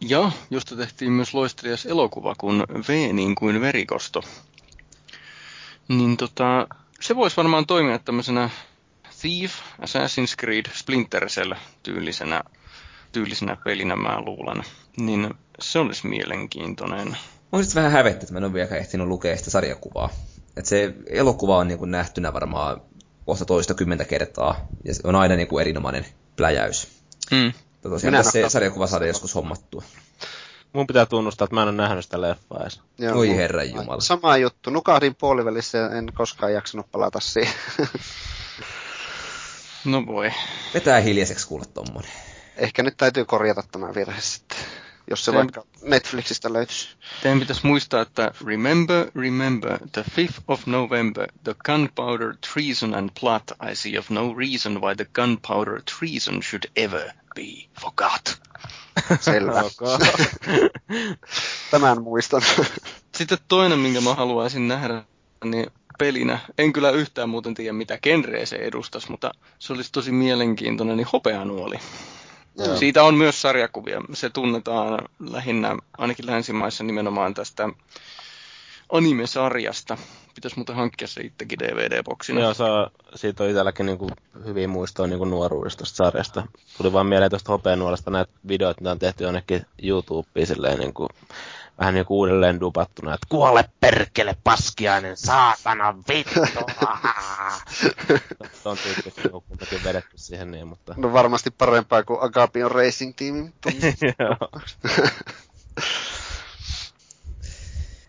[0.00, 4.22] ja josta tehtiin myös loistelias elokuva kuin V niin kuin verikosto.
[5.88, 6.66] Niin tota,
[7.00, 8.50] se voisi varmaan toimia tämmöisenä
[9.20, 9.52] Thief,
[9.82, 12.42] Assassin's Creed, Splinter Cell tyylisenä,
[13.12, 14.62] tyylisenä pelinä mä luulen.
[14.96, 17.16] Niin se olisi mielenkiintoinen.
[17.52, 20.10] On sitten vähän hävettä, että mä en ole vielä ehtinyt lukea sitä sarjakuvaa.
[20.56, 22.80] Et se elokuva on niin kuin nähtynä varmaan
[23.26, 26.06] kohta toista kymmentä kertaa, ja se on aina niin kuin erinomainen
[26.36, 26.88] pläjäys.
[27.30, 27.52] Mm.
[27.82, 29.82] Tosiaan tässä se sarjakuva saada joskus hommattua.
[30.72, 32.80] Mun pitää tunnustaa, että mä en ole nähnyt sitä leffaa edes.
[32.98, 34.00] Joo, Oi herran jumala.
[34.00, 34.70] Sama juttu.
[34.70, 37.54] Nukahdin puolivälissä ja en koskaan jaksanut palata siihen.
[39.84, 40.30] no voi.
[40.74, 42.10] Vetää hiljaiseksi kuulla tommonen.
[42.56, 44.58] Ehkä nyt täytyy korjata tämä virhe sitten
[45.10, 46.88] jos se Tein, vaikka Netflixistä löytyisi.
[47.22, 53.42] Teidän pitäisi muistaa, että remember, remember, the 5th of November, the gunpowder treason and plot,
[53.72, 58.40] I see of no reason why the gunpowder treason should ever be forgot.
[59.20, 59.60] Selvä.
[61.70, 62.42] Tämän muistan.
[63.14, 65.02] Sitten toinen, minkä mä haluaisin nähdä,
[65.44, 65.66] niin
[65.98, 66.38] pelinä.
[66.58, 71.08] En kyllä yhtään muuten tiedä, mitä genreä se edustaisi, mutta se olisi tosi mielenkiintoinen, niin
[71.12, 71.78] hopeanuoli.
[72.58, 72.76] Joo.
[72.76, 74.02] Siitä on myös sarjakuvia.
[74.14, 77.68] Se tunnetaan lähinnä, ainakin länsimaissa nimenomaan tästä
[78.92, 79.98] anime-sarjasta.
[80.34, 82.40] Pitäisi muuten hankkia se itsekin DVD-boksina.
[82.40, 84.10] Joo, se on, siitä on itselläkin niin kuin
[84.44, 86.46] hyvin muistoa niin kuin nuoruudesta sarjasta.
[86.76, 91.08] Tuli vaan mieleen tuosta hopeanuolesta näitä videoita, mitä on tehty jonnekin YouTubeen silleen niin kuin
[91.78, 96.40] vähän niin kuin uudelleen dupattuna, että kuole perkele paskiainen, saatana vittu.
[98.62, 100.94] Se on tyyppisesti niin kumminkin vedetty siihen niin, mutta...
[100.96, 103.54] No varmasti parempaa kuin Agapion Racing Teamin.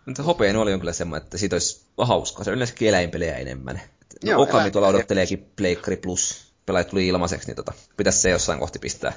[0.10, 2.44] Mutta hopea oli on kyllä semmoinen, että siitä olisi hauskaa.
[2.44, 3.76] Se on yleensäkin eläinpelejä enemmän.
[3.76, 6.54] No, Joo, Okami tuolla odotteleekin Pleikkari Plus.
[6.66, 9.14] Pelaajat tuli ilmaiseksi, niin tota, pitäisi se jossain kohti pistää.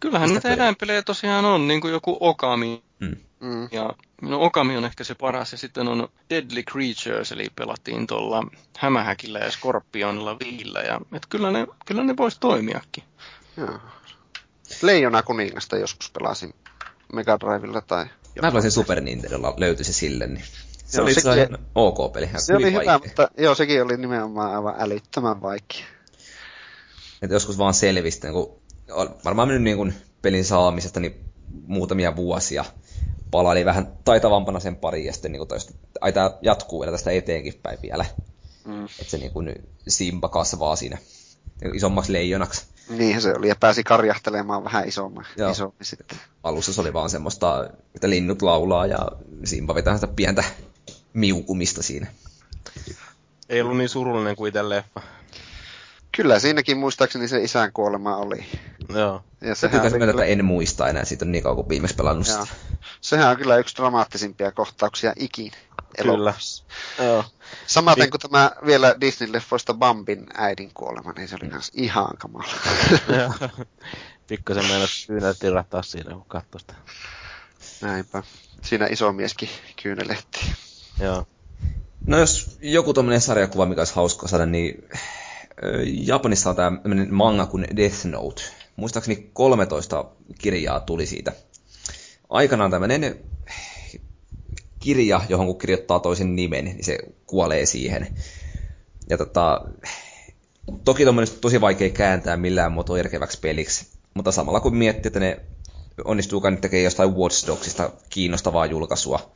[0.00, 2.82] Kyllähän näitä eläinpelejä tosiaan on, niin kuin joku Okami.
[3.00, 3.16] Mm.
[3.40, 3.68] Mm.
[3.72, 8.46] Ja no, Okami on ehkä se paras, ja sitten on Deadly Creatures, eli pelattiin tuolla
[8.78, 13.04] Hämähäkillä ja Skorpionilla viillä, ja et kyllä ne, kyllä ne voisi toimiakin.
[13.56, 13.78] Joo.
[14.82, 16.54] Leijona kuningasta joskus pelasin
[17.12, 18.06] Mega Drivella tai...
[18.42, 20.44] Mä pelasin Super Nintendolla, löytyi se sille, niin
[20.84, 22.28] se joo, oli sekin, ihan ok peli.
[22.36, 25.86] Se oli hyvä, mutta joo, sekin oli nimenomaan aivan älyttömän vaikea.
[27.22, 28.60] Että joskus vaan selvistä, kun
[29.24, 31.24] varmaan mennyt niin kuin pelin saamisesta niin
[31.66, 32.64] muutamia vuosia.
[33.30, 35.60] Palaili vähän taitavampana sen pari ja sitten niin kuin,
[36.00, 38.04] ai tämä jatkuu vielä tästä eteenkin päin vielä.
[38.64, 38.84] Mm.
[38.84, 39.54] Että se niin kuin,
[39.88, 40.98] Simba kasvaa siinä
[41.74, 42.66] isommaksi leijonaksi.
[42.88, 46.18] Niin se oli, ja pääsi karjahtelemaan vähän isommin, isommin sitten.
[46.42, 48.98] Alussa se oli vaan semmoista, että linnut laulaa ja
[49.44, 50.44] Simba vetää sitä pientä
[51.12, 52.06] miukumista siinä.
[53.48, 55.00] Ei ollut niin surullinen kuin itse leffa.
[56.16, 58.46] Kyllä siinäkin muistaakseni se isän kuolema oli.
[58.88, 59.24] Joo.
[59.40, 60.10] Ja sehän oli kyllä...
[60.10, 62.46] että en muista enää, siitä on niin kauan kuin viimeksi pelannut sitä.
[63.00, 65.56] Sehän on kyllä yksi dramaattisimpia kohtauksia ikinä.
[66.02, 66.34] Kyllä.
[66.98, 67.24] Joo.
[67.66, 72.48] Samaten kuin tämä vielä Disney-leffoista Bambin äidin kuolema, niin se oli myös ihan kamala.
[74.28, 76.74] Pikkasen meillä kyynelät tirahtaa siinä, kun katsoi sitä.
[77.80, 78.22] Näinpä.
[78.62, 79.48] Siinä iso mieskin
[79.82, 80.40] kyynelehti.
[81.00, 81.26] Joo.
[82.06, 84.88] No jos joku tuommoinen sarjakuva, mikä olisi hauska saada, niin
[85.84, 88.42] Japanissa on tämmöinen manga kuin Death Note.
[88.76, 90.04] Muistaakseni 13
[90.38, 91.32] kirjaa tuli siitä.
[92.30, 93.24] Aikanaan tämmöinen
[94.84, 98.06] kirja, johon kun kirjoittaa toisen nimen, niin se kuolee siihen.
[99.10, 99.64] Ja tota,
[100.84, 105.40] toki tuommoinen tosi vaikea kääntää millään muotoa järkeväksi peliksi, mutta samalla kun miettii, että ne
[106.04, 109.32] onnistuukaan nyt tekemään jostain Watch Dogsista kiinnostavaa julkaisua,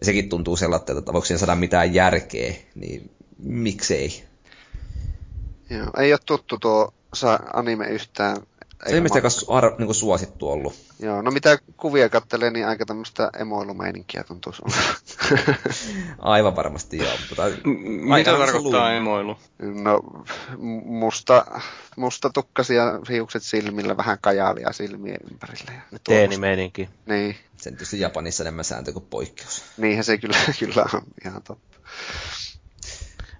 [0.00, 4.24] ja sekin tuntuu sellaista, että voiko siinä saada mitään järkeä, niin miksei.
[5.70, 6.94] Joo, ei ole tuttu tuo
[7.52, 8.36] anime yhtään.
[8.86, 10.74] Se ei mistä ar- niin suosittu ollut.
[11.00, 14.52] Joo, no mitä kuvia kattelee, niin aika tämmöistä emoilumeininkiä tuntuu
[16.18, 17.12] Aivan varmasti joo.
[17.28, 17.42] Mutta
[18.16, 19.38] mitä tarkoittaa emoilu?
[19.58, 20.00] No
[20.84, 21.60] musta,
[21.96, 25.72] musta tukkasia hiukset silmillä, vähän kajaalia silmien ympärillä.
[25.92, 26.88] Ja Teenimeininki.
[27.06, 27.36] Niin.
[27.56, 29.62] Sen tietysti Japanissa enemmän sääntö kuin poikkeus.
[29.76, 31.78] Niinhän se kyllä, kyllä on ihan totta.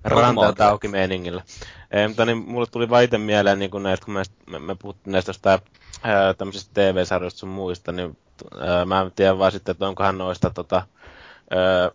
[0.05, 1.43] Ranteelta auki meiningillä.
[1.91, 5.13] Ei, mutta niin, mulle tuli vaan itse mieleen, niin kun näistä, kun me, me puhuttiin
[5.13, 5.59] näistä jostain
[6.39, 8.17] tämmöisistä TV-sarjoista sun muista, niin
[8.61, 10.83] ää, mä en tiedä vaan sitten, että onkohan noista tota,
[11.51, 11.91] ää,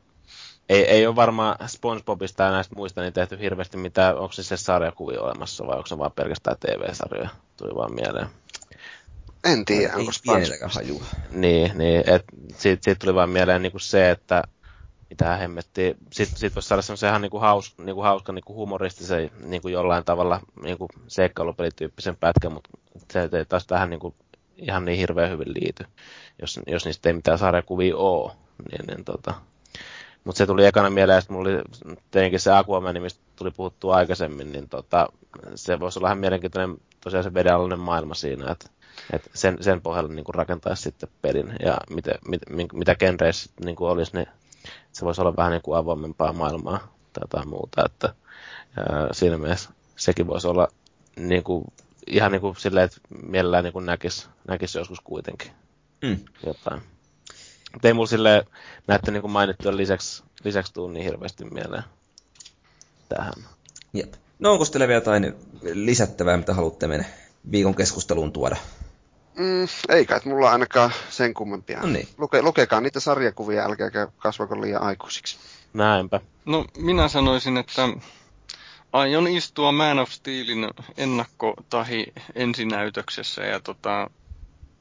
[0.70, 4.58] ei, ei ole varmaan SpongeBobista ja näistä muista niin tehty hirveästi mitään, onko se se
[4.58, 8.28] sarjakuvia olemassa vai onko se vaan pelkästään TV-sarjoja, tuli vaan mieleen.
[9.44, 10.72] En tiedä, onko SpongeBob.
[10.76, 11.04] hajua.
[11.32, 12.26] Niin, niin et
[12.58, 14.44] siitä, siitä, tuli vaan mieleen niin kuin se, että
[15.10, 15.98] mitä hemmettiin.
[16.12, 20.40] Sitten sit voisi saada semmoisen ihan niinku haus, niinku hauska niinku humoristisen niinku jollain tavalla
[20.64, 22.70] niinku seikkailupelityyppisen pätkän, mutta
[23.12, 24.16] se ei taas tähän niinku
[24.58, 25.86] ihan niin hirveän hyvin liity,
[26.42, 28.32] jos, jos niistä ei mitään sarjakuvia ole.
[28.72, 29.34] Niin, niin tota.
[30.24, 31.62] Mutta se tuli ekana mieleen, että mulla oli
[32.12, 35.08] tietenkin se Aquaman, mistä tuli puhuttua aikaisemmin, niin tota,
[35.56, 38.70] se voisi olla ihan mielenkiintoinen tosiaan se vedenalainen maailma siinä, että
[39.14, 42.42] et sen, sen pohjalle niin rakentaisi sitten pelin ja miten, mit,
[42.74, 44.28] mitä genreissä niin olisi, niin
[44.92, 46.80] se voisi olla vähän niin kuin avoimempaa maailmaa
[47.14, 48.14] tai jotain muuta, että
[48.78, 50.68] ää, siinä mielessä sekin voisi olla
[51.16, 51.66] niin kuin,
[52.08, 55.52] ihan niin kuin silleen, että mielellään niin näkisi näkis joskus kuitenkin
[56.02, 56.18] mm.
[56.46, 56.82] jotain.
[57.74, 58.44] Mutta ei mulla silleen
[58.88, 61.84] näette niin kuin mainittujen lisäksi, lisäksi tuu niin hirveästi mieleen
[63.10, 63.34] tähän.
[63.94, 64.14] Jep.
[64.40, 67.06] No onko teillä vielä jotain lisättävää, mitä haluatte mennä
[67.52, 68.58] viikon keskusteluun tuoda?
[69.40, 71.80] Mm, eikä, että mulla ainakaan sen kummempia.
[71.80, 72.08] No niin.
[72.18, 75.38] Luke, lukekaa niitä sarjakuvia, älkääkä kasvako liian aikuisiksi.
[75.74, 76.22] Näinpä.
[76.46, 77.90] No minä sanoisin, että
[78.94, 82.06] aion istua Man of Steelin ennakko- tai
[82.36, 84.10] ensinäytöksessä ja tota,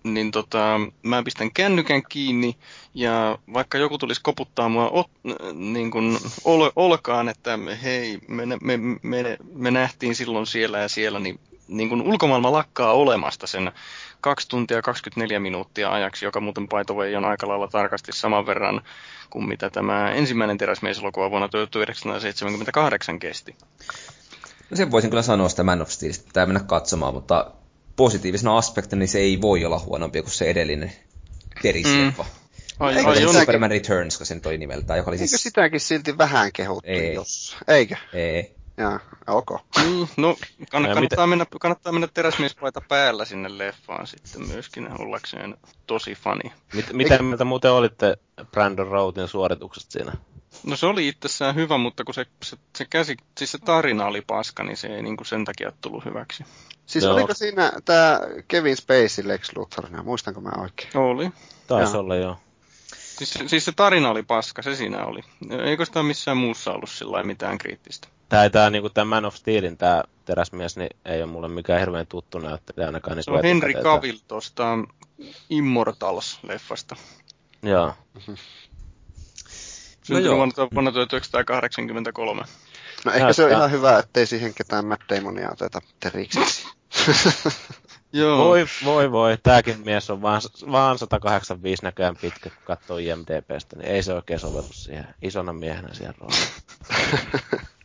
[0.04, 2.56] niin tota, mä pistän kännykän kiinni
[2.94, 5.10] ja vaikka joku tulisi koputtaa mua ot,
[5.54, 11.18] niin kuin ol, olkaan, että hei, me, me, me, me nähtiin silloin siellä ja siellä,
[11.18, 13.72] niin, niin kuin ulkomaailma lakkaa olemasta sen
[14.20, 18.82] 2 tuntia 24 minuuttia ajaksi, joka muuten Way on aika lailla tarkasti saman verran
[19.30, 23.56] kuin mitä tämä ensimmäinen teräsmieselokuva vuonna 1978 kesti.
[24.70, 27.50] No sen voisin kyllä sanoa sitä Man of Steelista, pitää mennä katsomaan, mutta
[27.96, 30.92] positiivisena aspektina niin se ei voi olla huonompi kuin se edellinen
[31.62, 32.22] teräsleffa.
[32.22, 32.28] Mm.
[32.78, 35.32] Ai, Eikö ai, Superman Returns, kun sen toi nimeltään, joka oli siis...
[35.32, 37.14] Eikö sitäkin silti vähän kehuttu, ei.
[37.14, 37.56] jos...
[37.68, 37.96] Eikö?
[38.12, 38.57] Ei.
[38.78, 39.50] Jaa, ok.
[39.76, 45.56] Niin, no kann- kannattaa, mennä, kannattaa mennä teräsmiespaita päällä sinne leffaan sitten myöskin ollakseen
[45.86, 46.52] tosi fani.
[46.74, 48.16] Mit, miten mieltä muuten olitte
[48.50, 50.12] Brandon Routin suorituksesta siinä?
[50.66, 54.20] No se oli itsessään hyvä, mutta kun se, se, se, käsi, siis se tarina oli
[54.20, 56.44] paska, niin se ei niin kuin sen takia tullut hyväksi.
[56.86, 57.14] Siis Joo.
[57.14, 60.96] oliko siinä tämä Kevin Spacey Lex Luthorina, muistanko mä oikein?
[60.96, 61.30] Oli.
[61.66, 62.36] Taisi olla joo.
[63.18, 65.20] Siis, siis se tarina oli paska, se siinä oli.
[65.64, 68.08] Eikö sitä missään muussa ollut sillä mitään kriittistä?
[68.28, 72.06] Tää, tää niinku tämä Man of Steelin tää teräsmies, niin ei ole mulle mikään hirveän
[72.06, 73.16] tuttu näyttelijä ainakaan.
[73.16, 74.78] Niin se on Henry Cavill tuosta
[75.50, 76.96] Immortals-leffasta.
[77.62, 77.94] Joo.
[78.14, 78.36] Mm-hmm.
[80.02, 82.42] Syntynyt no vuonna, vuonna 1983.
[83.04, 83.32] No ehkä Näyttää.
[83.32, 86.40] se on ihan hyvä, ettei siihen ketään Matt Damonia oteta teriksi.
[88.12, 88.44] Joo.
[88.44, 89.38] Voi, voi, voi.
[89.42, 90.40] Tääkin mies on vaan,
[90.72, 95.94] vaan 185 näköjään pitkä, kun katsoo IMDBstä, niin ei se oikein sovellu siihen isona miehenä
[95.94, 96.48] siihen rooliin.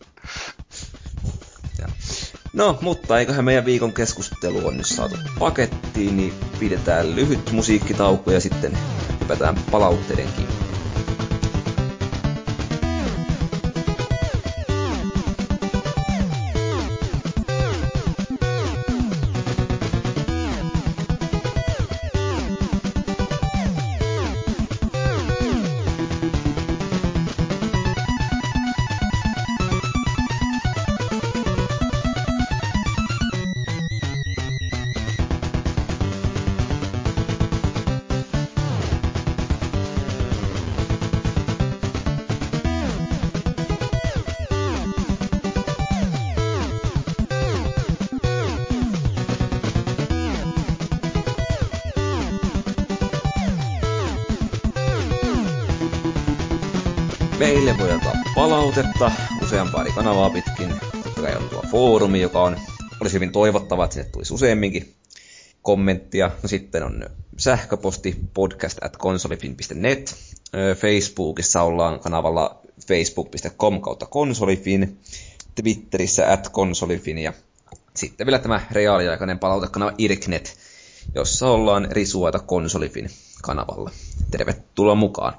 [2.54, 8.40] no, mutta eiköhän meidän viikon keskustelu on nyt saatu pakettiin, niin pidetään lyhyt musiikkitauko ja
[8.40, 8.78] sitten
[9.22, 10.63] hypätään palautteidenkin
[62.34, 62.58] joka on,
[63.02, 64.94] olisi hyvin toivottava, että sinne tulisi useamminkin
[65.62, 66.32] kommenttia.
[66.44, 67.06] No sitten on
[67.38, 70.16] sähköposti podcast at konsolifin.net.
[70.78, 75.00] Facebookissa ollaan kanavalla facebook.com kautta konsolifin.
[75.56, 77.34] Twitterissä at konsolifin ja
[77.96, 80.58] sitten vielä tämä reaaliaikainen palautekanava Irknet,
[81.16, 83.10] jossa ollaan risuaita konsolifin
[83.42, 83.92] kanavalla.
[84.32, 85.34] Tervetuloa mukaan.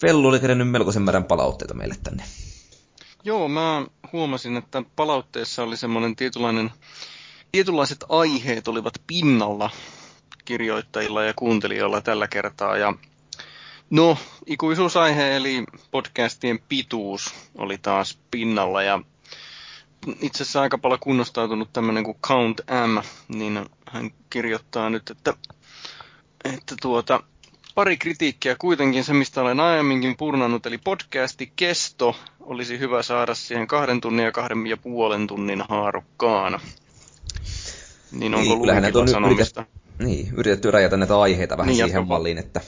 [0.00, 2.24] Fellu oli kerännyt melkoisen määrän palautteita meille tänne.
[3.26, 6.70] Joo, mä huomasin, että palautteessa oli semmoinen tietynlainen,
[7.52, 9.70] tietynlaiset aiheet olivat pinnalla
[10.44, 12.76] kirjoittajilla ja kuuntelijoilla tällä kertaa.
[12.76, 12.94] Ja
[13.90, 19.00] no, ikuisuusaihe eli podcastien pituus oli taas pinnalla ja
[20.20, 22.98] itse asiassa aika paljon kunnostautunut tämmöinen kuin Count M,
[23.36, 25.34] niin hän kirjoittaa nyt, että,
[26.44, 27.20] että tuota,
[27.74, 33.66] pari kritiikkiä kuitenkin, se mistä olen aiemminkin purnannut, eli podcasti kesto olisi hyvä saada siihen
[33.66, 36.60] kahden tunnin ja kahden ja puolen tunnin haarukkaan.
[38.12, 39.60] Niin onko niin, Luukilla sanomista?
[39.60, 42.14] Yritet, niin, yritetty rajata näitä aiheita vähän niin, siihen jatko.
[42.14, 42.60] malliin, että,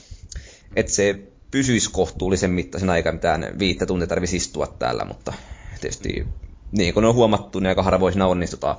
[0.76, 1.18] että se
[1.50, 5.32] pysyisi kohtuullisen mittaisen aika, mitään viittä tuntia tarvitsisi istua täällä, mutta
[5.80, 6.26] tietysti
[6.72, 8.76] niin kuin on huomattu, niin aika harvoisina onnistutaan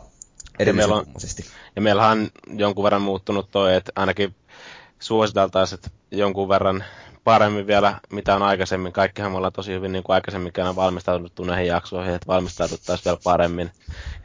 [0.60, 1.44] edellisen ja meillä
[1.76, 4.36] Ja meillähän on jonkun verran muuttunut toi, että ainakin
[5.00, 6.84] suositeltaisiin, että jonkun verran
[7.24, 8.92] paremmin vielä, mitä on aikaisemmin.
[8.92, 13.72] Kaikkihan me ollaan tosi hyvin niin kuin aikaisemmin valmistauduttu näihin jaksoihin, että valmistauduttaisiin vielä paremmin.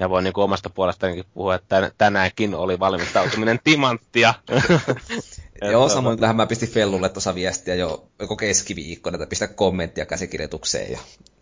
[0.01, 4.35] Ja voin niin kuin omasta puolestani puhua, että tänäänkin oli valmistautuminen timanttia.
[5.73, 10.93] Joo, samoin kyllähän mä pistin Fellulle tuossa viestiä jo joko keskiviikkona, että pistä kommenttia käsikirjoitukseen.
[10.93, 10.99] Ja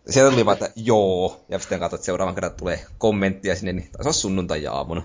[0.08, 3.90] sieltä oli vaan, että joo, ja sitten katsoin, että seuraavan kerran tulee kommenttia sinne, niin
[3.92, 5.02] taisi olla sunnuntai-aamuna.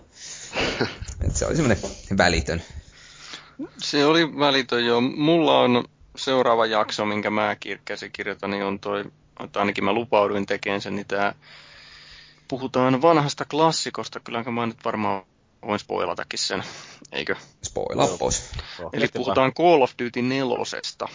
[1.26, 1.84] että se oli semmoinen
[2.18, 2.62] välitön.
[3.78, 5.02] Se oli välitön jo.
[5.02, 5.86] Mulla on
[6.16, 9.06] seuraava jakso, minkä mä käsikirjoitan, niin on toi,
[9.44, 11.36] että ainakin mä lupauduin tekemään sen, niin tää,
[12.48, 15.24] puhutaan vanhasta klassikosta, kyllähän mä nyt varmaan
[15.68, 16.64] voin spoilatakin sen,
[17.12, 17.36] eikö?
[17.66, 18.52] Spoilaa pois.
[18.94, 21.08] Eli puhutaan Call of Duty nelosesta,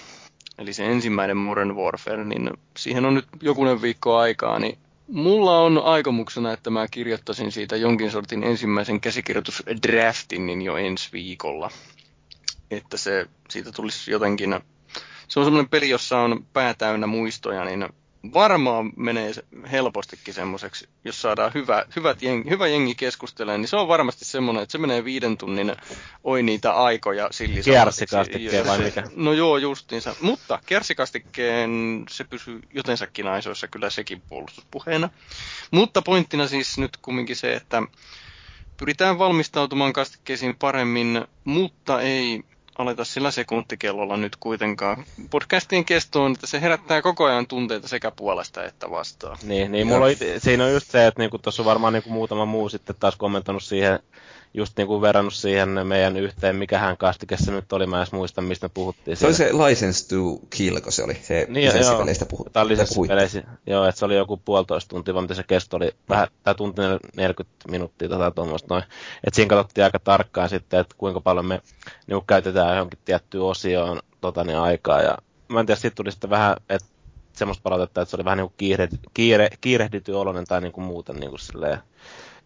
[0.59, 4.79] eli se ensimmäinen Modern Warfare, niin siihen on nyt jokunen viikko aikaa, niin
[5.13, 11.71] Mulla on aikomuksena, että mä kirjoittaisin siitä jonkin sortin ensimmäisen käsikirjoitusdraftin niin jo ensi viikolla
[12.71, 14.61] että se, siitä tulisi jotenkin,
[15.29, 17.89] se on semmoinen peli, jossa on pää täynnä muistoja, niin
[18.35, 19.33] varmaan menee
[19.73, 24.63] helpostikin semmoiseksi, jos saadaan hyvä, hyvät jengi, hyvä jengi keskustelemaan, niin se on varmasti semmoinen,
[24.63, 25.73] että se menee viiden tunnin,
[26.25, 27.31] oi niitä aikoja
[27.65, 29.03] Kerssikastikkeen vai mikä?
[29.17, 30.15] No joo, justiinsa.
[30.21, 35.11] Mutta kerssikastikkeen se pysyy jotensakin aisoissa kyllä sekin puolustuspuheena.
[35.71, 37.83] Mutta pointtina siis nyt kumminkin se, että
[38.77, 42.45] pyritään valmistautumaan kastikkeisiin paremmin, mutta ei
[42.81, 45.05] aleta sillä sekuntikellolla nyt kuitenkaan.
[45.31, 49.39] Podcastien kesto on, että se herättää koko ajan tunteita sekä puolesta että vastaan.
[49.43, 52.45] Niin, niin mulla oli, siinä on just se, että niinku tuossa on varmaan niinku muutama
[52.45, 54.01] muu sitten taas kommentoinut siihen
[54.55, 58.13] just niin kuin verrannut siihen meidän yhteen, mikähän kastike se nyt oli, mä en edes
[58.13, 59.17] muista, mistä me puhuttiin.
[59.17, 59.65] Se siellä.
[59.65, 62.53] oli se License to Kill, kun se oli, se niin, lisenssipeleistä puhuttiin.
[62.53, 66.55] Tämä lisenssipeleistä, joo, että se oli joku puolitoista tuntia, vaan se kesto oli vähän, tai
[66.55, 66.83] tunti
[67.17, 68.85] 40 minuuttia tai tuommoista noin.
[69.25, 71.61] Että siinä katsottiin aika tarkkaan sitten, että kuinka paljon me
[72.07, 76.31] niin käytetään johonkin tiettyyn osioon tota, niin aikaa, ja mä en tiedä, sitten tuli sitten
[76.31, 76.89] vähän, että
[77.33, 80.85] semmoista palautetta, että se oli vähän niin kuin kiire, kiire, kiirehdity oloinen tai niin kuin
[80.85, 81.79] muuten niin kuin silleen,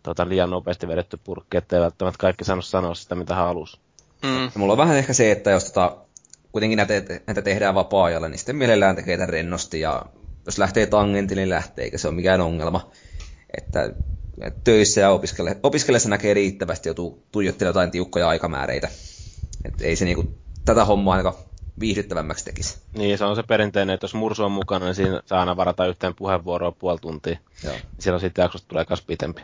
[0.05, 3.79] tota, liian nopeasti vedetty purkki, ettei välttämättä kaikki saanut sanoa sitä, mitä halusi.
[4.23, 4.51] Mm.
[4.55, 5.97] Mulla on vähän ehkä se, että jos tota,
[6.53, 6.95] kuitenkin näitä,
[7.27, 10.03] näitä tehdään vapaa-ajalla, niin sitten mielellään tekee tämän rennosti, ja
[10.47, 12.91] jos lähtee tangentille, niin lähtee, eikä se ole mikään ongelma.
[13.59, 13.91] Että,
[14.65, 18.89] töissä ja opiskelle, opiskellessa näkee riittävästi, joutuu tuijottelemaan jotain tiukkoja aikamääreitä.
[19.65, 20.35] Että ei se niinku
[20.65, 21.45] tätä hommaa ainakaan
[21.81, 22.79] viihdyttävämmäksi tekisi.
[22.95, 25.87] Niin, se on se perinteinen, että jos mursu on mukana, niin siinä saa aina varata
[25.87, 27.39] yhteen puheenvuoroa puoli tuntia.
[27.65, 27.75] Joo.
[27.99, 29.43] Silloin sitten jaksosta tulee myös pitempi.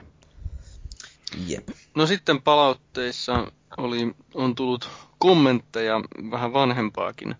[1.46, 1.68] Jep.
[1.94, 6.00] No sitten palautteissa oli, on tullut kommentteja,
[6.30, 7.34] vähän vanhempaakin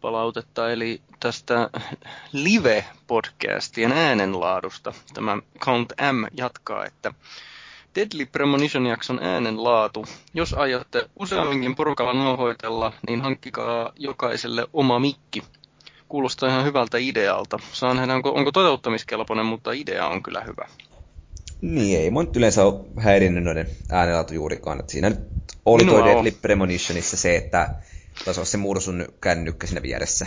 [0.00, 1.70] palautetta, eli tästä
[2.32, 4.92] live-podcastien äänenlaadusta.
[5.14, 7.14] Tämä Count M jatkaa, että
[7.94, 10.06] Deadly Premonition-jakson äänenlaatu.
[10.34, 15.42] Jos aiotte useamminkin porukalla nauhoitella, niin hankkikaa jokaiselle oma mikki.
[16.08, 17.58] Kuulostaa ihan hyvältä idealta.
[17.72, 20.68] Saan nähdä, onko, onko toteuttamiskelpoinen, mutta idea on kyllä hyvä.
[21.62, 24.80] Niin, ei mun yleensä ole häirinnyt noiden äänenlaatu juurikaan.
[24.80, 25.20] Et siinä nyt
[25.66, 27.74] oli Minua toi Deadly Premonitionissa se, että
[28.24, 30.26] taisi olla se mursun kännykkä siinä vieressä.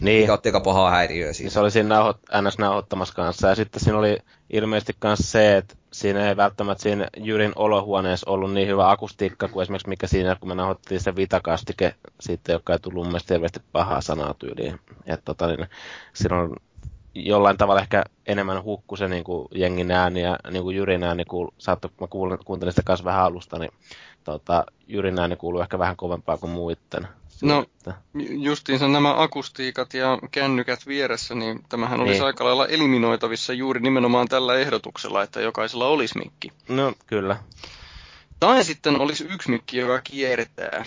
[0.00, 0.20] Niin.
[0.20, 1.50] Mikä otti aika pahaa häiriöä siinä.
[1.50, 3.48] Se oli siinä nauho- NS nauhoittamassa kanssa.
[3.48, 4.18] Ja sitten siinä oli
[4.50, 9.62] ilmeisesti myös se, että siinä ei välttämättä siinä Jyrin olohuoneessa ollut niin hyvä akustiikka kuin
[9.62, 14.00] esimerkiksi mikä siinä, kun me nauhoittiin se vitakastike siitä, joka ei tullut mun mielestä pahaa
[14.00, 14.80] sanaa tyyliin.
[15.06, 15.66] Että tota, niin,
[16.12, 16.56] siinä on
[17.14, 21.24] jollain tavalla ehkä enemmän hukku se niin kuin jengin ääni ja niin kuin Jyrin ääni,
[21.24, 23.70] kuul, saattoi, mä kuulin, kuuntelin sitä kanssa vähän alusta, niin
[24.24, 27.08] tota, Jyrin ääni kuuluu ehkä vähän kovempaa kuin muiden.
[27.42, 27.64] No,
[28.30, 32.24] justiinsa nämä akustiikat ja kännykät vieressä, niin tämähän olisi niin.
[32.24, 36.52] aika lailla eliminoitavissa juuri nimenomaan tällä ehdotuksella, että jokaisella olisi mikki.
[36.68, 37.36] No, kyllä.
[38.40, 40.84] Tai sitten olisi yksi mikki, joka kiertää,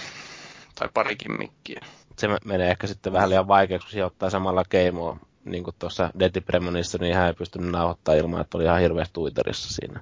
[0.75, 1.81] tai parikin mikkiä.
[2.17, 5.17] Se menee ehkä sitten vähän liian vaikeaksi, kun sijoittaa samalla keimoa
[5.51, 9.13] niin kuin tuossa Deadly Premonissa, niin hän ei pystynyt nauhoittaa ilman, että oli ihan hirveästi
[9.13, 9.99] Twitterissä siinä.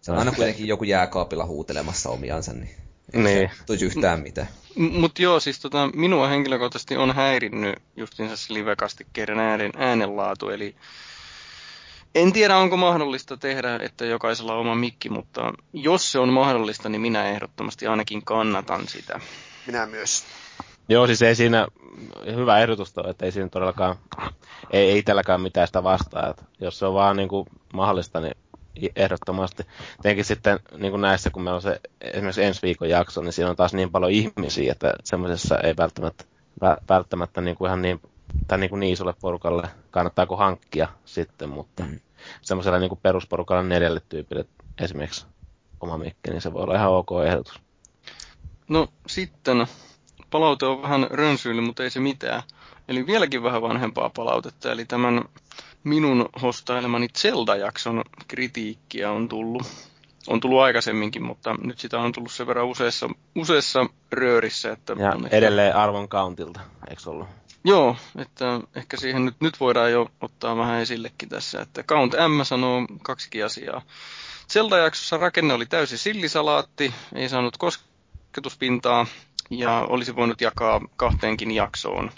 [0.00, 2.70] Se on aina kuitenkin joku jääkaapilla huutelemassa omiansa, niin
[3.12, 3.50] ei niin.
[3.66, 4.48] tulisi yhtään mitään.
[4.76, 10.76] Mutta joo, siis tota, minua henkilökohtaisesti on häirinnyt justiinsa se livekastikkeiden äänen, äänenlaatu, eli
[12.14, 16.88] en tiedä, onko mahdollista tehdä, että jokaisella on oma mikki, mutta jos se on mahdollista,
[16.88, 19.20] niin minä ehdottomasti ainakin kannatan sitä.
[19.66, 20.24] Minä myös.
[20.90, 21.66] Joo, siis ei siinä,
[22.26, 23.96] hyvä ehdotus toi, että ei siinä todellakaan,
[24.70, 26.30] ei, ei tälläkään mitään sitä vastaa.
[26.30, 28.36] Että jos se on vaan niin kuin mahdollista, niin
[28.96, 29.66] ehdottomasti.
[30.02, 33.50] Tietenkin sitten niin kuin näissä, kun meillä on se esimerkiksi ensi viikon jakso, niin siinä
[33.50, 36.24] on taas niin paljon ihmisiä, että semmoisessa ei välttämättä,
[36.88, 38.00] välttämättä niin kuin ihan niin,
[38.48, 42.00] tai niin, kuin niin isolle porukalle kannattaako hankkia sitten, mutta mm.
[42.42, 44.44] semmoisella niin kuin perusporukalle neljälle tyypille
[44.80, 45.26] esimerkiksi
[45.80, 47.60] oma mikki, niin se voi olla ihan ok ehdotus.
[48.68, 49.66] No sitten
[50.30, 52.42] palaute on vähän rönsyily, mutta ei se mitään.
[52.88, 55.24] Eli vieläkin vähän vanhempaa palautetta, eli tämän
[55.84, 59.62] minun hostailemani Zelda-jakson kritiikkiä on tullut.
[60.26, 64.72] On tullut aikaisemminkin, mutta nyt sitä on tullut sen verran useassa, useassa röörissä.
[64.72, 66.60] Että ja on edelleen arvon countilta,
[66.90, 67.28] eikö ollut?
[67.64, 72.44] Joo, että ehkä siihen nyt, nyt voidaan jo ottaa vähän esillekin tässä, että Count M
[72.44, 73.82] sanoo kaksikin asiaa.
[74.52, 79.06] Zelda-jaksossa rakenne oli täysin sillisalaatti, ei saanut kosketuspintaa,
[79.50, 82.10] ja olisi voinut jakaa kahteenkin jaksoon.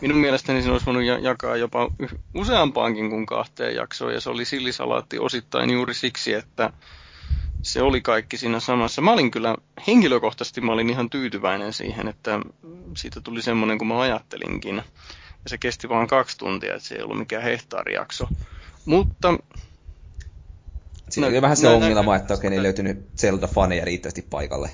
[0.00, 1.90] Minun mielestäni se olisi voinut jakaa jopa
[2.34, 6.72] useampaankin kuin kahteen jaksoon, ja se oli sillisalaatti osittain juuri siksi, että
[7.62, 9.02] se oli kaikki siinä samassa.
[9.02, 12.40] Mä olin kyllä, henkilökohtaisesti mä olin ihan tyytyväinen siihen, että
[12.96, 14.76] siitä tuli semmoinen kuin mä ajattelinkin.
[15.44, 18.28] Ja se kesti vain kaksi tuntia, että se ei ollut mikään hehtaarijakso.
[18.84, 19.38] Mutta...
[21.08, 24.70] Siinä oli vähän se ongelma, että okei, ei löytynyt Zelda-faneja riittävästi paikalle.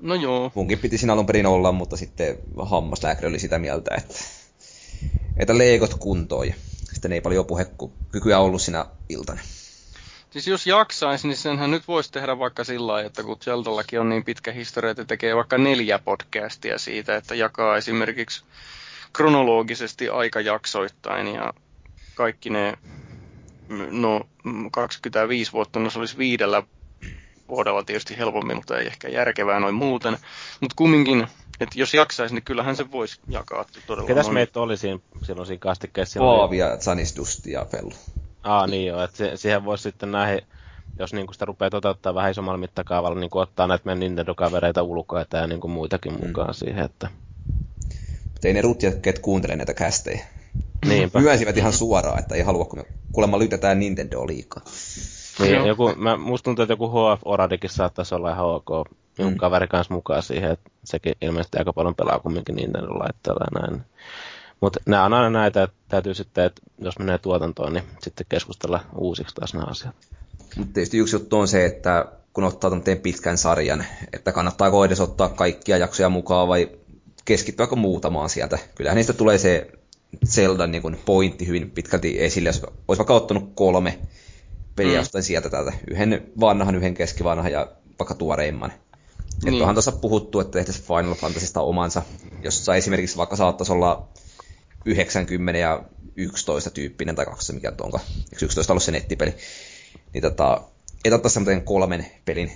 [0.00, 0.52] No joo.
[0.54, 4.14] Munkin piti siinä alun perin olla, mutta sitten hammaslääkäri oli sitä mieltä, että,
[5.36, 6.48] että leikot kuntoon.
[6.48, 6.54] Ja
[6.92, 9.40] sitten ei paljon puhekykyä ollut siinä iltana.
[10.30, 14.08] Siis jos jaksaisi, niin senhän nyt voisi tehdä vaikka sillä lailla, että kun Zeldallakin on
[14.08, 18.44] niin pitkä historia, että tekee vaikka neljä podcastia siitä, että jakaa esimerkiksi
[19.12, 21.54] kronologisesti aikajaksoittain ja
[22.14, 22.78] kaikki ne,
[23.90, 24.28] no
[24.72, 26.62] 25 vuotta, no se olisi viidellä
[27.50, 30.16] vuodella tietysti helpommin, mutta ei ehkä järkevää noin muuten.
[30.60, 31.26] Mutta kumminkin,
[31.60, 34.34] että jos jaksaisi, niin kyllähän se voisi jakaa todella Ketäs moni.
[34.34, 36.20] meitä oli siinä, silloin siinä kastikkeessa?
[36.20, 37.92] Paavia, Zanisdusti ja Fellu.
[38.42, 40.40] Aa niin joo, että se, siihen voisi sitten näihin,
[40.98, 45.46] jos niinku sitä rupeaa toteuttaa vähän isommalla mittakaavalla, niin ottaa näitä meidän Nintendo-kavereita ulkoa ja
[45.46, 46.26] niin muitakin mm.
[46.26, 47.08] mukaan siihen, että...
[48.24, 50.26] Mutta ei ne rutjakkeet kuuntele näitä kästejä.
[50.86, 51.20] Niinpä.
[51.20, 54.62] Myönsivät ihan suoraan, että ei halua, kun me kuulemma lytetään Nintendo liikaa.
[55.40, 58.68] Niin, joku, mä, musta tuntuu, että joku HF Oradikin saattaisi olla ihan ok.
[59.18, 59.36] Joku mm.
[59.36, 63.82] kaveri kanssa mukaan siihen, että sekin ilmeisesti aika paljon pelaa kumminkin Nintendo laitteella ja näin.
[64.60, 68.80] Mutta nämä on aina näitä, että täytyy sitten, että jos menee tuotantoon, niin sitten keskustella
[68.96, 69.94] uusiksi taas nämä asiat.
[70.56, 75.00] Mutta tietysti yksi juttu on se, että kun ottaa tämmöisen pitkän sarjan, että kannattaako edes
[75.00, 76.70] ottaa kaikkia jaksoja mukaan vai
[77.24, 78.58] keskittyäkö muutamaan sieltä.
[78.74, 79.70] Kyllähän niistä tulee se
[80.26, 83.98] Zeldan niin pointti hyvin pitkälti esille, jos olisi vaikka ottanut kolme
[84.76, 85.22] peliä mm.
[85.22, 85.72] sieltä täältä.
[85.90, 88.72] Yhden vanhan, yhden keskivanhan ja vaikka tuoreimman.
[89.44, 89.54] Niin.
[89.54, 92.02] Että onhan tuossa puhuttu, että tehtäisiin Final Fantasysta omansa,
[92.42, 94.08] jossa esimerkiksi vaikka saattaisi olla
[94.84, 95.82] 90 ja
[96.16, 98.00] 11 tyyppinen, tai kaksi mikä onko,
[98.42, 99.34] 11 ollut se nettipeli,
[100.12, 100.60] niin tota,
[101.04, 102.52] että ottaisi kolmen pelin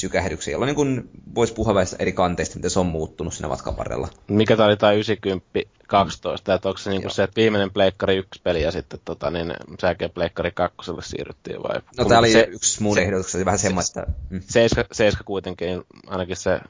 [0.00, 4.08] sykähdyksen, jolloin niin voisi puhua eri kanteista, miten se on muuttunut siinä matkan varrella.
[4.28, 5.46] Mikä tämä oli tämä 90
[5.86, 9.52] 12, että onko se niin se, että viimeinen Pleikkari 1 peli ja sitten tota, niin,
[9.80, 11.80] säkeä Pleikkari 2 siirryttiin vai?
[11.98, 14.02] No tämä oli se, yksi mun ehdotus, vähän semmoista.
[14.02, 14.12] että...
[14.30, 14.40] Mm.
[14.48, 16.60] Seiska, seiska kuitenkin, ainakin se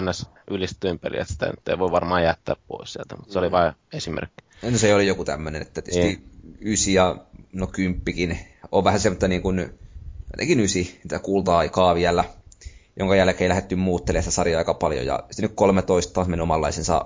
[0.00, 3.48] NS ylistyin peli, että sitä nyt ei voi varmaan jättää pois sieltä, mutta se oli
[3.48, 3.52] mm.
[3.52, 4.44] vain esimerkki.
[4.62, 6.30] No se oli joku tämmöinen, että tietysti niin.
[6.60, 7.16] ysi ja
[7.52, 8.38] no kymppikin
[8.72, 9.78] on vähän semmoista niin kuin,
[10.32, 12.24] jotenkin ysi, mitä kulta-aikaa vielä,
[12.98, 17.04] jonka jälkeen lähdetty muuttelemaan sitä sarjaa aika paljon, ja sitten nyt 13 taas mennyt omanlaisensa,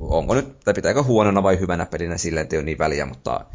[0.00, 3.46] onko nyt, tai pitääkö huonona vai hyvänä pelinä, silleen ei ole niin väliä, mutta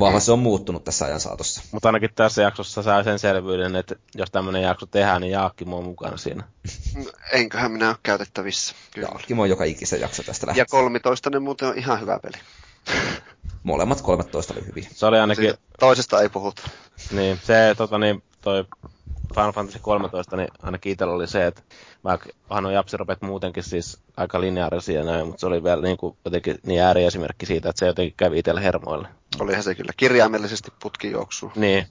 [0.00, 1.62] vahva se on muuttunut tässä ajan saatossa.
[1.72, 5.84] Mutta ainakin tässä jaksossa saa sen selvyyden, että jos tämmöinen jakso tehdään, niin Jaakki on
[5.84, 6.44] mukana siinä.
[7.32, 8.74] Enköhän minä ole käytettävissä.
[8.94, 9.08] Kyllä.
[9.08, 10.62] Jaakki on joka ikisen jakso tästä lähtee.
[10.62, 12.38] Ja 13 ne muuten on ihan hyvä peli.
[13.62, 14.88] Molemmat 13 oli hyviä.
[14.92, 15.44] Se oli ainakin...
[15.44, 16.62] Siitä toisesta ei puhuta.
[17.12, 18.64] Niin, se tota niin, toi
[19.34, 21.62] Final Fantasy 13, niin ainakin itsellä oli se, että
[22.04, 26.58] vaikka on japsiropet muutenkin siis aika lineaarisia näin, mutta se oli vielä niin kuin jotenkin
[26.66, 29.08] niin ääriesimerkki siitä, että se jotenkin kävi itsellä hermoille.
[29.40, 31.52] Olihan se kyllä kirjaimellisesti putki juoksuu.
[31.56, 31.86] Niin.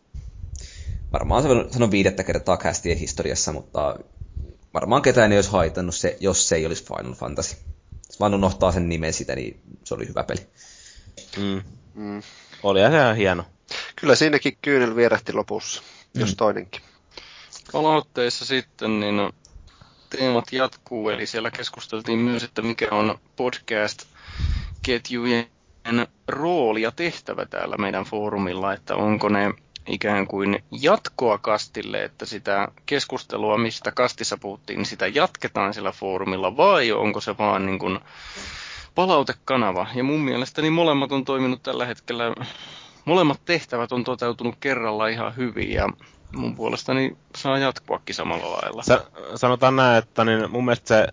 [1.13, 3.99] Varmaan se on viidettä kertaa kästien historiassa, mutta
[4.73, 7.55] varmaan ketään ei olisi haitannut se, jos se ei olisi Final Fantasy.
[8.07, 10.47] Jos vaan unohtaa sen nimen sitä, niin se oli hyvä peli.
[11.37, 11.61] Mm.
[11.93, 12.21] Mm.
[12.63, 13.43] Oli se ihan hieno.
[13.95, 15.81] Kyllä siinäkin kyynel vierähti lopussa,
[16.13, 16.21] mm.
[16.21, 16.81] jos toinenkin.
[17.71, 19.33] Palautteissa sitten, niin
[20.09, 28.03] teemat jatkuu, eli siellä keskusteltiin myös, että mikä on podcast-ketjujen rooli ja tehtävä täällä meidän
[28.03, 29.53] foorumilla, että onko ne
[29.87, 36.57] ikään kuin jatkoa kastille, että sitä keskustelua, mistä kastissa puhuttiin, niin sitä jatketaan sillä foorumilla,
[36.57, 37.99] vai onko se vaan niin kuin
[38.95, 39.87] palautekanava?
[39.95, 42.23] Ja mun mielestä niin molemmat on toiminut tällä hetkellä,
[43.05, 45.89] molemmat tehtävät on toteutunut kerralla ihan hyvin, ja
[46.35, 48.83] mun puolestani saa jatkuakin samalla lailla.
[48.83, 49.05] Sa-
[49.35, 51.07] sanotaan näin, että niin mun mielestä se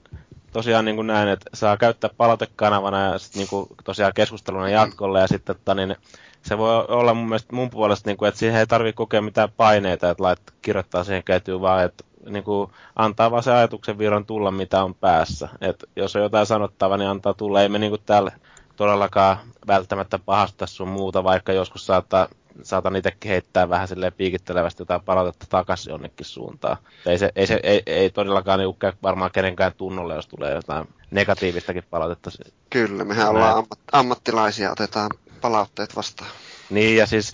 [0.53, 5.21] tosiaan niin kuin näin, että saa käyttää palautekanavana ja sit niin kuin tosiaan keskusteluna jatkolle
[5.21, 5.97] ja sitten että niin
[6.43, 9.49] se voi olla mun mielestä mun puolesta, niin kuin, että siihen ei tarvitse kokea mitään
[9.57, 14.27] paineita, että lait, kirjoittaa siihen ketjuun, vaan että niin kuin, antaa vaan se ajatuksen virran
[14.27, 15.49] tulla, mitä on päässä.
[15.61, 17.63] Et jos on jotain sanottavaa, niin antaa tulla.
[17.63, 18.33] Ei me niin kuin täällä
[18.77, 19.37] todellakaan
[19.67, 22.29] välttämättä pahasta sun muuta, vaikka joskus saattaa
[22.63, 26.77] saatan itsekin heittää vähän silleen piikittelevästi jotain palautetta takaisin jonnekin suuntaan.
[27.07, 30.89] Ei, se, ei, se, ei, ei todellakaan niin käy varmaan kenenkään tunnolle, jos tulee jotain
[31.11, 32.31] negatiivistakin palautetta.
[32.71, 33.37] Kyllä, mehän Näin.
[33.37, 36.31] ollaan ammat, ammattilaisia, otetaan palautteet vastaan.
[36.71, 37.33] Niin, ja siis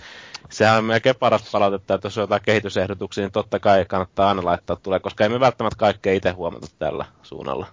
[0.49, 4.45] sehän on melkein parasta palautetta, että jos on jotain kehitysehdotuksia, niin totta kai kannattaa aina
[4.45, 7.67] laittaa tulee, koska emme välttämättä kaikkea itse huomata tällä suunnalla.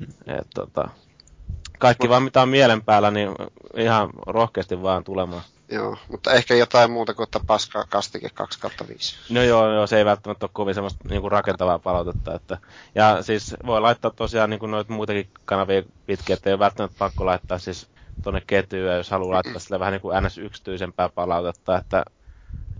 [0.00, 0.34] Mm.
[0.38, 0.88] Et, tota,
[1.78, 3.34] kaikki vaan mitä on mielen päällä, niin
[3.76, 5.42] ihan rohkeasti vaan tulemaan.
[5.70, 9.16] Joo, mutta ehkä jotain muuta kuin että paskaa kastike 2 5.
[9.30, 12.34] No joo, joo, se ei välttämättä ole kovin semmoista niin kuin rakentavaa palautetta.
[12.34, 12.58] Että,
[12.94, 16.98] ja siis voi laittaa tosiaan niin kuin noita muitakin kanavia pitkin, että ei ole välttämättä
[16.98, 17.88] pakko laittaa siis
[18.22, 22.04] tuonne ketjuun, jos haluaa laittaa sille vähän niin kuin NS-yksityisempää palautetta, että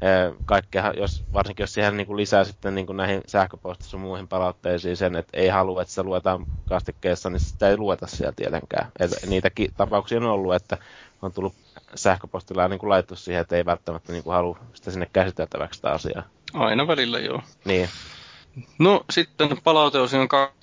[0.02, 0.08] e,
[0.44, 4.28] kaikkea, jos, varsinkin jos siihen niin kuin lisää sitten niin kuin näihin sähköpostissa ja muihin
[4.28, 8.90] palautteisiin sen, että ei halua, että sitä luetaan kastikkeessa, niin sitä ei lueta siellä tietenkään.
[8.98, 10.78] Et niitäkin tapauksia on ollut, että
[11.22, 11.54] on tullut
[11.94, 15.90] sähköpostilla niin kuin laittu siihen, että ei välttämättä niin kuin halua sitä sinne käsiteltäväksi sitä
[15.90, 16.22] asiaa.
[16.54, 17.42] Aina välillä joo.
[17.64, 17.88] Niin.
[18.78, 20.58] No sitten palauteosion 2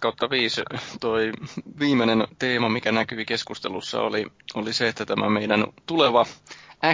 [0.00, 0.62] kautta 5
[1.00, 1.32] toi
[1.78, 6.26] viimeinen teema, mikä näkyi keskustelussa, oli, oli se, että tämä meidän tuleva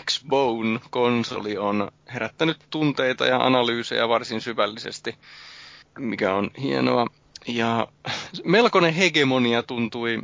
[0.01, 5.17] X-Bone-konsoli on herättänyt tunteita ja analyysejä varsin syvällisesti,
[5.99, 7.07] mikä on hienoa.
[7.49, 7.89] Ja
[8.45, 10.23] melkoinen hegemonia tuntui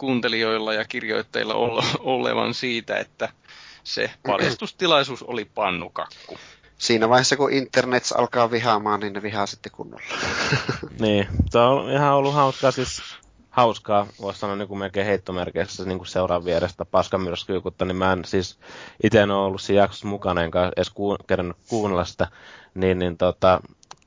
[0.00, 1.54] kuuntelijoilla ja kirjoitteilla
[1.98, 3.28] olevan siitä, että
[3.84, 6.38] se paljastustilaisuus oli pannukakku.
[6.78, 10.04] Siinä vaiheessa, kun internet alkaa vihaamaan, niin ne vihaa sitten kunnolla.
[11.00, 13.02] niin, se on ihan ollut hauskaa siis
[13.50, 18.24] hauskaa, voisi sanoa niin kuin melkein heittomerkeissä niin kuin seuraa vierestä paskamyrskyykutta, niin mä en
[18.24, 18.58] siis
[19.02, 22.28] itse en ole ollut siinä jaksossa mukana, enkä edes ku, kerännyt kuunnella sitä,
[22.74, 23.60] niin, niin tota,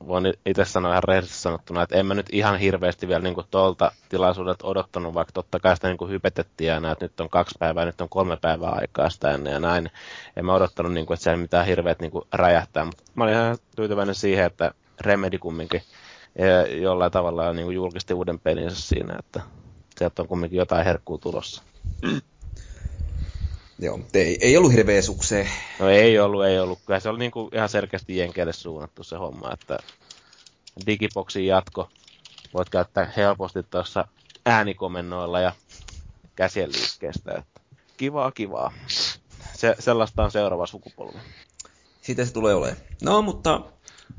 [0.06, 3.92] voin itse sanoa ihan rehellisesti sanottuna, että en mä nyt ihan hirveästi vielä niin tuolta
[4.08, 7.84] tilaisuudelta odottanut, vaikka totta kai sitä niin kuin hypetettiin ja että nyt on kaksi päivää,
[7.84, 9.90] nyt on kolme päivää aikaa sitä ennen ja näin.
[10.36, 13.34] En mä odottanut, niin kuin, että siellä mitään hirveät niin kuin räjähtää, mutta mä olin
[13.34, 15.82] ihan tyytyväinen siihen, että Remedy kumminkin
[16.80, 19.40] jollain tavalla niin kuin julkisti uuden pelinsä siinä, että
[19.98, 21.62] sieltä on kumminkin jotain herkkuu tulossa.
[23.78, 25.48] Joo, ei, ei ollut hirveä sukseen.
[25.78, 26.78] No ei ollut, ei ollut.
[26.86, 29.78] Kyllä se oli niinku ihan selkeästi jenkeille suunnattu se homma, että
[30.86, 31.88] Digiboxin jatko
[32.54, 34.08] voit käyttää helposti tuossa
[34.46, 35.52] äänikomennoilla ja
[36.36, 37.32] käsien liikkeestä.
[37.32, 37.60] Että
[37.96, 38.72] kivaa, kivaa.
[39.54, 41.18] Se, sellaista on seuraava sukupolvi.
[42.02, 42.76] Siitä se tulee olemaan.
[43.02, 43.60] No, mutta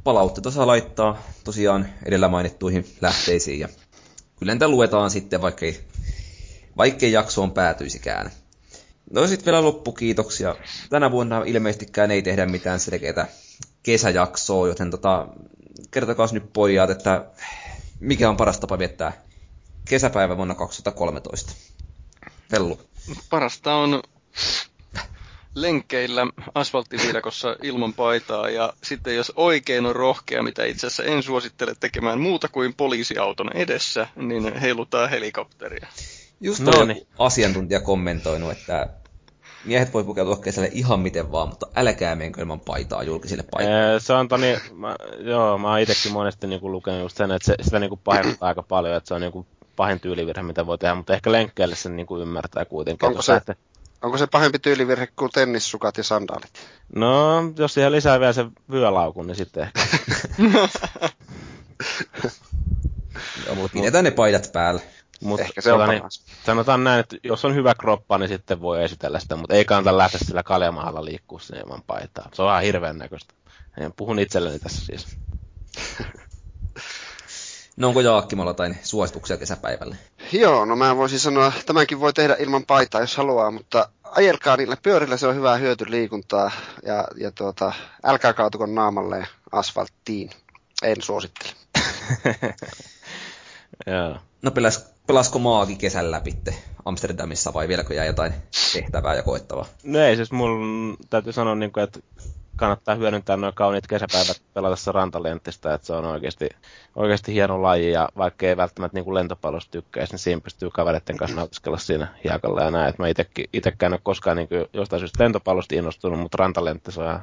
[0.03, 3.69] palautteita saa laittaa tosiaan edellä mainittuihin lähteisiin ja
[4.39, 5.83] kyllä niitä luetaan sitten, vaikkei,
[6.77, 8.31] vaikkei jaksoon päätyisikään.
[9.11, 10.55] No sitten vielä loppukiitoksia.
[10.89, 13.27] Tänä vuonna ilmeisestikään ei tehdä mitään selkeää
[13.83, 15.27] kesäjaksoa, joten tota,
[15.91, 17.25] kertokaa nyt pojat, että
[17.99, 19.23] mikä on paras tapa viettää
[19.89, 21.53] kesäpäivä vuonna 2013?
[22.51, 22.79] Vellu.
[23.29, 24.03] Parasta on
[25.55, 26.21] lenkkeillä
[26.55, 32.19] asfalttiviidakossa ilman paitaa ja sitten jos oikein on rohkea, mitä itse asiassa en suosittele tekemään
[32.21, 35.87] muuta kuin poliisiauton edessä, niin heilutaan helikopteria.
[36.41, 37.07] Just no niin.
[37.19, 38.87] asiantuntija kommentoinut, että
[39.65, 43.99] miehet voi pukeutua kesälle ihan miten vaan, mutta älkää menkö ilman paitaa julkisille paikoille.
[43.99, 47.55] Se on toni, mä, joo, mä oon itsekin monesti niinku lukenut just sen, että se,
[47.61, 51.13] sitä niinku pahemmittaa aika paljon, että se on niinku pahin tyylivirhe, mitä voi tehdä, mutta
[51.13, 53.09] ehkä lenkkeelle sen niinku ymmärtää kuitenkin.
[53.09, 53.55] Onko se, että...
[54.01, 56.51] onko se pahempi tyylivirhe kuin tennissukat ja sandaalit?
[56.95, 59.79] No, jos siihen lisää vielä se vyölaukun, niin sitten ehkä.
[63.45, 64.81] Joo, mutta pidetään ne paidat päällä.
[65.21, 66.03] Mut, Ehkä se on tota, niin,
[66.45, 69.97] Sanotaan näin, että jos on hyvä kroppa, niin sitten voi esitellä sitä, mutta ei kannata
[69.97, 72.29] lähteä sillä kaljamahalla liikkua sinne ilman paitaa.
[72.33, 73.33] Se on ihan hirveän näköistä.
[73.95, 75.07] Puhun itselleni tässä siis.
[77.77, 79.97] No onko Jaakkimalla jotain suosituksia kesäpäivälle?
[80.31, 84.77] Joo, no mä voisin sanoa, tämänkin voi tehdä ilman paitaa, jos haluaa, mutta ajelkaa niillä
[84.83, 86.51] pyörillä, se on hyvää hyötyliikuntaa
[86.85, 90.29] ja, ja tuota, älkää kaatuko naamalle asfalttiin.
[90.83, 91.51] En suosittele.
[93.87, 94.17] Joo.
[94.41, 96.37] No pelas, pelasko maagi kesän läpi
[96.85, 98.33] Amsterdamissa vai vieläkö jää jotain
[98.73, 99.65] tehtävää ja koettavaa?
[99.83, 101.99] No ei, siis mulla täytyy sanoa, niin kuin, että
[102.55, 106.49] kannattaa hyödyntää noin kauniit kesäpäivät pelatessa rantalenttistä, että se on oikeasti,
[106.95, 111.37] oikeasti hieno laji, ja vaikka ei välttämättä niin lentopallosta tykkäisi, niin siinä pystyy kavereiden kanssa
[111.37, 112.89] nautiskella siinä hiekalla ja näin.
[112.89, 113.05] Et mä
[113.53, 117.19] itsekään ole koskaan niin kuin, jostain syystä lentopallosta innostunut, mutta rantalentti se on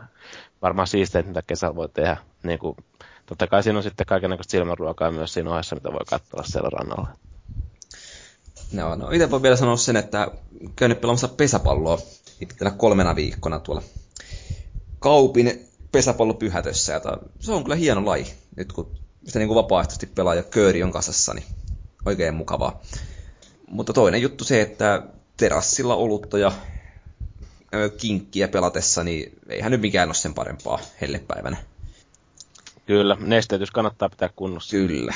[0.63, 2.17] varmaan siisteet, mitä kesällä voi tehdä.
[2.43, 2.77] Niin kuin,
[3.27, 7.09] totta kai siinä on sitten kaikenlaista silmänruokaa myös siinä ohessa, mitä voi katsoa siellä rannalla.
[8.73, 10.29] No, no itse voi vielä sanoa sen, että
[10.77, 11.99] käynyt pelaamassa pesäpalloa
[12.39, 13.83] pitkänä kolmena viikkona tuolla
[14.99, 16.93] Kaupin pesäpallopyhätössä.
[16.93, 17.01] Ja
[17.41, 18.91] se on kyllä hieno laji, nyt kun
[19.27, 21.45] sitä niin kuin vapaaehtoisesti pelaa ja kööri on kasassa, niin
[22.05, 22.83] oikein mukavaa.
[23.69, 25.03] Mutta toinen juttu se, että
[25.37, 26.53] terassilla olutta ja
[27.97, 31.57] kinkkiä pelatessa, niin eihän nyt mikään ole sen parempaa hellepäivänä.
[32.87, 34.77] Kyllä, nesteytys kannattaa pitää kunnossa.
[34.77, 35.15] Kyllä.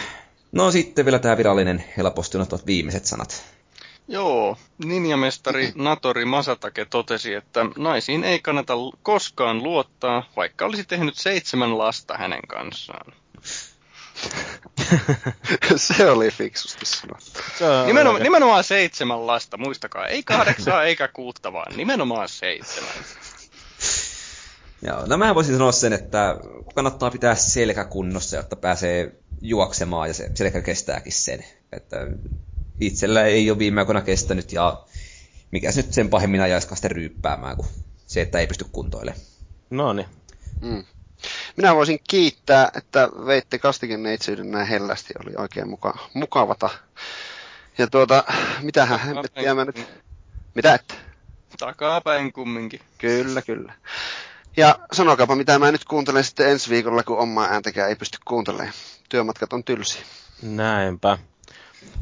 [0.53, 3.45] No sitten vielä tämä virallinen helposti unohtuvat viimeiset sanat.
[4.09, 11.79] Joo, ninjamestari Natori Masatake totesi, että naisiin ei kannata koskaan luottaa, vaikka olisi tehnyt seitsemän
[11.79, 13.13] lasta hänen kanssaan.
[15.77, 17.31] se oli fiksusti sanottu.
[17.87, 20.07] Nimenomaan, nimenomaan seitsemän lasta, muistakaa.
[20.07, 22.91] Ei kahdeksaa eikä kuutta, vaan nimenomaan seitsemän.
[24.83, 26.37] Joo, no mä voisin sanoa sen, että
[26.75, 31.45] kannattaa pitää selkä kunnossa, jotta pääsee juoksemaan ja se selkä kestääkin sen.
[31.73, 31.97] Että
[32.81, 34.85] itsellä ei ole viime aikoina kestänyt ja
[35.51, 37.69] mikä nyt sen pahemmin ajaisikaan sitten ryyppäämään kuin
[38.07, 39.25] se, että ei pysty kuntoilemaan.
[39.71, 40.07] No niin.
[40.61, 40.85] Mm.
[41.57, 43.61] Minä voisin kiittää, että veitte
[43.97, 45.15] neitsyyden näin hellästi.
[45.25, 46.71] Oli oikein muka, mukavata.
[47.79, 48.25] Ja tuota,
[48.63, 49.87] mitähän hemmettiä mä nyt...
[50.55, 50.95] Mitä et?
[51.59, 52.81] Takapäin kumminkin.
[52.99, 53.73] Kyllä, kyllä.
[54.57, 58.73] Ja sanokaapa, mitä mä nyt kuuntelen sitten ensi viikolla, kun omaa ääntäkään ei pysty kuuntelemaan.
[59.09, 60.03] Työmatkat on tylsiä.
[60.43, 61.19] Näinpä.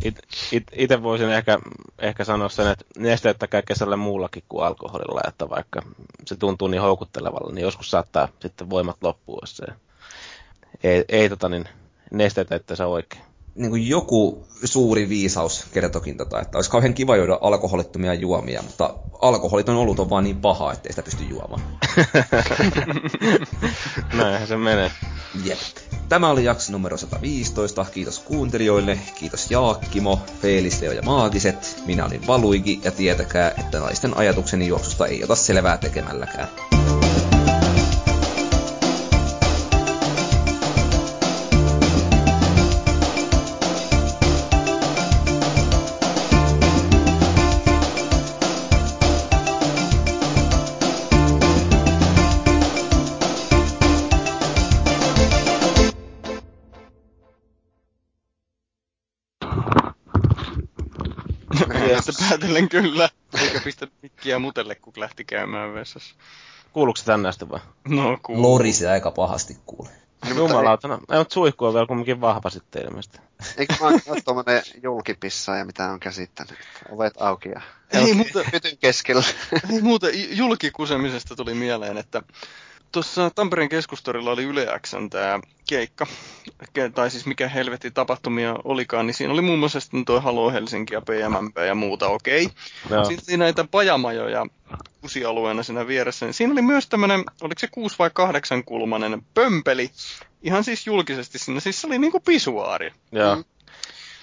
[0.04, 0.18] it,
[0.52, 1.58] it, itse voisin ehkä,
[1.98, 5.82] ehkä sanoa sen, että nesteyttäkää kesällä muullakin kuin alkoholilla, että vaikka
[6.26, 9.64] se tuntuu niin houkuttelevalle, niin joskus saattaa sitten voimat loppua, jos se
[10.82, 11.68] ei, ei tota niin,
[12.10, 13.33] nesteitä, että se oikein.
[13.54, 18.94] Niin kuin joku suuri viisaus kertokin, tota, että olisi kauhean kiva juoda alkoholittomia juomia, mutta
[19.20, 21.62] alkoholiton olut on vaan niin paha, ettei sitä pysty juomaan.
[24.14, 24.90] Näinhän se menee.
[25.44, 25.58] Jep.
[26.08, 27.86] Tämä oli jakso numero 115.
[27.94, 31.82] Kiitos kuuntelijoille, kiitos Jaakkimo, Feelisteo ja Maagiset.
[31.86, 36.48] Minä olin Valuigi ja tietäkää, että naisten ajatukseni juoksusta ei ota selvää tekemälläkään.
[62.38, 63.08] Päätellen kyllä.
[63.42, 66.14] Eikä pistä mikkiä mutelle, kun lähti käymään vessassa.
[66.72, 67.60] Kuuluuko se tänne asti vai?
[67.88, 68.42] No kuuluu.
[68.42, 69.90] Lorisi aika pahasti kuule.
[70.36, 70.98] Jumalautana.
[71.10, 73.18] Ei, mutta suihku on vielä kumminkin vahva sitten ilmeisesti.
[73.56, 76.58] Eikö mä ole tuommoinen julkipissaaja, mitä on käsittänyt?
[76.90, 77.60] Ovet auki ja
[77.92, 79.22] Ei, mutta, pytyn keskellä.
[79.72, 82.22] ei muuta, julkikusemisesta tuli mieleen, että
[82.94, 86.06] tuossa Tampereen keskustorilla oli Yle Xn tämä keikka,
[86.94, 90.94] tai siis mikä helvetti tapahtumia olikaan, niin siinä oli muun muassa sitten tuo Halo Helsinki
[90.94, 92.48] ja PMMP ja muuta, okei.
[92.86, 93.04] Okay.
[93.04, 94.46] Sitten oli näitä pajamajoja
[95.00, 99.90] kusialueena siinä vieressä, niin siinä oli myös tämmöinen, oliko se kuusi vai kahdeksan kulmanen pömpeli,
[100.42, 102.92] ihan siis julkisesti siinä, siis se oli niinku pisuaari.
[103.12, 103.36] Joo.
[103.36, 103.44] Mm.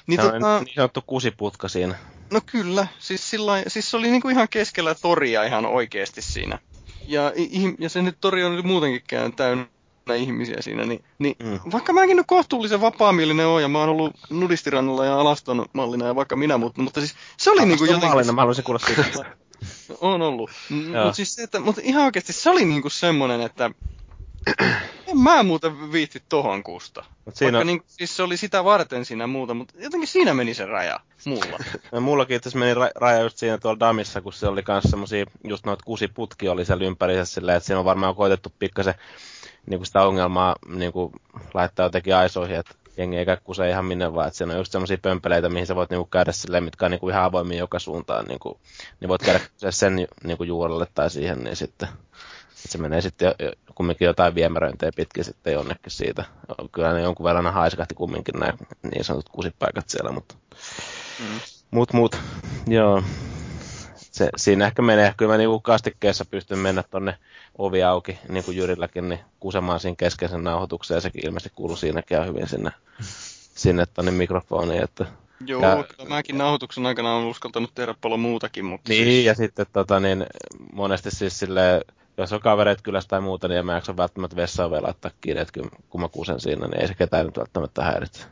[0.08, 1.96] Niin, se tota, niin sanottu kusiputka siinä.
[2.32, 6.60] No kyllä, siis, sillä, siis se oli niinku ihan keskellä toria ihan oikeasti siinä
[7.12, 7.32] ja,
[7.80, 9.02] ja se nyt tori on muutenkin
[9.36, 9.66] täynnä
[10.16, 11.60] ihmisiä siinä, niin, niin mm.
[11.72, 16.16] vaikka mäkin nyt kohtuullisen vapaamielinen oon ja mä oon ollut nudistirannalla ja alaston mallina ja
[16.16, 18.10] vaikka minä, mutta, mutta siis se oli niinku jotenkin...
[18.10, 19.26] Mallina, mä haluaisin kuulla siitä.
[20.02, 20.50] on ollut.
[20.70, 23.72] Mutta siis se, että, mutta ihan oikeasti se oli niinku semmonen, että
[25.08, 27.06] en mä muuten viitti tohon kusta.
[27.26, 27.58] Mut siinä...
[27.58, 31.00] Vaikka niin, siis se oli sitä varten siinä muuta, mutta jotenkin siinä meni se raja
[31.26, 31.58] mulla.
[31.92, 35.26] no, mullakin itse meni ra- raja just siinä tuolla Damissa, kun se oli kanssa semmosia,
[35.44, 38.94] just noita kuusi putki oli siellä ympärissä silleen, että siinä on varmaan koitettu pikkasen
[39.66, 41.14] niin sitä ongelmaa niin kuin,
[41.54, 44.98] laittaa jotenkin aisoihin, että jengi ei kuse ihan minne vaan, että siinä on just semmoisia
[45.02, 48.60] pömpeleitä, mihin sä voit niinku käydä silleen, mitkä on niinku ihan avoimia joka suuntaan, niinku,
[49.00, 49.40] niin voit käydä
[49.70, 51.88] sen niinku juurelle tai siihen, niin sitten
[52.70, 53.36] se menee sitten
[53.76, 56.26] kumminkin jotain viemäröintejä pitkin sitten jonnekin siitä.
[56.72, 58.54] Kyllä ne jonkun verran haiskahti kumminkin nämä
[58.92, 60.36] niin sanotut kusipaikat siellä, mutta
[61.20, 61.40] mm.
[61.72, 62.18] mut, mut,
[62.68, 63.04] joo.
[63.96, 67.18] Se, siinä ehkä menee, kyllä mä niinku kastikkeessa pystyn mennä tonne
[67.58, 72.16] ovi auki, niin kuin Jyrilläkin, niin kusemaan siinä keskeisen nauhoituksen, ja sekin ilmeisesti kuuluu siinäkin
[72.16, 72.72] ihan hyvin sinne,
[73.56, 75.06] sinne tonne mikrofoniin, että
[75.46, 79.26] Joo, ja, mäkin nauhoituksen aikana on uskaltanut tehdä paljon muutakin, mutta Niin, siis...
[79.26, 80.26] ja sitten tota, niin,
[80.74, 81.82] monesti siis silleen,
[82.24, 85.42] jos on kavereet kylässä tai muuta, niin en mä jaksa välttämättä vessaa vielä laittaa kiinni,
[85.42, 88.26] että kun mä kusen siinä, niin ei se ketään nyt välttämättä häiritse.